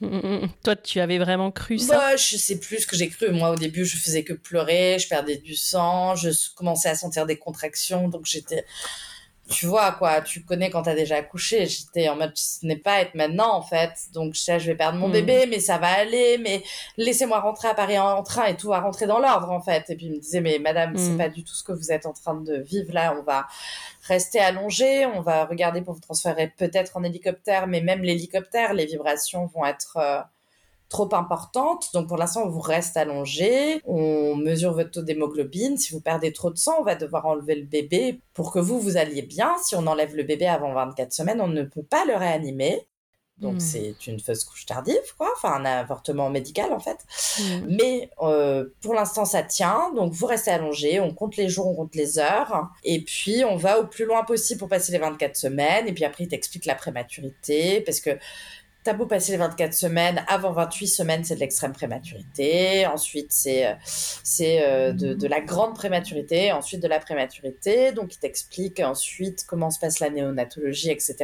Mm, 0.00 0.08
mm, 0.08 0.42
mm. 0.42 0.48
Toi, 0.62 0.76
tu 0.76 1.00
avais 1.00 1.16
vraiment 1.16 1.50
cru 1.50 1.78
ça? 1.78 1.96
Bah, 1.96 2.16
Je 2.16 2.36
sais 2.36 2.58
plus 2.60 2.80
ce 2.80 2.86
que 2.86 2.96
j'ai 2.96 3.08
cru. 3.08 3.30
Moi, 3.30 3.50
au 3.50 3.54
début, 3.56 3.86
je 3.86 3.96
faisais 3.96 4.24
que 4.24 4.34
pleurer, 4.34 4.98
je 4.98 5.08
perdais 5.08 5.36
du 5.38 5.54
sang, 5.54 6.14
je 6.16 6.28
commençais 6.54 6.90
à 6.90 6.94
sentir 6.94 7.24
des 7.24 7.38
contractions, 7.38 8.08
donc 8.10 8.26
j'étais 8.26 8.66
tu 9.48 9.66
vois 9.66 9.92
quoi, 9.92 10.22
tu 10.22 10.44
connais 10.44 10.70
quand 10.70 10.82
t'as 10.82 10.94
déjà 10.94 11.16
accouché. 11.16 11.66
J'étais 11.66 12.08
en 12.08 12.16
mode, 12.16 12.36
ce 12.36 12.66
n'est 12.66 12.76
pas 12.76 13.00
être 13.00 13.14
maintenant 13.14 13.54
en 13.54 13.62
fait. 13.62 13.92
Donc 14.12 14.34
je 14.34 14.40
sais, 14.40 14.58
je 14.58 14.66
vais 14.66 14.74
perdre 14.74 14.98
mon 14.98 15.08
hmm. 15.08 15.12
bébé, 15.12 15.46
mais 15.48 15.60
ça 15.60 15.78
va 15.78 15.88
aller. 15.88 16.38
Mais 16.38 16.62
laissez-moi 16.96 17.40
rentrer 17.40 17.68
à 17.68 17.74
Paris 17.74 17.98
en 17.98 18.22
train 18.22 18.46
et 18.46 18.56
tout 18.56 18.68
va 18.68 18.80
rentrer 18.80 19.06
dans 19.06 19.18
l'ordre 19.18 19.50
en 19.50 19.60
fait. 19.60 19.88
Et 19.90 19.96
puis 19.96 20.06
il 20.06 20.12
me 20.12 20.18
disait, 20.18 20.40
mais 20.40 20.58
madame, 20.58 20.96
c'est 20.96 21.10
hmm. 21.10 21.18
pas 21.18 21.28
du 21.28 21.44
tout 21.44 21.54
ce 21.54 21.62
que 21.62 21.72
vous 21.72 21.92
êtes 21.92 22.06
en 22.06 22.12
train 22.12 22.34
de 22.34 22.56
vivre 22.56 22.92
là. 22.92 23.16
On 23.18 23.22
va 23.22 23.46
rester 24.08 24.40
allongé, 24.40 25.06
on 25.06 25.20
va 25.20 25.44
regarder 25.44 25.82
pour 25.82 25.94
vous 25.94 26.00
transférer 26.00 26.52
peut-être 26.56 26.96
en 26.96 27.04
hélicoptère, 27.04 27.66
mais 27.66 27.80
même 27.80 28.02
l'hélicoptère, 28.02 28.74
les 28.74 28.86
vibrations 28.86 29.46
vont 29.46 29.64
être 29.64 29.96
euh, 29.96 30.20
trop 30.88 31.12
importante. 31.14 31.90
Donc 31.94 32.08
pour 32.08 32.16
l'instant, 32.16 32.44
on 32.44 32.48
vous 32.48 32.60
reste 32.60 32.96
allongé, 32.96 33.80
on 33.84 34.36
mesure 34.36 34.72
votre 34.72 34.90
taux 34.90 35.02
d'hémoglobine. 35.02 35.76
Si 35.76 35.92
vous 35.92 36.00
perdez 36.00 36.32
trop 36.32 36.50
de 36.50 36.58
sang, 36.58 36.76
on 36.80 36.84
va 36.84 36.94
devoir 36.94 37.26
enlever 37.26 37.54
le 37.56 37.66
bébé 37.66 38.20
pour 38.34 38.52
que 38.52 38.58
vous, 38.58 38.80
vous 38.80 38.96
alliez 38.96 39.22
bien. 39.22 39.54
Si 39.62 39.74
on 39.74 39.86
enlève 39.86 40.14
le 40.14 40.22
bébé 40.22 40.46
avant 40.46 40.72
24 40.72 41.12
semaines, 41.12 41.40
on 41.40 41.48
ne 41.48 41.62
peut 41.62 41.82
pas 41.82 42.04
le 42.04 42.14
réanimer. 42.14 42.86
Donc 43.38 43.56
hmm. 43.56 43.60
c'est 43.60 44.06
une 44.06 44.18
fausse 44.18 44.44
couche 44.44 44.64
tardive, 44.64 45.14
quoi, 45.18 45.30
enfin 45.36 45.52
un 45.52 45.64
avortement 45.66 46.30
médical 46.30 46.72
en 46.72 46.80
fait. 46.80 46.96
Hmm. 47.38 47.66
Mais 47.68 48.10
euh, 48.22 48.64
pour 48.80 48.94
l'instant 48.94 49.26
ça 49.26 49.42
tient, 49.42 49.92
donc 49.94 50.14
vous 50.14 50.24
restez 50.24 50.50
allongé, 50.50 51.00
on 51.00 51.12
compte 51.12 51.36
les 51.36 51.50
jours, 51.50 51.66
on 51.66 51.74
compte 51.74 51.94
les 51.94 52.18
heures, 52.18 52.70
et 52.82 53.04
puis 53.04 53.44
on 53.44 53.56
va 53.56 53.78
au 53.78 53.86
plus 53.86 54.06
loin 54.06 54.24
possible 54.24 54.58
pour 54.58 54.68
passer 54.68 54.90
les 54.92 54.98
24 54.98 55.36
semaines, 55.36 55.86
et 55.86 55.92
puis 55.92 56.06
après 56.06 56.24
il 56.24 56.28
t'explique 56.28 56.64
la 56.64 56.74
prématurité, 56.74 57.82
parce 57.82 58.00
que 58.00 58.18
T'as 58.86 58.92
beau 58.92 59.06
passer 59.06 59.32
les 59.32 59.38
24 59.38 59.74
semaines, 59.74 60.24
avant 60.28 60.52
28 60.52 60.86
semaines, 60.86 61.24
c'est 61.24 61.34
de 61.34 61.40
l'extrême 61.40 61.72
prématurité. 61.72 62.86
Ensuite, 62.86 63.32
c'est 63.32 63.76
c'est 63.84 64.64
euh, 64.64 64.92
de, 64.92 65.12
de, 65.12 65.26
la 65.26 65.40
grande 65.40 65.74
prématurité. 65.74 66.52
Ensuite, 66.52 66.80
de 66.80 66.86
la 66.86 67.00
prématurité. 67.00 67.90
Donc, 67.90 68.14
il 68.14 68.18
t'explique 68.20 68.78
ensuite 68.78 69.44
comment 69.44 69.70
se 69.72 69.80
passe 69.80 69.98
la 69.98 70.08
néonatologie, 70.08 70.92
etc. 70.92 71.16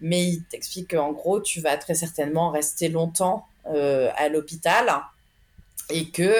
Mais 0.00 0.24
il 0.24 0.44
t'explique 0.44 0.94
qu'en 0.94 1.12
gros, 1.12 1.42
tu 1.42 1.60
vas 1.60 1.76
très 1.76 1.92
certainement 1.92 2.48
rester 2.48 2.88
longtemps 2.88 3.44
euh, 3.66 4.08
à 4.16 4.30
l'hôpital 4.30 4.90
et 5.90 6.08
que 6.10 6.32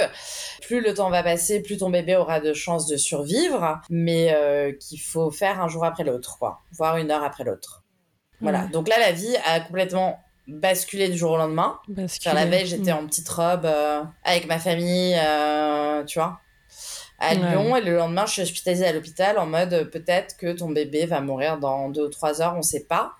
plus 0.62 0.80
le 0.80 0.94
temps 0.94 1.10
va 1.10 1.22
passer, 1.22 1.60
plus 1.60 1.76
ton 1.76 1.90
bébé 1.90 2.16
aura 2.16 2.40
de 2.40 2.54
chances 2.54 2.86
de 2.86 2.96
survivre, 2.96 3.82
mais 3.90 4.32
euh, 4.32 4.72
qu'il 4.72 5.02
faut 5.02 5.30
faire 5.30 5.60
un 5.60 5.68
jour 5.68 5.84
après 5.84 6.04
l'autre, 6.04 6.38
quoi, 6.38 6.62
voire 6.72 6.96
une 6.96 7.10
heure 7.10 7.22
après 7.22 7.44
l'autre. 7.44 7.84
Voilà. 8.40 8.66
Donc 8.68 8.88
là, 8.88 8.98
la 8.98 9.12
vie 9.12 9.36
a 9.44 9.60
complètement 9.60 10.18
basculer 10.48 11.08
du 11.08 11.16
jour 11.16 11.32
au 11.32 11.36
lendemain. 11.36 11.78
Basculer. 11.88 12.34
la 12.34 12.46
veille, 12.46 12.66
j'étais 12.66 12.92
mm. 12.92 12.96
en 12.96 13.06
petite 13.06 13.28
robe 13.28 13.66
euh, 13.66 14.02
avec 14.24 14.46
ma 14.48 14.58
famille, 14.58 15.14
euh, 15.16 16.02
tu 16.04 16.18
vois, 16.18 16.40
à 17.18 17.34
Lyon. 17.34 17.76
Et 17.76 17.82
le 17.82 17.96
lendemain, 17.96 18.26
je 18.26 18.32
suis 18.32 18.42
hospitalisée 18.42 18.86
à 18.86 18.92
l'hôpital 18.92 19.38
en 19.38 19.46
mode 19.46 19.72
euh, 19.72 19.84
peut-être 19.84 20.36
que 20.36 20.52
ton 20.52 20.70
bébé 20.70 21.06
va 21.06 21.20
mourir 21.20 21.58
dans 21.58 21.90
deux 21.90 22.06
ou 22.06 22.10
trois 22.10 22.40
heures, 22.42 22.54
on 22.56 22.62
sait 22.62 22.84
pas. 22.84 23.12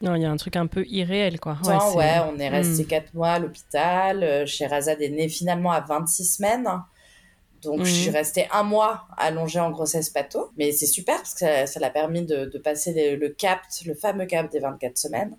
Non, 0.00 0.16
il 0.16 0.22
y 0.22 0.24
a 0.24 0.30
un 0.30 0.36
truc 0.36 0.56
un 0.56 0.66
peu 0.66 0.84
irréel, 0.88 1.38
quoi. 1.38 1.58
Ouais, 1.64 1.94
ouais 1.94 2.16
on 2.28 2.38
est 2.40 2.48
resté 2.48 2.82
mm. 2.82 2.86
quatre 2.86 3.14
mois 3.14 3.32
à 3.32 3.38
l'hôpital. 3.38 4.46
Sherazade 4.48 5.00
est 5.00 5.10
née 5.10 5.28
finalement 5.28 5.70
à 5.70 5.80
26 5.80 6.24
semaines. 6.24 6.66
Donc, 7.62 7.84
je 7.84 7.92
suis 7.92 8.10
mhm. 8.10 8.16
restée 8.16 8.46
un 8.52 8.64
mois 8.64 9.06
allongée 9.16 9.60
en 9.60 9.70
grossesse 9.70 10.10
pato. 10.10 10.50
Mais 10.56 10.72
c'est 10.72 10.86
super 10.86 11.16
parce 11.16 11.34
que 11.34 11.66
ça 11.66 11.80
l'a 11.80 11.90
permis 11.90 12.22
de, 12.22 12.46
passer 12.58 13.16
le 13.16 13.28
cap, 13.28 13.60
le 13.86 13.94
fameux 13.94 14.26
cap 14.26 14.50
des 14.50 14.58
24 14.58 14.98
semaines. 14.98 15.36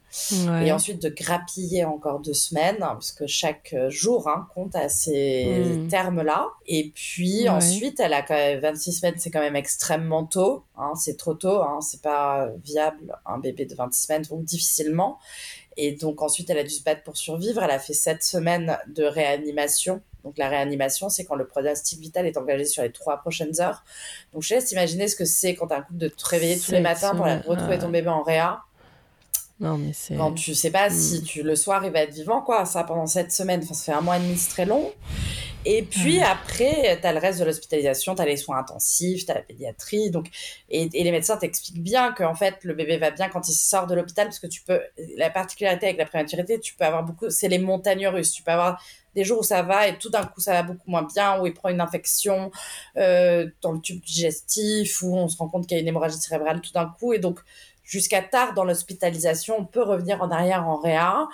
Et 0.66 0.72
ensuite 0.72 1.02
de 1.02 1.10
grappiller 1.10 1.86
encore 1.86 2.20
deux 2.20 2.34
semaines, 2.34 2.78
hein, 2.82 2.94
parce 2.94 3.12
que 3.12 3.28
chaque 3.28 3.76
jour 3.90 4.28
hein, 4.28 4.48
compte 4.54 4.76
à 4.76 4.90
ces 4.90 5.46
mhm. 5.46 5.88
termes-là. 5.88 6.48
Et 6.66 6.92
puis 6.96 7.50
ensuite, 7.50 8.00
elle 8.00 8.14
a 8.14 8.22
quand 8.22 8.36
même 8.36 8.60
26 8.60 8.94
semaines, 8.94 9.16
c'est 9.18 9.32
quand 9.32 9.42
même 9.42 9.56
extrêmement 9.56 10.26
tôt. 10.26 10.64
Hein, 10.78 10.94
c'est 10.96 11.18
trop 11.18 11.34
tôt. 11.34 11.62
C'est 11.82 12.02
pas 12.02 12.50
viable 12.64 13.18
un 13.26 13.38
bébé 13.38 13.66
de 13.66 13.76
26 13.76 14.04
semaines, 14.04 14.24
donc 14.24 14.44
difficilement. 14.44 15.20
Et 15.78 15.92
donc 15.94 16.22
ensuite, 16.22 16.50
elle 16.50 16.60
a 16.60 16.64
dû 16.64 16.70
se 16.70 16.84
battre 16.84 17.04
pour 17.04 17.18
survivre. 17.18 17.62
Elle 17.64 17.72
a 17.72 17.80
fait 17.80 17.94
sept 17.94 18.24
semaines 18.24 18.78
de 18.88 19.04
réanimation 19.04 20.02
donc 20.24 20.38
la 20.38 20.50
réanimation, 20.50 21.10
c'est 21.10 21.26
quand 21.26 21.36
le 21.36 21.46
pronostic 21.46 22.00
vital 22.00 22.26
est 22.26 22.38
engagé 22.38 22.66
sur 22.66 22.84
les 22.84 22.92
trois 22.92 23.18
prochaines 23.18 23.60
heures. 23.60 23.84
Donc 24.34 24.44
je 24.44 24.56
laisse 24.56 24.72
imaginer 24.72 25.08
ce 25.08 25.16
que 25.16 25.26
c'est 25.26 25.56
quand 25.56 25.72
as 25.72 25.78
un 25.78 25.82
coup 25.82 25.94
de 25.94 26.08
te 26.08 26.26
réveiller 26.26 26.60
tous 26.60 26.72
les 26.72 26.80
matins 26.80 27.16
pour 27.16 27.26
retrouver 27.26 27.78
ton 27.78 27.90
bébé 27.90 28.10
en 28.10 28.24
réa. 28.24 28.62
Non, 29.60 29.78
mais 29.78 29.92
c'est. 29.94 30.16
Quand 30.16 30.34
tu 30.34 30.56
sais 30.56 30.72
pas 30.72 30.90
si 30.90 31.20
hmm. 31.20 31.24
tu, 31.24 31.44
le 31.44 31.56
soir 31.56 31.86
il 31.86 31.92
va 31.92 32.00
être 32.00 32.14
vivant, 32.14 32.42
quoi. 32.42 32.66
Ça 32.66 32.84
pendant 32.84 33.06
cette 33.06 33.32
semaine, 33.32 33.62
enfin, 33.64 33.74
ça 33.74 33.94
fait 33.94 33.98
un 33.98 34.02
mois 34.02 34.18
et 34.18 34.20
demi, 34.20 34.38
c'est 34.38 34.50
très 34.50 34.66
long. 34.66 34.92
Et 35.66 35.84
puis 35.84 36.22
après, 36.22 37.00
tu 37.00 37.08
as 37.08 37.14
le 37.14 37.20
reste 37.20 37.40
de 37.40 37.46
l'hospitalisation, 37.46 38.16
tu 38.16 38.22
as 38.22 38.26
les 38.26 38.38
soins 38.38 38.58
intensifs, 38.58 39.26
tu 39.26 39.32
as 39.32 39.36
la 39.36 39.42
pédiatrie. 39.42 40.12
Donc, 40.12 40.28
et, 40.70 40.90
et 40.94 41.04
les 41.04 41.12
médecins 41.12 41.38
t'expliquent 41.38 41.82
bien 41.82 42.12
qu'en 42.12 42.36
fait, 42.36 42.56
le 42.64 42.74
bébé 42.74 42.98
va 42.98 43.12
bien 43.12 43.30
quand 43.30 43.48
il 43.48 43.54
sort 43.54 43.88
de 43.88 43.96
l'hôpital, 43.96 44.28
parce 44.28 44.40
que 44.40 44.48
tu 44.48 44.62
peux. 44.64 44.82
La 45.18 45.30
particularité 45.30 45.86
avec 45.86 45.98
la 45.98 46.06
prématurité, 46.06 46.60
tu 46.60 46.76
peux 46.76 46.86
avoir 46.86 47.04
beaucoup. 47.04 47.30
C'est 47.30 47.48
les 47.48 47.60
montagnes 47.60 48.08
russes. 48.08 48.32
Tu 48.32 48.44
peux 48.44 48.52
avoir 48.52 48.84
des 49.16 49.24
jours 49.24 49.40
où 49.40 49.44
ça 49.44 49.62
va 49.62 49.88
et 49.88 49.98
tout 49.98 50.10
d'un 50.10 50.26
coup 50.26 50.42
ça 50.42 50.54
va 50.54 50.64
beaucoup 50.64 50.90
moins 50.90 51.04
bien, 51.04 51.40
où 51.40 51.46
il 51.46 51.54
prend 51.54 51.70
une 51.70 51.82
infection 51.82 52.52
euh, 52.98 53.48
dans 53.62 53.72
le 53.72 53.80
tube 53.80 54.02
digestif, 54.02 55.02
où 55.04 55.16
on 55.16 55.28
se 55.28 55.38
rend 55.38 55.48
compte 55.48 55.68
qu'il 55.68 55.78
y 55.78 55.80
a 55.80 55.82
une 55.82 55.88
hémorragie 55.88 56.18
cérébrale 56.18 56.62
tout 56.62 56.72
d'un 56.74 56.88
coup. 56.88 57.14
Et 57.14 57.20
donc, 57.20 57.40
jusqu'à 57.84 58.22
tard 58.22 58.54
dans 58.54 58.64
l'hospitalisation, 58.64 59.56
on 59.60 59.66
peut 59.66 59.84
revenir 59.84 60.22
en 60.22 60.32
arrière 60.32 60.68
en 60.68 60.78
réa. 60.78 61.28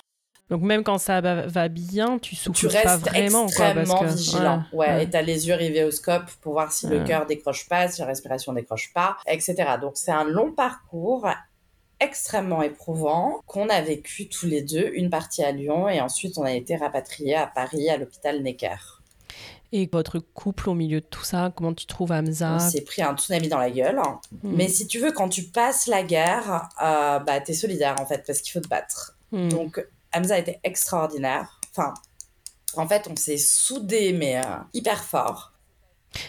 Donc 0.50 0.64
même 0.64 0.84
quand 0.84 0.98
ça 0.98 1.22
va, 1.22 1.68
bien, 1.70 2.18
tu 2.18 2.36
souffres 2.36 2.60
tu 2.60 2.68
restes 2.68 2.84
pas 2.84 2.98
vraiment, 2.98 3.46
extrêmement 3.46 4.04
vigilant. 4.04 4.64
Ouais, 4.74 5.04
et 5.04 5.10
t'as 5.10 5.22
les 5.22 5.48
yeux 5.48 5.54
rivés 5.54 5.84
au 5.84 5.92
scope 5.92 6.26
pour 6.42 6.54
voir 6.54 6.72
si 6.72 6.88
le 6.88 7.04
cœur 7.04 7.26
décroche 7.28 7.68
pas, 7.68 7.88
si 7.88 8.02
la 8.02 8.08
respiration 8.08 8.54
décroche 8.54 8.92
pas, 8.94 9.18
etc. 9.28 9.56
Donc 9.80 9.92
c'est 9.96 10.12
un 10.12 10.24
long 10.24 10.52
parcours 10.52 11.28
extrêmement 12.00 12.64
éprouvant 12.64 13.42
qu'on 13.46 13.70
a 13.70 13.82
vécu 13.82 14.28
tous 14.28 14.48
les 14.48 14.62
deux, 14.62 14.90
une 14.94 15.10
partie 15.10 15.44
à 15.44 15.52
Lyon 15.52 15.90
et 15.90 16.02
ensuite 16.02 16.38
on 16.38 16.44
a 16.44 16.54
été 16.54 16.76
rapatriés 16.78 17.36
à 17.36 17.46
Paris 17.46 17.90
à 17.90 17.98
l'hôpital 17.98 18.42
Necker. 18.42 18.78
Et 19.72 19.88
votre 19.92 20.18
couple 20.18 20.70
au 20.70 20.74
milieu 20.74 21.00
de 21.00 21.06
tout 21.06 21.24
ça, 21.24 21.54
comment 21.56 21.74
tu 21.74 21.86
trouves 21.86 22.12
Hamza 22.12 22.56
On 22.56 22.60
s'est 22.60 22.82
pris 22.82 23.04
un 23.04 23.16
tsunami 23.16 23.50
dans 23.50 23.60
la 23.60 23.70
gueule. 23.70 24.00
Hmm. 24.42 24.56
Mais 24.56 24.68
si 24.68 24.88
tu 24.88 24.98
veux, 24.98 25.12
quand 25.12 25.30
tu 25.30 25.44
passes 25.44 25.86
la 25.86 26.02
guerre, 26.02 26.70
euh, 26.82 27.20
bah, 27.20 27.40
t'es 27.40 27.54
solidaire 27.54 27.96
en 28.02 28.06
fait, 28.08 28.24
parce 28.26 28.42
qu'il 28.42 28.52
faut 28.52 28.62
te 28.62 28.68
battre. 28.68 29.16
Hmm. 29.32 29.50
Donc 29.50 29.86
Hamza 30.14 30.36
a 30.36 30.38
été 30.40 30.60
extraordinaire. 30.64 31.60
Enfin, 31.72 31.94
en 32.76 32.88
fait, 32.88 33.08
on 33.10 33.16
s'est 33.16 33.38
soudés, 33.38 34.14
mais 34.14 34.38
euh, 34.38 34.44
hyper 34.74 35.04
fort. 35.04 35.54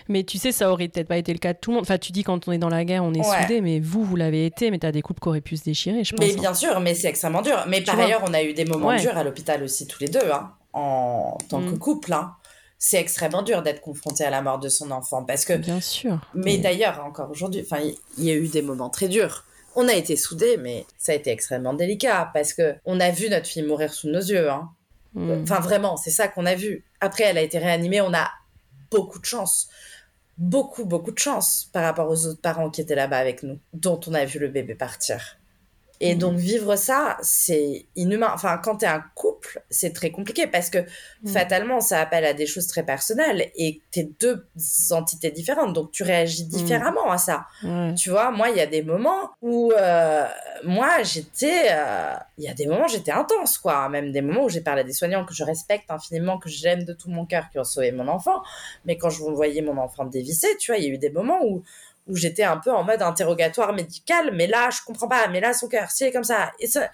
Mais 0.09 0.25
tu 0.25 0.39
sais, 0.39 0.53
ça 0.53 0.71
aurait 0.71 0.89
peut-être 0.89 1.09
pas 1.09 1.17
été 1.17 1.33
le 1.33 1.39
cas 1.39 1.53
de 1.53 1.59
tout 1.59 1.71
le 1.71 1.77
monde. 1.77 1.85
Enfin, 1.85 1.99
tu 1.99 2.13
dis 2.13 2.23
quand 2.23 2.49
on 2.49 2.53
est 2.53 2.59
dans 2.59 2.69
la 2.69 2.85
guerre, 2.85 3.05
on 3.05 3.15
est 3.15 3.23
soudés, 3.23 3.61
mais 3.61 3.81
vous, 3.81 4.05
vous 4.05 4.17
l'avez 4.17 4.47
été, 4.47 4.71
mais 4.71 4.79
tu 4.79 4.87
as 4.87 4.93
des 4.93 5.03
couples 5.03 5.21
qui 5.21 5.29
auraient 5.29 5.41
pu 5.41 5.57
se 5.57 5.65
déchirer, 5.65 6.05
je 6.05 6.15
pense. 6.15 6.25
Mais 6.25 6.35
bien 6.35 6.55
sûr, 6.55 6.81
mais 6.81 6.95
c'est 6.95 7.09
extrêmement 7.09 7.43
dur. 7.43 7.65
Mais 7.67 7.81
par 7.81 7.99
ailleurs, 7.99 8.23
on 8.27 8.35
a 8.35 8.43
eu 8.43 8.53
des 8.53 8.65
moments 8.65 8.97
durs 8.97 9.17
à 9.17 9.25
l'hôpital 9.25 9.63
aussi, 9.63 9.87
tous 9.87 10.01
les 10.01 10.09
deux, 10.09 10.31
hein, 10.31 10.53
en 10.73 11.39
tant 11.49 11.61
que 11.61 11.75
mm. 11.75 11.79
couple. 11.79 12.13
Hein. 12.13 12.35
C'est 12.79 12.99
extrêmement 12.99 13.43
dur 13.43 13.63
d'être 13.63 13.81
confronté 13.81 14.25
à 14.25 14.31
la 14.31 14.43
mort 14.43 14.59
de 14.59 14.69
son 14.69 14.91
enfant. 14.91 15.25
Parce 15.25 15.45
que. 15.45 15.55
Bien 15.55 15.81
sûr. 15.81 16.19
Mais, 16.35 16.59
d'ailleurs, 16.59 17.03
encore 17.05 17.31
aujourd'hui, 17.31 17.65
il 18.19 18.25
y 18.25 18.31
a 18.31 18.35
eu 18.35 18.49
des 18.49 18.63
moments 18.63 18.91
très 18.91 19.09
durs. 19.09 19.45
On 19.77 19.89
a 19.89 19.95
été 19.95 20.17
soudés, 20.17 20.57
mais 20.57 20.87
ça 20.99 21.13
a 21.13 21.15
été 21.15 21.31
extrêmement 21.31 21.75
délicat 21.75 22.31
parce 22.35 22.53
que 22.53 22.75
on 22.85 23.01
a 23.01 23.11
vu 23.11 23.29
notre 23.29 23.47
fille 23.47 23.63
mourir 23.63 23.93
sous 23.93 24.09
nos 24.09 24.21
yeux. 24.21 24.51
Hein. 24.51 24.71
Mm. 25.15 25.43
Enfin, 25.43 25.61
vraiment, 25.61 25.97
c'est 25.97 26.11
ça 26.11 26.29
qu'on 26.29 26.47
a 26.47 26.55
vu. 26.55 26.85
Après, 27.01 27.25
elle 27.25 27.39
a 27.39 27.43
été 27.43 27.59
réanimée, 27.59 28.01
on 28.01 28.15
a 28.15 28.31
beaucoup 28.91 29.19
de 29.19 29.25
chance. 29.25 29.69
Beaucoup, 30.39 30.85
beaucoup 30.85 31.11
de 31.13 31.19
chance 31.19 31.69
par 31.73 31.83
rapport 31.83 32.09
aux 32.09 32.27
autres 32.27 32.41
parents 32.41 32.71
qui 32.71 32.81
étaient 32.81 32.95
là-bas 32.95 33.19
avec 33.19 33.43
nous, 33.43 33.59
dont 33.73 34.01
on 34.07 34.15
a 34.15 34.25
vu 34.25 34.39
le 34.39 34.49
bébé 34.49 34.75
partir. 34.75 35.40
Et 36.03 36.15
mhm. 36.15 36.21
donc 36.21 36.37
vivre 36.37 36.77
ça, 36.77 37.19
c'est 37.21 37.87
inhumain. 37.95 38.31
Enfin, 38.33 38.59
quand 38.59 38.79
tu 38.79 38.87
es 38.87 38.89
un 38.89 39.05
couple, 39.15 39.63
c'est 39.69 39.93
très 39.93 40.11
compliqué 40.11 40.47
parce 40.47 40.71
que 40.71 40.79
mhm. 40.79 41.31
fatalement, 41.31 41.81
ça 41.81 42.01
appelle 42.01 42.25
à 42.25 42.33
des 42.33 42.47
choses 42.47 42.67
très 42.67 42.83
personnelles 42.85 43.51
et 43.55 43.83
tu 43.93 44.01
es 44.01 44.11
deux 44.19 44.47
entités 44.93 45.31
différentes. 45.31 45.75
Donc 45.75 45.93
tu 45.93 46.03
réagis 46.03 46.45
mhm. 46.45 46.51
différemment 46.51 47.11
à 47.11 47.19
ça. 47.19 47.47
Tu 47.97 48.09
vois, 48.09 48.31
moi, 48.31 48.49
il 48.49 48.57
y 48.57 48.61
a 48.61 48.67
des 48.67 48.83
moments 48.83 49.31
où 49.43 49.73
euh, 49.73 50.27
moi, 50.65 51.03
j'étais... 51.03 51.67
Euh, 51.71 52.15
il 52.39 52.45
y 52.45 52.49
a 52.49 52.55
des 52.55 52.67
moments 52.67 52.89
j'étais 52.89 53.13
intense, 53.13 53.59
quoi. 53.59 53.89
Même 53.91 54.13
des 54.13 54.23
moments 54.23 54.45
où 54.45 54.49
j'ai 54.49 54.63
parlé 54.63 54.81
à 54.81 54.85
des 54.85 54.95
soignants 54.95 55.27
que 55.27 55.35
je 55.35 55.45
respecte 55.45 55.91
infiniment, 55.91 56.39
que 56.39 56.49
j'aime 56.49 56.85
de 56.85 56.95
tout 56.95 57.11
mon 57.11 57.27
cœur, 57.27 57.51
qui 57.51 57.59
ont 57.59 57.65
sauvé 57.65 57.93
mon 57.93 58.09
enfant. 58.09 58.41
Mais 58.87 58.97
quand 58.97 59.11
je 59.11 59.23
voyais 59.23 59.61
mon 59.61 59.77
enfant 59.77 60.07
dévisser, 60.07 60.49
tu 60.59 60.73
vois, 60.73 60.79
il 60.79 60.85
y 60.85 60.87
a 60.87 60.95
eu 60.95 60.99
des 60.99 61.11
moments 61.11 61.45
où 61.45 61.63
où 62.07 62.17
j'étais 62.17 62.43
un 62.43 62.57
peu 62.57 62.73
en 62.73 62.83
mode 62.83 63.03
interrogatoire 63.03 63.73
médical, 63.73 64.31
mais 64.35 64.47
là, 64.47 64.71
je 64.71 64.79
comprends 64.85 65.09
pas, 65.09 65.29
mais 65.29 65.41
là, 65.41 65.53
son 65.53 65.69
cœur, 65.69 65.91
si 65.91 66.05
est 66.05 66.13
comme 66.13 66.25
ça, 66.25 66.53
et 66.59 66.67
ça, 66.67 66.91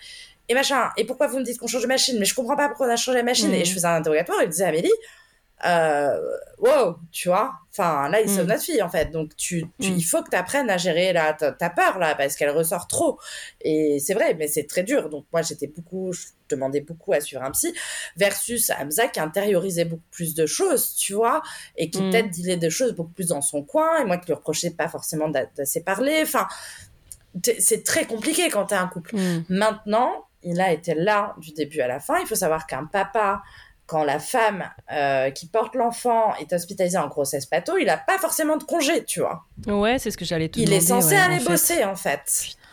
et 0.48 0.54
machin, 0.54 0.90
et 0.96 1.04
pourquoi 1.04 1.26
vous 1.26 1.38
me 1.38 1.44
dites 1.44 1.58
qu'on 1.58 1.66
change 1.66 1.82
de 1.82 1.88
machine, 1.88 2.18
mais 2.18 2.24
je 2.24 2.34
comprends 2.34 2.56
pas 2.56 2.68
pourquoi 2.68 2.86
on 2.86 2.90
a 2.90 2.96
changé 2.96 3.20
de 3.20 3.24
machine, 3.24 3.52
et 3.52 3.64
je 3.64 3.70
mm. 3.70 3.74
faisais 3.74 3.86
un 3.86 3.96
interrogatoire, 3.96 4.38
il 4.42 4.46
me 4.46 4.52
disait, 4.52 4.64
Amélie, 4.64 4.92
euh, 5.64 6.20
wow, 6.58 6.96
tu 7.12 7.28
vois. 7.28 7.52
Enfin, 7.72 8.08
là, 8.10 8.20
il 8.20 8.28
sauve 8.28 8.44
Mm. 8.44 8.48
notre 8.48 8.62
fille, 8.62 8.82
en 8.82 8.88
fait. 8.90 9.10
Donc, 9.10 9.34
tu, 9.36 9.64
tu- 9.80 9.90
Mm. 9.90 9.96
il 9.96 10.02
faut 10.02 10.22
que 10.22 10.30
tu 10.30 10.36
apprennes 10.36 10.68
à 10.70 10.76
gérer 10.76 11.12
la, 11.12 11.32
ta, 11.32 11.52
ta 11.52 11.70
peur, 11.70 11.98
là, 11.98 12.14
parce 12.14 12.36
qu'elle 12.36 12.50
ressort 12.50 12.86
trop. 12.86 13.18
Et 13.62 13.98
c'est 13.98 14.14
vrai, 14.14 14.34
mais 14.34 14.48
c'est 14.48 14.64
très 14.66 14.82
dur. 14.82 15.08
Donc, 15.08 15.24
moi, 15.32 15.42
j'étais 15.42 15.66
beaucoup, 15.66 16.12
je 16.12 16.26
demandais 16.48 16.80
beaucoup 16.82 17.12
à 17.14 17.20
suivre 17.20 17.42
un 17.42 17.50
psy, 17.52 17.74
versus 18.16 18.70
Hamza 18.70 19.08
qui 19.08 19.18
intériorisait 19.20 19.84
beaucoup 19.86 20.08
plus 20.10 20.34
de 20.34 20.44
choses, 20.46 20.94
tu 20.94 21.14
vois, 21.14 21.42
et 21.76 21.88
qui 21.90 22.02
Mm. 22.02 22.10
peut-être 22.10 22.30
disait 22.30 22.56
des 22.56 22.70
choses 22.70 22.92
beaucoup 22.94 23.12
plus 23.12 23.28
dans 23.28 23.40
son 23.42 23.62
coin, 23.62 23.98
et 24.00 24.04
moi 24.04 24.18
qui 24.18 24.26
lui 24.26 24.34
reprochais 24.34 24.70
pas 24.70 24.88
forcément 24.88 25.28
d'a- 25.28 25.46
d'assez 25.56 25.82
parler. 25.82 26.20
Enfin, 26.22 26.46
c'est 27.58 27.84
très 27.84 28.06
compliqué 28.06 28.48
quand 28.50 28.66
t'es 28.66 28.74
un 28.76 28.88
couple. 28.88 29.14
Maintenant, 29.48 30.24
il 30.42 30.60
a 30.60 30.72
été 30.72 30.94
là 30.94 31.34
du 31.38 31.52
début 31.52 31.80
à 31.80 31.88
la 31.88 32.00
fin. 32.00 32.18
Il 32.20 32.26
faut 32.26 32.34
savoir 32.36 32.66
qu'un 32.66 32.84
papa, 32.86 33.42
quand 33.86 34.02
la 34.04 34.18
femme 34.18 34.64
euh, 34.92 35.30
qui 35.30 35.46
porte 35.46 35.74
l'enfant 35.76 36.34
est 36.40 36.52
hospitalisée 36.52 36.98
en 36.98 37.06
grossesse 37.08 37.46
pato, 37.46 37.76
il 37.78 37.86
n'a 37.86 37.96
pas 37.96 38.18
forcément 38.18 38.56
de 38.56 38.64
congé, 38.64 39.04
tu 39.04 39.20
vois. 39.20 39.44
Ouais, 39.66 39.98
c'est 39.98 40.10
ce 40.10 40.18
que 40.18 40.24
j'allais 40.24 40.48
te 40.48 40.58
Il 40.58 40.64
demander. 40.66 40.84
est 40.84 40.86
censé 40.88 41.14
ouais, 41.14 41.20
aller 41.20 41.36
en 41.36 41.38
fait. 41.40 41.48
bosser, 41.50 41.84
en 41.84 41.96
fait. 41.96 42.20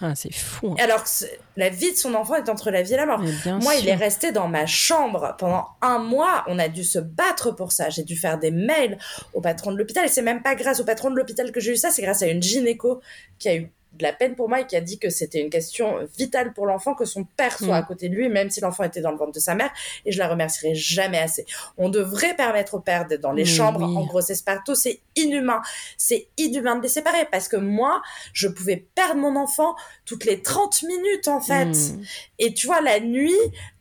Ah, 0.01 0.15
c'est 0.15 0.33
fou. 0.33 0.71
hein. 0.71 0.83
Alors 0.83 1.03
que 1.03 1.09
la 1.55 1.69
vie 1.69 1.91
de 1.93 1.97
son 1.97 2.13
enfant 2.15 2.35
est 2.35 2.49
entre 2.49 2.71
la 2.71 2.81
vie 2.81 2.93
et 2.93 2.97
la 2.97 3.05
mort. 3.05 3.21
Moi, 3.61 3.75
il 3.75 3.87
est 3.87 3.95
resté 3.95 4.31
dans 4.31 4.47
ma 4.47 4.65
chambre 4.65 5.35
pendant 5.37 5.67
un 5.81 5.99
mois. 5.99 6.43
On 6.47 6.57
a 6.59 6.67
dû 6.67 6.83
se 6.83 6.99
battre 6.99 7.51
pour 7.51 7.71
ça. 7.71 7.89
J'ai 7.89 8.03
dû 8.03 8.17
faire 8.17 8.37
des 8.39 8.51
mails 8.51 8.97
au 9.33 9.39
patron 9.39 9.71
de 9.71 9.77
l'hôpital. 9.77 10.03
Et 10.05 10.09
c'est 10.09 10.21
même 10.23 10.41
pas 10.41 10.55
grâce 10.55 10.79
au 10.79 10.83
patron 10.83 11.09
de 11.11 11.15
l'hôpital 11.15 11.51
que 11.51 11.59
j'ai 11.59 11.71
eu 11.73 11.77
ça. 11.77 11.89
C'est 11.91 12.01
grâce 12.01 12.21
à 12.23 12.27
une 12.27 12.41
gynéco 12.43 13.01
qui 13.39 13.49
a 13.49 13.55
eu 13.55 13.71
de 13.93 14.03
la 14.03 14.13
peine 14.13 14.35
pour 14.35 14.49
moi 14.49 14.61
et 14.61 14.67
qui 14.67 14.75
a 14.75 14.81
dit 14.81 14.99
que 14.99 15.09
c'était 15.09 15.39
une 15.39 15.49
question 15.49 15.97
vitale 16.17 16.53
pour 16.53 16.65
l'enfant 16.65 16.93
que 16.95 17.05
son 17.05 17.25
père 17.25 17.57
soit 17.57 17.67
Mm. 17.67 17.71
à 17.73 17.81
côté 17.83 18.09
de 18.09 18.15
lui, 18.15 18.29
même 18.29 18.49
si 18.49 18.61
l'enfant 18.61 18.83
était 18.83 19.01
dans 19.01 19.11
le 19.11 19.17
ventre 19.17 19.31
de 19.31 19.39
sa 19.39 19.55
mère. 19.55 19.71
Et 20.05 20.11
je 20.11 20.19
la 20.19 20.27
remercierai 20.27 20.75
jamais 20.75 21.19
assez. 21.19 21.45
On 21.77 21.89
devrait 21.89 22.35
permettre 22.35 22.75
au 22.75 22.79
père 22.79 23.07
d'être 23.07 23.21
dans 23.21 23.31
les 23.31 23.45
chambres 23.45 23.85
oui. 23.87 23.97
en 23.97 24.05
grossesse 24.05 24.41
parto. 24.41 24.75
C'est 24.75 24.99
inhumain. 25.15 25.61
C'est 25.97 26.27
inhumain 26.37 26.75
de 26.75 26.83
les 26.83 26.89
séparer 26.89 27.25
parce 27.31 27.47
que 27.47 27.57
moi, 27.57 28.01
je 28.33 28.47
pouvais 28.47 28.85
perdre 28.95 29.15
mon 29.15 29.35
enfant 29.35 29.75
toutes 30.05 30.25
les 30.25 30.41
30 30.41 30.83
minutes, 30.83 31.27
en 31.27 31.41
fait. 31.41 31.65
Mm. 31.65 32.01
Et 32.39 32.53
tu 32.53 32.67
vois, 32.67 32.81
la 32.81 32.99
nuit, 32.99 33.31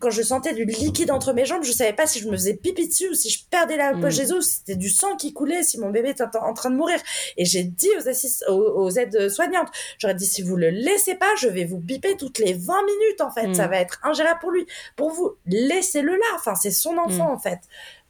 quand 0.02 0.10
je 0.10 0.20
sentais 0.22 0.52
du 0.52 0.64
liquide 0.64 1.10
entre 1.12 1.32
mes 1.32 1.44
jambes, 1.46 1.62
je 1.62 1.70
savais 1.72 1.92
pas 1.92 2.06
si 2.06 2.18
je 2.18 2.26
me 2.26 2.32
faisais 2.32 2.54
pipi 2.54 2.88
dessus 2.88 3.08
ou 3.08 3.14
si 3.14 3.30
je 3.30 3.44
perdais 3.48 3.76
la 3.76 3.92
Mm. 3.94 4.00
poche 4.00 4.16
des 4.16 4.32
os, 4.32 4.44
si 4.44 4.58
c'était 4.58 4.74
du 4.76 4.90
sang 4.90 5.16
qui 5.16 5.32
coulait, 5.32 5.62
si 5.62 5.78
mon 5.78 5.90
bébé 5.90 6.10
était 6.10 6.24
en, 6.24 6.52
train 6.54 6.70
de 6.70 6.76
mourir. 6.76 6.98
Et 7.36 7.44
j'ai 7.44 7.62
dit 7.62 7.88
aux, 7.98 8.08
assist- 8.08 8.44
aux, 8.48 8.82
aux 8.84 8.90
aides 8.90 9.28
soignantes, 9.28 9.68
j'aurais 9.98 10.14
dit, 10.16 10.26
si 10.26 10.42
vous 10.42 10.56
le 10.56 10.70
laissez 10.70 11.14
pas, 11.14 11.30
je 11.40 11.46
vais 11.48 11.64
vous 11.64 11.78
biper 11.78 12.16
toutes 12.16 12.38
les 12.40 12.52
20 12.52 12.82
minutes, 12.84 13.20
en 13.20 13.30
fait. 13.30 13.46
Mm. 13.46 13.54
Ça 13.54 13.68
va 13.68 13.78
être 13.78 14.00
ingérable 14.02 14.40
pour 14.40 14.50
lui. 14.50 14.66
Pour 14.96 15.10
vous, 15.10 15.36
laissez-le 15.46 16.12
là. 16.16 16.26
Enfin, 16.34 16.54
c'est 16.56 16.70
son 16.72 16.98
enfant, 16.98 17.28
Mm. 17.28 17.34
en 17.34 17.38
fait. 17.38 17.60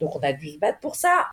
Donc, 0.01 0.17
on 0.17 0.21
a 0.21 0.33
dû 0.33 0.51
se 0.53 0.59
battre 0.59 0.81
pour 0.81 0.97
ça. 0.97 1.27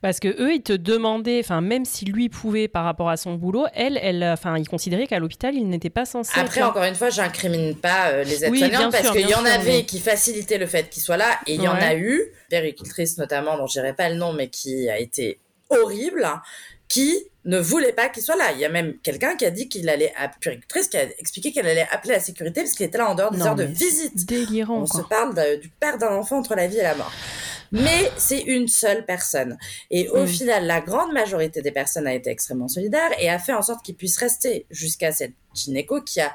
Parce 0.00 0.20
que 0.20 0.28
eux, 0.28 0.54
ils 0.54 0.62
te 0.62 0.72
demandaient, 0.72 1.40
enfin, 1.40 1.60
même 1.60 1.84
si 1.84 2.04
lui 2.04 2.28
pouvait 2.28 2.68
par 2.68 2.84
rapport 2.84 3.08
à 3.08 3.16
son 3.16 3.34
boulot, 3.34 3.66
elle, 3.74 3.98
elle, 4.02 4.22
enfin, 4.24 4.56
ils 4.58 4.68
considéraient 4.68 5.06
qu'à 5.06 5.18
l'hôpital, 5.18 5.54
il 5.54 5.68
n'était 5.68 5.90
pas 5.90 6.04
censé. 6.04 6.38
Après, 6.38 6.62
encore 6.62 6.84
une 6.84 6.94
fois, 6.94 7.10
j'incrimine 7.10 7.74
pas 7.74 8.10
euh, 8.10 8.24
les 8.24 8.48
Oui, 8.48 8.62
aides-soignantes 8.62 8.92
parce 8.92 9.10
qu'il 9.10 9.28
y 9.28 9.34
en 9.34 9.44
sûr, 9.44 9.46
avait 9.46 9.84
qui 9.84 9.98
facilitaient 10.00 10.58
le 10.58 10.66
fait 10.66 10.88
qu'il 10.90 11.02
soit 11.02 11.16
là 11.16 11.38
et 11.46 11.54
il 11.54 11.62
y 11.62 11.68
en 11.68 11.74
a 11.74 11.94
eu, 11.94 12.20
péricultrice 12.48 13.18
notamment, 13.18 13.56
dont 13.56 13.66
je 13.66 13.72
dirais 13.72 13.94
pas 13.94 14.08
le 14.08 14.16
nom, 14.16 14.32
mais 14.32 14.48
qui 14.48 14.88
a 14.88 14.98
été 14.98 15.38
horrible, 15.70 16.28
qui 16.90 17.24
ne 17.46 17.58
voulait 17.58 17.92
pas 17.94 18.08
qu'il 18.10 18.22
soit 18.22 18.36
là. 18.36 18.52
Il 18.52 18.58
y 18.58 18.64
a 18.66 18.68
même 18.68 18.98
quelqu'un 18.98 19.34
qui 19.36 19.46
a 19.46 19.50
dit 19.50 19.68
qu'il 19.70 19.88
allait, 19.88 20.12
à 20.16 20.28
qui 20.28 20.96
a 20.98 21.04
expliqué 21.18 21.52
qu'elle 21.52 21.66
allait 21.66 21.86
appeler 21.90 22.12
la 22.14 22.20
sécurité 22.20 22.60
parce 22.62 22.72
qu'il 22.74 22.84
était 22.84 22.98
là 22.98 23.08
en 23.08 23.14
dehors 23.14 23.30
des 23.30 23.38
Non, 23.38 23.46
heures 23.46 23.54
de 23.54 23.64
visite. 23.64 24.26
Délirant, 24.26 24.82
On 24.82 24.86
se 24.86 25.00
parle 25.02 25.34
de- 25.34 25.60
du 25.60 25.68
père 25.70 25.96
d'un 25.96 26.14
enfant 26.16 26.36
entre 26.38 26.54
la 26.54 26.66
vie 26.66 26.76
et 26.78 26.82
la 26.82 26.94
mort. 26.96 27.12
Mais 27.72 28.10
c'est 28.18 28.40
une 28.40 28.66
seule 28.66 29.06
personne. 29.06 29.56
Et 29.90 30.08
au 30.10 30.24
Mm. 30.24 30.26
final, 30.26 30.66
la 30.66 30.80
grande 30.80 31.12
majorité 31.12 31.62
des 31.62 31.70
personnes 31.70 32.06
a 32.08 32.12
été 32.14 32.28
extrêmement 32.28 32.66
solidaire 32.68 33.10
et 33.20 33.30
a 33.30 33.38
fait 33.38 33.52
en 33.54 33.62
sorte 33.62 33.84
qu'il 33.84 33.94
puisse 33.94 34.18
rester 34.18 34.66
jusqu'à 34.70 35.12
cette 35.12 35.32
gynéco 35.54 36.02
qui 36.02 36.20
a 36.20 36.32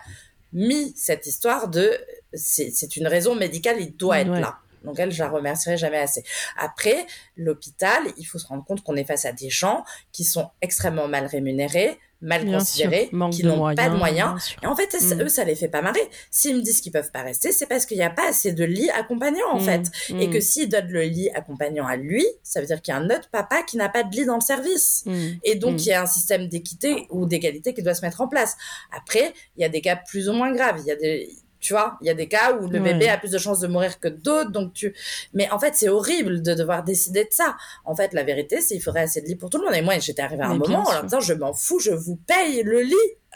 mis 0.54 0.94
cette 0.96 1.28
histoire 1.28 1.68
de 1.68 1.92
c'est 2.34 2.72
c'est 2.74 2.96
une 2.96 3.08
raison 3.08 3.36
médicale, 3.36 3.76
il 3.80 3.96
doit 3.96 4.20
être 4.22 4.32
Ouais. 4.32 4.40
là. 4.40 4.56
Donc 4.86 5.00
elle, 5.00 5.12
je 5.12 5.22
la 5.24 5.30
remercierai 5.30 5.78
jamais 5.78 5.98
assez. 6.00 6.24
Après, 6.58 7.06
l'hôpital, 7.36 8.02
il 8.18 8.24
faut 8.26 8.38
se 8.38 8.48
rendre 8.48 8.64
compte 8.66 8.82
qu'on 8.84 8.96
est 8.96 9.04
face 9.06 9.26
à 9.26 9.32
des 9.32 9.50
gens 9.50 9.84
qui 10.12 10.24
sont 10.24 10.50
extrêmement 10.62 11.08
mal 11.08 11.26
rémunérés, 11.26 11.98
mal 12.22 12.46
Bien 12.46 12.58
considérés, 12.60 13.10
sûr, 13.12 13.30
qui 13.30 13.44
n'ont 13.44 13.76
pas 13.76 13.90
de 13.90 13.96
moyens. 13.98 14.56
Et 14.64 14.66
en 14.68 14.76
fait, 14.76 14.90
Mm. 15.00 15.22
eux, 15.22 15.28
ça 15.30 15.44
les 15.44 15.56
fait 15.56 15.68
pas 15.68 15.82
marrer. 15.82 16.00
S'ils 16.32 16.56
me 16.56 16.62
disent 16.62 16.82
qu'ils 16.82 16.92
peuvent 16.94 17.12
pas 17.12 17.22
rester, 17.22 17.52
c'est 17.52 17.66
parce 17.68 17.86
qu'il 17.86 17.98
n'y 17.98 18.04
a 18.04 18.10
pas 18.10 18.30
assez 18.30 18.54
de 18.54 18.64
lits 18.64 18.90
accompagnants, 18.92 19.52
en 19.52 19.58
Mm, 19.60 19.66
fait. 19.66 19.82
Et 20.10 20.28
mm, 20.28 20.32
que 20.32 20.40
s'ils 20.40 20.70
donnent 20.70 20.90
le 20.90 21.02
lit 21.04 21.30
accompagnant 21.36 21.86
à 21.86 21.98
lui, 21.98 22.26
ça 22.42 22.62
veut 22.62 22.68
dire 22.68 22.82
qu'il 22.82 22.94
y 22.94 22.98
a 22.98 23.00
un 23.00 23.10
autre 23.10 23.30
papa 23.30 23.62
qui 23.64 23.78
n'a 23.78 23.90
pas 23.90 24.04
de 24.04 24.16
lit 24.16 24.26
dans 24.26 24.36
le 24.36 24.42
service. 24.42 25.04
Et 25.44 25.56
donc, 25.56 25.86
il 25.86 25.90
y 25.90 25.94
a 25.94 26.02
un 26.02 26.06
système 26.08 26.48
d'équité 26.48 27.06
ou 27.10 27.26
d'égalité 27.26 27.74
qui 27.74 27.84
doit 27.84 27.94
se 27.96 28.02
mettre 28.04 28.22
en 28.22 28.28
place. 28.28 28.56
Après, 28.96 29.34
il 29.58 29.62
y 29.62 29.66
a 29.66 29.70
des 29.70 29.82
cas 29.82 29.98
plus 29.98 30.30
ou 30.30 30.34
moins 30.34 30.52
graves. 30.54 30.78
Il 30.80 30.86
y 30.88 30.92
a 30.92 30.96
des, 30.96 31.30
tu 31.66 31.74
vois, 31.74 31.98
il 32.02 32.06
y 32.06 32.12
a 32.12 32.14
des 32.14 32.28
cas 32.28 32.54
où 32.54 32.68
le 32.68 32.80
Ouais. 32.80 32.94
bébé 32.94 33.10
a 33.10 33.18
plus 33.18 33.32
de 33.32 33.40
chances 33.40 33.60
de 33.60 33.68
mourir 33.68 34.00
que 34.00 34.08
d'autres. 34.08 34.52
Donc, 34.52 34.74
tu, 34.74 34.94
mais 35.34 35.50
en 35.50 35.58
fait, 35.58 35.74
c'est 35.74 35.90
horrible 35.90 36.44
de 36.44 36.54
devoir 36.54 36.84
décider 36.84 37.24
de 37.24 37.32
ça. 37.32 37.58
En 37.86 37.96
fait, 37.96 38.14
la 38.14 38.24
vérité, 38.24 38.62
c'est 38.62 38.76
qu'il 38.76 38.84
faudrait 38.84 39.02
assez 39.02 39.20
de 39.22 39.26
lits 39.26 39.36
pour 39.36 39.50
tout 39.50 39.58
le 39.58 39.66
monde. 39.66 39.74
Et 39.74 39.82
moi, 39.82 39.98
j'étais 39.98 40.22
arrivée 40.22 40.44
à 40.44 40.50
un 40.50 40.54
Mais 40.54 40.60
moment 40.60 40.84
en 40.88 41.02
disant, 41.02 41.20
je 41.22 41.34
m'en 41.34 41.54
fous, 41.54 41.80
je 41.80 41.90
vous 41.90 42.18
paye 42.28 42.62
le 42.62 42.82
lit. 42.82 42.94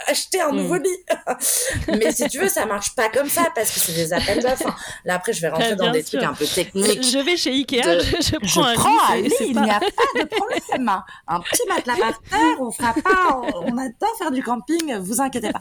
Achetez 0.08 0.42
un 0.42 0.52
nouveau 0.52 0.76
lit. 0.76 0.90
mais 1.88 2.12
si 2.12 2.28
tu 2.30 2.40
veux, 2.40 2.48
ça 2.50 2.66
marche 2.66 2.96
pas 2.96 3.10
comme 3.10 3.28
ça 3.30 3.48
parce 3.54 3.72
que 3.72 3.80
c'est 3.80 3.94
des 3.94 4.14
appels 4.14 4.42
d'offres. 4.42 4.66
Enfin, 4.68 4.76
Là, 5.06 5.16
après, 5.16 5.34
je 5.34 5.42
vais 5.42 5.50
rentrer 5.50 5.70
Ah, 5.72 5.76
dans 5.76 5.92
des 5.92 6.04
sûr. 6.04 6.20
trucs 6.20 6.30
un 6.30 6.34
peu 6.34 6.46
techniques. 6.46 7.04
Je 7.04 7.20
vais 7.20 7.38
chez 7.38 7.52
Ikea, 7.52 7.82
de- 7.82 8.00
je, 8.00 8.06
je 8.22 8.48
Je 8.48 8.54
prends 8.60 8.66
un 8.66 8.74
prends 8.76 9.10
un 9.12 9.16
lit, 9.18 9.24
lit, 9.24 9.36
il 9.50 9.54
pas- 9.56 9.62
n'y 9.66 9.72
a 9.72 9.80
pas 9.80 9.86
de 10.20 10.26
problème. 10.26 10.92
Un 11.28 11.40
petit 11.42 11.62
matelas 11.68 11.96
par 11.98 12.22
terre, 12.22 12.62
on 12.62 12.72
fera 12.72 12.94
pas, 12.94 13.42
on 13.66 13.78
adore 13.78 14.16
faire 14.18 14.32
du 14.32 14.42
camping, 14.44 14.96
vous 14.98 15.22
inquiétez 15.22 15.52
pas. 15.52 15.60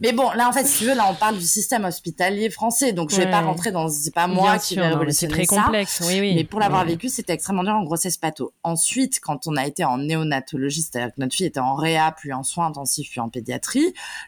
Mais 0.00 0.12
bon, 0.12 0.30
là, 0.32 0.48
en 0.48 0.52
fait, 0.52 0.64
si 0.66 0.78
tu 0.78 0.84
veux, 0.86 0.94
là, 0.94 1.06
on 1.10 1.14
parle 1.14 1.36
du 1.38 1.44
système 1.46 1.84
hospitalier 1.84 2.50
français, 2.50 2.92
donc 2.92 3.10
je 3.10 3.16
vais 3.16 3.24
Ouais. 3.26 3.30
pas 3.30 3.40
rentrer 3.42 3.70
dans, 3.70 3.88
c'est 3.88 4.14
pas 4.14 4.26
moi 4.26 4.52
Bien 4.52 4.58
qui 4.58 4.76
vais 4.76 4.86
révolutionner 4.88 5.32
très 5.32 5.44
ça. 5.44 5.62
complexe. 5.62 6.00
Oui, 6.06 6.20
oui. 6.20 6.34
Mais 6.34 6.44
pour 6.44 6.60
l'avoir 6.60 6.84
vécu, 6.84 7.08
c'était 7.08 7.32
extrêmement 7.34 7.64
dur 7.64 7.74
en 7.74 7.84
grossesse 7.84 8.16
pato. 8.16 8.52
Ensuite, 8.62 9.20
quand 9.20 9.46
on 9.46 9.56
a 9.56 9.66
été 9.66 9.84
en 9.84 9.98
néonatologie, 9.98 10.82
c'est-à-dire 10.82 11.08
que 11.14 11.20
notre 11.20 11.34
fille 11.34 11.46
était 11.46 11.60
en 11.60 11.74
réa, 11.74 12.14
puis 12.16 12.32
en 12.32 12.42
soins 12.42 12.66
intensifs, 12.66 13.10
puis 13.10 13.20
en 13.20 13.28
pédiatrie, 13.28 13.73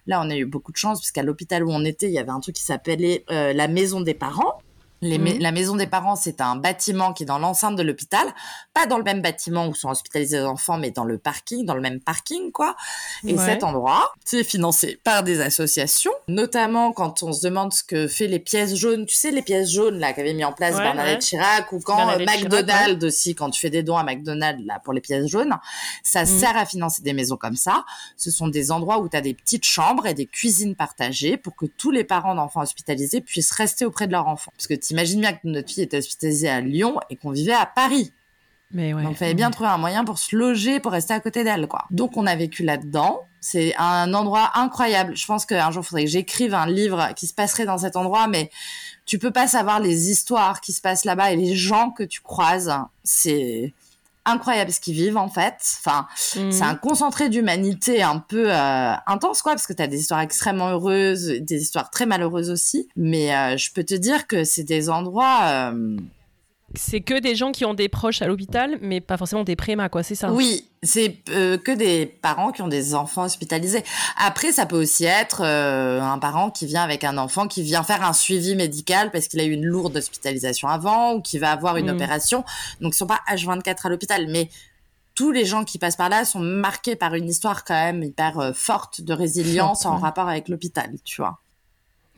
là, 0.06 0.20
on 0.20 0.30
a 0.30 0.36
eu 0.36 0.44
beaucoup 0.44 0.72
de 0.72 0.76
chance, 0.76 1.00
puisqu'à 1.00 1.22
l'hôpital 1.22 1.64
où 1.64 1.70
on 1.70 1.84
était, 1.84 2.06
il 2.06 2.12
y 2.12 2.18
avait 2.18 2.30
un 2.30 2.40
truc 2.40 2.56
qui 2.56 2.62
s'appelait 2.62 3.24
euh, 3.30 3.52
la 3.52 3.68
maison 3.68 4.00
des 4.00 4.14
parents. 4.14 4.60
Les 5.02 5.18
Mhm. 5.18 5.38
La 5.40 5.52
maison 5.52 5.76
des 5.76 5.86
parents, 5.86 6.16
c'est 6.16 6.40
un 6.40 6.56
bâtiment 6.56 7.12
qui 7.12 7.24
est 7.24 7.26
dans 7.26 7.38
l'enceinte 7.38 7.76
de 7.76 7.82
l'hôpital, 7.82 8.26
pas 8.72 8.86
dans 8.86 8.96
le 8.98 9.04
même 9.04 9.20
bâtiment 9.20 9.66
où 9.68 9.74
sont 9.74 9.90
hospitalisés 9.90 10.38
les 10.38 10.44
enfants, 10.44 10.78
mais 10.78 10.90
dans 10.90 11.04
le 11.04 11.18
parking, 11.18 11.66
dans 11.66 11.74
le 11.74 11.80
même 11.82 12.00
parking, 12.00 12.50
quoi. 12.50 12.76
Et 13.26 13.34
Ouais. 13.34 13.44
cet 13.44 13.62
endroit, 13.62 14.12
c'est 14.24 14.42
financé 14.42 14.98
par 15.04 15.22
des 15.22 15.40
associations, 15.42 16.12
notamment 16.28 16.92
quand 16.92 17.22
on 17.22 17.32
se 17.32 17.42
demande 17.42 17.72
ce 17.74 17.84
que 17.84 18.08
fait 18.08 18.26
les 18.26 18.38
pièces 18.38 18.74
jaunes. 18.74 19.04
Tu 19.06 19.14
sais, 19.14 19.30
les 19.30 19.42
pièces 19.42 19.70
jaunes, 19.70 19.98
là, 19.98 20.12
qu'avait 20.14 20.32
mis 20.34 20.44
en 20.44 20.52
place 20.52 20.74
Ouais, 20.74 20.80
Bernadette 20.82 21.14
ouais. 21.16 21.18
Chirac, 21.18 21.72
ou 21.72 21.80
quand 21.80 21.96
Chirac, 22.16 22.26
McDonald's 22.26 23.04
aussi, 23.04 23.34
quand 23.34 23.50
tu 23.50 23.60
fais 23.60 23.70
des 23.70 23.82
dons 23.82 23.96
à 23.98 24.02
McDonald's, 24.02 24.64
là, 24.64 24.80
pour 24.82 24.92
les 24.94 25.00
pièces 25.00 25.26
jaunes, 25.26 25.54
ça 26.02 26.22
Mhm. 26.24 26.26
sert 26.38 26.56
à 26.56 26.64
financer 26.64 27.02
des 27.02 27.12
maisons 27.12 27.36
comme 27.36 27.56
ça. 27.56 27.84
Ce 28.16 28.30
sont 28.30 28.48
des 28.48 28.70
endroits 28.72 28.98
où 28.98 29.08
tu 29.08 29.16
as 29.16 29.20
des 29.20 29.34
petites 29.34 29.64
chambres 29.66 30.06
et 30.06 30.14
des 30.14 30.26
cuisines 30.26 30.74
partagées 30.74 31.36
pour 31.36 31.54
que 31.54 31.66
tous 31.66 31.90
les 31.90 32.04
parents 32.04 32.34
d'enfants 32.34 32.62
hospitalisés 32.62 33.20
puissent 33.20 33.52
rester 33.52 33.84
auprès 33.84 34.06
de 34.06 34.12
leur 34.12 34.26
enfant. 34.28 34.50
Parce 34.56 34.66
que 34.66 34.74
t'imagines 34.88 35.20
bien 35.20 35.32
que 35.32 35.40
notre 35.44 35.70
fille 35.70 35.82
était 35.82 35.98
hospitalisée 35.98 36.48
à 36.48 36.60
Lyon 36.60 36.98
et 37.10 37.16
qu'on 37.16 37.30
vivait 37.30 37.52
à 37.52 37.66
Paris. 37.66 38.12
Mais 38.72 38.92
ouais. 38.94 39.02
Donc, 39.02 39.12
il 39.12 39.16
fallait 39.16 39.34
bien 39.34 39.50
trouver 39.50 39.70
un 39.70 39.78
moyen 39.78 40.04
pour 40.04 40.18
se 40.18 40.34
loger, 40.34 40.80
pour 40.80 40.92
rester 40.92 41.14
à 41.14 41.20
côté 41.20 41.44
d'elle, 41.44 41.68
quoi. 41.68 41.84
Donc, 41.90 42.16
on 42.16 42.26
a 42.26 42.34
vécu 42.34 42.64
là-dedans. 42.64 43.20
C'est 43.40 43.74
un 43.76 44.12
endroit 44.12 44.50
incroyable. 44.54 45.16
Je 45.16 45.24
pense 45.24 45.46
qu'un 45.46 45.70
jour, 45.70 45.84
il 45.84 45.86
faudrait 45.86 46.04
que 46.04 46.10
j'écrive 46.10 46.52
un 46.52 46.66
livre 46.66 47.12
qui 47.14 47.28
se 47.28 47.34
passerait 47.34 47.64
dans 47.64 47.78
cet 47.78 47.94
endroit, 47.94 48.26
mais 48.26 48.50
tu 49.04 49.18
peux 49.18 49.30
pas 49.30 49.46
savoir 49.46 49.78
les 49.78 50.10
histoires 50.10 50.60
qui 50.60 50.72
se 50.72 50.80
passent 50.80 51.04
là-bas 51.04 51.32
et 51.32 51.36
les 51.36 51.54
gens 51.54 51.90
que 51.90 52.02
tu 52.02 52.20
croises. 52.20 52.72
C'est 53.04 53.72
incroyable 54.26 54.70
ce 54.70 54.80
qu'ils 54.80 54.94
vivent, 54.94 55.16
en 55.16 55.28
fait. 55.28 55.54
Enfin, 55.78 56.06
c'est 56.16 56.62
un 56.62 56.74
concentré 56.74 57.30
d'humanité 57.30 58.02
un 58.02 58.18
peu 58.18 58.52
euh, 58.52 58.92
intense, 59.06 59.40
quoi, 59.40 59.52
parce 59.52 59.66
que 59.66 59.72
tu 59.72 59.82
as 59.82 59.86
des 59.86 60.00
histoires 60.00 60.20
extrêmement 60.20 60.68
heureuses, 60.68 61.28
des 61.40 61.62
histoires 61.62 61.90
très 61.90 62.04
malheureuses 62.04 62.50
aussi. 62.50 62.88
Mais 62.96 63.34
euh, 63.34 63.56
je 63.56 63.72
peux 63.72 63.84
te 63.84 63.94
dire 63.94 64.26
que 64.26 64.44
c'est 64.44 64.64
des 64.64 64.90
endroits... 64.90 65.40
euh, 65.44 65.96
C'est 66.78 67.00
que 67.00 67.18
des 67.18 67.34
gens 67.34 67.52
qui 67.52 67.64
ont 67.64 67.74
des 67.74 67.88
proches 67.88 68.22
à 68.22 68.26
l'hôpital, 68.26 68.78
mais 68.80 69.00
pas 69.00 69.16
forcément 69.16 69.44
des 69.44 69.56
prémas, 69.56 69.88
quoi, 69.88 70.02
c'est 70.02 70.14
ça? 70.14 70.30
Oui, 70.30 70.66
c'est 70.82 71.16
euh, 71.30 71.58
que 71.58 71.72
des 71.72 72.06
parents 72.06 72.52
qui 72.52 72.62
ont 72.62 72.68
des 72.68 72.94
enfants 72.94 73.24
hospitalisés. 73.24 73.82
Après, 74.18 74.52
ça 74.52 74.66
peut 74.66 74.80
aussi 74.80 75.04
être 75.04 75.42
euh, 75.44 76.00
un 76.00 76.18
parent 76.18 76.50
qui 76.50 76.66
vient 76.66 76.82
avec 76.82 77.02
un 77.04 77.18
enfant 77.18 77.48
qui 77.48 77.62
vient 77.62 77.82
faire 77.82 78.04
un 78.04 78.12
suivi 78.12 78.54
médical 78.54 79.10
parce 79.10 79.28
qu'il 79.28 79.40
a 79.40 79.44
eu 79.44 79.52
une 79.52 79.64
lourde 79.64 79.96
hospitalisation 79.96 80.68
avant 80.68 81.14
ou 81.14 81.20
qui 81.22 81.38
va 81.38 81.50
avoir 81.52 81.76
une 81.76 81.86
Mm. 81.86 81.94
opération. 81.96 82.44
Donc, 82.80 82.94
ils 82.94 82.98
sont 82.98 83.06
pas 83.06 83.20
H24 83.28 83.86
à 83.86 83.88
l'hôpital, 83.88 84.26
mais 84.28 84.48
tous 85.14 85.32
les 85.32 85.46
gens 85.46 85.64
qui 85.64 85.78
passent 85.78 85.96
par 85.96 86.10
là 86.10 86.24
sont 86.26 86.40
marqués 86.40 86.94
par 86.94 87.14
une 87.14 87.28
histoire 87.28 87.64
quand 87.64 87.74
même 87.74 88.02
hyper 88.02 88.38
euh, 88.38 88.52
forte 88.52 89.00
de 89.00 89.14
résilience 89.14 89.84
Forte, 89.84 89.94
en 89.94 89.96
ouais. 89.96 90.02
rapport 90.02 90.28
avec 90.28 90.48
l'hôpital, 90.48 90.90
tu 91.04 91.22
vois. 91.22 91.38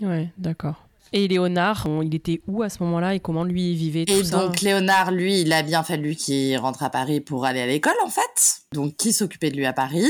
Ouais, 0.01 0.31
d'accord. 0.37 0.75
Et 1.13 1.29
Léonard, 1.29 1.87
il 2.03 2.15
était 2.15 2.41
où 2.47 2.63
à 2.63 2.69
ce 2.69 2.83
moment-là 2.83 3.15
et 3.15 3.21
comment 3.21 3.45
lui 3.45 3.75
vivait 3.75 4.05
tout 4.05 4.13
et 4.13 4.25
ça 4.25 4.39
donc 4.39 4.61
Léonard, 4.61 5.11
lui, 5.11 5.41
il 5.41 5.53
a 5.53 5.63
bien 5.63 5.83
fallu 5.83 6.15
qu'il 6.15 6.57
rentre 6.59 6.83
à 6.83 6.91
Paris 6.91 7.21
pour 7.21 7.45
aller 7.45 7.61
à 7.61 7.67
l'école 7.67 7.97
en 8.05 8.11
fait. 8.11 8.63
Donc 8.73 8.97
qui 8.97 9.13
s'occupait 9.13 9.51
de 9.51 9.57
lui 9.57 9.67
à 9.67 9.73
Paris? 9.73 10.09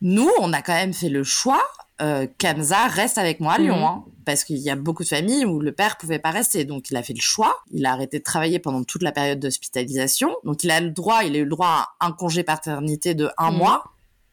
Nous, 0.00 0.30
on 0.40 0.52
a 0.52 0.62
quand 0.62 0.74
même 0.74 0.92
fait 0.92 1.08
le 1.08 1.22
choix 1.22 1.62
euh, 2.02 2.26
Kamza 2.38 2.88
reste 2.88 3.16
avec 3.16 3.38
moi 3.38 3.54
à 3.54 3.58
Lyon, 3.58 3.76
mhm. 3.76 3.82
hein, 3.84 4.04
parce 4.24 4.42
qu'il 4.42 4.58
y 4.58 4.70
a 4.70 4.76
beaucoup 4.76 5.04
de 5.04 5.08
familles 5.08 5.44
où 5.44 5.60
le 5.60 5.70
père 5.72 5.98
pouvait 5.98 6.18
pas 6.18 6.30
rester, 6.30 6.64
donc 6.64 6.90
il 6.90 6.96
a 6.96 7.02
fait 7.02 7.12
le 7.12 7.20
choix. 7.20 7.62
Il 7.70 7.86
a 7.86 7.92
arrêté 7.92 8.18
de 8.18 8.24
travailler 8.24 8.58
pendant 8.58 8.82
toute 8.82 9.02
la 9.02 9.12
période 9.12 9.38
d'hospitalisation, 9.38 10.34
donc 10.44 10.64
il 10.64 10.70
a 10.70 10.80
le 10.80 10.90
droit, 10.90 11.22
il 11.24 11.36
a 11.36 11.38
eu 11.38 11.44
le 11.44 11.50
droit 11.50 11.94
à 12.00 12.06
un 12.06 12.12
congé 12.12 12.42
paternité 12.42 13.14
de 13.14 13.30
un 13.38 13.52
mhm. 13.52 13.58
mois, 13.58 13.84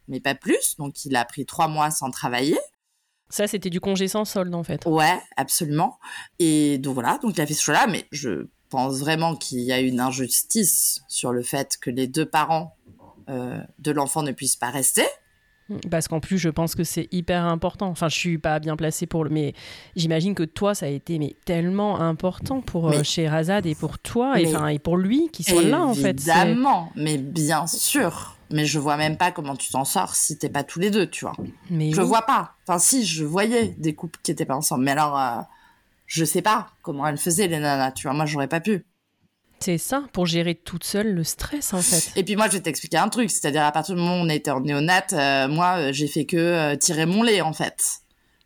mais 0.07 0.19
pas 0.19 0.34
plus, 0.34 0.77
donc 0.77 1.06
il 1.06 1.15
a 1.15 1.26
pris 1.26 1.45
trois 1.45 1.68
mois 1.68 1.91
sans 1.91 2.10
travailler. 2.10 2.57
Ça, 3.30 3.47
c'était 3.47 3.69
du 3.69 3.80
congé 3.80 4.07
sans 4.07 4.26
solde, 4.26 4.53
en 4.56 4.64
fait. 4.64 4.85
Ouais, 4.85 5.19
absolument. 5.38 5.99
Et 6.39 6.77
donc 6.80 6.95
voilà, 6.95 7.19
donc 7.22 7.38
il 7.38 7.41
a 7.41 7.45
fait 7.45 7.53
ce 7.53 7.64
choix-là, 7.64 7.88
mais 7.88 8.06
je 8.11 8.47
pense 8.69 8.99
vraiment 8.99 9.35
qu'il 9.35 9.60
y 9.60 9.72
a 9.72 9.80
une 9.80 9.99
injustice 9.99 11.01
sur 11.07 11.31
le 11.31 11.43
fait 11.43 11.77
que 11.80 11.89
les 11.89 12.07
deux 12.07 12.26
parents 12.26 12.76
euh, 13.30 13.60
de 13.80 13.91
l'enfant 13.91 14.23
ne 14.23 14.31
puissent 14.31 14.56
pas 14.56 14.69
rester. 14.69 15.03
Parce 15.91 16.07
qu'en 16.07 16.19
plus, 16.19 16.39
je 16.39 16.49
pense 16.49 16.73
que 16.73 16.84
c'est 16.84 17.07
hyper 17.11 17.45
important. 17.45 17.89
Enfin, 17.89 18.10
je 18.10 18.18
suis 18.18 18.39
pas 18.39 18.57
bien 18.60 18.76
placée 18.76 19.06
pour 19.06 19.23
le, 19.23 19.30
mais 19.30 19.53
j'imagine 19.95 20.34
que 20.34 20.41
toi, 20.41 20.73
ça 20.73 20.88
a 20.88 20.89
été 20.89 21.19
mais 21.19 21.35
tellement 21.45 21.99
important 22.01 22.61
pour 22.61 22.89
euh, 22.89 23.03
chez 23.03 23.27
Razad 23.27 23.68
et 23.68 23.76
pour 23.76 23.99
toi 23.99 24.41
et, 24.41 24.51
et 24.72 24.80
pour 24.80 24.97
lui 24.97 25.30
qui 25.31 25.43
soit 25.43 25.61
là 25.61 25.84
en 25.84 25.93
fait. 25.93 26.18
Évidemment, 26.18 26.91
mais 26.95 27.19
bien 27.19 27.68
sûr. 27.68 28.39
Mais 28.51 28.65
je 28.65 28.80
vois 28.80 28.97
même 28.97 29.17
pas 29.17 29.31
comment 29.31 29.55
tu 29.55 29.69
t'en 29.69 29.85
sors 29.85 30.15
si 30.15 30.38
t'es 30.38 30.49
pas 30.49 30.63
tous 30.63 30.80
les 30.80 30.89
deux, 30.89 31.07
tu 31.07 31.26
vois. 31.26 31.35
Mais 31.69 31.91
je 31.91 32.01
vois 32.01 32.23
pas. 32.23 32.55
Enfin, 32.67 32.80
si, 32.80 33.05
je 33.05 33.23
voyais 33.23 33.76
des 33.77 33.93
couples 33.93 34.19
qui 34.23 34.31
étaient 34.31 34.45
pas 34.45 34.55
ensemble, 34.55 34.85
mais 34.85 34.91
alors, 34.91 35.19
euh, 35.19 35.41
je 36.07 36.26
sais 36.26 36.41
pas 36.41 36.69
comment 36.81 37.05
elles 37.05 37.17
faisaient 37.17 37.47
les 37.47 37.59
nanas, 37.59 37.91
tu 37.91 38.07
vois. 38.07 38.13
Moi, 38.13 38.26
j'aurais 38.26 38.47
pas 38.47 38.59
pu. 38.59 38.85
C'est 39.59 39.77
ça, 39.77 40.03
pour 40.13 40.26
gérer 40.26 40.55
toute 40.55 40.85
seule 40.85 41.13
le 41.13 41.23
stress 41.23 41.73
en 41.73 41.81
fait. 41.81 42.17
Et 42.17 42.23
puis 42.23 42.38
moi 42.38 42.47
je 42.47 42.53
vais 42.53 42.61
t'expliquer 42.61 42.97
un 42.97 43.09
truc, 43.09 43.30
c'est-à-dire 43.30 43.63
à 43.63 43.71
partir 43.71 43.95
du 43.95 44.01
moment 44.01 44.21
où 44.21 44.26
on 44.26 44.30
était 44.30 44.51
en 44.51 44.61
néonat, 44.61 45.07
euh, 45.11 45.47
moi 45.49 45.76
euh, 45.77 45.89
j'ai 45.91 46.07
fait 46.07 46.26
que 46.26 46.38
euh, 46.38 46.76
tirer 46.77 47.05
mon 47.05 47.23
lait 47.23 47.41
en 47.41 47.51
fait. 47.51 47.84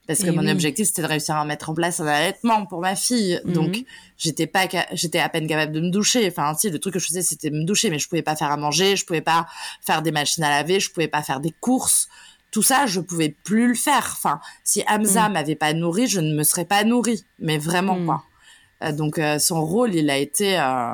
Parce 0.06 0.22
que 0.22 0.30
mon 0.32 0.46
objectif 0.48 0.88
c'était 0.88 1.02
de 1.02 1.08
réussir 1.08 1.36
à 1.36 1.46
mettre 1.46 1.70
en 1.70 1.74
place 1.74 2.02
un 2.02 2.08
allaitement 2.08 2.66
pour 2.66 2.82
ma 2.82 2.96
fille. 2.96 3.40
Mhm. 3.46 3.54
Donc 3.54 3.84
j'étais 4.18 4.48
pas 4.48 4.68
j'étais 4.92 5.20
à 5.20 5.30
peine 5.30 5.48
capable 5.48 5.72
de 5.72 5.80
me 5.80 5.90
doucher. 5.90 6.28
Enfin 6.28 6.54
si 6.56 6.70
le 6.70 6.80
truc 6.80 6.96
que 6.96 7.00
je 7.00 7.08
faisais 7.08 7.22
c'était 7.22 7.50
me 7.50 7.64
doucher 7.64 7.90
mais 7.90 8.00
je 8.00 8.10
pouvais 8.10 8.22
pas 8.22 8.36
faire 8.36 8.52
à 8.52 8.58
manger, 8.58 8.98
je 8.98 9.06
pouvais 9.06 9.22
pas 9.22 9.48
faire 9.82 10.02
des 10.02 10.12
machines 10.12 10.44
à 10.44 10.50
laver, 10.50 10.80
je 10.80 10.92
pouvais 10.92 11.08
pas 11.08 11.24
faire 11.24 11.40
des 11.40 11.54
courses. 11.60 12.10
Tout 12.52 12.62
ça, 12.62 12.86
je 12.86 13.00
pouvais 13.00 13.30
plus 13.30 13.70
le 13.70 13.74
faire. 13.74 14.12
Enfin, 14.12 14.40
si 14.64 14.84
Hamza 14.88 15.28
mhm. 15.28 15.34
m'avait 15.34 15.56
pas 15.56 15.74
nourri, 15.74 16.06
je 16.06 16.20
ne 16.20 16.36
me 16.36 16.44
serais 16.44 16.66
pas 16.66 16.84
nourrie. 16.84 17.26
Mais 17.40 17.58
vraiment, 17.58 17.96
mhm. 17.96 18.06
quoi. 18.06 18.24
Euh, 18.84 18.92
donc 18.92 19.18
euh, 19.18 19.40
son 19.40 19.66
rôle, 19.66 19.96
il 19.96 20.10
a 20.10 20.18
été 20.18 20.60
euh, 20.60 20.94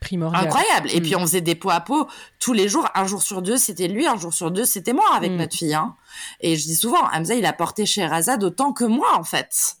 primordial. 0.00 0.44
Incroyable. 0.44 0.88
Et 0.92 1.00
mm. 1.00 1.02
puis 1.02 1.16
on 1.16 1.20
faisait 1.20 1.40
des 1.40 1.54
pots 1.54 1.70
à 1.70 1.80
pot 1.80 2.08
tous 2.38 2.52
les 2.52 2.68
jours. 2.68 2.88
Un 2.94 3.06
jour 3.06 3.22
sur 3.22 3.42
deux, 3.42 3.56
c'était 3.56 3.88
lui. 3.88 4.06
Un 4.06 4.16
jour 4.16 4.32
sur 4.32 4.50
deux, 4.50 4.64
c'était 4.64 4.92
moi 4.92 5.04
avec 5.14 5.32
mm. 5.32 5.36
notre 5.36 5.56
fille. 5.56 5.74
Hein. 5.74 5.94
Et 6.40 6.56
je 6.56 6.64
dis 6.64 6.76
souvent, 6.76 7.02
Hamza, 7.12 7.34
il 7.34 7.46
a 7.46 7.52
porté 7.52 7.86
chez 7.86 8.04
Razad 8.04 8.42
autant 8.42 8.72
que 8.72 8.84
moi, 8.84 9.16
en 9.16 9.24
fait. 9.24 9.76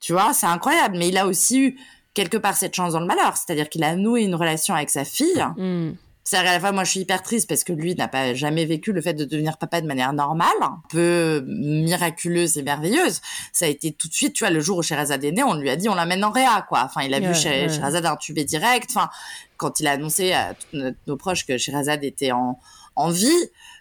Tu 0.00 0.12
vois, 0.12 0.34
c'est 0.34 0.46
incroyable. 0.46 0.98
Mais 0.98 1.08
il 1.08 1.18
a 1.18 1.26
aussi 1.26 1.60
eu 1.60 1.78
quelque 2.14 2.36
part 2.36 2.56
cette 2.56 2.74
chance 2.74 2.92
dans 2.92 3.00
le 3.00 3.06
malheur. 3.06 3.36
C'est-à-dire 3.36 3.68
qu'il 3.68 3.82
a 3.84 3.96
noué 3.96 4.22
une 4.22 4.34
relation 4.34 4.74
avec 4.74 4.90
sa 4.90 5.04
fille. 5.04 5.44
Mm. 5.56 5.92
C'est-à-dire 6.24 6.50
à 6.50 6.54
la 6.54 6.60
fois, 6.60 6.72
moi, 6.72 6.84
je 6.84 6.90
suis 6.90 7.00
hyper 7.00 7.22
triste 7.22 7.48
parce 7.48 7.64
que 7.64 7.72
lui 7.72 7.94
n'a 7.94 8.08
pas 8.08 8.34
jamais 8.34 8.64
vécu 8.64 8.92
le 8.92 9.00
fait 9.00 9.14
de 9.14 9.24
devenir 9.24 9.58
papa 9.58 9.80
de 9.80 9.86
manière 9.86 10.12
normale, 10.12 10.48
un 10.60 10.80
peu 10.88 11.44
miraculeuse 11.46 12.56
et 12.58 12.62
merveilleuse. 12.62 13.20
Ça 13.52 13.64
a 13.64 13.68
été 13.68 13.92
tout 13.92 14.08
de 14.08 14.14
suite, 14.14 14.34
tu 14.34 14.44
vois, 14.44 14.52
le 14.52 14.60
jour 14.60 14.78
où 14.78 14.82
Sherazade 14.82 15.24
est 15.24 15.32
né, 15.32 15.42
on 15.42 15.54
lui 15.54 15.70
a 15.70 15.76
dit, 15.76 15.88
on 15.88 15.94
l'amène 15.94 16.24
en 16.24 16.30
réa, 16.30 16.64
quoi. 16.68 16.82
Enfin, 16.84 17.02
il 17.02 17.12
a 17.14 17.20
vu 17.20 17.34
Sherazade 17.34 18.06
intubé 18.06 18.44
direct. 18.44 18.90
Enfin, 18.90 19.08
quand 19.56 19.80
il 19.80 19.86
a 19.86 19.92
annoncé 19.92 20.32
à 20.32 20.54
nos 20.72 21.16
proches 21.16 21.44
que 21.44 21.58
Sherazade 21.58 22.04
était 22.04 22.32
en, 22.32 22.58
en 22.94 23.10
vie, 23.10 23.28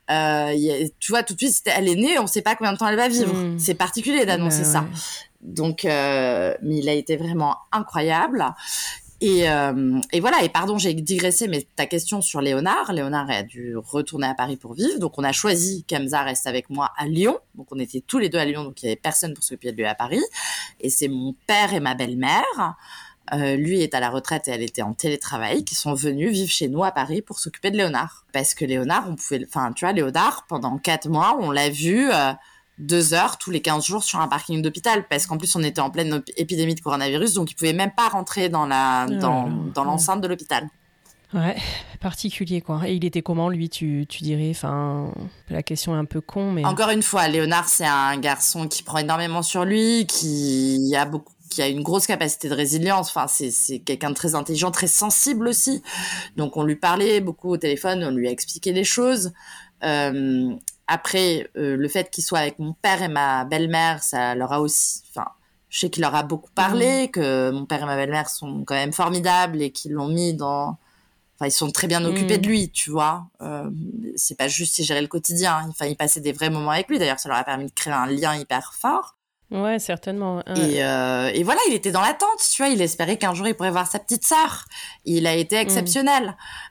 euh, 0.09 0.88
tu 0.99 1.11
vois, 1.11 1.23
tout 1.23 1.34
de 1.34 1.39
suite, 1.39 1.61
elle 1.65 1.88
est 1.88 1.95
née, 1.95 2.19
on 2.19 2.27
sait 2.27 2.41
pas 2.41 2.55
combien 2.55 2.73
de 2.73 2.77
temps 2.77 2.88
elle 2.88 2.97
va 2.97 3.07
vivre. 3.07 3.34
Mm. 3.34 3.59
C'est 3.59 3.76
particulier 3.76 4.26
d'annoncer 4.26 4.63
ça. 4.63 4.85
Donc, 5.41 5.85
euh, 5.85 6.53
mais 6.61 6.77
il 6.77 6.89
a 6.89 6.93
été 6.93 7.18
vraiment 7.18 7.57
incroyable. 7.72 8.45
Et, 9.22 9.48
euh, 9.48 10.02
et, 10.11 10.19
voilà, 10.19 10.43
et 10.43 10.49
pardon, 10.49 10.80
j'ai 10.80 10.95
digressé, 10.95 11.48
mais 11.48 11.68
ta 11.76 11.85
question 11.85 12.22
sur 12.22 12.41
Léonard, 12.41 12.91
Léonard 12.91 13.30
a 13.30 13.43
dû 13.43 13.77
retourner 13.77 14.26
à 14.26 14.34
Paris 14.34 14.57
pour 14.57 14.73
vivre, 14.73 14.98
donc 14.98 15.19
on 15.19 15.23
a 15.23 15.31
choisi 15.31 15.84
qu'Amza 15.84 16.23
reste 16.23 16.48
avec 16.48 16.72
moi 16.72 16.91
à 16.98 17.06
Lyon, 17.06 17.38
donc 17.53 17.68
on 17.72 17.77
était 17.77 18.02
tous 18.02 18.18
les 18.18 18.30
deux 18.30 18.39
à 18.39 18.45
Lyon, 18.45 18.64
donc 18.64 18.81
il 18.81 18.88
y 18.88 18.89
avait 18.89 18.95
personne 18.95 19.35
pour 19.35 19.43
s'occuper 19.43 19.73
de 19.73 19.77
lui 19.77 19.85
à 19.85 19.93
Paris, 19.93 20.23
et 20.80 20.89
c'est 20.89 21.07
mon 21.07 21.35
père 21.45 21.72
et 21.76 21.80
ma 21.80 21.93
belle-mère, 21.93 22.76
euh, 23.34 23.56
lui 23.56 23.81
est 23.81 23.93
à 23.93 23.99
la 23.99 24.10
retraite 24.10 24.48
et 24.48 24.52
elle 24.52 24.64
était 24.64 24.81
en 24.81 24.93
télétravail, 24.93 25.64
qui 25.64 25.76
sont 25.76 25.93
venus 25.93 26.31
vivre 26.31 26.52
chez 26.52 26.68
nous 26.68 26.84
à 26.84 26.91
Paris 26.91 27.22
pour 27.22 27.39
s'occuper 27.39 27.72
de 27.72 27.77
Léonard. 27.77 28.26
Parce 28.34 28.53
que 28.53 28.65
Léonard, 28.65 29.06
on 29.07 29.15
pouvait, 29.15 29.45
enfin, 29.48 29.72
tu 29.72 29.85
vois, 29.85 29.93
Léonard, 29.93 30.45
pendant 30.49 30.77
quatre 30.77 31.07
mois, 31.07 31.38
on 31.39 31.52
l'a 31.52 31.69
vu, 31.69 32.11
euh, 32.11 32.34
deux 32.82 33.14
heures 33.14 33.38
tous 33.38 33.52
les 33.52 33.62
15 33.62 33.86
jours 33.86 34.03
sur 34.03 34.20
un 34.20 34.28
parking 34.28 34.62
d'hôpital 34.62 35.06
parce 35.08 35.28
qu'en 35.28 35.38
plus 35.38 35.56
on 35.56 35.64
était 35.64 35.82
en 35.82 35.90
pleine 35.90 36.22
épidémie 36.36 36.76
de 36.76 36.82
coronavirus 36.82 37.34
donc 37.34 37.52
il 37.52 37.56
pouvait 37.56 37.74
même 37.74 37.91
pas 37.95 38.10
rentrer 38.10 38.49
dans 38.49 38.66
la 38.66 39.03
ah 39.03 39.08
dans, 39.08 39.49
dans 39.74 39.84
l'enceinte 39.84 40.22
de 40.22 40.28
l'hôpital. 40.28 40.68
Ouais, 41.34 41.56
particulier 42.02 42.60
quoi. 42.60 42.82
Et 42.86 42.95
il 42.95 43.06
était 43.06 43.22
comment 43.22 43.48
lui, 43.48 43.70
tu, 43.70 44.06
tu 44.10 44.24
dirais? 44.24 44.49
Enfin, 44.52 45.14
la 45.49 45.64
question 45.64 45.95
est 45.95 45.98
un 45.98 46.03
peu 46.03 46.20
con, 46.20 46.52
mais 46.52 46.66
encore 46.66 46.90
une 46.90 47.03
fois, 47.03 47.30
Léonard 47.30 47.70
c'est 47.70 47.86
un 47.86 48.18
garçon 48.18 48.68
qui 48.68 48.84
prend 48.84 48.98
énormément 48.98 49.41
sur 49.41 49.64
lui, 49.64 50.08
qui 50.08 50.94
a 50.94 51.06
beaucoup 51.06 51.32
qui 51.52 51.62
a 51.62 51.68
une 51.68 51.84
grosse 51.84 52.08
capacité 52.08 52.49
de 52.49 52.56
résilience. 52.56 53.10
Enfin, 53.10 53.28
c'est, 53.28 53.52
c'est 53.52 53.80
quelqu'un 53.80 54.10
de 54.10 54.16
très 54.16 54.34
intelligent, 54.34 54.72
très 54.72 54.88
sensible 54.88 55.48
aussi. 55.48 55.84
Donc, 56.38 56.58
on 56.58 56.64
lui 56.64 56.78
parlait 56.78 57.22
beaucoup 57.22 57.49
au 57.49 57.58
téléphone, 57.58 58.03
on 58.03 58.12
lui 58.12 58.28
a 58.28 58.32
expliqué 58.32 58.72
les 58.72 58.86
choses. 58.86 59.34
Euh, 59.84 60.56
après, 60.91 61.49
euh, 61.55 61.77
le 61.77 61.88
fait 61.88 62.09
qu'il 62.09 62.22
soit 62.22 62.39
avec 62.39 62.59
mon 62.59 62.73
père 62.73 63.01
et 63.01 63.07
ma 63.07 63.45
belle-mère, 63.45 64.03
ça 64.03 64.35
leur 64.35 64.51
a 64.51 64.59
aussi, 64.59 65.03
enfin, 65.09 65.26
je 65.69 65.80
sais 65.80 65.89
qu'il 65.89 66.01
leur 66.01 66.13
a 66.15 66.23
beaucoup 66.23 66.51
parlé, 66.51 67.07
mm. 67.07 67.11
que 67.11 67.49
mon 67.51 67.65
père 67.65 67.84
et 67.84 67.85
ma 67.85 67.95
belle-mère 67.95 68.30
sont 68.30 68.65
quand 68.65 68.76
même 68.76 68.91
formidables 68.91 69.61
et 69.61 69.72
qu'ils 69.72 69.93
l'ont 69.93 70.09
mis 70.09 70.34
dans, 70.34 70.77
enfin, 71.38 71.47
ils 71.47 71.51
sont 71.51 71.72
très 71.72 71.88
bien 71.88 72.03
occupés 72.03 72.38
mm. 72.38 72.41
de 72.41 72.47
lui, 72.47 72.72
tu 72.72 72.91
vois. 72.91 73.26
Euh, 73.41 73.72
c'est 74.18 74.38
pas 74.38 74.49
juste 74.49 74.84
gérer 74.84 74.99
le 74.99 75.07
quotidien. 75.07 75.65
Enfin, 75.69 75.85
il 75.85 75.95
passait 75.95 76.19
des 76.19 76.34
vrais 76.34 76.49
moments 76.49 76.72
avec 76.72 76.89
lui. 76.89 76.99
D'ailleurs, 76.99 77.22
ça 77.22 77.30
leur 77.30 77.38
a 77.38 77.45
permis 77.45 77.68
de 77.68 77.72
créer 77.72 77.93
un 77.93 78.07
lien 78.07 78.35
hyper 78.35 78.73
fort. 78.73 79.15
Ouais, 79.52 79.80
certainement. 79.80 80.41
Et, 80.56 80.82
euh, 80.82 81.30
et, 81.34 81.44
voilà, 81.44 81.60
il 81.68 81.73
était 81.73 81.91
dans 81.91 81.99
l'attente, 81.99 82.40
tu 82.40 82.64
vois. 82.64 82.72
Il 82.72 82.82
espérait 82.82 83.18
qu'un 83.18 83.34
jour 83.34 83.48
il 83.48 83.53
pourrait 83.53 83.72
voir 83.72 83.86
sa 83.86 83.99
petite 83.99 84.23
sœur. 84.23 84.65
Il 85.03 85.28
a 85.28 85.36
été 85.36 85.57
exceptionnel. 85.57 86.23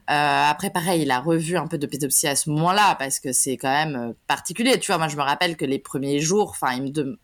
Mm. 0.09 0.13
Euh, 0.13 0.51
après, 0.51 0.71
pareil, 0.71 1.03
il 1.03 1.11
a 1.11 1.21
revu 1.21 1.59
un 1.59 1.67
peu 1.67 1.77
de 1.77 1.87
pédopsie 1.87 2.27
à 2.27 2.37
ce 2.37 2.49
moment-là 2.49 2.97
parce 2.99 3.21
que 3.21 3.33
c'est 3.33 3.59
quand 3.59 3.71
même 3.71 3.97
euh, 3.97 4.13
particulier. 4.27 4.81
Tu 4.81 4.87
vois, 4.87 4.97
moi, 4.97 5.09
je 5.09 5.17
me 5.17 5.23
rappelle 5.23 5.59
que 5.59 5.67
les 5.67 5.79
premiers 5.79 6.21
jours, 6.21 6.51
enfin, 6.51 6.73
il 6.73 6.85
me 6.85 6.89
de 6.89 7.19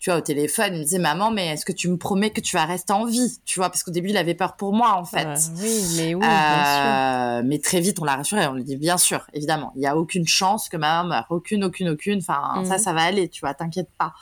tu 0.00 0.08
vois, 0.08 0.18
au 0.18 0.22
téléphone, 0.22 0.70
il 0.72 0.78
me 0.78 0.84
disait, 0.84 0.98
maman, 0.98 1.30
mais 1.30 1.48
est-ce 1.48 1.66
que 1.66 1.72
tu 1.72 1.90
me 1.90 1.98
promets 1.98 2.30
que 2.30 2.40
tu 2.40 2.56
vas 2.56 2.64
rester 2.64 2.94
en 2.94 3.04
vie? 3.04 3.38
Tu 3.44 3.60
vois, 3.60 3.68
parce 3.68 3.82
qu'au 3.82 3.90
début, 3.90 4.08
il 4.08 4.16
avait 4.16 4.34
peur 4.34 4.56
pour 4.56 4.72
moi, 4.72 4.94
en 4.94 5.04
fait. 5.04 5.28
oui, 5.56 5.84
mais 5.96 6.14
oui, 6.14 6.20
bien 6.20 7.36
sûr. 7.36 7.44
Mais 7.46 7.58
très 7.58 7.80
vite, 7.80 7.98
on 8.00 8.04
l'a 8.04 8.16
rassuré. 8.16 8.46
On 8.46 8.54
lui 8.54 8.64
dit, 8.64 8.78
bien 8.78 8.96
sûr, 8.96 9.26
évidemment. 9.34 9.74
Il 9.76 9.82
y 9.82 9.86
a 9.86 9.98
aucune 9.98 10.26
chance 10.26 10.70
que 10.70 10.78
ma 10.78 11.02
maman 11.02 11.08
meure. 11.10 11.26
Aucune, 11.28 11.64
aucune, 11.64 11.90
aucune. 11.90 12.20
Enfin, 12.20 12.64
ça, 12.64 12.78
mhm. 12.78 12.78
ça 12.78 12.92
va 12.94 13.02
aller, 13.02 13.28
tu 13.28 13.40
vois, 13.40 13.52
t'inquiète 13.52 13.90
pas. 13.98 14.14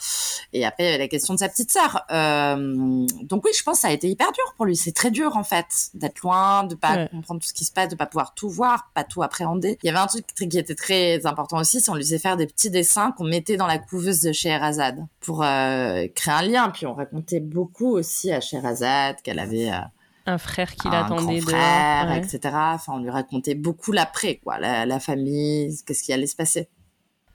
Et 0.52 0.66
après, 0.66 0.82
il 0.82 0.86
y 0.86 0.88
avait 0.88 0.98
la 0.98 1.08
question 1.08 1.34
de 1.34 1.38
sa 1.38 1.48
petite 1.48 1.72
sœur. 1.72 2.02
Euh, 2.10 3.06
donc 3.22 3.44
oui, 3.44 3.52
je 3.56 3.62
pense 3.62 3.76
que 3.76 3.80
ça 3.82 3.88
a 3.88 3.92
été 3.92 4.08
hyper 4.08 4.32
dur 4.32 4.54
pour 4.56 4.66
lui. 4.66 4.74
C'est 4.74 4.90
très 4.90 5.12
dur, 5.12 5.36
en 5.36 5.44
fait, 5.44 5.90
d'être 5.94 6.22
loin, 6.22 6.64
de 6.64 6.74
pas 6.74 7.06
comprendre 7.06 7.40
tout 7.40 7.46
ce 7.46 7.54
qui 7.54 7.64
se 7.64 7.70
passe, 7.70 7.88
de 7.88 7.94
pas 7.94 8.06
pouvoir 8.06 8.34
tout 8.34 8.50
voir, 8.50 8.90
pas 8.94 9.04
tout 9.04 9.22
appréhender. 9.22 9.78
Il 9.84 9.86
y 9.86 9.90
avait 9.90 10.00
un 10.00 10.08
truc 10.08 10.26
qui 10.26 10.44
était 10.58 10.74
très 10.74 11.24
important 11.24 11.58
aussi, 11.58 11.80
c'est 11.80 11.90
on 11.92 11.94
lui 11.94 12.02
faisait 12.02 12.18
faire 12.18 12.36
des 12.36 12.46
petits 12.46 12.70
dessins 12.70 13.12
qu'on 13.12 13.24
mettait 13.24 13.56
dans 13.56 13.68
la 13.68 13.78
couveuse 13.78 14.20
de 14.22 14.32
chez 14.32 14.48
Erazad 14.48 15.06
pour, 15.20 15.44
euh, 15.44 15.67
euh, 15.68 16.08
créer 16.14 16.34
un 16.34 16.42
lien. 16.42 16.70
Puis 16.70 16.86
on 16.86 16.94
racontait 16.94 17.40
beaucoup 17.40 17.90
aussi 17.96 18.32
à 18.32 18.40
Sherazade 18.40 19.16
qu'elle 19.22 19.38
avait 19.38 19.70
euh, 19.70 19.80
un 20.26 20.38
frère 20.38 20.74
qui 20.74 20.88
l'attendait, 20.88 21.40
frère, 21.40 22.12
etc. 22.12 22.38
Enfin, 22.52 22.94
on 22.94 22.98
lui 22.98 23.10
racontait 23.10 23.54
beaucoup 23.54 23.92
l'après, 23.92 24.36
quoi, 24.36 24.58
la 24.58 25.00
famille, 25.00 25.74
qu'est-ce 25.86 26.02
qui 26.02 26.12
allait 26.12 26.26
se 26.26 26.36
passer. 26.36 26.68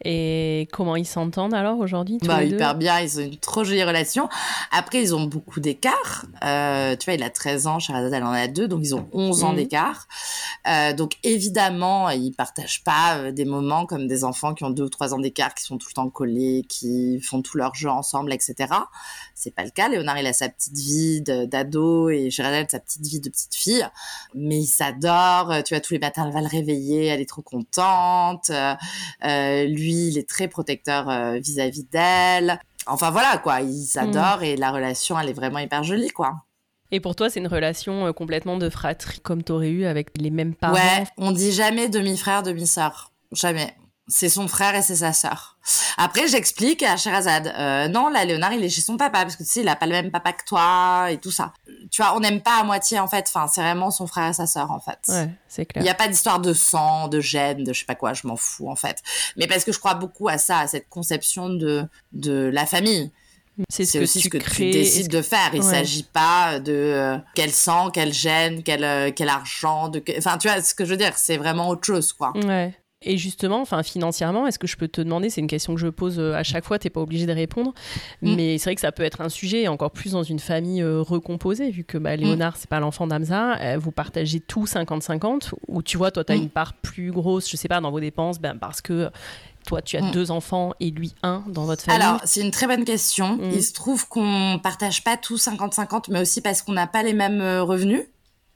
Et 0.05 0.67
comment 0.71 0.95
ils 0.95 1.05
s'entendent 1.05 1.53
alors 1.53 1.80
aujourd'hui 1.80 2.17
Bah 2.23 2.43
hyper 2.43 2.75
bien, 2.75 2.99
ils 2.99 3.19
ont 3.19 3.23
une 3.23 3.38
trop 3.38 3.63
jolie 3.63 3.84
relation. 3.84 4.27
Après, 4.71 5.01
ils 5.01 5.15
ont 5.15 5.23
beaucoup 5.23 5.59
d'écart. 5.59 6.25
Euh, 6.43 6.95
tu 6.95 7.05
vois, 7.05 7.13
il 7.13 7.23
a 7.23 7.30
13 7.30 7.67
ans, 7.67 7.80
Charazade 7.80 8.13
elle 8.13 8.23
en 8.23 8.31
a 8.31 8.47
2, 8.47 8.67
donc 8.67 8.81
ils 8.84 8.95
ont 8.95 9.07
11 9.13 9.43
ans 9.43 9.51
mhm. 9.51 9.57
d'écart. 9.57 10.07
Euh, 10.67 10.93
donc 10.93 11.17
évidemment, 11.23 12.09
ils 12.09 12.31
partagent 12.31 12.84
pas 12.84 13.17
euh, 13.17 13.31
des 13.31 13.45
moments 13.45 13.85
comme 13.85 14.07
des 14.07 14.23
enfants 14.23 14.53
qui 14.53 14.63
ont 14.63 14.69
2 14.69 14.84
ou 14.84 14.89
3 14.89 15.13
ans 15.13 15.19
d'écart, 15.19 15.53
qui 15.53 15.63
sont 15.63 15.77
tout 15.77 15.88
le 15.89 15.93
temps 15.93 16.09
collés, 16.09 16.65
qui 16.67 17.19
font 17.21 17.41
tout 17.41 17.57
leur 17.57 17.73
jeu 17.75 17.89
ensemble, 17.89 18.34
etc. 18.34 18.55
C'est 19.35 19.55
pas 19.55 19.63
le 19.63 19.71
cas. 19.71 19.89
Léonard, 19.89 20.19
il 20.19 20.27
a 20.27 20.34
sa 20.34 20.49
petite 20.49 20.77
vie 20.77 21.21
d'ado 21.21 22.09
et 22.09 22.30
Géraldine 22.30 22.67
sa 22.69 22.80
petite 22.80 23.05
vie 23.05 23.19
de 23.19 23.30
petite 23.30 23.55
fille. 23.55 23.88
Mais 24.35 24.59
ils 24.59 24.67
s'adorent. 24.67 25.63
Tu 25.63 25.73
vois, 25.73 25.81
tous 25.81 25.93
les 25.93 25.99
matins, 25.99 26.25
elle 26.25 26.34
va 26.34 26.41
le 26.41 26.47
réveiller, 26.47 27.05
elle 27.07 27.21
est 27.21 27.30
trop 27.30 27.41
contente. 27.41 28.51
Euh, 29.25 29.65
lui, 29.65 29.93
il 29.94 30.18
est 30.18 30.28
très 30.28 30.48
protecteur 30.48 31.10
euh, 31.10 31.40
vis-à-vis 31.40 31.86
d'elle. 31.86 32.60
Enfin 32.86 33.11
voilà 33.11 33.38
quoi, 33.38 33.61
ils 33.61 33.86
s'adorent 33.86 34.44
et 34.44 34.56
la 34.57 34.72
relation 34.72 35.18
elle 35.20 35.30
est 35.30 35.34
vraiment 35.34 35.60
hyper 35.60 35.84
jolie 35.84 36.10
quoi. 36.10 36.36
Et 36.91 36.99
pour 36.99 37.15
toi, 37.15 37.28
c'est 37.28 37.40
une 37.40 37.48
relation 37.48 38.06
euh, 38.06 38.11
complètement 38.11 38.56
de 38.57 38.70
fratrie, 38.70 39.20
comme 39.20 39.41
t'aurais 39.41 39.70
eu 39.70 39.86
avec 39.86 40.10
les 40.15 40.30
mêmes 40.30 40.53
parents? 40.53 40.76
Ouais, 40.76 41.06
on 41.18 41.32
dit 41.32 41.52
jamais 41.52 41.90
demi-frère, 41.90 42.44
demi-sœur. 42.44 43.11
Jamais. 43.32 43.76
C'est 44.09 44.27
son 44.27 44.49
frère 44.49 44.75
et 44.75 44.81
c'est 44.81 44.97
sa 44.97 45.13
sœur. 45.13 45.57
Après, 45.97 46.27
j'explique 46.27 46.84
à 46.84 46.97
Sherazade, 46.97 47.53
euh, 47.57 47.88
non, 47.88 48.09
là, 48.09 48.25
Léonard, 48.25 48.51
il 48.51 48.61
est 48.63 48.69
chez 48.69 48.81
son 48.81 48.97
papa, 48.97 49.21
parce 49.21 49.38
que 49.38 49.43
tu 49.43 49.49
sais, 49.49 49.61
il 49.61 49.67
a 49.69 49.77
pas 49.77 49.85
le 49.85 49.93
même 49.93 50.11
papa 50.11 50.34
que 50.34 50.43
toi 50.45 51.07
et 51.09 51.17
tout 51.19 51.31
ça. 51.31 51.53
Tu 51.89 52.01
vois, 52.01 52.13
on 52.15 52.19
n'aime 52.19 52.41
pas 52.41 52.59
à 52.59 52.63
moitié, 52.65 52.99
en 52.99 53.07
fait. 53.07 53.25
Enfin, 53.34 53.47
c'est 53.47 53.61
vraiment 53.61 53.89
son 53.91 54.05
frère 54.05 54.27
et 54.30 54.34
sa 54.34 54.45
sœur, 54.45 54.71
en 54.71 54.81
fait. 54.81 54.99
Ouais, 55.07 55.30
c'est 55.47 55.65
clair. 55.65 55.81
Il 55.81 55.85
n'y 55.85 55.89
a 55.89 55.93
pas 55.95 56.09
d'histoire 56.09 56.39
de 56.41 56.53
sang, 56.53 57.07
de 57.07 57.21
gènes, 57.21 57.63
de 57.63 57.71
je 57.71 57.80
sais 57.80 57.85
pas 57.85 57.95
quoi, 57.95 58.13
je 58.13 58.27
m'en 58.27 58.35
fous, 58.35 58.69
en 58.69 58.75
fait. 58.75 58.97
Mais 59.38 59.47
parce 59.47 59.63
que 59.63 59.71
je 59.71 59.80
crois 59.80 59.93
beaucoup 59.93 60.27
à 60.27 60.38
ça, 60.38 60.59
à 60.59 60.67
cette 60.67 60.89
conception 60.89 61.47
de, 61.49 61.85
de 62.11 62.49
la 62.53 62.65
famille. 62.65 63.09
C'est 63.69 63.85
ce 63.85 63.99
aussi 63.99 64.19
ce 64.19 64.30
que 64.30 64.38
tu 64.39 64.71
décides 64.71 65.09
de 65.11 65.21
faire. 65.21 65.51
Il 65.53 65.61
Ouais. 65.61 65.69
s'agit 65.69 66.03
pas 66.03 66.59
de 66.59 66.73
euh, 66.73 67.17
quel 67.35 67.51
sang, 67.51 67.91
quel 67.91 68.11
gène, 68.11 68.63
quel, 68.63 68.84
euh, 68.84 69.11
quel 69.15 69.30
argent, 69.30 69.89
de 69.89 70.03
enfin 70.17 70.39
tu 70.39 70.47
vois 70.49 70.59
ce 70.63 70.73
que 70.73 70.84
je 70.85 70.89
veux 70.89 70.97
dire. 70.97 71.13
C'est 71.17 71.38
vraiment 71.38 71.69
autre 71.69 71.85
chose 71.85 72.13
quoi. 72.13 72.34
Ouais. 72.35 72.73
Et 73.05 73.17
justement, 73.17 73.61
enfin 73.61 73.84
financièrement, 73.84 74.47
est-ce 74.47 74.57
que 74.59 74.67
je 74.67 74.77
peux 74.77 74.88
te 74.88 75.01
demander, 75.01 75.30
c'est 75.30 75.41
une 75.41 75.47
question 75.47 75.75
que 75.75 75.80
je 75.81 75.88
pose 75.88 76.19
euh, 76.19 76.34
à 76.34 76.43
chaque 76.43 76.63
fois, 76.65 76.80
t'es 76.80 76.89
pas 76.89 77.01
obligé 77.01 77.25
de 77.25 77.31
répondre, 77.34 77.73
Mm. 78.21 78.35
mais 78.35 78.57
c'est 78.57 78.65
vrai 78.69 78.75
que 78.75 78.81
ça 78.81 78.91
peut 78.91 79.03
être 79.03 79.21
un 79.21 79.30
sujet, 79.30 79.67
encore 79.67 79.91
plus 79.91 80.11
dans 80.13 80.23
une 80.23 80.39
famille 80.39 80.81
euh, 80.81 81.01
recomposée, 81.01 81.69
vu 81.69 81.84
que 81.84 81.97
bah, 81.97 82.15
Léonard, 82.15 82.57
c'est 82.57 82.69
pas 82.69 82.80
l'enfant 82.80 83.07
d'Amza, 83.07 83.57
euh, 83.61 83.77
vous 83.77 83.91
partagez 83.91 84.39
tout 84.39 84.65
50-50, 84.65 85.51
ou 85.67 85.81
tu 85.84 85.97
vois, 85.97 86.11
toi, 86.11 86.23
tu 86.23 86.34
as 86.34 86.35
Mm. 86.38 86.41
une 86.43 86.49
part 86.49 86.73
plus 86.73 87.11
grosse, 87.11 87.49
je 87.49 87.57
sais 87.57 87.67
pas, 87.67 87.81
dans 87.81 87.91
vos 87.91 87.99
dépenses, 87.99 88.39
ben, 88.39 88.57
parce 88.57 88.81
que 88.81 89.09
toi, 89.67 89.81
tu 89.81 89.95
as 89.97 90.01
Mm. 90.01 90.11
deux 90.11 90.31
enfants 90.31 90.73
et 90.80 90.89
lui 90.91 91.13
un 91.23 91.43
dans 91.47 91.63
votre 91.65 91.84
famille. 91.84 92.01
Alors 92.01 92.19
c'est 92.25 92.41
une 92.41 92.51
très 92.51 92.67
bonne 92.67 92.84
question. 92.84 93.38
Mm. 93.38 93.51
Il 93.53 93.63
se 93.63 93.73
trouve 93.73 94.07
qu'on 94.07 94.59
partage 94.61 95.03
pas 95.03 95.15
tout 95.17 95.38
50-50, 95.38 96.09
mais 96.09 96.19
aussi 96.21 96.41
parce 96.41 96.61
qu'on 96.61 96.73
n'a 96.73 96.88
pas 96.88 97.01
les 97.03 97.13
mêmes 97.13 97.41
revenus. 97.61 98.01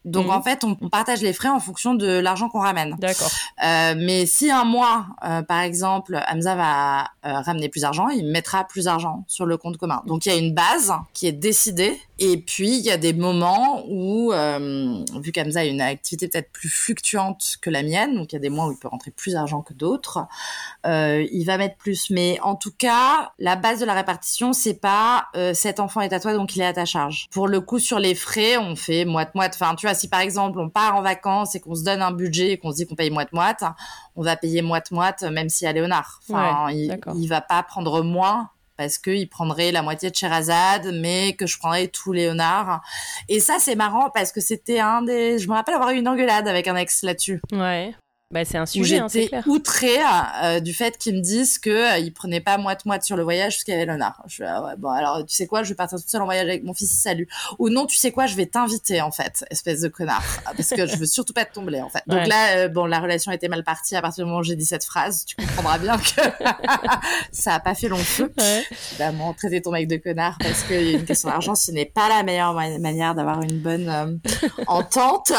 Donc 0.08 0.28
Mm. 0.28 0.32
en 0.32 0.42
fait, 0.42 0.64
on, 0.64 0.78
on 0.82 0.90
partage 0.90 1.22
les 1.22 1.34
frais 1.34 1.50
en 1.50 1.60
fonction 1.60 1.94
de 1.94 2.08
l'argent 2.08 2.50
qu'on 2.50 2.62
ramène. 2.62 2.96
D'accord. 3.00 3.30
Euh, 3.64 3.94
mais 3.98 4.26
si 4.26 4.50
un 4.50 4.64
mois, 4.64 5.06
euh, 5.26 5.42
par 5.42 5.60
exemple, 5.62 6.20
Hamza 6.32 6.56
va 6.56 7.00
euh, 7.26 7.40
ramener 7.42 7.70
plus 7.70 7.82
d'argent, 7.82 8.08
il 8.10 8.26
mettra 8.26 8.64
plus 8.64 8.86
d'argent 8.86 9.24
sur 9.28 9.46
le 9.46 9.58
compte 9.58 9.78
commun. 9.78 10.02
Donc 10.08 10.26
il 10.26 10.32
y 10.32 10.36
a 10.36 10.38
une 10.38 10.54
base 10.54 10.94
qui 11.14 11.28
est 11.28 11.32
décidée. 11.34 12.00
Et 12.20 12.38
puis 12.38 12.78
il 12.78 12.84
y 12.84 12.90
a 12.90 12.98
des 12.98 13.14
moments 13.14 13.84
où, 13.88 14.32
euh, 14.34 15.04
vu 15.22 15.32
qu'Hamza 15.32 15.60
a 15.60 15.66
une 15.66 15.82
activité 15.82 16.28
peut-être 16.28 16.52
plus 16.52 16.70
fluctuante 16.70 17.58
que 17.62 17.70
la 17.70 17.84
mienne, 17.84 18.16
donc 18.16 18.32
il 18.32 18.36
y 18.36 18.38
a 18.38 18.42
des 18.42 18.50
mois 18.50 18.68
où 18.68 18.72
il 18.72 18.78
peut 18.78 18.88
rentrer 18.88 19.12
plus 19.12 19.34
d'argent 19.34 19.62
que 19.62 19.74
d'autres, 19.74 20.26
euh, 20.86 21.26
il 21.32 21.46
va 21.46 21.58
mettre 21.58 21.78
plus. 21.78 22.10
Mais 22.10 22.40
en 22.42 22.56
tout 22.56 22.72
cas, 22.76 23.32
la 23.38 23.56
base 23.56 23.80
de 23.80 23.86
la 23.86 23.94
répartition, 23.94 24.54
c'est 24.54 24.80
pas 24.80 25.28
euh, 25.36 25.54
cet 25.54 25.80
enfant 25.80 26.02
est 26.02 26.14
à 26.14 26.20
toi 26.20 26.34
donc 26.34 26.56
il 26.56 26.62
est 26.62 26.66
à 26.66 26.74
ta 26.74 26.86
charge. 26.86 27.28
Pour 27.32 27.48
le 27.48 27.62
coup, 27.62 27.80
sur 27.80 28.00
les 28.00 28.16
frais, 28.16 28.58
on 28.58 28.76
fait 28.76 29.06
moite 29.06 29.36
moite. 29.36 29.58
Enfin, 29.60 29.76
tu 29.76 29.86
vois, 29.86 29.96
si 29.96 30.08
par 30.08 30.22
exemple 30.22 30.60
on 30.60 30.70
part 30.70 30.96
en 30.96 31.02
vacances 31.02 31.56
et 31.56 31.60
qu'on 31.60 31.76
se 31.76 31.84
donne 31.84 32.02
un 32.02 32.12
budget 32.12 32.54
et 32.54 32.58
qu'on 32.58 32.72
se 32.72 32.78
dit 32.78 32.88
qu'on 32.88 32.96
paye 32.96 33.12
moite 33.12 33.32
moite, 33.34 33.64
on 34.16 34.24
va 34.24 34.36
payer 34.36 34.62
moite 34.62 34.92
moite 34.92 35.24
même 35.24 35.50
s'il 35.50 35.66
y 35.66 35.70
a 35.70 35.74
Léonard. 35.74 36.20
Enfin, 36.30 36.68
Ouais, 36.68 36.74
il, 36.76 37.00
il 37.16 37.28
va 37.28 37.42
pas 37.42 37.62
prendre 37.64 38.02
moins 38.02 38.50
parce 38.78 38.98
qu'il 38.98 39.28
prendrait 39.28 39.72
la 39.72 39.82
moitié 39.82 40.10
de 40.12 40.16
Sherazade, 40.16 40.92
mais 41.02 41.34
que 41.34 41.48
je 41.48 41.58
prendrais 41.58 41.88
tout 41.88 42.14
Léonard. 42.14 42.82
Et 43.28 43.40
ça, 43.40 43.58
c'est 43.60 43.76
marrant 43.76 44.10
parce 44.14 44.32
que 44.32 44.42
c'était 44.42 44.80
un 44.80 45.02
des... 45.02 45.40
Je 45.40 45.48
me 45.48 45.54
rappelle 45.54 45.76
avoir 45.76 45.90
eu 45.90 45.98
une 45.98 46.08
engueulade 46.08 46.48
avec 46.48 46.68
un 46.68 46.76
ex 46.76 47.04
là-dessus 47.04 47.42
Ouais. 47.52 47.94
Bah, 48.30 48.44
c'est 48.44 48.58
un 48.58 48.66
sujet, 48.66 48.98
hein, 49.00 49.08
c'est 49.08 49.22
j'étais 49.24 49.40
outrée 49.48 49.96
euh, 50.44 50.60
du 50.60 50.74
fait 50.74 50.98
qu'ils 50.98 51.16
me 51.16 51.22
disent 51.22 51.60
que 51.60 51.70
euh, 51.70 51.98
ils 51.98 52.12
prenaient 52.14 52.42
pas 52.42 52.58
moite 52.58 52.84
moite 52.86 53.04
sur 53.04 53.16
le 53.16 53.24
voyage 53.24 53.54
parce 53.54 53.64
qu'il 53.64 53.74
y 53.74 53.78
avait 53.78 53.86
Léonard. 53.86 54.22
Je 54.28 54.34
suis 54.34 54.44
là, 54.44 54.62
ouais, 54.66 54.74
bon 54.78 54.90
alors 54.90 55.26
tu 55.26 55.34
sais 55.34 55.48
quoi, 55.48 55.64
je 55.64 55.70
vais 55.70 55.76
partir 55.76 55.98
toute 55.98 56.10
seule 56.10 56.22
en 56.22 56.26
voyage 56.26 56.44
avec 56.44 56.62
mon 56.66 56.74
fils, 56.74 56.92
salut. 56.92 57.30
Ou 57.58 57.70
non, 57.70 57.86
tu 57.86 57.96
sais 57.96 58.12
quoi, 58.12 58.26
je 58.26 58.36
vais 58.36 58.46
t'inviter 58.46 59.00
en 59.00 59.12
fait, 59.12 59.46
espèce 59.50 59.80
de 59.80 59.88
connard, 59.88 60.26
Ah, 60.46 60.52
parce 60.58 60.72
que 60.72 60.86
je 60.88 60.98
veux 60.98 61.06
surtout 61.06 61.32
pas 61.32 61.46
te 61.46 61.54
tomber 61.54 61.82
en 61.82 61.88
fait. 61.90 62.04
Donc 62.06 62.20
Ouais. 62.20 62.28
là, 62.28 62.58
euh, 62.58 62.68
bon, 62.68 62.86
la 62.86 63.00
relation 63.00 63.32
était 63.32 63.48
mal 63.48 63.64
partie 63.64 63.96
à 63.96 64.02
partir 64.02 64.26
du 64.26 64.30
moment 64.30 64.42
où 64.42 64.44
j'ai 64.44 64.58
dit 64.58 64.66
cette 64.66 64.84
phrase. 64.84 65.24
Tu 65.26 65.38
comprendras 65.38 65.78
bien 65.78 65.98
que 65.98 66.22
ça 67.32 67.54
a 67.54 67.60
pas 67.62 67.76
fait 67.76 67.88
long 67.88 67.96
feu. 67.96 68.30
Ouais. 68.38 68.64
Évidemment, 68.92 69.34
traiter 69.36 69.62
ton 69.62 69.72
mec 69.72 69.88
de 69.88 69.96
connard 69.96 70.38
parce 70.40 70.64
qu'il 70.64 70.82
y 70.84 70.96
a 70.96 70.98
une 70.98 71.06
question 71.06 71.30
d'argent, 71.30 71.56
ce 71.56 71.72
n'est 71.72 71.86
pas 71.86 72.10
la 72.10 72.24
meilleure 72.24 72.54
ma- 72.54 72.78
manière 72.80 73.16
d'avoir 73.16 73.42
une 73.42 73.60
bonne 73.60 73.88
euh, 73.88 74.18
entente. 74.68 75.32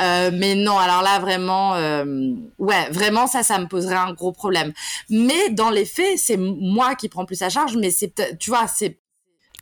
Euh, 0.00 0.32
mais 0.34 0.56
non, 0.56 0.76
alors 0.76 1.02
là, 1.02 1.20
vraiment, 1.20 1.74
euh, 1.76 2.04
ouais, 2.58 2.88
vraiment, 2.90 3.26
ça, 3.26 3.42
ça 3.42 3.58
me 3.58 3.66
poserait 3.66 3.94
un 3.94 4.12
gros 4.12 4.32
problème. 4.32 4.72
Mais 5.10 5.50
dans 5.50 5.70
les 5.70 5.84
faits, 5.84 6.18
c'est 6.18 6.36
moi 6.36 6.94
qui 6.94 7.08
prends 7.08 7.24
plus 7.24 7.42
à 7.42 7.48
charge, 7.48 7.76
mais 7.76 7.90
c'est, 7.90 8.12
tu 8.38 8.50
vois, 8.50 8.66
c'est 8.66 8.98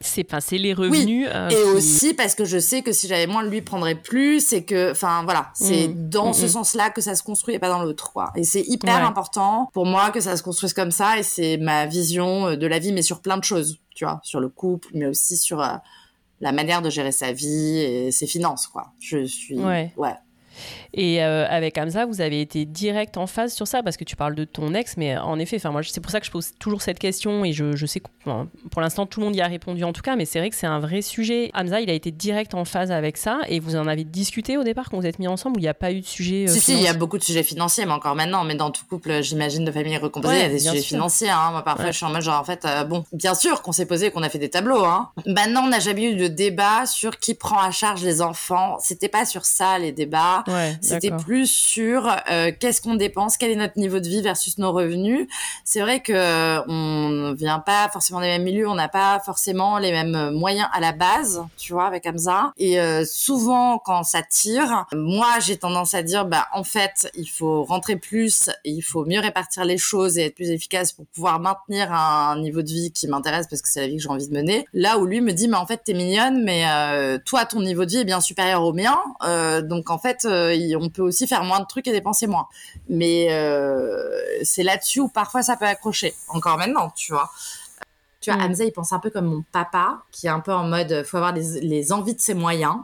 C'est 0.00 0.26
enfin, 0.28 0.40
c'est 0.40 0.58
les 0.58 0.74
revenus. 0.74 1.28
euh, 1.32 1.48
et 1.48 1.54
qui- 1.54 1.60
aussi 1.76 2.14
parce 2.14 2.34
que 2.34 2.44
je 2.44 2.58
sais 2.58 2.82
que 2.82 2.90
si 2.92 3.06
j'avais 3.06 3.28
moins, 3.28 3.44
lui 3.44 3.62
prendrait 3.62 3.94
plus, 3.94 4.52
et 4.52 4.64
que, 4.64 4.90
enfin 4.90 5.22
voilà, 5.22 5.50
c'est 5.54 5.86
Mm. 5.88 6.08
dans 6.10 6.30
Mm, 6.30 6.34
ce 6.34 6.44
mm. 6.46 6.48
sens-là 6.48 6.90
que 6.90 7.00
ça 7.00 7.14
se 7.14 7.22
construit 7.22 7.54
et 7.54 7.58
pas 7.60 7.68
dans 7.68 7.82
l'autre, 7.82 8.12
quoi. 8.12 8.32
Et 8.34 8.42
c'est 8.42 8.62
hyper 8.62 8.96
Ouais. 8.96 9.02
important 9.02 9.70
pour 9.72 9.86
moi 9.86 10.10
que 10.10 10.20
ça 10.20 10.36
se 10.36 10.42
construise 10.42 10.72
comme 10.74 10.90
ça, 10.90 11.18
et 11.18 11.22
c'est 11.22 11.56
ma 11.58 11.86
vision 11.86 12.48
euh, 12.48 12.56
de 12.56 12.66
la 12.66 12.80
vie, 12.80 12.92
mais 12.92 13.02
sur 13.02 13.20
plein 13.20 13.36
de 13.38 13.44
choses, 13.44 13.78
tu 13.94 14.04
vois, 14.04 14.20
sur 14.24 14.40
le 14.40 14.48
couple, 14.48 14.88
mais 14.94 15.06
aussi 15.06 15.36
sur 15.36 15.60
euh, 15.62 15.74
la 16.40 16.50
manière 16.50 16.82
de 16.82 16.90
gérer 16.90 17.12
sa 17.12 17.30
vie 17.32 17.78
et 17.78 18.10
ses 18.10 18.26
finances, 18.26 18.66
quoi. 18.66 18.92
Je 18.98 19.24
suis, 19.24 19.58
Ouais. 19.58 19.94
ouais. 19.96 20.14
Et 20.92 21.22
euh, 21.24 21.46
avec 21.48 21.76
Hamza, 21.78 22.06
vous 22.06 22.20
avez 22.20 22.40
été 22.40 22.64
direct 22.64 23.16
en 23.16 23.26
phase 23.26 23.52
sur 23.54 23.66
ça 23.66 23.82
parce 23.82 23.96
que 23.96 24.04
tu 24.04 24.16
parles 24.16 24.34
de 24.34 24.44
ton 24.44 24.74
ex, 24.74 24.96
mais 24.96 25.16
euh, 25.16 25.22
en 25.22 25.38
effet, 25.38 25.56
enfin 25.56 25.70
moi 25.70 25.82
c'est 25.82 26.00
pour 26.00 26.10
ça 26.10 26.20
que 26.20 26.26
je 26.26 26.30
pose 26.30 26.50
toujours 26.58 26.82
cette 26.82 26.98
question 26.98 27.44
et 27.44 27.52
je, 27.52 27.74
je 27.76 27.86
sais 27.86 28.00
que 28.00 28.06
pour 28.70 28.80
l'instant 28.80 29.06
tout 29.06 29.20
le 29.20 29.26
monde 29.26 29.36
y 29.36 29.40
a 29.40 29.46
répondu 29.46 29.84
en 29.84 29.92
tout 29.92 30.02
cas, 30.02 30.16
mais 30.16 30.24
c'est 30.24 30.38
vrai 30.38 30.50
que 30.50 30.56
c'est 30.56 30.66
un 30.66 30.78
vrai 30.80 31.02
sujet. 31.02 31.50
Hamza, 31.54 31.80
il 31.80 31.90
a 31.90 31.92
été 31.92 32.10
direct 32.10 32.54
en 32.54 32.64
phase 32.64 32.90
avec 32.90 33.16
ça 33.16 33.40
et 33.48 33.60
vous 33.60 33.76
en 33.76 33.86
avez 33.86 34.04
discuté 34.04 34.56
au 34.56 34.62
départ 34.64 34.88
quand 34.90 34.98
vous 34.98 35.06
êtes 35.06 35.18
mis 35.18 35.28
ensemble 35.28 35.56
ou 35.56 35.60
il 35.60 35.62
n'y 35.62 35.68
a 35.68 35.74
pas 35.74 35.92
eu 35.92 36.00
de 36.00 36.06
sujet 36.06 36.44
euh, 36.48 36.52
Si, 36.52 36.60
si, 36.60 36.72
il 36.72 36.74
y 36.74 36.78
a 36.78 36.80
financier 36.80 36.98
beaucoup 36.98 37.18
de 37.18 37.24
sujets 37.24 37.42
financiers, 37.42 37.84
mais 37.86 37.92
encore 37.92 38.14
maintenant, 38.14 38.44
mais 38.44 38.54
dans 38.54 38.70
tout 38.70 38.84
couple, 38.88 39.22
j'imagine, 39.22 39.64
de 39.64 39.72
famille 39.72 39.96
recomposée, 39.96 40.34
Ouais, 40.34 40.40
il 40.40 40.42
y 40.42 40.46
a 40.46 40.48
des 40.48 40.58
sujets 40.58 40.78
sûr. 40.80 40.88
financiers, 40.96 41.30
hein. 41.30 41.50
Moi, 41.50 41.62
parfois, 41.62 41.86
Ouais. 41.86 41.92
je 41.92 41.96
suis 41.96 42.06
en 42.06 42.10
mode, 42.10 42.22
genre, 42.22 42.40
en 42.40 42.44
fait, 42.44 42.64
euh, 42.64 42.84
bon, 42.84 43.04
bien 43.12 43.34
sûr 43.34 43.62
qu'on 43.62 43.72
s'est 43.72 43.86
posé, 43.86 44.10
qu'on 44.10 44.22
a 44.22 44.28
fait 44.28 44.38
des 44.38 44.50
tableaux, 44.50 44.84
hein. 44.84 45.10
Maintenant, 45.26 45.62
on 45.64 45.68
n'a 45.68 45.80
jamais 45.80 46.04
eu 46.04 46.16
de 46.16 46.28
débat 46.28 46.86
sur 46.86 47.18
qui 47.18 47.34
prend 47.34 47.58
à 47.58 47.70
charge 47.70 48.02
les 48.02 48.22
enfants. 48.22 48.76
C'était 48.80 49.08
pas 49.08 49.26
sur 49.26 49.44
ça, 49.44 49.78
les 49.78 49.92
débats. 49.92 50.43
Ouais, 50.46 50.76
C'était 50.80 51.10
plus 51.10 51.46
sur 51.46 52.08
euh, 52.30 52.50
qu'est-ce 52.58 52.80
qu'on 52.80 52.94
dépense, 52.94 53.36
quel 53.36 53.50
est 53.50 53.56
notre 53.56 53.78
niveau 53.78 54.00
de 54.00 54.08
vie 54.08 54.22
versus 54.22 54.58
nos 54.58 54.72
revenus. 54.72 55.26
C'est 55.64 55.80
vrai 55.80 56.00
que 56.00 56.12
euh, 56.12 56.62
on 56.66 57.34
vient 57.34 57.58
pas 57.58 57.88
forcément 57.88 58.20
des 58.20 58.26
mêmes 58.26 58.42
milieux, 58.42 58.68
on 58.68 58.74
n'a 58.74 58.88
pas 58.88 59.20
forcément 59.24 59.78
les 59.78 59.92
mêmes 59.92 60.30
moyens 60.30 60.68
à 60.72 60.80
la 60.80 60.92
base, 60.92 61.42
tu 61.56 61.72
vois, 61.72 61.86
avec 61.86 62.06
Hamza. 62.06 62.52
Et 62.56 62.80
euh, 62.80 63.04
souvent, 63.04 63.78
quand 63.78 64.02
ça 64.02 64.22
tire, 64.22 64.86
moi, 64.92 65.38
j'ai 65.40 65.56
tendance 65.56 65.94
à 65.94 66.02
dire, 66.02 66.24
bah, 66.24 66.46
en 66.52 66.64
fait, 66.64 67.10
il 67.14 67.26
faut 67.26 67.64
rentrer 67.64 67.96
plus, 67.96 68.50
il 68.64 68.82
faut 68.82 69.04
mieux 69.04 69.20
répartir 69.20 69.64
les 69.64 69.78
choses 69.78 70.18
et 70.18 70.26
être 70.26 70.34
plus 70.34 70.50
efficace 70.50 70.92
pour 70.92 71.06
pouvoir 71.06 71.40
maintenir 71.40 71.92
un 71.92 72.38
niveau 72.40 72.62
de 72.62 72.68
vie 72.68 72.92
qui 72.92 73.06
m'intéresse 73.08 73.46
parce 73.48 73.62
que 73.62 73.68
c'est 73.68 73.80
la 73.80 73.88
vie 73.88 73.96
que 73.96 74.02
j'ai 74.02 74.08
envie 74.08 74.28
de 74.28 74.34
mener. 74.34 74.66
Là 74.72 74.98
où 74.98 75.06
lui 75.06 75.20
me 75.20 75.32
dit, 75.32 75.48
mais 75.48 75.56
en 75.56 75.66
fait, 75.66 75.82
t'es 75.84 75.94
mignonne, 75.94 76.42
mais 76.44 76.64
euh, 76.68 77.18
toi, 77.24 77.44
ton 77.44 77.60
niveau 77.60 77.84
de 77.84 77.90
vie 77.90 77.98
est 77.98 78.04
bien 78.04 78.20
supérieur 78.20 78.62
au 78.62 78.72
mien, 78.72 78.98
euh, 79.24 79.62
donc 79.62 79.90
en 79.90 79.98
fait, 79.98 80.26
euh, 80.34 80.78
on 80.80 80.88
peut 80.90 81.02
aussi 81.02 81.26
faire 81.26 81.44
moins 81.44 81.60
de 81.60 81.66
trucs 81.66 81.86
et 81.88 81.92
dépenser 81.92 82.26
moins. 82.26 82.46
Mais 82.88 83.28
euh, 83.30 84.08
c'est 84.42 84.62
là-dessus 84.62 85.00
où 85.00 85.08
parfois 85.08 85.42
ça 85.42 85.56
peut 85.56 85.66
accrocher. 85.66 86.14
Encore 86.28 86.58
maintenant, 86.58 86.90
tu 86.96 87.12
vois. 87.12 87.30
Tu 88.20 88.30
vois, 88.32 88.40
Mm. 88.40 88.46
Hamza, 88.46 88.64
il 88.64 88.72
pense 88.72 88.92
un 88.92 88.98
peu 89.00 89.10
comme 89.10 89.26
mon 89.26 89.44
papa, 89.52 90.02
qui 90.10 90.26
est 90.26 90.30
un 90.30 90.40
peu 90.40 90.52
en 90.52 90.64
mode, 90.64 91.04
faut 91.04 91.18
avoir 91.18 91.32
les, 91.32 91.60
les 91.60 91.92
envies 91.92 92.14
de 92.14 92.20
ses 92.20 92.34
moyens. 92.34 92.76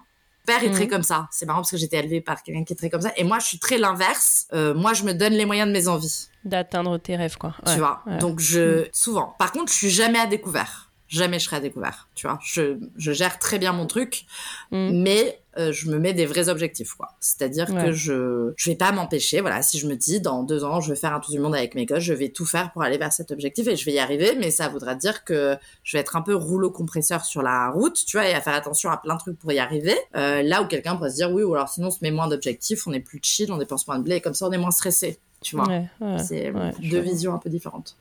Père 0.47 0.63
est 0.65 0.71
très 0.71 0.87
Mm. 0.87 0.91
comme 0.91 1.03
ça. 1.03 1.29
C'est 1.31 1.47
marrant 1.47 1.61
parce 1.61 1.71
que 1.71 1.77
j'étais 1.77 1.99
élevée 1.99 2.21
par 2.21 2.43
quelqu'un 2.43 2.65
qui 2.65 2.73
est 2.73 2.77
très 2.77 2.91
comme 2.91 3.01
ça. 3.03 3.13
Et 3.17 3.25
moi, 3.25 3.39
je 3.39 3.47
suis 3.47 3.59
très 3.59 3.79
l'inverse. 3.79 4.47
Euh, 4.53 4.75
moi, 4.75 4.93
je 4.95 5.05
me 5.05 5.13
donne 5.15 5.33
les 5.35 5.47
moyens 5.47 5.69
de 5.69 5.73
mes 5.73 5.89
envies 5.89 6.29
D'atteindre 6.45 6.97
tes 6.99 7.17
rêves, 7.17 7.37
quoi. 7.37 7.55
Ouais, 7.67 7.73
tu 7.75 7.79
vois. 7.79 8.03
ouais. 8.07 8.19
Donc 8.19 8.41
je 8.41 8.87
souvent. 8.93 9.35
Par 9.39 9.53
contre, 9.53 9.71
je 9.73 9.77
suis 9.77 9.91
jamais 9.91 10.19
à 10.19 10.27
découvert. 10.27 10.91
Jamais 11.09 11.39
je 11.39 11.45
serai 11.47 11.57
à 11.57 11.61
découvert, 11.61 12.09
tu 12.15 12.27
vois. 12.27 12.39
Je, 12.43 12.79
je 12.97 13.13
gère 13.13 13.39
très 13.39 13.59
bien 13.59 13.73
mon 13.73 13.87
truc, 13.87 14.27
Mm. 14.71 15.03
mais 15.03 15.40
euh, 15.59 15.73
je 15.73 15.91
me 15.91 15.99
mets 15.99 16.13
des 16.13 16.27
vrais 16.27 16.49
objectifs, 16.49 16.95
quoi. 16.95 17.11
C'est-à-dire 17.21 17.69
Ouais. 17.71 17.87
que 17.87 17.93
je 17.93 18.53
je 18.57 18.71
vais 18.71 18.77
pas 18.77 18.93
m'empêcher. 18.93 19.41
Voilà, 19.41 19.63
si 19.63 19.79
je 19.79 19.87
me 19.87 19.97
dis 19.97 20.21
dans 20.21 20.43
deux 20.43 20.65
ans 20.65 20.81
je 20.81 20.91
vais 20.93 20.99
faire 20.99 21.13
un 21.15 21.21
tour 21.21 21.33
du 21.33 21.41
monde 21.41 21.55
avec 21.55 21.75
mes 21.75 21.87
gosses, 21.87 22.03
je 22.03 22.13
vais 22.15 22.29
tout 22.29 22.47
faire 22.47 22.73
pour 22.73 22.83
aller 22.83 22.99
vers 22.99 23.13
cet 23.13 23.31
objectif 23.31 23.67
et 23.69 23.77
je 23.77 23.85
vais 23.85 23.93
y 23.93 23.99
arriver. 23.99 24.35
Mais 24.39 24.51
ça 24.51 24.69
voudra 24.69 24.95
dire 24.95 25.25
que 25.25 25.57
je 25.83 25.97
vais 25.97 26.01
être 26.01 26.17
un 26.17 26.23
peu 26.23 26.35
rouleau 26.35 26.71
compresseur 26.71 27.25
sur 27.25 27.43
la 27.43 27.71
route, 27.71 28.05
tu 28.07 28.17
vois, 28.17 28.29
et 28.29 28.35
à 28.35 28.41
faire 28.41 28.55
attention 28.55 28.91
à 28.91 28.97
plein 28.97 29.15
de 29.15 29.21
trucs 29.21 29.39
pour 29.39 29.51
y 29.53 29.59
arriver. 29.59 29.97
Euh, 30.17 30.43
là 30.43 30.63
où 30.63 30.67
quelqu'un 30.67 30.97
pourrait 30.97 31.11
se 31.11 31.17
dire 31.17 31.31
oui, 31.33 31.43
ou 31.43 31.55
alors 31.55 31.69
sinon 31.69 31.89
on 31.89 31.91
se 31.91 31.99
met 32.03 32.11
moins 32.11 32.29
d'objectifs, 32.29 32.87
on 32.87 32.93
est 32.93 33.01
plus 33.01 33.19
chill, 33.23 33.51
on 33.53 33.59
dépense 33.59 33.87
moins 33.89 33.99
de 33.99 34.05
blé, 34.05 34.17
et 34.17 34.21
comme 34.21 34.35
ça 34.35 34.47
on 34.47 34.53
est 34.53 34.59
moins 34.59 34.71
stressé, 34.71 35.19
tu 35.43 35.57
vois. 35.57 35.67
Ouais, 35.69 35.85
ouais, 36.01 36.19
C'est 36.19 36.53
deux 36.83 37.01
visions 37.01 37.35
un 37.35 37.39
peu 37.39 37.51
différentes. 37.51 37.97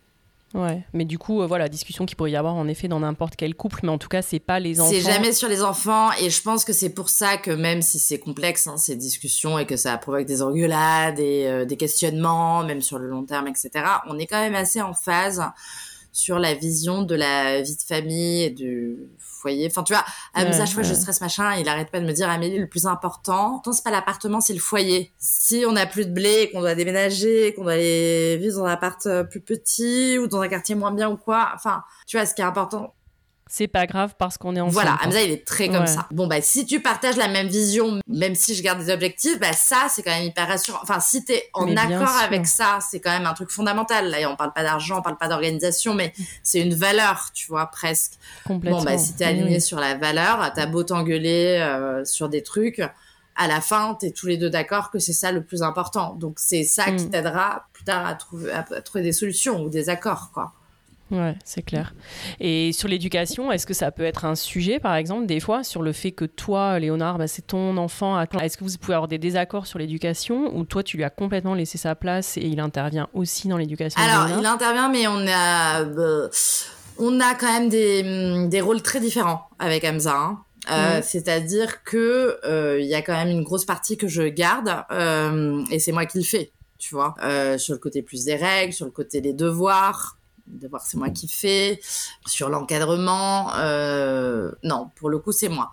Ouais, 0.56 0.84
mais 0.94 1.06
du 1.06 1.20
coup, 1.20 1.42
euh, 1.42 1.48
voilà, 1.48 1.70
discussion 1.70 2.06
qu'il 2.08 2.18
pourrait 2.18 2.32
y 2.32 2.36
avoir 2.36 2.56
en 2.56 2.68
effet 2.68 2.88
dans 2.88 3.02
n'importe 3.02 3.36
quel 3.36 3.54
couple, 3.54 3.82
mais 3.84 3.90
en 3.90 4.00
tout 4.00 4.08
cas, 4.08 4.24
c'est 4.24 4.40
pas 4.40 4.60
les 4.60 4.82
enfants. 4.82 4.90
C'est 4.92 5.02
jamais 5.02 5.32
sur 5.32 5.48
les 5.48 5.62
enfants 5.62 6.10
et 6.20 6.32
je 6.32 6.42
pense 6.42 6.66
que 6.66 6.74
c'est 6.74 6.90
pour 6.90 7.10
ça 7.10 7.38
que 7.38 7.52
même 7.52 7.84
si 7.84 8.00
c'est 8.00 8.18
complexe 8.18 8.66
hein, 8.66 8.78
ces 8.78 8.96
discussions 8.96 9.60
et 9.60 9.68
que 9.68 9.78
ça 9.78 9.96
provoque 9.98 10.26
des 10.26 10.42
engueulades 10.42 11.20
et 11.20 11.46
euh, 11.48 11.66
des 11.66 11.78
questionnements, 11.78 12.64
même 12.64 12.82
sur 12.82 12.98
le 12.98 13.08
long 13.08 13.26
terme, 13.26 13.48
etc. 13.48 13.70
On 14.08 14.18
est 14.18 14.26
quand 14.26 14.40
même 14.40 14.56
assez 14.56 14.82
en 14.82 14.94
phase 14.94 15.44
sur 16.12 16.40
la 16.40 16.54
vision 16.54 17.04
de 17.04 17.16
la 17.16 17.62
vie 17.62 17.76
de 17.76 17.82
famille 17.82 18.44
et 18.44 18.50
du 18.50 18.98
foyer. 19.18 19.68
Enfin, 19.68 19.84
tu 19.84 19.94
vois, 19.94 20.04
à 20.34 20.52
chaque 20.52 20.70
fois, 20.70 20.84
je 20.84 20.94
stresse 20.94 21.22
machin, 21.22 21.56
il 21.56 21.68
arrête 21.70 21.92
pas 21.92 22.00
de 22.00 22.06
me 22.06 22.12
dire, 22.12 22.30
Amélie, 22.30 22.60
le 22.60 22.68
plus 22.68 22.86
important, 22.86 23.62
c'est 23.72 23.84
pas 23.84 23.92
l'appartement, 23.92 24.42
c'est 24.42 24.54
le 24.54 24.60
foyer. 24.60 25.12
Si 25.18 25.64
on 25.68 25.72
n'a 25.72 25.86
plus 25.86 26.06
de 26.06 26.12
blé, 26.12 26.50
qu'on 26.52 26.60
doit 26.60 26.76
déménager, 26.76 27.54
qu'on 27.54 27.64
doit 27.64 27.74
aller 27.74 28.38
vivre 28.38 28.60
dans 28.60 28.66
un 28.66 28.72
appart 28.72 29.06
euh, 29.06 29.24
plus 29.24 29.42
petit 29.42 30.18
ou 30.20 30.28
dans 30.28 30.42
un 30.42 30.48
quartier 30.48 30.76
moins 30.76 30.92
bien 30.92 31.10
ou 31.10 31.18
quoi, 31.18 31.52
enfin, 31.56 31.84
tu 32.06 32.18
vois, 32.18 32.26
ce 32.26 32.34
qui 32.34 32.42
est 32.42 32.46
important, 32.46 32.94
c'est 33.52 33.68
pas 33.68 33.88
grave 33.88 34.14
parce 34.20 34.38
qu'on 34.38 34.56
est 34.56 34.62
ensemble. 34.62 34.74
Voilà, 34.74 35.00
Hamza, 35.04 35.24
il 35.24 35.32
est 35.32 35.44
très 35.46 35.70
comme 35.70 35.88
ça. 35.88 36.08
Bon, 36.12 36.28
bah, 36.28 36.40
si 36.40 36.68
tu 36.68 36.82
partages 36.82 37.18
la 37.18 37.28
même 37.28 37.48
vision, 37.48 38.00
même 38.08 38.36
si 38.36 38.54
je 38.54 38.62
garde 38.62 38.80
des 38.80 38.94
objectifs, 38.94 39.40
bah, 39.40 39.54
ça, 39.54 39.88
c'est 39.90 40.04
quand 40.04 40.12
même 40.12 40.26
hyper 40.26 40.48
rassurant. 40.48 40.78
Enfin, 40.84 41.00
si 41.00 41.26
t'es 41.26 41.50
en 41.54 41.76
accord 41.76 42.16
avec 42.24 42.46
ça, 42.46 42.78
c'est 42.80 43.00
quand 43.00 43.10
même 43.10 43.26
un 43.26 43.34
truc 43.34 43.50
fondamental. 43.50 44.12
Là, 44.12 44.30
on 44.30 44.36
parle 44.36 44.54
pas 44.54 44.62
d'argent, 44.62 45.00
on 45.00 45.02
parle 45.02 45.18
pas 45.18 45.28
d'organisation, 45.28 45.96
mais 45.96 46.14
c'est 46.44 46.62
une 46.62 46.76
valeur, 46.76 47.32
tu 47.34 47.48
vois, 47.48 47.66
presque. 47.66 48.14
Complètement. 48.46 48.80
Bon, 48.80 48.86
bah, 48.86 49.00
si 49.00 49.16
t'es 49.16 49.26
aligné 49.26 49.60
sur 49.60 49.80
la 49.80 49.96
valeur, 49.96 50.54
t'as 50.54 50.68
beau 50.68 50.84
t'engueuler 50.84 51.58
euh, 51.60 52.06
sur 52.06 52.30
des 52.30 52.44
trucs, 52.44 52.84
à 53.36 53.48
la 53.48 53.62
fin, 53.62 53.98
t'es 54.00 54.12
tous 54.12 54.28
les 54.28 54.38
deux 54.38 54.52
d'accord 54.52 54.92
que 54.92 55.00
c'est 55.00 55.12
ça 55.12 55.32
le 55.32 55.44
plus 55.44 55.64
important. 55.64 56.14
Donc, 56.14 56.36
c'est 56.40 56.64
ça 56.64 56.92
qui 56.92 57.06
mm. 57.06 57.10
t'aidera 57.10 57.66
plus 57.74 57.84
tard 57.84 58.06
à 58.06 58.14
trouver, 58.14 58.52
à 58.52 58.64
trouver 58.84 59.04
des 59.04 59.14
solutions 59.14 59.64
ou 59.64 59.70
des 59.70 59.90
accords, 59.90 60.30
quoi. 60.36 60.54
Ouais, 61.12 61.36
c'est 61.44 61.64
clair. 61.64 61.96
Et 62.40 62.72
sur 62.72 62.88
l'éducation, 62.88 63.52
est-ce 63.52 63.66
que 63.66 63.74
ça 63.74 63.92
peut 63.92 64.04
être 64.04 64.26
un 64.26 64.36
sujet, 64.36 64.80
par 64.80 64.96
exemple, 64.96 65.26
des 65.26 65.40
fois, 65.40 65.64
sur 65.64 65.82
le 65.82 65.92
fait 65.92 66.12
que 66.12 66.26
toi, 66.26 66.78
Léonard, 66.78 67.18
bah, 67.18 67.28
c'est 67.28 67.48
ton 67.48 67.78
enfant. 67.78 68.20
Est-ce 68.22 68.58
que 68.58 68.64
vous 68.64 68.78
pouvez 68.80 68.94
avoir 68.94 69.08
des 69.08 69.18
désaccords 69.18 69.66
sur 69.66 69.80
l'éducation 69.80 70.56
ou 70.56 70.66
toi, 70.66 70.84
tu 70.84 70.98
lui 70.98 71.04
as 71.04 71.10
complètement 71.10 71.56
laissé 71.56 71.78
sa 71.78 71.96
place 71.96 72.38
et 72.38 72.46
il 72.46 72.60
intervient 72.60 73.08
aussi 73.14 73.48
dans 73.48 73.58
l'éducation 73.58 74.00
Alors, 74.00 74.38
il 74.40 74.46
intervient, 74.46 74.90
mais 74.90 75.08
on 75.08 75.26
a, 75.28 75.82
euh, 75.82 76.30
on 77.00 77.20
a 77.20 77.34
quand 77.34 77.52
même 77.52 77.70
des, 77.70 78.04
mm, 78.04 78.50
des, 78.50 78.62
rôles 78.62 78.82
très 78.84 79.00
différents 79.00 79.50
avec 79.58 79.84
Hamza. 79.84 80.16
Hein. 80.16 80.44
Euh, 80.72 81.02
c'est-à-dire 81.02 81.84
que 81.84 82.38
euh, 82.46 82.80
il 82.80 82.86
y 82.86 82.94
a 82.94 83.02
quand 83.02 83.14
même 83.14 83.30
une 83.30 83.44
grosse 83.44 83.66
partie 83.66 83.98
que 83.98 84.08
je 84.08 84.24
garde 84.24 84.70
et 85.72 85.80
c'est 85.80 85.92
moi 85.92 86.06
qui 86.06 86.20
le 86.20 86.24
fais, 86.24 86.52
tu 86.78 86.94
vois. 86.94 87.16
sur 87.58 87.74
le 87.74 87.80
côté 87.80 88.04
plus 88.04 88.26
des 88.26 88.36
règles, 88.36 88.74
sur 88.74 88.86
le 88.86 88.92
côté 88.92 89.22
des 89.22 89.34
devoirs, 89.34 90.19
de 90.50 90.68
voir 90.68 90.82
c'est 90.82 90.98
moi 90.98 91.10
qui 91.10 91.28
fais. 91.28 91.80
Sur 92.26 92.50
l'encadrement, 92.50 93.52
euh, 93.56 94.52
non, 94.64 94.90
pour 94.96 95.10
le 95.10 95.20
coup, 95.20 95.32
c'est 95.32 95.50
moi. 95.50 95.72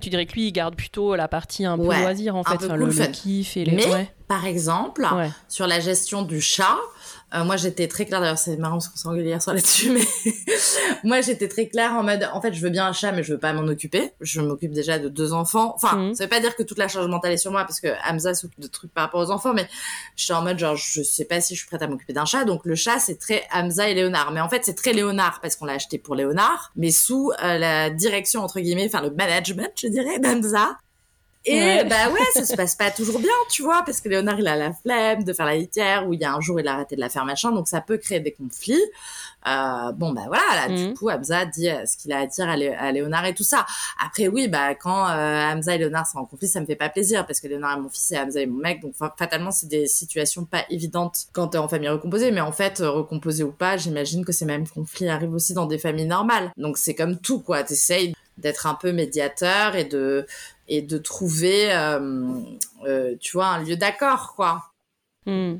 Tu 0.00 0.10
dirais 0.10 0.26
que 0.26 0.32
lui, 0.32 0.48
il 0.48 0.52
garde 0.52 0.74
plutôt 0.74 1.14
la 1.14 1.28
partie 1.28 1.64
un 1.64 1.78
peu 1.78 1.84
loisir, 1.84 2.36
en 2.36 2.42
fait, 2.42 2.62
le, 2.66 3.06
kiff 3.12 3.56
et 3.56 3.64
les... 3.64 3.76
Mais, 3.76 4.14
par 4.26 4.44
exemple, 4.44 5.06
sur 5.48 5.66
la 5.66 5.80
gestion 5.80 6.22
du 6.22 6.40
chat, 6.40 6.76
euh, 7.34 7.44
moi, 7.44 7.56
j'étais 7.56 7.88
très 7.88 8.06
claire. 8.06 8.20
D'ailleurs, 8.20 8.38
c'est 8.38 8.56
marrant 8.56 8.76
parce 8.76 8.88
qu'on 8.88 8.96
s'est 8.96 9.08
engueulé 9.08 9.28
hier 9.28 9.42
soir 9.42 9.54
là-dessus, 9.54 9.90
mais 9.90 10.04
moi, 11.04 11.20
j'étais 11.20 11.48
très 11.48 11.68
claire 11.68 11.92
en 11.92 12.02
mode, 12.02 12.28
en 12.32 12.40
fait, 12.40 12.52
je 12.52 12.60
veux 12.60 12.70
bien 12.70 12.86
un 12.86 12.92
chat, 12.92 13.12
mais 13.12 13.22
je 13.22 13.32
veux 13.32 13.38
pas 13.38 13.52
m'en 13.52 13.66
occuper. 13.66 14.12
Je 14.20 14.40
m'occupe 14.40 14.72
déjà 14.72 14.98
de 14.98 15.08
deux 15.08 15.32
enfants. 15.32 15.72
Enfin, 15.74 15.96
mhm. 15.96 16.14
ça 16.14 16.24
veut 16.24 16.30
pas 16.30 16.40
dire 16.40 16.54
que 16.56 16.62
toute 16.62 16.78
la 16.78 16.88
charge 16.88 17.06
mentale 17.08 17.32
est 17.32 17.38
sur 17.38 17.50
moi, 17.50 17.64
parce 17.64 17.80
que 17.80 17.88
Hamza 18.08 18.34
s'occupe 18.34 18.60
de 18.60 18.68
trucs 18.68 18.92
par 18.92 19.04
rapport 19.04 19.20
aux 19.20 19.30
enfants, 19.30 19.52
mais 19.52 19.66
je 20.16 20.24
suis 20.24 20.32
en 20.32 20.42
mode 20.42 20.58
genre, 20.58 20.76
je 20.76 21.02
sais 21.02 21.24
pas 21.24 21.40
si 21.40 21.54
je 21.54 21.60
suis 21.60 21.68
prête 21.68 21.82
à 21.82 21.88
m'occuper 21.88 22.12
d'un 22.12 22.24
chat. 22.24 22.44
Donc, 22.44 22.64
le 22.64 22.74
chat, 22.74 22.98
c'est 22.98 23.18
très 23.18 23.42
Hamza 23.52 23.88
et 23.88 23.94
Léonard. 23.94 24.30
Mais 24.32 24.40
en 24.40 24.48
fait, 24.48 24.64
c'est 24.64 24.74
très 24.74 24.92
Léonard 24.92 25.40
parce 25.40 25.56
qu'on 25.56 25.64
l'a 25.64 25.74
acheté 25.74 25.98
pour 25.98 26.14
Léonard, 26.14 26.72
mais 26.76 26.90
sous 26.90 27.32
euh, 27.42 27.58
la 27.58 27.90
direction 27.90 28.42
entre 28.42 28.60
guillemets, 28.60 28.86
enfin 28.86 29.02
le 29.02 29.10
management, 29.10 29.72
je 29.76 29.88
dirais, 29.88 30.18
d'Hamza. 30.18 30.76
Et 31.46 31.84
bah 31.84 32.08
ouais, 32.10 32.20
ça 32.32 32.44
se 32.44 32.54
passe 32.56 32.74
pas 32.74 32.90
toujours 32.90 33.18
bien, 33.18 33.30
tu 33.50 33.62
vois, 33.62 33.82
parce 33.84 34.00
que 34.00 34.08
Léonard 34.08 34.40
il 34.40 34.48
a 34.48 34.56
la 34.56 34.72
flemme 34.72 35.24
de 35.24 35.32
faire 35.34 35.44
la 35.44 35.56
litière, 35.56 36.08
ou 36.08 36.14
il 36.14 36.20
y 36.20 36.24
a 36.24 36.32
un 36.32 36.40
jour 36.40 36.58
il 36.58 36.66
a 36.66 36.72
arrêté 36.72 36.96
de 36.96 37.00
la 37.00 37.10
faire 37.10 37.24
machin, 37.26 37.52
donc 37.52 37.68
ça 37.68 37.82
peut 37.82 37.98
créer 37.98 38.20
des 38.20 38.32
conflits. 38.32 38.82
Euh, 39.46 39.92
bon 39.92 40.12
bah 40.12 40.22
voilà, 40.26 40.42
là 40.54 40.74
du 40.74 40.86
mhm. 40.86 40.94
coup 40.94 41.10
Hamza 41.10 41.44
dit 41.44 41.68
euh, 41.68 41.84
ce 41.84 41.98
qu'il 41.98 42.14
a 42.14 42.20
à 42.20 42.26
dire 42.26 42.48
à, 42.48 42.92
Léonard 42.92 43.26
et 43.26 43.34
tout 43.34 43.44
ça. 43.44 43.66
Après 44.02 44.26
oui, 44.26 44.48
bah 44.48 44.74
quand 44.74 45.06
euh, 45.06 45.52
Hamza 45.52 45.74
et 45.74 45.78
Léonard 45.78 46.06
sont 46.06 46.16
en 46.16 46.24
conflit, 46.24 46.48
ça 46.48 46.60
me 46.60 46.66
fait 46.66 46.76
pas 46.76 46.88
plaisir 46.88 47.26
parce 47.26 47.40
que 47.40 47.48
Léonard 47.48 47.76
est 47.76 47.80
mon 47.80 47.90
fils 47.90 48.12
et 48.12 48.18
Hamza 48.18 48.40
est 48.40 48.46
mon 48.46 48.60
mec, 48.60 48.80
donc 48.80 48.94
fatalement 49.18 49.50
c'est 49.50 49.68
des 49.68 49.86
situations 49.86 50.46
pas 50.46 50.64
évidentes 50.70 51.26
quand 51.34 51.48
t'es 51.48 51.58
en 51.58 51.68
famille 51.68 51.90
recomposée, 51.90 52.30
mais 52.30 52.40
en 52.40 52.52
fait 52.52 52.78
recomposée 52.78 53.44
ou 53.44 53.52
pas, 53.52 53.76
j'imagine 53.76 54.24
que 54.24 54.32
ces 54.32 54.46
mêmes 54.46 54.66
conflits 54.66 55.08
arrivent 55.08 55.34
aussi 55.34 55.52
dans 55.52 55.66
des 55.66 55.78
familles 55.78 56.06
normales. 56.06 56.50
Donc 56.56 56.78
c'est 56.78 56.94
comme 56.94 57.18
tout 57.18 57.40
quoi, 57.40 57.64
t'essayes 57.64 58.14
d'être 58.38 58.66
un 58.66 58.74
peu 58.74 58.92
médiateur 58.92 59.76
et 59.76 59.84
de 59.84 60.26
et 60.68 60.82
de 60.82 60.98
trouver, 60.98 61.72
euh, 61.72 62.40
euh, 62.86 63.16
un 63.40 63.62
lieu 63.62 63.76
d'accord, 63.76 64.34
quoi. 64.34 64.72
Hmm. 65.26 65.56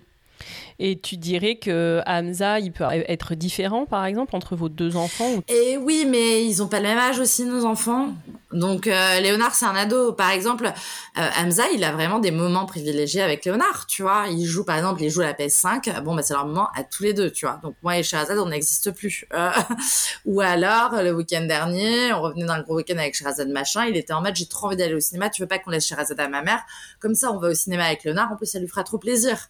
Et 0.79 0.99
tu 0.99 1.17
dirais 1.17 1.57
que 1.57 2.01
Hamza, 2.07 2.59
il 2.59 2.73
peut 2.73 2.85
être 2.91 3.35
différent, 3.35 3.87
par 3.87 4.05
exemple, 4.05 4.35
entre 4.35 4.57
vos 4.57 4.69
deux 4.69 4.97
enfants 4.97 5.31
Et 5.49 5.77
oui, 5.77 6.05
mais 6.09 6.45
ils 6.45 6.63
ont 6.63 6.69
pas 6.69 6.79
le 6.79 6.89
même 6.89 6.99
âge 6.99 7.21
aussi, 7.21 7.45
nos 7.45 7.65
enfants. 7.65 8.13
Donc, 8.53 8.87
euh, 8.87 9.21
Léonard, 9.21 9.55
c'est 9.55 9.67
un 9.67 9.75
ado. 9.75 10.13
Par 10.13 10.31
exemple, 10.31 10.67
euh, 10.67 11.29
Hamza, 11.39 11.65
il 11.73 11.83
a 11.85 11.93
vraiment 11.93 12.19
des 12.19 12.31
moments 12.31 12.67
privilégiés 12.67 13.23
avec 13.23 13.45
Léonard, 13.45 13.87
tu 13.87 14.03
vois. 14.03 14.27
Il 14.31 14.45
joue, 14.47 14.65
par 14.65 14.77
exemple, 14.77 15.03
il 15.03 15.11
joue 15.11 15.21
à 15.21 15.27
la 15.27 15.33
PS5. 15.33 16.03
Bon, 16.03 16.15
bah, 16.15 16.23
c'est 16.23 16.35
leur 16.35 16.47
moment 16.47 16.69
à 16.77 16.85
tous 16.85 17.03
les 17.03 17.13
deux, 17.13 17.31
tu 17.31 17.47
vois. 17.47 17.61
Donc, 17.63 17.75
moi 17.83 17.99
et 17.99 18.03
Sherazade, 18.03 18.39
on 18.39 18.49
n'existe 18.49 18.93
plus. 18.93 19.27
Euh, 19.33 19.51
ou 20.25 20.41
alors, 20.41 21.03
le 21.03 21.13
week-end 21.13 21.45
dernier, 21.47 22.13
on 22.13 22.23
revenait 22.23 22.47
d'un 22.47 22.63
gros 22.63 22.77
week-end 22.77 22.99
avec 22.99 23.15
Sherazade 23.15 23.49
machin. 23.49 23.87
Il 23.87 23.97
était 23.97 24.13
en 24.13 24.23
mode, 24.23 24.35
j'ai 24.37 24.47
trop 24.47 24.67
envie 24.67 24.77
d'aller 24.77 24.95
au 24.95 25.01
cinéma. 25.01 25.31
Tu 25.31 25.43
veux 25.43 25.49
pas 25.49 25.59
qu'on 25.59 25.71
laisse 25.71 25.87
Sherazade 25.87 26.19
à 26.19 26.29
ma 26.29 26.43
mère? 26.43 26.63
Comme 27.01 27.15
ça, 27.15 27.33
on 27.33 27.39
va 27.39 27.49
au 27.49 27.55
cinéma 27.55 27.85
avec 27.85 28.05
Léonard. 28.05 28.33
En 28.33 28.37
plus, 28.37 28.47
ça 28.47 28.59
lui 28.59 28.69
fera 28.69 28.85
trop 28.85 28.99
plaisir. 28.99 29.49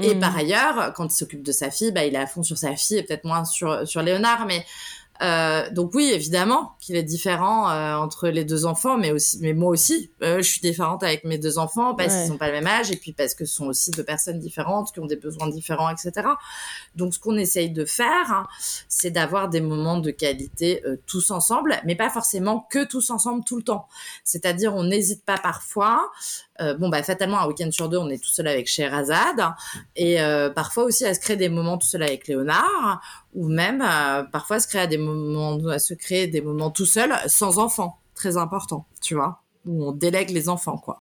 Et 0.00 0.14
par 0.14 0.32
mm. 0.32 0.36
ailleurs, 0.36 0.92
quand 0.94 1.12
il 1.12 1.16
s'occupe 1.16 1.42
de 1.42 1.52
sa 1.52 1.70
fille, 1.70 1.92
bah, 1.92 2.04
il 2.04 2.14
est 2.14 2.18
à 2.18 2.26
fond 2.26 2.42
sur 2.42 2.56
sa 2.56 2.74
fille 2.74 2.98
et 2.98 3.02
peut-être 3.02 3.24
moins 3.24 3.44
sur, 3.44 3.86
sur 3.86 4.02
Léonard. 4.02 4.46
Mais 4.46 4.64
euh, 5.22 5.70
donc 5.70 5.94
oui, 5.94 6.10
évidemment 6.12 6.72
qu'il 6.80 6.96
est 6.96 7.02
différent 7.04 7.70
euh, 7.70 7.94
entre 7.94 8.28
les 8.28 8.44
deux 8.44 8.66
enfants, 8.66 8.98
mais 8.98 9.12
aussi, 9.12 9.38
mais 9.40 9.52
moi 9.52 9.70
aussi, 9.70 10.10
euh, 10.22 10.38
je 10.38 10.42
suis 10.42 10.60
différente 10.60 11.04
avec 11.04 11.24
mes 11.24 11.38
deux 11.38 11.58
enfants 11.58 11.94
parce 11.94 12.14
qu'ils 12.14 12.32
n'ont 12.32 12.38
pas 12.38 12.48
le 12.48 12.54
même 12.54 12.66
âge 12.66 12.90
et 12.90 12.96
puis 12.96 13.12
parce 13.12 13.34
que 13.34 13.44
ce 13.44 13.54
sont 13.54 13.66
aussi 13.66 13.92
deux 13.92 14.04
personnes 14.04 14.40
différentes 14.40 14.92
qui 14.92 14.98
ont 14.98 15.06
des 15.06 15.16
besoins 15.16 15.48
différents, 15.48 15.90
etc. 15.90 16.28
Donc 16.96 17.14
ce 17.14 17.20
qu'on 17.20 17.36
essaye 17.36 17.70
de 17.70 17.84
faire, 17.84 18.32
hein, 18.32 18.46
c'est 18.88 19.10
d'avoir 19.10 19.48
des 19.48 19.60
moments 19.60 19.98
de 19.98 20.10
qualité 20.10 20.82
tous 21.06 21.30
ensemble, 21.30 21.76
mais 21.84 21.94
pas 21.94 22.10
forcément 22.10 22.66
que 22.70 22.84
tous 22.84 23.10
ensemble 23.10 23.44
tout 23.44 23.56
le 23.56 23.62
temps. 23.62 23.86
C'est-à-dire, 24.24 24.74
on 24.74 24.82
n'hésite 24.84 25.24
pas 25.24 25.38
parfois 25.38 26.10
bon, 26.78 26.90
bah, 26.90 27.02
fatalement, 27.02 27.40
un 27.40 27.48
week-end 27.48 27.70
sur 27.72 27.88
deux, 27.88 27.96
on 27.96 28.08
est 28.08 28.22
tout 28.22 28.30
seul 28.30 28.46
avec 28.46 28.68
Sherazade. 28.68 29.42
Et 29.96 30.18
parfois 30.54 30.84
aussi 30.84 31.04
à 31.04 31.14
se 31.14 31.20
créer 31.20 31.36
des 31.36 31.48
moments 31.48 31.78
tout 31.78 31.86
seul 31.86 32.02
avec 32.02 32.28
Léonard. 32.28 33.00
Ou 33.34 33.48
même, 33.48 33.82
euh, 33.82 34.24
parfois, 34.24 34.56
à 34.56 34.60
se 34.60 34.68
créer 34.68 34.86
des 34.88 34.98
moments, 34.98 35.58
à 35.68 35.78
se 35.78 35.94
créer 35.94 36.26
des 36.26 36.42
moments 36.42 36.70
tout 36.70 36.86
seul, 36.86 37.14
sans 37.26 37.58
enfants. 37.58 37.98
Très 38.14 38.36
important, 38.36 38.86
tu 39.00 39.14
vois. 39.14 39.42
Où 39.66 39.84
on 39.86 39.92
délègue 39.92 40.30
les 40.30 40.48
enfants, 40.48 40.76
quoi. 40.78 41.00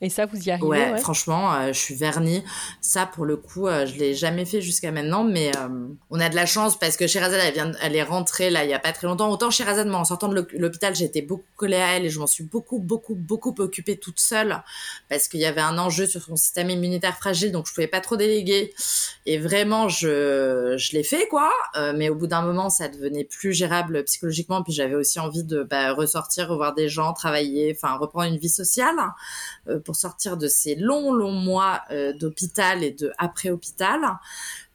Et 0.00 0.10
ça, 0.10 0.26
vous 0.26 0.40
y 0.40 0.52
arrivez 0.52 0.66
Ouais, 0.68 0.96
franchement, 0.98 1.52
euh, 1.54 1.72
je 1.72 1.78
suis 1.78 1.96
vernie. 1.96 2.44
Ça, 2.80 3.04
pour 3.04 3.24
le 3.24 3.36
coup, 3.36 3.66
euh, 3.66 3.84
je 3.84 3.96
l'ai 3.96 4.14
jamais 4.14 4.44
fait 4.44 4.60
jusqu'à 4.60 4.92
maintenant, 4.92 5.24
mais 5.24 5.50
euh, 5.56 5.88
on 6.10 6.20
a 6.20 6.28
de 6.28 6.36
la 6.36 6.46
chance 6.46 6.78
parce 6.78 6.96
que 6.96 7.08
Sherazade, 7.08 7.40
elle 7.42 7.52
vient, 7.52 7.72
elle 7.82 7.96
est 7.96 8.04
rentrée 8.04 8.48
là 8.48 8.64
il 8.64 8.70
y 8.70 8.74
a 8.74 8.78
pas 8.78 8.92
très 8.92 9.08
longtemps. 9.08 9.28
Autant 9.28 9.50
Sherazade, 9.50 9.88
moi, 9.88 9.98
en 9.98 10.04
sortant 10.04 10.28
de 10.28 10.46
l'hôpital, 10.52 10.94
j'ai 10.94 11.06
été 11.06 11.20
beaucoup 11.20 11.42
collée 11.56 11.76
à 11.76 11.96
elle 11.96 12.04
et 12.04 12.10
je 12.10 12.20
m'en 12.20 12.28
suis 12.28 12.44
beaucoup, 12.44 12.78
beaucoup, 12.78 13.16
beaucoup 13.16 13.52
occupée 13.58 13.96
toute 13.96 14.20
seule 14.20 14.62
parce 15.08 15.26
qu'il 15.26 15.40
y 15.40 15.46
avait 15.46 15.60
un 15.60 15.78
enjeu 15.78 16.06
sur 16.06 16.22
son 16.22 16.36
système 16.36 16.70
immunitaire 16.70 17.16
fragile, 17.16 17.50
donc 17.50 17.66
je 17.66 17.74
pouvais 17.74 17.88
pas 17.88 18.00
trop 18.00 18.16
déléguer. 18.16 18.72
Et 19.26 19.36
vraiment, 19.38 19.88
je, 19.88 20.76
je 20.78 20.92
l'ai 20.92 21.02
fait 21.02 21.26
quoi. 21.26 21.50
mais 21.96 22.08
au 22.08 22.14
bout 22.14 22.28
d'un 22.28 22.42
moment, 22.42 22.70
ça 22.70 22.86
devenait 22.86 23.24
plus 23.24 23.52
gérable 23.52 24.04
psychologiquement. 24.04 24.62
Puis 24.62 24.72
j'avais 24.72 24.94
aussi 24.94 25.18
envie 25.18 25.42
de 25.42 25.64
bah, 25.64 25.92
ressortir, 25.92 26.48
revoir 26.48 26.74
des 26.76 26.88
gens, 26.88 27.12
travailler, 27.14 27.76
enfin 27.76 27.96
reprendre 27.96 28.32
une 28.32 28.38
vie 28.38 28.48
sociale 28.48 28.94
pour 29.88 29.96
sortir 29.96 30.36
de 30.36 30.48
ces 30.48 30.74
longs, 30.74 31.14
longs 31.14 31.32
mois 31.32 31.80
euh, 31.90 32.12
d'hôpital 32.12 32.84
et 32.84 32.90
de 32.90 33.10
après-hôpital. 33.16 33.98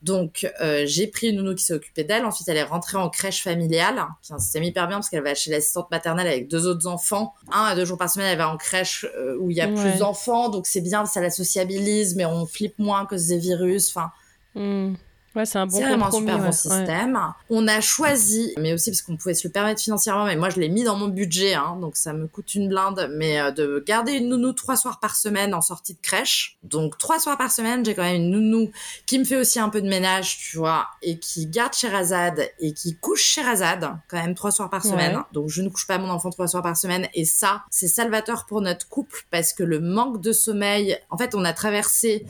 Donc, 0.02 0.52
euh, 0.60 0.85
j'ai 0.88 1.06
pris 1.06 1.27
une 1.27 1.35
nounou 1.35 1.53
qui 1.53 1.64
s'est 1.64 1.76
occupée 1.76 2.03
d'elle. 2.03 2.26
Ensuite, 2.26 2.49
elle 2.49 2.57
est 2.57 2.64
rentrée 2.64 2.98
en 2.98 3.11
crèche 3.11 3.44
familiale, 3.44 4.07
qui 4.23 4.31
est 4.31 4.35
un 4.35 4.40
système 4.40 4.64
hyper 4.64 4.88
bien 4.88 4.98
parce 4.98 5.10
qu'elle 5.10 5.22
va 5.22 5.35
chez 5.35 5.52
l'assistante 5.52 5.91
maternelle 5.91 6.26
avec 6.26 6.48
deux 6.48 6.65
autres 6.65 6.88
enfants. 6.88 7.35
Un 7.52 7.61
à 7.61 7.76
deux 7.76 7.85
jours 7.85 7.99
par 7.99 8.10
semaine, 8.10 8.27
elle 8.27 8.40
va 8.40 8.49
en 8.49 8.57
crèche 8.57 9.06
euh, 9.15 9.38
où 9.40 9.52
il 9.52 9.57
y 9.57 9.61
a 9.61 9.68
plus 9.68 9.99
d'enfants. 9.99 10.49
Donc, 10.49 10.65
c'est 10.65 10.81
bien, 10.81 11.06
ça 11.06 11.22
la 11.22 11.30
sociabilise, 11.30 12.15
mais 12.15 12.26
on 12.26 12.48
flippe 12.48 12.80
moins 12.80 13.06
que 13.06 13.14
des 13.15 13.38
virus. 13.38 13.95
Enfin, 13.95 14.11
hmm. 14.56 14.95
Ouais, 15.35 15.45
c'est 15.47 15.57
un 15.57 15.65
bon 15.65 15.80
vraiment 15.80 16.07
un 16.07 16.11
super 16.11 16.39
bon 16.39 16.51
système. 16.51 17.19
On 17.49 17.68
a 17.68 17.81
choisi, 17.81 18.53
mais 18.60 18.73
aussi 18.73 18.91
parce 18.91 19.01
qu'on 19.01 19.18
pouvait 19.18 19.34
se 19.34 19.47
le 19.47 19.51
permettre 19.51 19.81
financièrement, 19.81 20.26
mais 20.26 20.35
moi 20.35 20.51
je 20.51 20.60
l'ai 20.60 20.69
mis 20.69 20.84
dans 20.84 20.95
mon 20.95 21.07
budget, 21.07 21.55
hein, 21.55 21.77
donc 21.81 21.95
ça 21.95 22.14
me 22.14 22.27
coûte 22.27 22.53
une 22.53 22.69
blinde, 22.69 23.10
mais 23.15 23.39
euh, 23.39 23.49
de 23.49 23.84
garder 23.85 24.11
une 24.11 24.30
nounou 24.30 24.53
trois 24.53 24.76
soirs 24.77 24.99
par 24.99 25.15
semaine 25.15 25.55
en 25.55 25.61
sortie 25.61 25.93
de 25.93 26.01
crèche. 26.01 26.57
Donc 26.61 26.99
trois 26.99 27.19
soirs 27.19 27.38
par 27.38 27.51
semaine, 27.51 27.84
j'ai 27.84 27.95
quand 27.95 28.03
même 28.03 28.18
une 28.18 28.30
nounou 28.30 28.69
qui 29.07 29.18
me 29.18 29.23
fait 29.23 29.38
aussi 29.38 29.60
un 29.60 29.69
peu 29.69 29.81
de 29.81 29.89
ménage, 29.89 30.38
tu 30.38 30.57
vois, 30.57 30.88
et 31.01 31.18
qui 31.18 31.47
garde 31.47 31.73
Sherazade 31.73 32.47
et 32.60 32.73
qui 32.73 32.95
couche 32.97 33.23
Sherazade 33.23 33.97
quand 34.10 34.22
même 34.22 34.35
trois 34.35 34.51
soirs 34.51 34.69
par 34.69 34.84
semaine. 34.84 35.23
Donc 35.31 35.49
je 35.49 35.64
ne 35.64 35.69
couche 35.69 35.88
pas 35.88 35.97
mon 35.97 36.10
enfant 36.10 36.30
trois 36.30 36.47
soirs 36.47 36.64
par 36.64 36.77
semaine, 36.77 37.07
et 37.15 37.26
ça, 37.26 37.64
c'est 37.72 37.88
salvateur 37.88 38.45
pour 38.45 38.61
notre 38.61 38.88
couple 38.88 39.26
parce 39.31 39.51
que 39.53 39.64
le 39.64 39.80
manque 39.80 40.22
de 40.22 40.31
sommeil, 40.31 40.99
en 41.10 41.18
fait, 41.18 41.34
on 41.34 41.43
a 41.43 41.53
traversé 41.53 42.26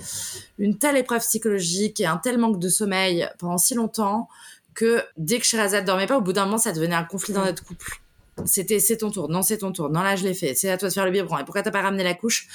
une 0.57 0.77
telle 0.77 0.95
épreuve 0.95 1.21
psychologique 1.21 1.99
et 1.99 2.05
un 2.05 2.17
tel 2.17 2.37
manque 2.37 2.59
de 2.59 2.69
sommeil 2.69 2.92
pendant 3.37 3.57
si 3.57 3.75
longtemps 3.75 4.29
que 4.73 5.03
dès 5.17 5.39
que 5.39 5.45
Sherazade 5.45 5.85
dormait 5.85 6.07
pas, 6.07 6.17
au 6.17 6.21
bout 6.21 6.33
d'un 6.33 6.45
moment, 6.45 6.57
ça 6.57 6.71
devenait 6.71 6.95
un 6.95 7.03
conflit 7.03 7.33
dans 7.33 7.45
notre 7.45 7.63
couple. 7.63 8.01
C'était 8.45 8.79
c'est 8.79 8.97
ton 8.97 9.11
tour, 9.11 9.29
non 9.29 9.43
c'est 9.43 9.59
ton 9.59 9.71
tour, 9.71 9.91
non 9.91 10.01
là 10.01 10.15
je 10.15 10.23
l'ai 10.23 10.33
fait, 10.33 10.55
c'est 10.55 10.69
à 10.71 10.77
toi 10.77 10.89
de 10.89 10.93
faire 10.93 11.05
le 11.05 11.11
biberon. 11.11 11.37
Et 11.37 11.43
pourquoi 11.43 11.61
t'as 11.61 11.69
pas 11.69 11.83
ramené 11.83 12.03
la 12.03 12.15
couche? 12.15 12.47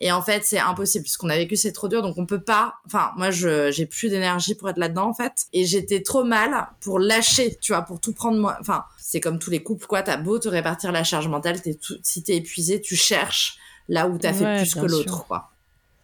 Et 0.00 0.10
en 0.10 0.22
fait 0.22 0.44
c'est 0.44 0.58
impossible 0.58 1.02
puisqu'on 1.02 1.28
a 1.28 1.36
vécu 1.36 1.56
c'est 1.56 1.72
trop 1.72 1.88
dur 1.88 2.00
donc 2.00 2.16
on 2.16 2.24
peut 2.24 2.40
pas. 2.40 2.76
Enfin 2.86 3.12
moi 3.18 3.30
je 3.30 3.70
j'ai 3.70 3.84
plus 3.84 4.08
d'énergie 4.08 4.54
pour 4.54 4.70
être 4.70 4.78
là-dedans 4.78 5.08
en 5.08 5.12
fait 5.12 5.44
et 5.52 5.66
j'étais 5.66 6.02
trop 6.02 6.24
mal 6.24 6.68
pour 6.80 6.98
lâcher, 6.98 7.58
tu 7.60 7.72
vois, 7.72 7.82
pour 7.82 8.00
tout 8.00 8.14
prendre 8.14 8.38
moi. 8.38 8.56
Enfin 8.60 8.84
c'est 8.96 9.20
comme 9.20 9.38
tous 9.38 9.50
les 9.50 9.62
couples 9.62 9.86
quoi, 9.86 10.02
t'as 10.02 10.16
beau 10.16 10.38
te 10.38 10.48
répartir 10.48 10.90
la 10.90 11.04
charge 11.04 11.28
mentale, 11.28 11.60
t'es 11.60 11.74
tout... 11.74 11.98
si 12.02 12.22
t'es 12.22 12.36
épuisé 12.36 12.80
tu 12.80 12.96
cherches 12.96 13.58
là 13.90 14.08
où 14.08 14.16
t'as 14.16 14.32
fait 14.32 14.56
plus 14.56 14.74
que 14.74 14.86
l'autre 14.86 15.26
quoi. 15.26 15.50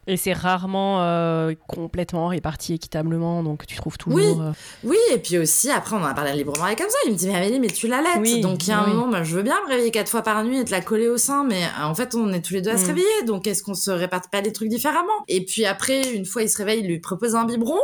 Et 0.09 0.17
c'est 0.17 0.33
rarement 0.33 1.01
euh, 1.03 1.55
complètement 1.69 2.27
réparti 2.27 2.75
équitablement, 2.75 3.45
donc 3.45 3.67
tu 3.67 3.77
trouves 3.77 3.97
toujours. 3.97 4.19
Oui, 4.19 4.35
euh, 4.41 4.53
oui, 4.83 4.97
et 5.13 5.19
puis 5.19 5.39
aussi, 5.39 5.71
après, 5.71 5.95
on 5.95 6.01
en 6.01 6.07
a 6.07 6.15
parlé 6.15 6.33
librement 6.33 6.65
avec 6.65 6.79
comme 6.79 6.91
ça. 6.91 6.97
Il 7.07 7.13
me 7.13 7.17
dit, 7.17 7.29
mais 7.29 7.37
Amélie, 7.37 7.61
mais 7.61 7.69
tu. 7.69 7.89
Oui, 8.19 8.41
donc 8.41 8.67
il 8.67 8.71
y 8.71 8.73
a 8.73 8.81
un 8.81 8.87
moment, 8.89 9.07
moi, 9.07 9.23
je 9.23 9.37
veux 9.37 9.43
bien 9.43 9.57
me 9.65 9.69
réveiller 9.69 9.93
quatre 9.93 10.09
fois 10.09 10.23
par 10.23 10.43
nuit 10.43 10.59
et 10.59 10.65
te 10.65 10.73
la 10.73 10.81
coller 10.81 11.09
au 11.09 11.19
sein, 11.19 11.45
mais 11.45 11.63
euh, 11.63 11.85
en 11.85 11.95
fait, 11.95 12.17
on 12.17 12.33
est 12.33 12.41
tous 12.41 12.55
les 12.55 12.63
deux 12.63 12.71
à 12.71 12.79
se 12.79 12.85
mm. 12.85 12.87
réveiller. 12.87 13.23
Donc 13.27 13.47
est-ce 13.47 13.63
qu'on 13.63 13.75
se 13.75 13.93
réparte 13.93 14.29
pas 14.29 14.41
les 14.41 14.53
trucs 14.53 14.69
différemment? 14.69 15.13
Et 15.29 15.45
puis 15.45 15.67
après, 15.67 16.13
une 16.15 16.27
fois, 16.27 16.43
il 16.43 16.49
se 16.49 16.59
réveille, 16.59 16.81
il 16.81 16.89
lui 16.89 16.99
propose 16.99 17.37
un 17.37 17.45
biberon. 17.45 17.79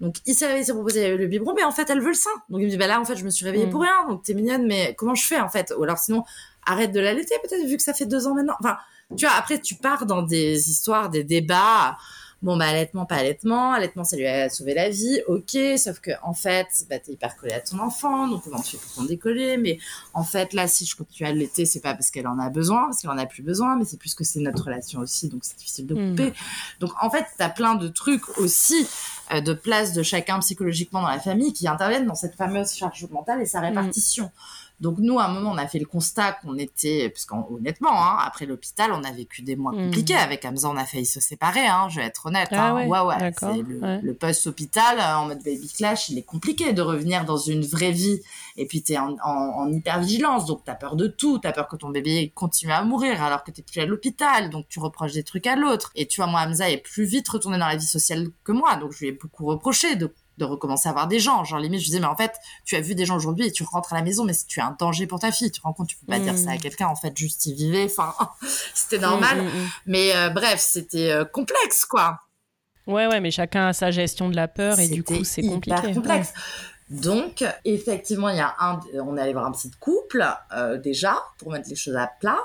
Donc 0.00 0.16
il 0.26 0.34
s'est 0.34 0.46
réveillé, 0.46 0.62
il 0.62 0.66
s'est 0.66 0.74
proposé 0.74 1.16
le 1.16 1.26
biberon, 1.26 1.54
mais 1.56 1.64
en 1.64 1.72
fait, 1.72 1.90
elle 1.90 2.00
veut 2.00 2.08
le 2.08 2.14
sein. 2.14 2.30
Donc 2.50 2.60
il 2.60 2.66
me 2.66 2.70
dit, 2.70 2.76
bah 2.76 2.86
là, 2.86 3.00
en 3.00 3.04
fait, 3.04 3.16
je 3.16 3.24
me 3.24 3.30
suis 3.30 3.44
réveillée 3.44 3.66
mm. 3.66 3.70
pour 3.70 3.80
rien. 3.80 4.06
Donc 4.08 4.22
t'es 4.22 4.34
mignonne, 4.34 4.64
mais 4.64 4.94
comment 4.96 5.16
je 5.16 5.26
fais 5.26 5.40
en 5.40 5.48
fait? 5.48 5.74
Ou 5.76 5.82
alors 5.82 5.98
sinon, 5.98 6.22
arrête 6.66 6.92
de 6.92 7.00
l'allaiter 7.00 7.34
peut-être, 7.42 7.66
vu 7.66 7.76
que 7.76 7.82
ça 7.82 7.94
fait 7.94 8.06
deux 8.06 8.28
ans 8.28 8.34
maintenant. 8.34 8.54
Enfin, 8.60 8.76
tu 9.16 9.26
vois, 9.26 9.34
après, 9.36 9.60
tu 9.60 9.74
pars 9.76 10.06
dans 10.06 10.22
des 10.22 10.70
histoires, 10.70 11.10
des 11.10 11.24
débats. 11.24 11.96
Bon 12.44 12.58
bah 12.58 12.66
allaitement 12.66 13.06
pas 13.06 13.14
allaitement. 13.14 13.72
Allaitement 13.72 14.04
ça 14.04 14.16
lui 14.16 14.26
a 14.26 14.50
sauvé 14.50 14.74
la 14.74 14.90
vie. 14.90 15.22
Ok 15.28 15.56
sauf 15.78 15.98
que 16.00 16.10
en 16.22 16.34
fait 16.34 16.66
bah 16.90 16.98
t'es 16.98 17.12
hyper 17.12 17.36
collé 17.36 17.54
à 17.54 17.60
ton 17.60 17.78
enfant 17.78 18.28
donc 18.28 18.44
comment 18.44 18.60
tu 18.60 18.76
fais 18.76 18.82
pour 18.84 18.96
t'en 18.96 19.04
décoller. 19.04 19.56
Mais 19.56 19.78
en 20.12 20.24
fait 20.24 20.52
là 20.52 20.68
si 20.68 20.84
je 20.84 20.94
continue 20.94 21.26
à 21.26 21.30
allaiter 21.30 21.64
c'est 21.64 21.80
pas 21.80 21.94
parce 21.94 22.10
qu'elle 22.10 22.26
en 22.28 22.38
a 22.38 22.50
besoin 22.50 22.84
parce 22.84 23.00
qu'elle 23.00 23.10
en 23.10 23.16
a 23.16 23.24
plus 23.24 23.42
besoin 23.42 23.76
mais 23.76 23.86
c'est 23.86 23.96
plus 23.96 24.14
que 24.14 24.24
c'est 24.24 24.40
notre 24.40 24.62
relation 24.62 25.00
aussi 25.00 25.30
donc 25.30 25.42
c'est 25.42 25.56
difficile 25.56 25.86
de 25.86 25.94
couper. 25.94 26.30
Hmm. 26.32 26.80
donc 26.80 26.90
en 27.00 27.08
fait 27.08 27.24
t'as 27.38 27.48
plein 27.48 27.76
de 27.76 27.88
trucs 27.88 28.36
aussi 28.36 28.86
euh, 29.32 29.40
de 29.40 29.54
place 29.54 29.94
de 29.94 30.02
chacun 30.02 30.38
psychologiquement 30.40 31.00
dans 31.00 31.08
la 31.08 31.20
famille 31.20 31.54
qui 31.54 31.66
interviennent 31.66 32.06
dans 32.06 32.14
cette 32.14 32.34
fameuse 32.34 32.74
charge 32.74 33.06
mentale 33.10 33.40
et 33.40 33.46
sa 33.46 33.60
hmm. 33.60 33.64
répartition 33.64 34.30
donc 34.80 34.98
nous, 34.98 35.20
à 35.20 35.26
un 35.26 35.28
moment, 35.28 35.52
on 35.52 35.56
a 35.56 35.68
fait 35.68 35.78
le 35.78 35.86
constat 35.86 36.32
qu'on 36.32 36.58
était, 36.58 37.08
parce 37.08 37.26
qu'honnêtement, 37.26 37.92
hein, 37.92 38.18
après 38.20 38.44
l'hôpital, 38.44 38.90
on 38.92 39.04
a 39.04 39.12
vécu 39.12 39.42
des 39.42 39.54
mois 39.54 39.72
hmm. 39.72 39.86
compliqués. 39.86 40.16
Avec 40.16 40.44
Hamza, 40.44 40.68
on 40.68 40.76
a 40.76 40.84
failli 40.84 41.06
se 41.06 41.20
séparer, 41.20 41.66
hein, 41.66 41.88
je 41.88 42.00
vais 42.00 42.06
être 42.06 42.26
honnête. 42.26 42.48
Ah 42.50 42.70
hein. 42.70 42.88
ouais, 42.88 43.00
ouais, 43.00 43.32
le, 43.42 44.00
le 44.00 44.14
post-hôpital, 44.14 44.98
euh, 44.98 45.16
en 45.16 45.26
mode 45.26 45.42
baby 45.44 45.68
clash, 45.68 46.08
il 46.08 46.18
est 46.18 46.24
compliqué 46.24 46.72
de 46.72 46.82
revenir 46.82 47.24
dans 47.24 47.36
une 47.36 47.62
vraie 47.64 47.92
vie. 47.92 48.20
Et 48.56 48.66
puis, 48.66 48.82
tu 48.82 48.92
es 48.92 48.98
en, 48.98 49.16
en, 49.22 49.72
hyper-vigilance, 49.72 50.46
donc 50.46 50.64
tu 50.64 50.70
as 50.70 50.74
peur 50.74 50.96
de 50.96 51.06
tout. 51.06 51.38
Tu 51.38 51.46
as 51.46 51.52
peur 51.52 51.68
que 51.68 51.76
ton 51.76 51.90
bébé 51.90 52.32
continue 52.34 52.72
à 52.72 52.82
mourir 52.82 53.22
alors 53.22 53.44
que 53.44 53.52
tu 53.52 53.62
plus 53.62 53.80
à 53.80 53.86
l'hôpital. 53.86 54.50
Donc, 54.50 54.66
tu 54.68 54.80
reproches 54.80 55.12
des 55.12 55.22
trucs 55.22 55.46
à 55.46 55.54
l'autre. 55.54 55.92
Et 55.94 56.06
tu 56.06 56.20
vois, 56.20 56.30
moi, 56.30 56.40
Hamza 56.40 56.68
est 56.68 56.78
plus 56.78 57.04
vite 57.04 57.28
retourné 57.28 57.58
dans 57.58 57.68
la 57.68 57.76
vie 57.76 57.86
sociale 57.86 58.28
que 58.42 58.52
moi. 58.52 58.74
Donc, 58.76 58.92
je 58.92 58.98
lui 58.98 59.08
ai 59.08 59.12
beaucoup 59.12 59.46
reproché 59.46 59.94
de 59.94 60.12
de 60.38 60.44
recommencer 60.44 60.88
à 60.88 60.92
voir 60.92 61.08
des 61.08 61.20
gens. 61.20 61.44
Genre, 61.44 61.58
limite, 61.58 61.80
je 61.80 61.86
disais, 61.86 62.00
mais 62.00 62.06
en 62.06 62.16
fait, 62.16 62.32
tu 62.64 62.76
as 62.76 62.80
vu 62.80 62.94
des 62.94 63.06
gens 63.06 63.16
aujourd'hui 63.16 63.46
et 63.46 63.52
tu 63.52 63.62
rentres 63.62 63.92
à 63.92 63.96
la 63.96 64.02
maison, 64.02 64.24
mais 64.24 64.34
tu 64.48 64.60
es 64.60 64.62
un 64.62 64.76
danger 64.78 65.06
pour 65.06 65.20
ta 65.20 65.32
fille. 65.32 65.50
Tu 65.50 65.60
te 65.60 65.66
rends 65.66 65.72
compte, 65.72 65.88
tu 65.88 65.96
peux 65.96 66.06
pas 66.06 66.18
dire 66.18 66.36
ça 66.36 66.50
à 66.50 66.54
mm. 66.56 66.60
quelqu'un, 66.60 66.86
en 66.88 66.96
fait, 66.96 67.16
juste 67.16 67.46
y 67.46 67.54
vivait. 67.54 67.84
Enfin, 67.84 68.14
c'était 68.74 68.98
normal. 68.98 69.42
Mm, 69.42 69.46
mm, 69.46 69.68
mais 69.86 70.16
euh, 70.16 70.30
bref, 70.30 70.60
c'était 70.60 71.10
euh, 71.10 71.24
complexe, 71.24 71.84
quoi. 71.84 72.20
Ouais, 72.86 73.06
ouais, 73.06 73.20
mais 73.20 73.30
chacun 73.30 73.68
a 73.68 73.72
sa 73.72 73.90
gestion 73.90 74.28
de 74.28 74.36
la 74.36 74.46
peur 74.46 74.78
et 74.78 74.88
du 74.88 75.02
coup, 75.02 75.24
c'est 75.24 75.42
compliqué. 75.42 75.94
complexe. 75.94 76.34
Donc, 76.90 77.44
effectivement, 77.64 78.28
il 78.28 78.36
y 78.36 78.40
a 78.40 78.54
un, 78.60 78.78
on 78.94 79.16
est 79.16 79.20
allé 79.20 79.32
voir 79.32 79.46
un 79.46 79.52
petit 79.52 79.70
couple 79.80 80.24
euh, 80.52 80.76
déjà 80.76 81.16
pour 81.38 81.50
mettre 81.50 81.68
les 81.70 81.76
choses 81.76 81.96
à 81.96 82.10
plat, 82.20 82.38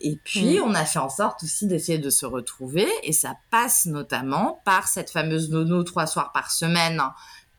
et 0.00 0.18
puis 0.24 0.58
on 0.60 0.74
a 0.74 0.84
fait 0.84 0.98
en 0.98 1.08
sorte 1.08 1.44
aussi 1.44 1.66
d'essayer 1.66 1.98
de 1.98 2.10
se 2.10 2.26
retrouver, 2.26 2.88
et 3.04 3.12
ça 3.12 3.36
passe 3.50 3.86
notamment 3.86 4.60
par 4.64 4.88
cette 4.88 5.10
fameuse 5.10 5.50
nono 5.50 5.84
trois 5.84 6.06
soirs 6.06 6.32
par 6.32 6.50
semaine 6.50 7.00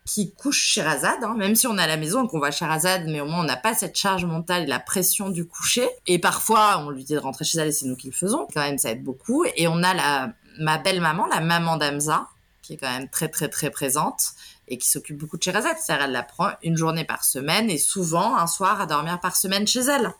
qui 0.05 0.33
couche 0.33 0.61
Sherazade, 0.61 1.23
hein, 1.23 1.33
même 1.35 1.55
si 1.55 1.67
on 1.67 1.77
est 1.77 1.81
à 1.81 1.87
la 1.87 1.97
maison 1.97 2.25
et 2.25 2.27
qu'on 2.27 2.37
voit 2.37 2.51
Sherazade, 2.51 3.05
mais 3.07 3.21
au 3.21 3.25
moins 3.25 3.39
on 3.39 3.45
n'a 3.45 3.57
pas 3.57 3.73
cette 3.73 3.97
charge 3.97 4.23
mentale 4.25 4.63
et 4.63 4.67
la 4.67 4.79
pression 4.79 5.29
du 5.29 5.47
coucher. 5.47 5.89
Et 6.05 6.19
parfois, 6.19 6.83
on 6.85 6.91
lui 6.91 7.03
dit 7.03 7.13
de 7.13 7.19
rentrer 7.19 7.43
chez 7.43 7.57
elle 7.57 7.69
et 7.69 7.71
c'est 7.71 7.87
nous 7.87 7.95
qui 7.95 8.07
le 8.07 8.13
faisons. 8.13 8.47
Quand 8.53 8.61
même, 8.61 8.77
ça 8.77 8.91
aide 8.91 9.03
beaucoup. 9.03 9.45
Et 9.55 9.67
on 9.67 9.81
a 9.81 9.95
la, 9.95 10.33
ma 10.59 10.77
belle-maman, 10.77 11.25
la 11.25 11.41
maman 11.41 11.77
d'Amza, 11.77 12.27
qui 12.61 12.73
est 12.73 12.77
quand 12.77 12.91
même 12.91 13.09
très, 13.09 13.29
très, 13.29 13.49
très 13.49 13.71
présente 13.71 14.33
et 14.67 14.77
qui 14.77 14.89
s'occupe 14.89 15.17
beaucoup 15.17 15.37
de 15.37 15.43
Sherazade. 15.43 15.77
C'est-à-dire, 15.79 16.05
elle 16.05 16.11
la 16.11 16.23
prend 16.23 16.49
une 16.63 16.77
journée 16.77 17.05
par 17.05 17.23
semaine 17.23 17.69
et 17.69 17.77
souvent 17.77 18.35
un 18.35 18.47
soir 18.47 18.81
à 18.81 18.85
dormir 18.85 19.19
par 19.19 19.35
semaine 19.35 19.67
chez 19.67 19.81
elle. 19.81 20.13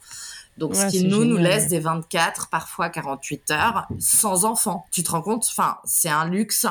Donc, 0.58 0.76
ce 0.76 0.88
qui 0.88 1.04
nous, 1.04 1.26
nous 1.26 1.38
laisse 1.38 1.68
des 1.68 1.80
24, 1.80 2.50
parfois 2.50 2.90
48 2.90 3.52
heures 3.52 3.88
sans 4.00 4.46
enfant. 4.46 4.86
Tu 4.92 5.04
te 5.04 5.12
rends 5.12 5.22
compte? 5.22 5.46
Enfin, 5.50 5.78
c'est 5.84 6.10
un 6.10 6.26
luxe 6.30 6.66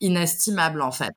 inestimable, 0.00 0.82
en 0.82 0.92
fait 0.92 1.12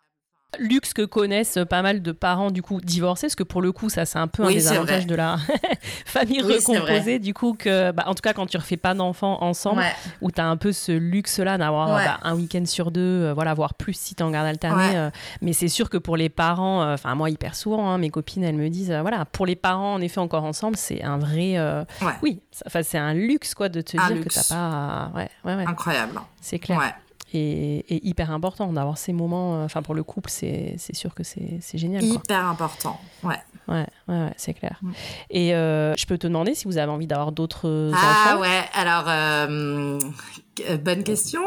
luxe 0.60 0.94
que 0.94 1.04
connaissent 1.04 1.60
pas 1.70 1.82
mal 1.82 2.02
de 2.02 2.12
parents 2.12 2.52
du 2.52 2.62
coup 2.62 2.82
divorcés 2.82 3.28
parce 3.28 3.36
que 3.36 3.44
pour 3.44 3.62
le 3.62 3.72
coup 3.72 3.90
ça 3.90 4.06
c'est 4.06 4.20
un 4.20 4.28
peu 4.28 4.44
un 4.44 4.50
des 4.50 4.68
avantages 4.68 5.08
de 5.08 5.16
la 5.16 5.38
famille 6.06 6.42
recomposée 6.42 7.20
du 7.20 7.34
coup 7.34 7.56
que 7.58 7.92
bah, 7.92 8.04
en 8.08 8.14
tout 8.14 8.22
cas 8.22 8.34
quand 8.34 8.48
tu 8.48 8.58
refais 8.58 8.78
pas 8.78 8.94
d'enfants 8.94 9.42
ensemble 9.42 9.84
où 10.22 10.30
tu 10.30 10.42
as 10.42 10.46
un 10.46 10.58
peu 10.58 10.72
ce 10.74 10.92
luxe 10.92 11.40
là 11.40 11.58
d'avoir 11.58 11.88
bah, 11.88 12.20
un 12.24 12.36
week-end 12.36 12.66
sur 12.66 12.92
deux 12.92 13.02
euh, 13.02 13.34
voilà 13.34 13.54
voire 13.54 13.74
plus 13.76 13.94
si 13.94 14.14
tu 14.14 14.24
en 14.24 14.32
garde 14.32 14.48
alterné 14.48 14.98
euh, 14.98 15.10
mais 15.42 15.54
c'est 15.54 15.70
sûr 15.70 15.90
que 15.90 15.98
pour 15.98 16.18
les 16.18 16.30
parents 16.30 16.84
euh, 16.84 16.94
enfin 16.96 17.16
moi 17.16 17.30
hyper 17.30 17.56
souvent 17.56 17.90
hein, 17.90 17.98
mes 17.98 18.10
copines 18.10 18.44
elles 18.44 18.56
me 18.56 18.70
disent 18.70 18.92
voilà 18.92 19.26
pour 19.26 19.46
les 19.46 19.56
parents 19.56 19.94
en 19.94 20.02
effet 20.02 20.20
encore 20.20 20.44
ensemble 20.44 20.76
c'est 20.76 21.02
un 21.02 21.18
vrai 21.18 21.58
oui 22.22 22.42
enfin 22.66 22.84
c'est 22.84 22.98
un 22.98 23.14
luxe 23.14 23.56
quoi 23.56 23.70
de 23.70 23.82
te 23.82 23.92
dire 23.92 24.24
que 24.24 24.30
t'as 24.30 24.44
pas 24.44 25.12
ouais, 25.16 25.30
incroyable. 25.66 26.20
C'est 26.42 26.60
clair 26.60 26.96
et, 27.34 28.08
hyper 28.08 28.32
important 28.32 28.72
d'avoir 28.74 28.98
ces 28.98 29.14
moments. 29.14 29.56
Euh, 29.56 29.66
enfin, 29.66 29.82
pour 29.82 29.94
le 29.94 30.04
couple, 30.04 30.30
c'est 30.30 30.78
sûr 30.94 31.14
que 31.14 31.24
c'est 31.24 31.60
génial. 31.76 32.04
Hyper 32.04 32.46
important, 32.46 33.00
ouais. 33.24 33.40
Ouais, 33.68 33.86
ouais, 34.08 34.34
c'est 34.38 34.54
clair. 34.54 34.80
Mm. 34.82 34.92
Et 35.30 35.56
euh, 35.56 35.94
je 35.96 36.06
peux 36.06 36.18
te 36.18 36.28
demander 36.28 36.56
si 36.56 36.66
vous 36.66 36.78
avez 36.78 36.92
envie 36.92 37.08
d'avoir 37.08 37.32
d'autres 37.32 37.92
ah, 37.94 37.98
enfants. 37.98 38.30
Ah 38.32 38.40
ouais, 38.40 38.64
alors, 38.74 39.06
euh, 39.08 40.00
bonne 40.80 41.04
question. 41.04 41.44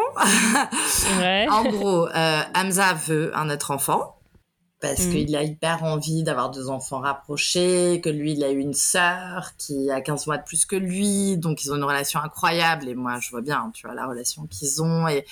ouais. 1.18 1.48
en 1.50 1.64
gros, 1.64 2.08
Hamza 2.54 2.94
veut 2.94 3.36
un 3.36 3.50
autre 3.50 3.72
enfant 3.72 4.16
parce 4.84 5.06
mm. 5.06 5.10
qu'il 5.10 5.34
a 5.34 5.42
hyper 5.42 5.82
envie 5.82 6.24
d'avoir 6.24 6.50
deux 6.50 6.68
enfants 6.68 7.00
rapprochés, 7.00 8.02
que 8.04 8.10
lui, 8.10 8.32
il 8.32 8.44
a 8.44 8.50
eu 8.50 8.58
une 8.58 8.74
sœur 8.74 9.52
qui 9.56 9.90
a 9.90 10.02
15 10.02 10.26
mois 10.26 10.36
de 10.36 10.44
plus 10.44 10.66
que 10.66 10.76
lui, 10.76 11.38
donc 11.38 11.64
ils 11.64 11.72
ont 11.72 11.76
une 11.76 11.84
relation 11.84 12.20
incroyable, 12.20 12.86
et 12.86 12.94
moi, 12.94 13.18
je 13.18 13.30
vois 13.30 13.40
bien, 13.40 13.70
tu 13.72 13.86
vois, 13.86 13.94
la 13.94 14.06
relation 14.06 14.46
qu'ils 14.46 14.82
ont, 14.82 15.08
et, 15.08 15.24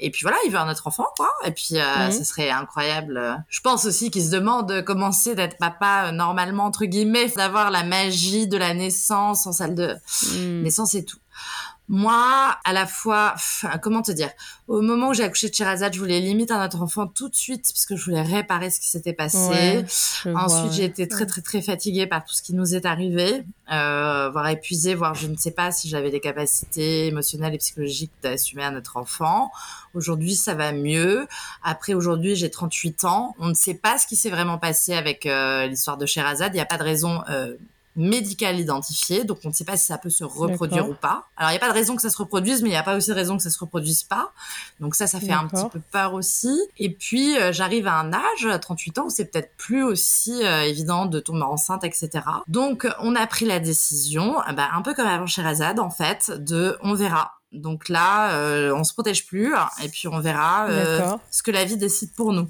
et 0.00 0.10
puis 0.10 0.22
voilà, 0.22 0.36
il 0.44 0.50
veut 0.50 0.58
un 0.58 0.68
autre 0.68 0.88
enfant, 0.88 1.06
quoi, 1.16 1.30
et 1.44 1.52
puis 1.52 1.74
euh, 1.74 2.08
mm. 2.08 2.10
ce 2.10 2.24
serait 2.24 2.50
incroyable. 2.50 3.44
Je 3.48 3.60
pense 3.60 3.86
aussi 3.86 4.10
qu'il 4.10 4.24
se 4.24 4.30
demande 4.30 4.68
de 4.68 4.80
commencer 4.80 5.36
d'être 5.36 5.58
papa 5.58 6.06
euh, 6.08 6.12
normalement, 6.12 6.64
entre 6.64 6.84
guillemets, 6.84 7.28
d'avoir 7.36 7.70
la 7.70 7.84
magie 7.84 8.48
de 8.48 8.56
la 8.56 8.74
naissance 8.74 9.46
en 9.46 9.52
salle 9.52 9.76
de 9.76 9.94
mm. 10.34 10.62
naissance 10.62 10.96
et 10.96 11.04
tout. 11.04 11.18
Moi, 11.90 12.54
à 12.64 12.72
la 12.74 12.86
fois, 12.86 13.34
comment 13.82 14.02
te 14.02 14.12
dire, 14.12 14.30
au 14.66 14.82
moment 14.82 15.08
où 15.08 15.14
j'ai 15.14 15.22
accouché 15.22 15.48
de 15.48 15.54
Shirazad, 15.54 15.92
je 15.94 15.98
voulais 15.98 16.20
limite 16.20 16.50
un 16.50 16.62
autre 16.62 16.82
enfant 16.82 17.06
tout 17.06 17.30
de 17.30 17.34
suite 17.34 17.64
parce 17.72 17.86
que 17.86 17.96
je 17.96 18.04
voulais 18.04 18.20
réparer 18.20 18.68
ce 18.70 18.78
qui 18.78 18.88
s'était 18.88 19.14
passé. 19.14 19.84
Ensuite, 20.26 20.72
j'ai 20.72 20.84
été 20.84 21.08
très 21.08 21.24
très 21.24 21.40
très 21.40 21.62
fatiguée 21.62 22.06
par 22.06 22.24
tout 22.24 22.34
ce 22.34 22.42
qui 22.42 22.54
nous 22.54 22.74
est 22.74 22.84
arrivé, 22.84 23.42
euh, 23.72 24.28
voire 24.30 24.48
épuisée, 24.48 24.94
voire 24.94 25.14
je 25.14 25.28
ne 25.28 25.36
sais 25.36 25.50
pas 25.50 25.70
si 25.70 25.88
j'avais 25.88 26.10
les 26.10 26.20
capacités 26.20 27.06
émotionnelles 27.06 27.54
et 27.54 27.58
psychologiques 27.58 28.12
d'assumer 28.22 28.64
un 28.64 28.76
autre 28.76 28.98
enfant. 28.98 29.50
Aujourd'hui, 29.94 30.34
ça 30.34 30.54
va 30.54 30.72
mieux. 30.72 31.26
Après, 31.62 31.94
aujourd'hui, 31.94 32.36
j'ai 32.36 32.50
38 32.50 33.04
ans. 33.04 33.34
On 33.38 33.48
ne 33.48 33.54
sait 33.54 33.74
pas 33.74 33.96
ce 33.96 34.06
qui 34.06 34.16
s'est 34.16 34.30
vraiment 34.30 34.58
passé 34.58 34.92
avec 34.92 35.24
euh, 35.24 35.66
l'histoire 35.66 35.96
de 35.96 36.04
Sherazade. 36.04 36.52
Il 36.52 36.56
n'y 36.56 36.62
a 36.62 36.66
pas 36.66 36.78
de 36.78 36.84
raison. 36.84 37.22
Euh, 37.30 37.54
médical 37.98 38.60
identifié, 38.60 39.24
donc 39.24 39.40
on 39.44 39.48
ne 39.48 39.52
sait 39.52 39.64
pas 39.64 39.76
si 39.76 39.86
ça 39.86 39.98
peut 39.98 40.08
se 40.08 40.22
reproduire 40.22 40.88
ou 40.88 40.94
pas. 40.94 41.26
Alors 41.36 41.50
il 41.50 41.54
n'y 41.54 41.58
a 41.58 41.60
pas 41.60 41.68
de 41.68 41.74
raison 41.74 41.96
que 41.96 42.02
ça 42.02 42.10
se 42.10 42.16
reproduise, 42.16 42.62
mais 42.62 42.68
il 42.68 42.72
n'y 42.72 42.78
a 42.78 42.84
pas 42.84 42.96
aussi 42.96 43.10
de 43.10 43.14
raison 43.14 43.36
que 43.36 43.42
ça 43.42 43.50
se 43.50 43.58
reproduise 43.58 44.04
pas. 44.04 44.32
Donc 44.78 44.94
ça, 44.94 45.08
ça 45.08 45.18
fait 45.18 45.32
un 45.32 45.48
petit 45.48 45.68
peu 45.68 45.80
peur 45.90 46.14
aussi. 46.14 46.56
Et 46.78 46.90
puis 46.90 47.36
euh, 47.36 47.52
j'arrive 47.52 47.88
à 47.88 47.98
un 47.98 48.12
âge, 48.12 48.46
à 48.48 48.58
38 48.58 48.98
ans, 48.98 49.06
où 49.06 49.10
c'est 49.10 49.24
peut-être 49.24 49.50
plus 49.56 49.82
aussi 49.82 50.44
euh, 50.44 50.62
évident 50.62 51.06
de 51.06 51.18
tomber 51.18 51.42
enceinte, 51.42 51.82
etc. 51.82 52.10
Donc 52.46 52.86
on 53.00 53.16
a 53.16 53.26
pris 53.26 53.46
la 53.46 53.58
décision, 53.58 54.36
bah, 54.54 54.68
un 54.72 54.82
peu 54.82 54.94
comme 54.94 55.08
avant 55.08 55.26
chez 55.26 55.42
Razad 55.42 55.80
en 55.80 55.90
fait, 55.90 56.30
de 56.30 56.78
on 56.82 56.94
verra. 56.94 57.32
Donc 57.50 57.88
là, 57.88 58.34
euh, 58.34 58.72
on 58.74 58.84
se 58.84 58.92
protège 58.92 59.26
plus, 59.26 59.54
et 59.82 59.88
puis 59.88 60.06
on 60.06 60.20
verra 60.20 60.68
euh, 60.68 61.16
ce 61.30 61.42
que 61.42 61.50
la 61.50 61.64
vie 61.64 61.78
décide 61.78 62.12
pour 62.12 62.32
nous. 62.32 62.48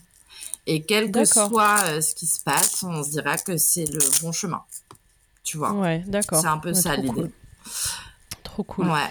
Et 0.66 0.82
quel 0.82 1.10
que 1.10 1.24
soit 1.24 2.02
ce 2.02 2.14
qui 2.14 2.26
se 2.26 2.42
passe, 2.42 2.82
on 2.82 3.02
se 3.02 3.10
dira 3.10 3.38
que 3.38 3.56
c'est 3.56 3.86
le 3.86 4.00
bon 4.20 4.32
chemin 4.32 4.62
tu 5.48 5.56
vois. 5.56 5.72
Ouais, 5.72 6.04
d'accord. 6.06 6.40
C'est 6.40 6.46
un 6.46 6.58
peu 6.58 6.74
ça 6.74 6.94
l'idée. 6.96 7.30
Trop 8.44 8.62
cool. 8.64 8.86
Ouais. 8.86 9.08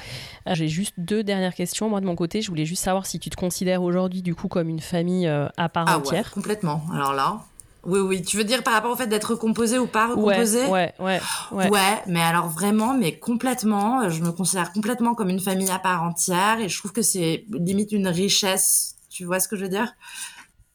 Euh, 0.47 0.53
j'ai 0.53 0.67
juste 0.67 0.93
deux 0.99 1.23
dernières 1.23 1.55
questions. 1.55 1.89
Moi, 1.89 1.99
de 1.99 2.05
mon 2.05 2.15
côté, 2.15 2.43
je 2.43 2.49
voulais 2.49 2.65
juste 2.65 2.83
savoir 2.83 3.07
si 3.07 3.17
tu 3.17 3.31
te 3.31 3.35
considères 3.35 3.81
aujourd'hui, 3.81 4.21
du 4.21 4.35
coup, 4.35 4.47
comme 4.47 4.69
une 4.69 4.79
famille 4.79 5.27
euh, 5.27 5.47
à 5.57 5.67
part 5.67 5.85
ah 5.87 5.97
entière. 5.97 6.25
Ouais, 6.25 6.31
complètement. 6.31 6.83
Alors 6.93 7.13
là, 7.13 7.39
Oui, 7.85 7.99
oui. 7.99 8.21
Tu 8.21 8.37
veux 8.37 8.43
dire 8.43 8.61
par 8.61 8.73
rapport 8.73 8.91
au 8.91 8.95
fait 8.95 9.07
d'être 9.07 9.31
recomposé 9.31 9.79
ou 9.79 9.87
pas 9.87 10.09
recomposé 10.09 10.65
ouais, 10.67 10.93
ouais, 10.99 11.19
ouais, 11.51 11.69
ouais. 11.69 12.03
mais 12.05 12.21
alors 12.21 12.49
vraiment, 12.49 12.93
mais 12.93 13.17
complètement. 13.17 14.07
Je 14.09 14.21
me 14.21 14.31
considère 14.31 14.71
complètement 14.71 15.15
comme 15.15 15.29
une 15.29 15.39
famille 15.39 15.71
à 15.71 15.79
part 15.79 16.03
entière 16.03 16.59
et 16.59 16.69
je 16.69 16.77
trouve 16.77 16.91
que 16.91 17.01
c'est 17.01 17.45
limite 17.49 17.91
une 17.91 18.07
richesse. 18.07 18.95
Tu 19.09 19.25
vois 19.25 19.39
ce 19.39 19.47
que 19.47 19.55
je 19.55 19.63
veux 19.63 19.69
dire? 19.69 19.91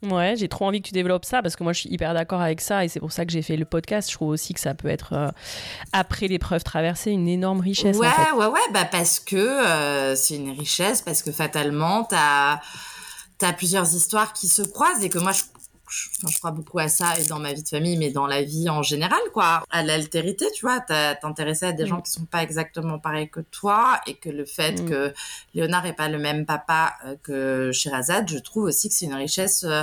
Ouais, 0.02 0.34
j'ai 0.36 0.48
trop 0.48 0.66
envie 0.66 0.82
que 0.82 0.88
tu 0.88 0.92
développes 0.92 1.24
ça 1.24 1.42
parce 1.42 1.54
que 1.54 1.62
moi 1.62 1.72
je 1.72 1.80
suis 1.80 1.90
hyper 1.90 2.12
d'accord 2.12 2.40
avec 2.40 2.60
ça 2.60 2.84
et 2.84 2.88
c'est 2.88 2.98
pour 2.98 3.12
ça 3.12 3.24
que 3.24 3.30
j'ai 3.30 3.42
fait 3.42 3.56
le 3.56 3.64
podcast. 3.64 4.10
Je 4.10 4.14
trouve 4.14 4.30
aussi 4.30 4.52
que 4.52 4.60
ça 4.60 4.74
peut 4.74 4.88
être, 4.88 5.12
euh, 5.12 5.30
après 5.92 6.26
l'épreuve 6.26 6.64
traversée, 6.64 7.12
une 7.12 7.28
énorme 7.28 7.60
richesse. 7.60 7.96
Ouais, 7.96 8.08
en 8.08 8.10
fait. 8.10 8.32
ouais, 8.32 8.46
ouais, 8.46 8.60
bah 8.72 8.84
parce 8.84 9.20
que 9.20 9.36
euh, 9.36 10.16
c'est 10.16 10.36
une 10.36 10.50
richesse, 10.58 11.02
parce 11.02 11.22
que 11.22 11.30
fatalement, 11.30 12.04
t'as 12.04 12.60
as 13.42 13.52
plusieurs 13.52 13.94
histoires 13.94 14.32
qui 14.32 14.46
se 14.46 14.62
croisent 14.62 15.02
et 15.02 15.08
que 15.08 15.18
moi 15.18 15.32
je 15.32 15.42
je, 15.92 16.38
crois 16.38 16.50
beaucoup 16.50 16.78
à 16.78 16.88
ça 16.88 17.18
et 17.18 17.24
dans 17.24 17.38
ma 17.38 17.52
vie 17.52 17.62
de 17.62 17.68
famille, 17.68 17.96
mais 17.96 18.10
dans 18.10 18.26
la 18.26 18.42
vie 18.42 18.68
en 18.70 18.82
général, 18.82 19.20
quoi. 19.32 19.62
À 19.70 19.82
l'altérité, 19.82 20.46
tu 20.54 20.64
vois, 20.64 20.80
t'intéresser 20.80 21.66
à 21.66 21.72
des 21.72 21.86
gens 21.86 21.98
mm. 21.98 22.02
qui 22.02 22.10
sont 22.10 22.24
pas 22.24 22.42
exactement 22.42 22.98
pareils 22.98 23.28
que 23.28 23.40
toi 23.40 24.00
et 24.06 24.14
que 24.14 24.30
le 24.30 24.44
fait 24.44 24.80
mm. 24.80 24.88
que 24.88 25.14
Léonard 25.54 25.86
est 25.86 25.92
pas 25.92 26.08
le 26.08 26.18
même 26.18 26.46
papa 26.46 26.94
euh, 27.04 27.16
que 27.22 27.72
Sherazade, 27.72 28.28
je 28.30 28.38
trouve 28.38 28.64
aussi 28.64 28.88
que 28.88 28.94
c'est 28.94 29.06
une 29.06 29.14
richesse 29.14 29.64
euh, 29.64 29.82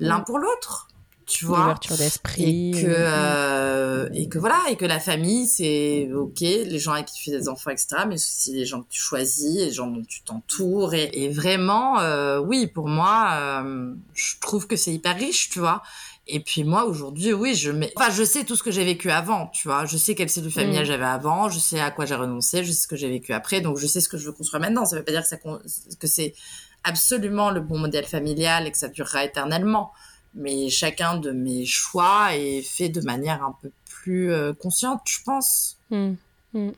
l'un 0.00 0.18
mm. 0.18 0.24
pour 0.24 0.38
l'autre 0.38 0.88
tu 1.26 1.44
vois 1.46 1.58
l'ouverture 1.58 1.96
d'esprit 1.96 2.70
et 2.70 2.82
que 2.82 2.86
euh, 2.88 4.08
et 4.12 4.28
que 4.28 4.38
voilà 4.38 4.60
et 4.70 4.76
que 4.76 4.84
la 4.84 5.00
famille 5.00 5.46
c'est 5.46 6.10
ok 6.12 6.40
les 6.40 6.78
gens 6.78 6.92
avec 6.92 7.06
qui 7.06 7.14
tu 7.14 7.30
fais 7.30 7.38
des 7.38 7.48
enfants 7.48 7.70
etc 7.70 8.02
mais 8.06 8.14
aussi 8.14 8.52
les 8.52 8.66
gens 8.66 8.82
que 8.82 8.88
tu 8.90 9.00
choisis 9.00 9.56
les 9.56 9.72
gens 9.72 9.86
dont 9.86 10.02
tu 10.06 10.22
t'entoures 10.22 10.94
et, 10.94 11.10
et, 11.12 11.28
vraiment 11.28 11.98
euh, 12.00 12.38
oui 12.40 12.66
pour 12.66 12.88
moi 12.88 13.30
euh, 13.34 13.94
je 14.14 14.34
trouve 14.40 14.66
que 14.66 14.76
c'est 14.76 14.92
hyper 14.92 15.16
riche 15.16 15.50
tu 15.50 15.58
vois. 15.58 15.82
Et 16.26 16.40
puis 16.40 16.64
moi 16.64 16.84
aujourd'hui 16.86 17.32
oui 17.34 17.54
je 17.54 17.70
mets 17.70 17.92
enfin 17.96 18.10
je 18.10 18.24
sais 18.24 18.44
tout 18.44 18.56
ce 18.56 18.62
que 18.62 18.70
j'ai 18.70 18.84
vécu 18.84 19.10
avant 19.10 19.48
tu 19.48 19.68
vois. 19.68 19.84
Je 19.84 19.96
sais 19.96 20.14
quelle 20.14 20.30
cellule 20.30 20.50
familiale 20.50 20.84
mm. 20.84 20.86
j'avais 20.86 21.04
avant 21.04 21.48
je 21.48 21.58
sais 21.58 21.80
à 21.80 21.90
quoi 21.90 22.06
j'ai 22.06 22.14
renoncé 22.14 22.64
je 22.64 22.72
sais 22.72 22.82
ce 22.82 22.88
que 22.88 22.96
j'ai 22.96 23.10
vécu 23.10 23.32
après 23.32 23.60
donc 23.60 23.76
je 23.78 23.86
sais 23.86 24.00
ce 24.00 24.08
que 24.08 24.16
je 24.16 24.26
veux 24.26 24.32
construire 24.32 24.60
maintenant. 24.60 24.86
Ça 24.86 24.96
veut 24.96 25.04
pas 25.04 25.12
dire 25.12 25.22
que, 25.22 25.28
ça, 25.28 25.36
que 25.36 26.06
c'est 26.06 26.34
absolument 26.82 27.50
le 27.50 27.60
bon 27.60 27.78
modèle 27.78 28.06
familial 28.06 28.66
et 28.66 28.70
que 28.70 28.78
ça 28.78 28.88
durera 28.88 29.24
éternellement 29.24 29.92
mais 30.34 30.68
chacun 30.68 31.16
de 31.16 31.30
mes 31.30 31.64
choix 31.64 32.36
est 32.36 32.62
fait 32.62 32.88
de 32.88 33.00
manière 33.00 33.42
un 33.44 33.56
peu 33.60 33.70
plus 33.84 34.32
euh, 34.32 34.52
consciente, 34.52 35.02
je 35.06 35.22
pense. 35.24 35.78
Mmh. 35.90 36.12
Mmh. 36.52 36.70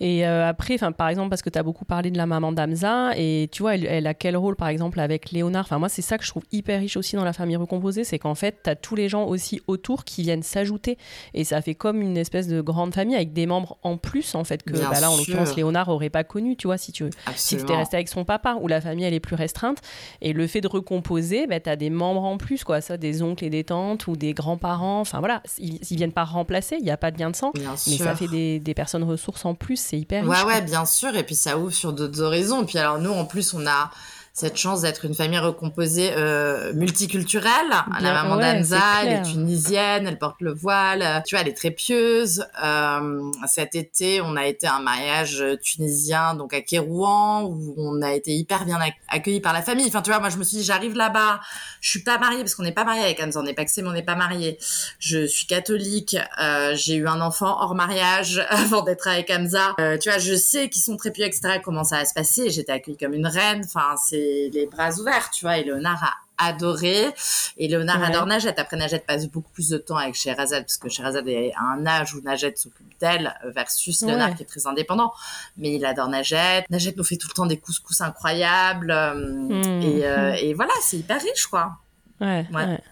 Et 0.00 0.26
euh, 0.26 0.48
après, 0.48 0.74
enfin, 0.74 0.92
par 0.92 1.08
exemple, 1.08 1.30
parce 1.30 1.42
que 1.42 1.50
tu 1.50 1.58
as 1.58 1.62
beaucoup 1.62 1.84
parlé 1.84 2.10
de 2.10 2.16
la 2.16 2.26
maman 2.26 2.52
d'Amza, 2.52 3.10
et 3.16 3.48
tu 3.50 3.62
vois, 3.62 3.76
elle, 3.76 4.06
a 4.06 4.14
quel 4.14 4.36
rôle, 4.36 4.56
par 4.56 4.68
exemple, 4.68 5.00
avec 5.00 5.30
Léonard? 5.30 5.64
Enfin, 5.64 5.78
moi, 5.78 5.88
c'est 5.88 6.02
ça 6.02 6.18
que 6.18 6.24
je 6.24 6.30
trouve 6.30 6.44
hyper 6.52 6.80
riche 6.80 6.96
aussi 6.96 7.16
dans 7.16 7.24
la 7.24 7.32
famille 7.32 7.56
recomposée, 7.56 8.04
c'est 8.04 8.18
qu'en 8.18 8.34
fait, 8.34 8.60
tu 8.62 8.70
as 8.70 8.76
tous 8.76 8.94
les 8.94 9.08
gens 9.08 9.26
aussi 9.26 9.60
autour 9.66 10.04
qui 10.04 10.22
viennent 10.22 10.42
s'ajouter, 10.42 10.98
et 11.34 11.44
ça 11.44 11.60
fait 11.62 11.74
comme 11.74 12.02
une 12.02 12.16
espèce 12.16 12.48
de 12.48 12.60
grande 12.60 12.94
famille 12.94 13.16
avec 13.16 13.32
des 13.32 13.46
membres 13.46 13.78
en 13.82 13.96
plus, 13.96 14.34
en 14.34 14.44
fait, 14.44 14.62
que 14.62 14.72
bah, 14.72 15.00
là, 15.00 15.10
en 15.10 15.16
l'occurrence, 15.16 15.56
Léonard 15.56 15.88
aurait 15.88 16.10
pas 16.10 16.24
connu, 16.24 16.56
tu 16.56 16.66
vois, 16.66 16.78
si 16.78 16.92
tu 16.92 17.04
si 17.34 17.56
étais 17.56 17.76
resté 17.76 17.96
avec 17.96 18.08
son 18.08 18.24
papa, 18.24 18.56
où 18.60 18.68
la 18.68 18.80
famille, 18.80 19.04
elle 19.04 19.14
est 19.14 19.20
plus 19.20 19.36
restreinte. 19.36 19.78
Et 20.20 20.32
le 20.32 20.46
fait 20.46 20.60
de 20.60 20.68
recomposer, 20.68 21.46
bah, 21.46 21.60
tu 21.60 21.70
as 21.70 21.76
des 21.76 21.90
membres 21.90 22.24
en 22.24 22.38
plus, 22.38 22.64
quoi, 22.64 22.80
ça, 22.80 22.96
des 22.96 23.22
oncles 23.22 23.44
et 23.44 23.50
des 23.50 23.64
tantes, 23.64 24.06
ou 24.06 24.16
des 24.16 24.32
grands-parents, 24.32 25.00
enfin 25.00 25.18
voilà, 25.18 25.42
ils, 25.58 25.78
ils, 25.90 25.96
viennent 25.96 26.12
pas 26.12 26.24
remplacer, 26.24 26.76
il 26.78 26.84
n'y 26.84 26.90
a 26.90 26.96
pas 26.96 27.10
de 27.10 27.18
lien 27.18 27.30
de 27.30 27.36
sang, 27.36 27.52
mais 27.54 27.96
ça 27.96 28.14
fait 28.14 28.28
des, 28.28 28.60
des 28.60 28.74
personnes 28.74 29.04
ressources 29.04 29.44
en 29.44 29.47
plus 29.54 29.76
c'est 29.76 29.98
hyper 29.98 30.26
Ouais, 30.26 30.42
ouais, 30.44 30.60
bien 30.62 30.84
sûr. 30.84 31.16
Et 31.16 31.24
puis 31.24 31.34
ça 31.34 31.58
ouvre 31.58 31.72
sur 31.72 31.92
d'autres 31.92 32.20
horizons. 32.20 32.62
Et 32.62 32.66
puis 32.66 32.78
alors 32.78 32.98
nous, 32.98 33.12
en 33.12 33.24
plus, 33.24 33.54
on 33.54 33.66
a 33.66 33.90
cette 34.38 34.56
chance 34.56 34.82
d'être 34.82 35.04
une 35.04 35.14
famille 35.14 35.40
recomposée 35.40 36.12
euh, 36.16 36.72
multiculturelle. 36.72 37.70
la 38.00 38.12
maman 38.12 38.36
d'Anza, 38.36 38.78
elle 39.02 39.12
est 39.14 39.22
tunisienne, 39.22 40.06
elle 40.06 40.16
porte 40.16 40.40
le 40.40 40.54
voile. 40.54 41.24
Tu 41.26 41.34
vois, 41.34 41.42
elle 41.42 41.48
est 41.48 41.56
très 41.56 41.72
pieuse. 41.72 42.46
Euh, 42.62 43.32
cet 43.48 43.74
été, 43.74 44.20
on 44.20 44.36
a 44.36 44.46
été 44.46 44.68
à 44.68 44.76
un 44.76 44.80
mariage 44.80 45.44
tunisien, 45.60 46.34
donc 46.34 46.54
à 46.54 46.60
Kérouan, 46.60 47.46
où 47.46 47.74
on 47.78 48.00
a 48.00 48.12
été 48.12 48.32
hyper 48.32 48.64
bien 48.64 48.78
accueillis 49.08 49.40
par 49.40 49.52
la 49.52 49.60
famille. 49.60 49.86
Enfin, 49.88 50.02
tu 50.02 50.10
vois, 50.10 50.20
moi, 50.20 50.28
je 50.28 50.36
me 50.36 50.44
suis 50.44 50.58
dit, 50.58 50.62
j'arrive 50.62 50.94
là-bas, 50.94 51.40
je 51.80 51.90
suis 51.90 52.04
pas 52.04 52.18
mariée 52.18 52.38
parce 52.38 52.54
qu'on 52.54 52.62
n'est 52.62 52.70
pas 52.70 52.84
marié 52.84 53.02
avec 53.02 53.20
Anza, 53.20 53.40
on 53.40 53.42
n'est 53.42 53.54
pas 53.54 53.64
que 53.64 53.70
mais 53.80 53.88
on 53.88 53.92
n'est 53.92 54.02
pas 54.02 54.14
marié. 54.14 54.56
Je 55.00 55.26
suis 55.26 55.46
catholique, 55.48 56.16
euh, 56.40 56.76
j'ai 56.76 56.94
eu 56.94 57.08
un 57.08 57.20
enfant 57.20 57.60
hors 57.60 57.74
mariage 57.74 58.46
avant 58.50 58.82
d'être 58.82 59.08
avec 59.08 59.30
Hamza. 59.30 59.74
Tu 60.00 60.08
vois, 60.08 60.18
je 60.18 60.36
sais 60.36 60.68
qu'ils 60.68 60.82
sont 60.82 60.96
très 60.96 61.10
pieux, 61.10 61.24
etc. 61.24 61.58
Comment 61.60 61.82
ça 61.82 61.96
va 61.96 62.04
se 62.04 62.14
passer. 62.14 62.50
J'étais 62.50 62.70
accueillie 62.70 62.96
comme 62.96 63.14
une 63.14 63.26
reine. 63.26 63.62
Enfin, 63.64 63.96
c'est 63.96 64.27
les, 64.52 64.66
bras 64.66 64.92
ouverts, 64.98 65.30
tu 65.30 65.44
vois. 65.44 65.58
Et 65.58 65.64
Léonard 65.64 66.02
a 66.04 66.48
adoré. 66.48 67.12
Et 67.56 67.68
Léonard 67.68 68.02
adore 68.02 68.26
Najette. 68.26 68.58
Après, 68.58 68.76
Najette 68.76 69.06
passe 69.06 69.28
beaucoup 69.28 69.50
plus 69.50 69.68
de 69.68 69.78
temps 69.78 69.96
avec 69.96 70.14
Sherazade, 70.14 70.62
parce 70.62 70.76
que 70.76 70.88
Sherazade 70.88 71.28
est 71.28 71.52
à 71.56 71.62
un 71.74 71.86
âge 71.86 72.14
où 72.14 72.20
Najette 72.20 72.58
s'occupe 72.58 72.98
d'elle, 73.00 73.34
euh, 73.44 73.50
versus 73.50 74.02
Léonard 74.02 74.34
qui 74.34 74.42
est 74.42 74.46
très 74.46 74.66
indépendant. 74.66 75.12
Mais 75.56 75.74
il 75.74 75.84
adore 75.84 76.08
Najette. 76.08 76.68
Najette 76.70 76.96
nous 76.96 77.04
fait 77.04 77.16
tout 77.16 77.28
le 77.28 77.34
temps 77.34 77.46
des 77.46 77.58
couscous 77.58 78.00
incroyables. 78.00 78.90
Euh, 78.90 79.14
mmh. 79.14 79.82
et, 79.82 80.06
euh, 80.06 80.32
et, 80.34 80.54
voilà, 80.54 80.72
c'est 80.82 80.98
hyper 80.98 81.20
riche, 81.20 81.46
quoi. 81.46 81.78
Ouais, 82.20 82.46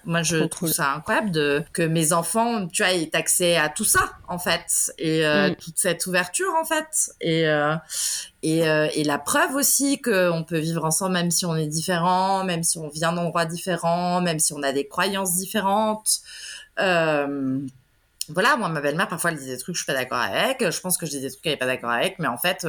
Moi, 0.04 0.22
je 0.22 0.36
trouve 0.44 0.70
ça 0.70 0.92
incroyable 0.94 1.32
de 1.32 1.64
que 1.72 1.82
mes 1.82 2.12
enfants, 2.12 2.68
tu 2.68 2.84
vois, 2.84 2.92
aient 2.92 3.14
accès 3.14 3.56
à 3.56 3.68
tout 3.68 3.84
ça, 3.84 4.12
en 4.28 4.38
fait, 4.38 4.92
et 4.98 5.26
euh, 5.26 5.50
mm. 5.50 5.56
toute 5.56 5.78
cette 5.78 6.06
ouverture, 6.06 6.52
en 6.60 6.64
fait, 6.64 7.10
et 7.20 7.48
euh, 7.48 7.74
et, 8.42 8.68
euh, 8.68 8.88
et 8.94 9.02
la 9.02 9.18
preuve 9.18 9.56
aussi 9.56 10.00
qu'on 10.00 10.44
peut 10.46 10.58
vivre 10.58 10.84
ensemble, 10.84 11.14
même 11.14 11.32
si 11.32 11.44
on 11.44 11.56
est 11.56 11.66
différents, 11.66 12.44
même 12.44 12.62
si 12.62 12.78
on 12.78 12.88
vient 12.88 13.12
d'endroits 13.12 13.46
différents, 13.46 14.20
même 14.20 14.38
si 14.38 14.52
on 14.52 14.62
a 14.62 14.70
des 14.70 14.86
croyances 14.86 15.34
différentes. 15.34 16.20
Euh, 16.78 17.58
voilà, 18.28 18.56
moi, 18.56 18.68
ma 18.68 18.80
belle-mère, 18.80 19.08
parfois, 19.08 19.32
elle 19.32 19.38
dit 19.38 19.46
des 19.46 19.58
trucs 19.58 19.74
que 19.74 19.78
je 19.78 19.84
suis 19.84 19.92
pas 19.92 19.98
d'accord 19.98 20.18
avec. 20.18 20.70
Je 20.70 20.80
pense 20.80 20.96
que 20.98 21.06
je 21.06 21.10
dis 21.10 21.20
des 21.20 21.30
trucs 21.30 21.42
qu'elle 21.42 21.54
est 21.54 21.58
pas 21.58 21.66
d'accord 21.66 21.90
avec, 21.90 22.20
mais 22.20 22.28
en 22.28 22.38
fait, 22.38 22.64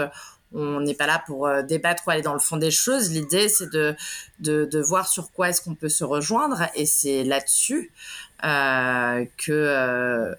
on 0.53 0.79
n'est 0.79 0.93
pas 0.93 1.07
là 1.07 1.21
pour 1.25 1.47
euh, 1.47 1.61
débattre 1.61 2.03
ou 2.07 2.11
aller 2.11 2.21
dans 2.21 2.33
le 2.33 2.39
fond 2.39 2.57
des 2.57 2.71
choses. 2.71 3.11
L'idée, 3.11 3.49
c'est 3.49 3.71
de, 3.71 3.95
de, 4.39 4.79
voir 4.79 5.07
sur 5.07 5.31
quoi 5.31 5.49
est-ce 5.49 5.61
qu'on 5.61 5.75
peut 5.75 5.89
se 5.89 6.03
rejoindre. 6.03 6.63
Et 6.75 6.85
c'est 6.85 7.23
là-dessus 7.23 7.91
euh, 8.43 9.25
que 9.37 9.51
euh, 9.51 10.33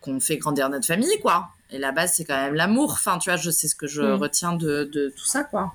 qu'on 0.00 0.18
fait 0.18 0.36
grandir 0.36 0.68
notre 0.68 0.86
famille, 0.86 1.20
quoi. 1.20 1.48
Et 1.70 1.78
la 1.78 1.92
base, 1.92 2.14
c'est 2.14 2.24
quand 2.24 2.36
même 2.36 2.54
l'amour. 2.54 2.92
Enfin, 2.92 3.18
tu 3.18 3.30
vois, 3.30 3.36
je 3.36 3.50
sais 3.50 3.68
ce 3.68 3.76
que 3.76 3.86
je 3.86 4.02
mm. 4.02 4.14
retiens 4.14 4.52
de, 4.52 4.90
de 4.92 5.12
tout 5.16 5.24
ça, 5.24 5.44
quoi. 5.44 5.72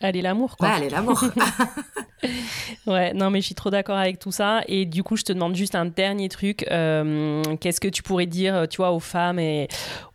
Allez 0.00 0.22
l'amour, 0.22 0.56
quoi. 0.56 0.68
Ouais, 0.68 0.74
allez 0.74 0.90
l'amour. 0.90 1.24
ouais, 2.86 3.12
non, 3.14 3.30
mais 3.30 3.40
je 3.40 3.46
suis 3.46 3.54
trop 3.54 3.70
d'accord 3.70 3.96
avec 3.96 4.20
tout 4.20 4.32
ça. 4.32 4.62
Et 4.68 4.86
du 4.86 5.02
coup, 5.02 5.16
je 5.16 5.24
te 5.24 5.32
demande 5.32 5.56
juste 5.56 5.74
un 5.74 5.86
dernier 5.86 6.28
truc. 6.28 6.58
Qu'est-ce 6.58 7.80
que 7.80 7.88
tu 7.88 8.02
pourrais 8.02 8.26
dire, 8.26 8.66
tu 8.68 8.78
vois, 8.78 8.92
aux 8.92 9.00
femmes 9.00 9.38
et 9.38 9.68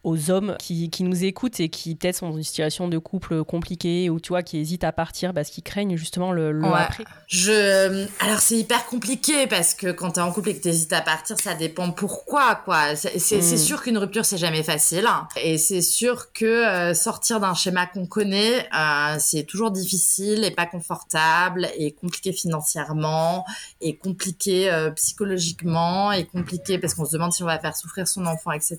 aux 0.08 0.32
hommes 0.32 0.56
qui, 0.58 0.90
qui, 0.90 1.04
nous 1.04 1.26
écoutent 1.26 1.60
et 1.60 1.68
qui 1.68 1.96
peut-être 1.96 2.16
sont 2.16 2.30
dans 2.30 2.38
une 2.38 2.44
situation 2.44 2.88
de 2.88 2.98
couple 2.98 3.44
compliquée 3.44 4.10
ou 4.10 4.22
tu 4.22 4.30
vois 4.30 4.42
qui 4.42 4.58
hésitent 4.58 4.86
à 4.86 4.94
partir 4.94 5.34
parce 5.34 5.50
qu'ils 5.50 5.66
craignent 5.66 5.98
justement 5.98 6.32
le, 6.32 6.54
le 6.54 6.66
après. 6.66 7.04
Je 7.28 8.08
alors 8.22 8.40
c'est 8.40 8.58
hyper 8.58 8.86
compliqué 8.86 9.48
parce 9.48 9.74
que 9.74 9.92
quand 9.92 10.12
tu 10.12 10.20
es 10.20 10.24
en 10.24 10.32
couple 10.32 10.50
et 10.50 10.58
que 10.58 10.62
tu 10.62 10.70
hésites 10.70 10.94
à 10.94 11.02
partir, 11.02 11.38
ça 11.38 11.56
dépend 11.56 11.92
pourquoi 11.92 12.56
quoi. 12.56 12.96
C'est 12.96 13.38
mm. 13.38 13.58
sûr 13.58 13.82
qu'une 13.82 13.98
rupture 13.98 14.24
c'est 14.24 14.38
jamais 14.38 14.64
facile 14.64 15.06
et 15.36 15.58
c'est 15.58 15.82
sûr 15.82 16.32
que 16.32 16.46
euh, 16.46 16.94
sortir 16.94 17.42
d'un 17.42 17.54
schéma 17.54 17.86
qu'on 17.86 18.06
connaît 18.06 18.66
euh, 18.74 19.18
c'est 19.20 19.44
toujours 19.44 19.72
difficile 19.72 20.46
et 20.46 20.52
pas 20.52 20.66
confortable 20.66 21.68
et 21.78 21.92
compliqué 21.92 22.32
financièrement 22.32 23.46
et 23.82 23.98
compliqué 23.98 24.72
euh, 24.72 24.90
psychologiquement 24.92 26.14
et 26.14 26.26
compliqué 26.26 26.78
parce 26.80 26.94
qu'on 26.94 27.06
se 27.06 27.12
demande 27.12 27.34
si 27.34 27.44
on 27.44 27.48
va 27.48 27.60
faire 27.60 27.76
souffrir 27.76 28.08
son 28.08 28.26
enfant 28.26 28.54
etc. 28.54 28.78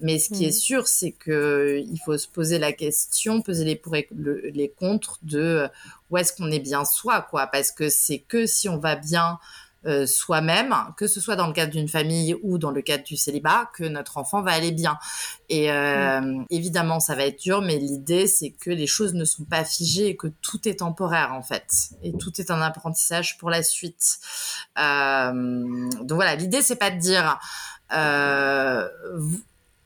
Mais 0.00 0.27
ce 0.28 0.34
qui 0.34 0.44
est 0.44 0.48
mm. 0.48 0.52
sûr, 0.52 0.88
c'est 0.88 1.12
que 1.12 1.82
il 1.84 1.98
faut 1.98 2.16
se 2.18 2.28
poser 2.28 2.58
la 2.58 2.72
question, 2.72 3.42
peser 3.42 3.64
les 3.64 3.76
pour 3.76 3.96
et 3.96 4.08
les 4.12 4.68
contre 4.68 5.18
de 5.22 5.38
euh, 5.38 5.68
où 6.10 6.16
est-ce 6.16 6.32
qu'on 6.32 6.50
est 6.50 6.60
bien 6.60 6.84
soi, 6.84 7.26
quoi. 7.30 7.46
Parce 7.46 7.70
que 7.70 7.88
c'est 7.88 8.18
que 8.18 8.46
si 8.46 8.68
on 8.68 8.78
va 8.78 8.96
bien 8.96 9.38
euh, 9.86 10.06
soi-même, 10.06 10.74
que 10.96 11.06
ce 11.06 11.20
soit 11.20 11.36
dans 11.36 11.46
le 11.46 11.52
cadre 11.52 11.72
d'une 11.72 11.88
famille 11.88 12.34
ou 12.42 12.58
dans 12.58 12.70
le 12.70 12.82
cadre 12.82 13.04
du 13.04 13.16
célibat, 13.16 13.70
que 13.74 13.84
notre 13.84 14.18
enfant 14.18 14.42
va 14.42 14.52
aller 14.52 14.72
bien. 14.72 14.98
Et 15.48 15.70
euh, 15.70 16.20
mm. 16.20 16.46
évidemment, 16.50 17.00
ça 17.00 17.14
va 17.14 17.24
être 17.24 17.40
dur, 17.40 17.62
mais 17.62 17.78
l'idée, 17.78 18.26
c'est 18.26 18.50
que 18.50 18.70
les 18.70 18.86
choses 18.86 19.14
ne 19.14 19.24
sont 19.24 19.44
pas 19.44 19.64
figées 19.64 20.08
et 20.08 20.16
que 20.16 20.26
tout 20.42 20.68
est 20.68 20.80
temporaire, 20.80 21.32
en 21.32 21.42
fait. 21.42 21.90
Et 22.02 22.12
tout 22.16 22.38
est 22.40 22.50
un 22.50 22.60
apprentissage 22.60 23.38
pour 23.38 23.50
la 23.50 23.62
suite. 23.62 24.18
donc 24.76 26.12
voilà, 26.12 26.36
l'idée, 26.36 26.60
c'est 26.62 26.76
pas 26.76 26.90
de 26.90 26.98
dire... 26.98 27.38
Vous, 29.16 29.40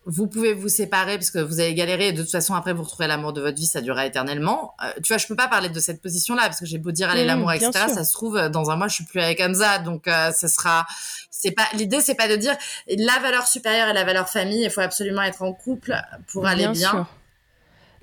vous 0.04 0.26
pouvez 0.26 0.52
vous 0.52 0.68
séparer 0.68 1.16
parce 1.16 1.30
que 1.30 1.38
vous 1.38 1.60
avez 1.60 1.74
galéré 1.74 2.08
et 2.08 2.12
de 2.12 2.22
toute 2.22 2.30
façon 2.30 2.54
après 2.54 2.72
vous 2.72 2.82
retrouvez 2.82 3.06
l'amour 3.06 3.32
de 3.32 3.40
votre 3.40 3.56
vie 3.56 3.66
ça 3.66 3.80
durera 3.80 4.06
éternellement. 4.06 4.74
Euh, 4.82 4.90
tu 5.02 5.12
vois 5.12 5.18
je 5.18 5.26
peux 5.26 5.36
pas 5.36 5.48
parler 5.48 5.68
de 5.68 5.80
cette 5.80 6.02
position 6.02 6.34
là 6.34 6.42
parce 6.42 6.60
que 6.60 6.66
j'ai 6.66 6.78
beau 6.78 6.90
dire 6.90 7.08
allez 7.08 7.24
mmh, 7.24 7.28
l'amour 7.28 7.52
etc 7.52 7.72
ça 7.72 8.04
se 8.04 8.12
trouve 8.12 8.48
dans 8.48 8.70
un 8.70 8.76
mois 8.76 8.88
je 8.88 8.96
suis 8.96 9.04
plus 9.04 9.20
avec 9.20 9.40
Hamza. 9.40 9.78
Donc 9.78 10.08
euh, 10.08 10.32
ça 10.32 10.48
sera 10.48 10.86
c'est 11.30 11.52
pas 11.52 11.66
l'idée 11.74 12.00
c'est 12.00 12.14
pas 12.14 12.28
de 12.28 12.36
dire 12.36 12.56
la 12.88 13.18
valeur 13.20 13.46
supérieure 13.46 13.88
et 13.88 13.92
la 13.92 14.04
valeur 14.04 14.28
famille 14.28 14.64
il 14.64 14.70
faut 14.70 14.80
absolument 14.80 15.22
être 15.22 15.42
en 15.42 15.52
couple 15.52 15.96
pour 16.26 16.46
aller 16.46 16.68
bien, 16.68 17.06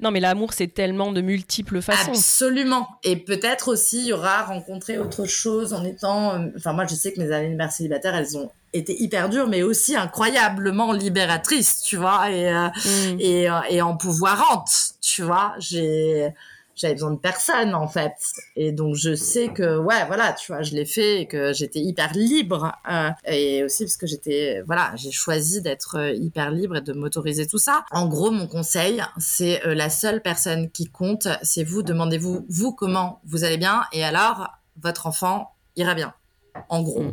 Non, 0.01 0.11
mais 0.11 0.19
l'amour, 0.19 0.53
c'est 0.53 0.67
tellement 0.73 1.11
de 1.11 1.21
multiples 1.21 1.81
façons. 1.81 2.11
Absolument. 2.11 2.87
Et 3.03 3.17
peut-être 3.17 3.67
aussi, 3.67 3.99
il 3.99 4.05
y 4.07 4.13
aura 4.13 4.43
rencontré 4.43 4.97
autre 4.97 5.25
chose 5.25 5.73
en 5.73 5.83
étant. 5.83 6.35
euh, 6.35 6.47
Enfin, 6.57 6.73
moi, 6.73 6.85
je 6.87 6.95
sais 6.95 7.11
que 7.11 7.19
mes 7.19 7.31
années 7.33 7.49
de 7.49 7.55
mère 7.55 7.71
célibataire, 7.71 8.15
elles 8.15 8.37
ont 8.37 8.49
été 8.71 8.95
hyper 9.01 9.29
dures, 9.29 9.47
mais 9.47 9.61
aussi 9.63 9.95
incroyablement 9.95 10.93
libératrices, 10.93 11.81
tu 11.81 11.97
vois, 11.97 12.29
et, 12.31 12.47
euh, 12.53 12.67
Mm. 12.85 13.19
et, 13.19 13.49
euh, 13.49 13.59
et 13.69 13.81
empouvoirantes, 13.81 14.91
tu 15.01 15.23
vois. 15.23 15.53
J'ai. 15.59 16.29
J'avais 16.79 16.93
besoin 16.93 17.11
de 17.11 17.19
personne 17.19 17.75
en 17.75 17.89
fait, 17.89 18.13
et 18.55 18.71
donc 18.71 18.95
je 18.95 19.13
sais 19.13 19.49
que 19.49 19.77
ouais 19.77 20.05
voilà 20.07 20.31
tu 20.31 20.49
vois 20.49 20.61
je 20.61 20.73
l'ai 20.73 20.85
fait 20.85 21.21
et 21.21 21.27
que 21.27 21.51
j'étais 21.51 21.81
hyper 21.81 22.13
libre 22.13 22.71
euh, 22.89 23.09
et 23.25 23.65
aussi 23.65 23.83
parce 23.83 23.97
que 23.97 24.07
j'étais 24.07 24.61
voilà 24.65 24.93
j'ai 24.95 25.11
choisi 25.11 25.61
d'être 25.61 25.97
euh, 25.97 26.13
hyper 26.13 26.51
libre 26.51 26.77
et 26.77 26.81
de 26.81 26.93
m'autoriser 26.93 27.47
tout 27.47 27.57
ça. 27.57 27.83
En 27.91 28.07
gros 28.07 28.31
mon 28.31 28.47
conseil 28.47 29.03
c'est 29.17 29.65
euh, 29.65 29.75
la 29.75 29.89
seule 29.89 30.21
personne 30.21 30.71
qui 30.71 30.85
compte 30.85 31.27
c'est 31.43 31.65
vous 31.65 31.83
demandez-vous 31.83 32.45
vous 32.47 32.71
comment 32.71 33.19
vous 33.25 33.43
allez 33.43 33.57
bien 33.57 33.83
et 33.91 34.05
alors 34.05 34.47
votre 34.81 35.05
enfant 35.05 35.51
ira 35.75 35.95
bien. 35.95 36.13
En 36.69 36.81
gros. 36.81 37.03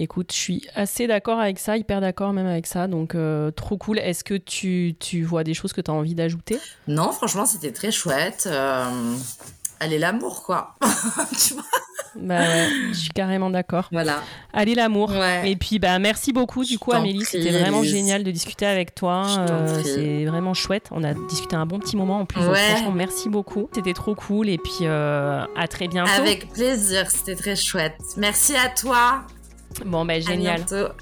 Écoute, 0.00 0.30
je 0.32 0.38
suis 0.38 0.68
assez 0.76 1.08
d'accord 1.08 1.40
avec 1.40 1.58
ça, 1.58 1.76
hyper 1.76 2.00
d'accord 2.00 2.32
même 2.32 2.46
avec 2.46 2.68
ça, 2.68 2.86
donc 2.86 3.16
euh, 3.16 3.50
trop 3.50 3.76
cool. 3.76 3.98
Est-ce 3.98 4.22
que 4.22 4.34
tu, 4.34 4.94
tu 5.00 5.24
vois 5.24 5.42
des 5.42 5.54
choses 5.54 5.72
que 5.72 5.80
tu 5.80 5.90
as 5.90 5.94
envie 5.94 6.14
d'ajouter? 6.14 6.60
Non 6.86 7.10
franchement 7.10 7.46
c'était 7.46 7.72
très 7.72 7.90
chouette. 7.90 8.44
Euh, 8.46 8.84
allez 9.80 9.98
l'amour 9.98 10.44
quoi. 10.44 10.76
tu 11.46 11.54
vois? 11.54 11.64
Bah 12.14 12.40
ouais, 12.40 12.68
je 12.90 12.94
suis 12.98 13.10
carrément 13.10 13.50
d'accord. 13.50 13.88
Voilà. 13.92 14.22
Allez 14.52 14.74
l'amour. 14.74 15.10
Ouais. 15.10 15.50
Et 15.50 15.56
puis 15.56 15.78
bah 15.78 15.98
merci 15.98 16.32
beaucoup 16.32 16.64
du 16.64 16.74
Je 16.74 16.78
coup 16.78 16.92
Amélie, 16.92 17.24
c'était 17.24 17.50
vraiment 17.50 17.82
génial 17.82 18.22
de 18.22 18.30
discuter 18.30 18.66
avec 18.66 18.94
toi. 18.94 19.26
Euh, 19.50 19.82
c'est 19.82 20.24
vraiment 20.26 20.54
chouette. 20.54 20.88
On 20.92 21.02
a 21.02 21.12
discuté 21.14 21.56
un 21.56 21.66
bon 21.66 21.80
petit 21.80 21.96
moment 21.96 22.20
en 22.20 22.24
plus. 22.24 22.40
donc 22.40 22.56
franchement 22.56 22.92
merci 22.92 23.28
beaucoup. 23.28 23.68
C'était 23.74 23.94
trop 23.94 24.14
cool 24.14 24.48
et 24.48 24.58
puis 24.58 24.82
euh, 24.82 25.44
à 25.56 25.68
très 25.68 25.88
bientôt. 25.88 26.10
Avec 26.12 26.52
plaisir, 26.52 27.10
c'était 27.10 27.36
très 27.36 27.56
chouette. 27.56 27.96
Merci 28.16 28.54
à 28.56 28.68
toi. 28.68 29.24
Bon 29.86 30.04
bah 30.04 30.14
À 30.14 30.20
génial. 30.20 30.64
bientôt. 30.64 30.92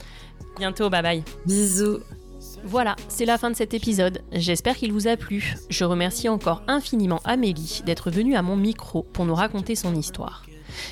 bientôt 0.58 0.90
bye 0.90 1.02
bye. 1.02 1.24
Bisous. 1.46 2.00
Voilà, 2.64 2.96
c'est 3.08 3.24
la 3.26 3.38
fin 3.38 3.50
de 3.50 3.56
cet 3.56 3.74
épisode. 3.74 4.22
J'espère 4.32 4.76
qu'il 4.76 4.92
vous 4.92 5.06
a 5.08 5.16
plu. 5.16 5.54
Je 5.68 5.84
remercie 5.84 6.28
encore 6.28 6.62
infiniment 6.66 7.20
Amélie 7.24 7.82
d'être 7.84 8.10
venue 8.10 8.34
à 8.34 8.42
mon 8.42 8.56
micro 8.56 9.02
pour 9.02 9.24
nous 9.24 9.34
raconter 9.34 9.74
son 9.74 9.94
histoire. 9.94 10.44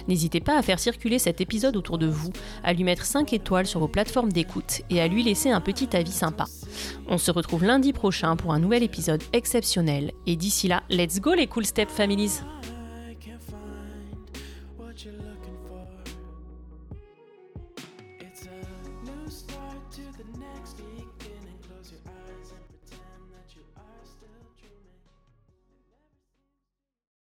N'hésitez 0.09 0.41
pas 0.41 0.57
à 0.57 0.63
faire 0.63 0.79
circuler 0.79 1.19
cet 1.19 1.41
épisode 1.41 1.77
autour 1.77 1.99
de 1.99 2.07
vous, 2.07 2.31
à 2.63 2.73
lui 2.73 2.85
mettre 2.85 3.05
5 3.05 3.33
étoiles 3.33 3.67
sur 3.67 3.81
vos 3.81 3.89
plateformes 3.89 4.33
d'écoute 4.33 4.83
et 4.89 5.01
à 5.01 5.09
lui 5.09 5.23
laisser 5.23 5.51
un 5.51 5.61
petit 5.61 5.95
avis 5.97 6.13
sympa. 6.13 6.45
On 7.09 7.19
se 7.19 7.31
retrouve 7.31 7.65
lundi 7.65 7.93
prochain 7.93 8.37
pour 8.37 8.53
un 8.53 8.61
nouvel 8.61 8.83
épisode 8.83 9.23
exceptionnel. 9.33 10.13
Et 10.27 10.37
d'ici 10.37 10.69
là, 10.69 10.85
let's 10.91 11.21
go 11.21 11.35
les 11.35 11.47
Cool 11.49 11.67
Step 11.67 11.91
Families 11.91 12.41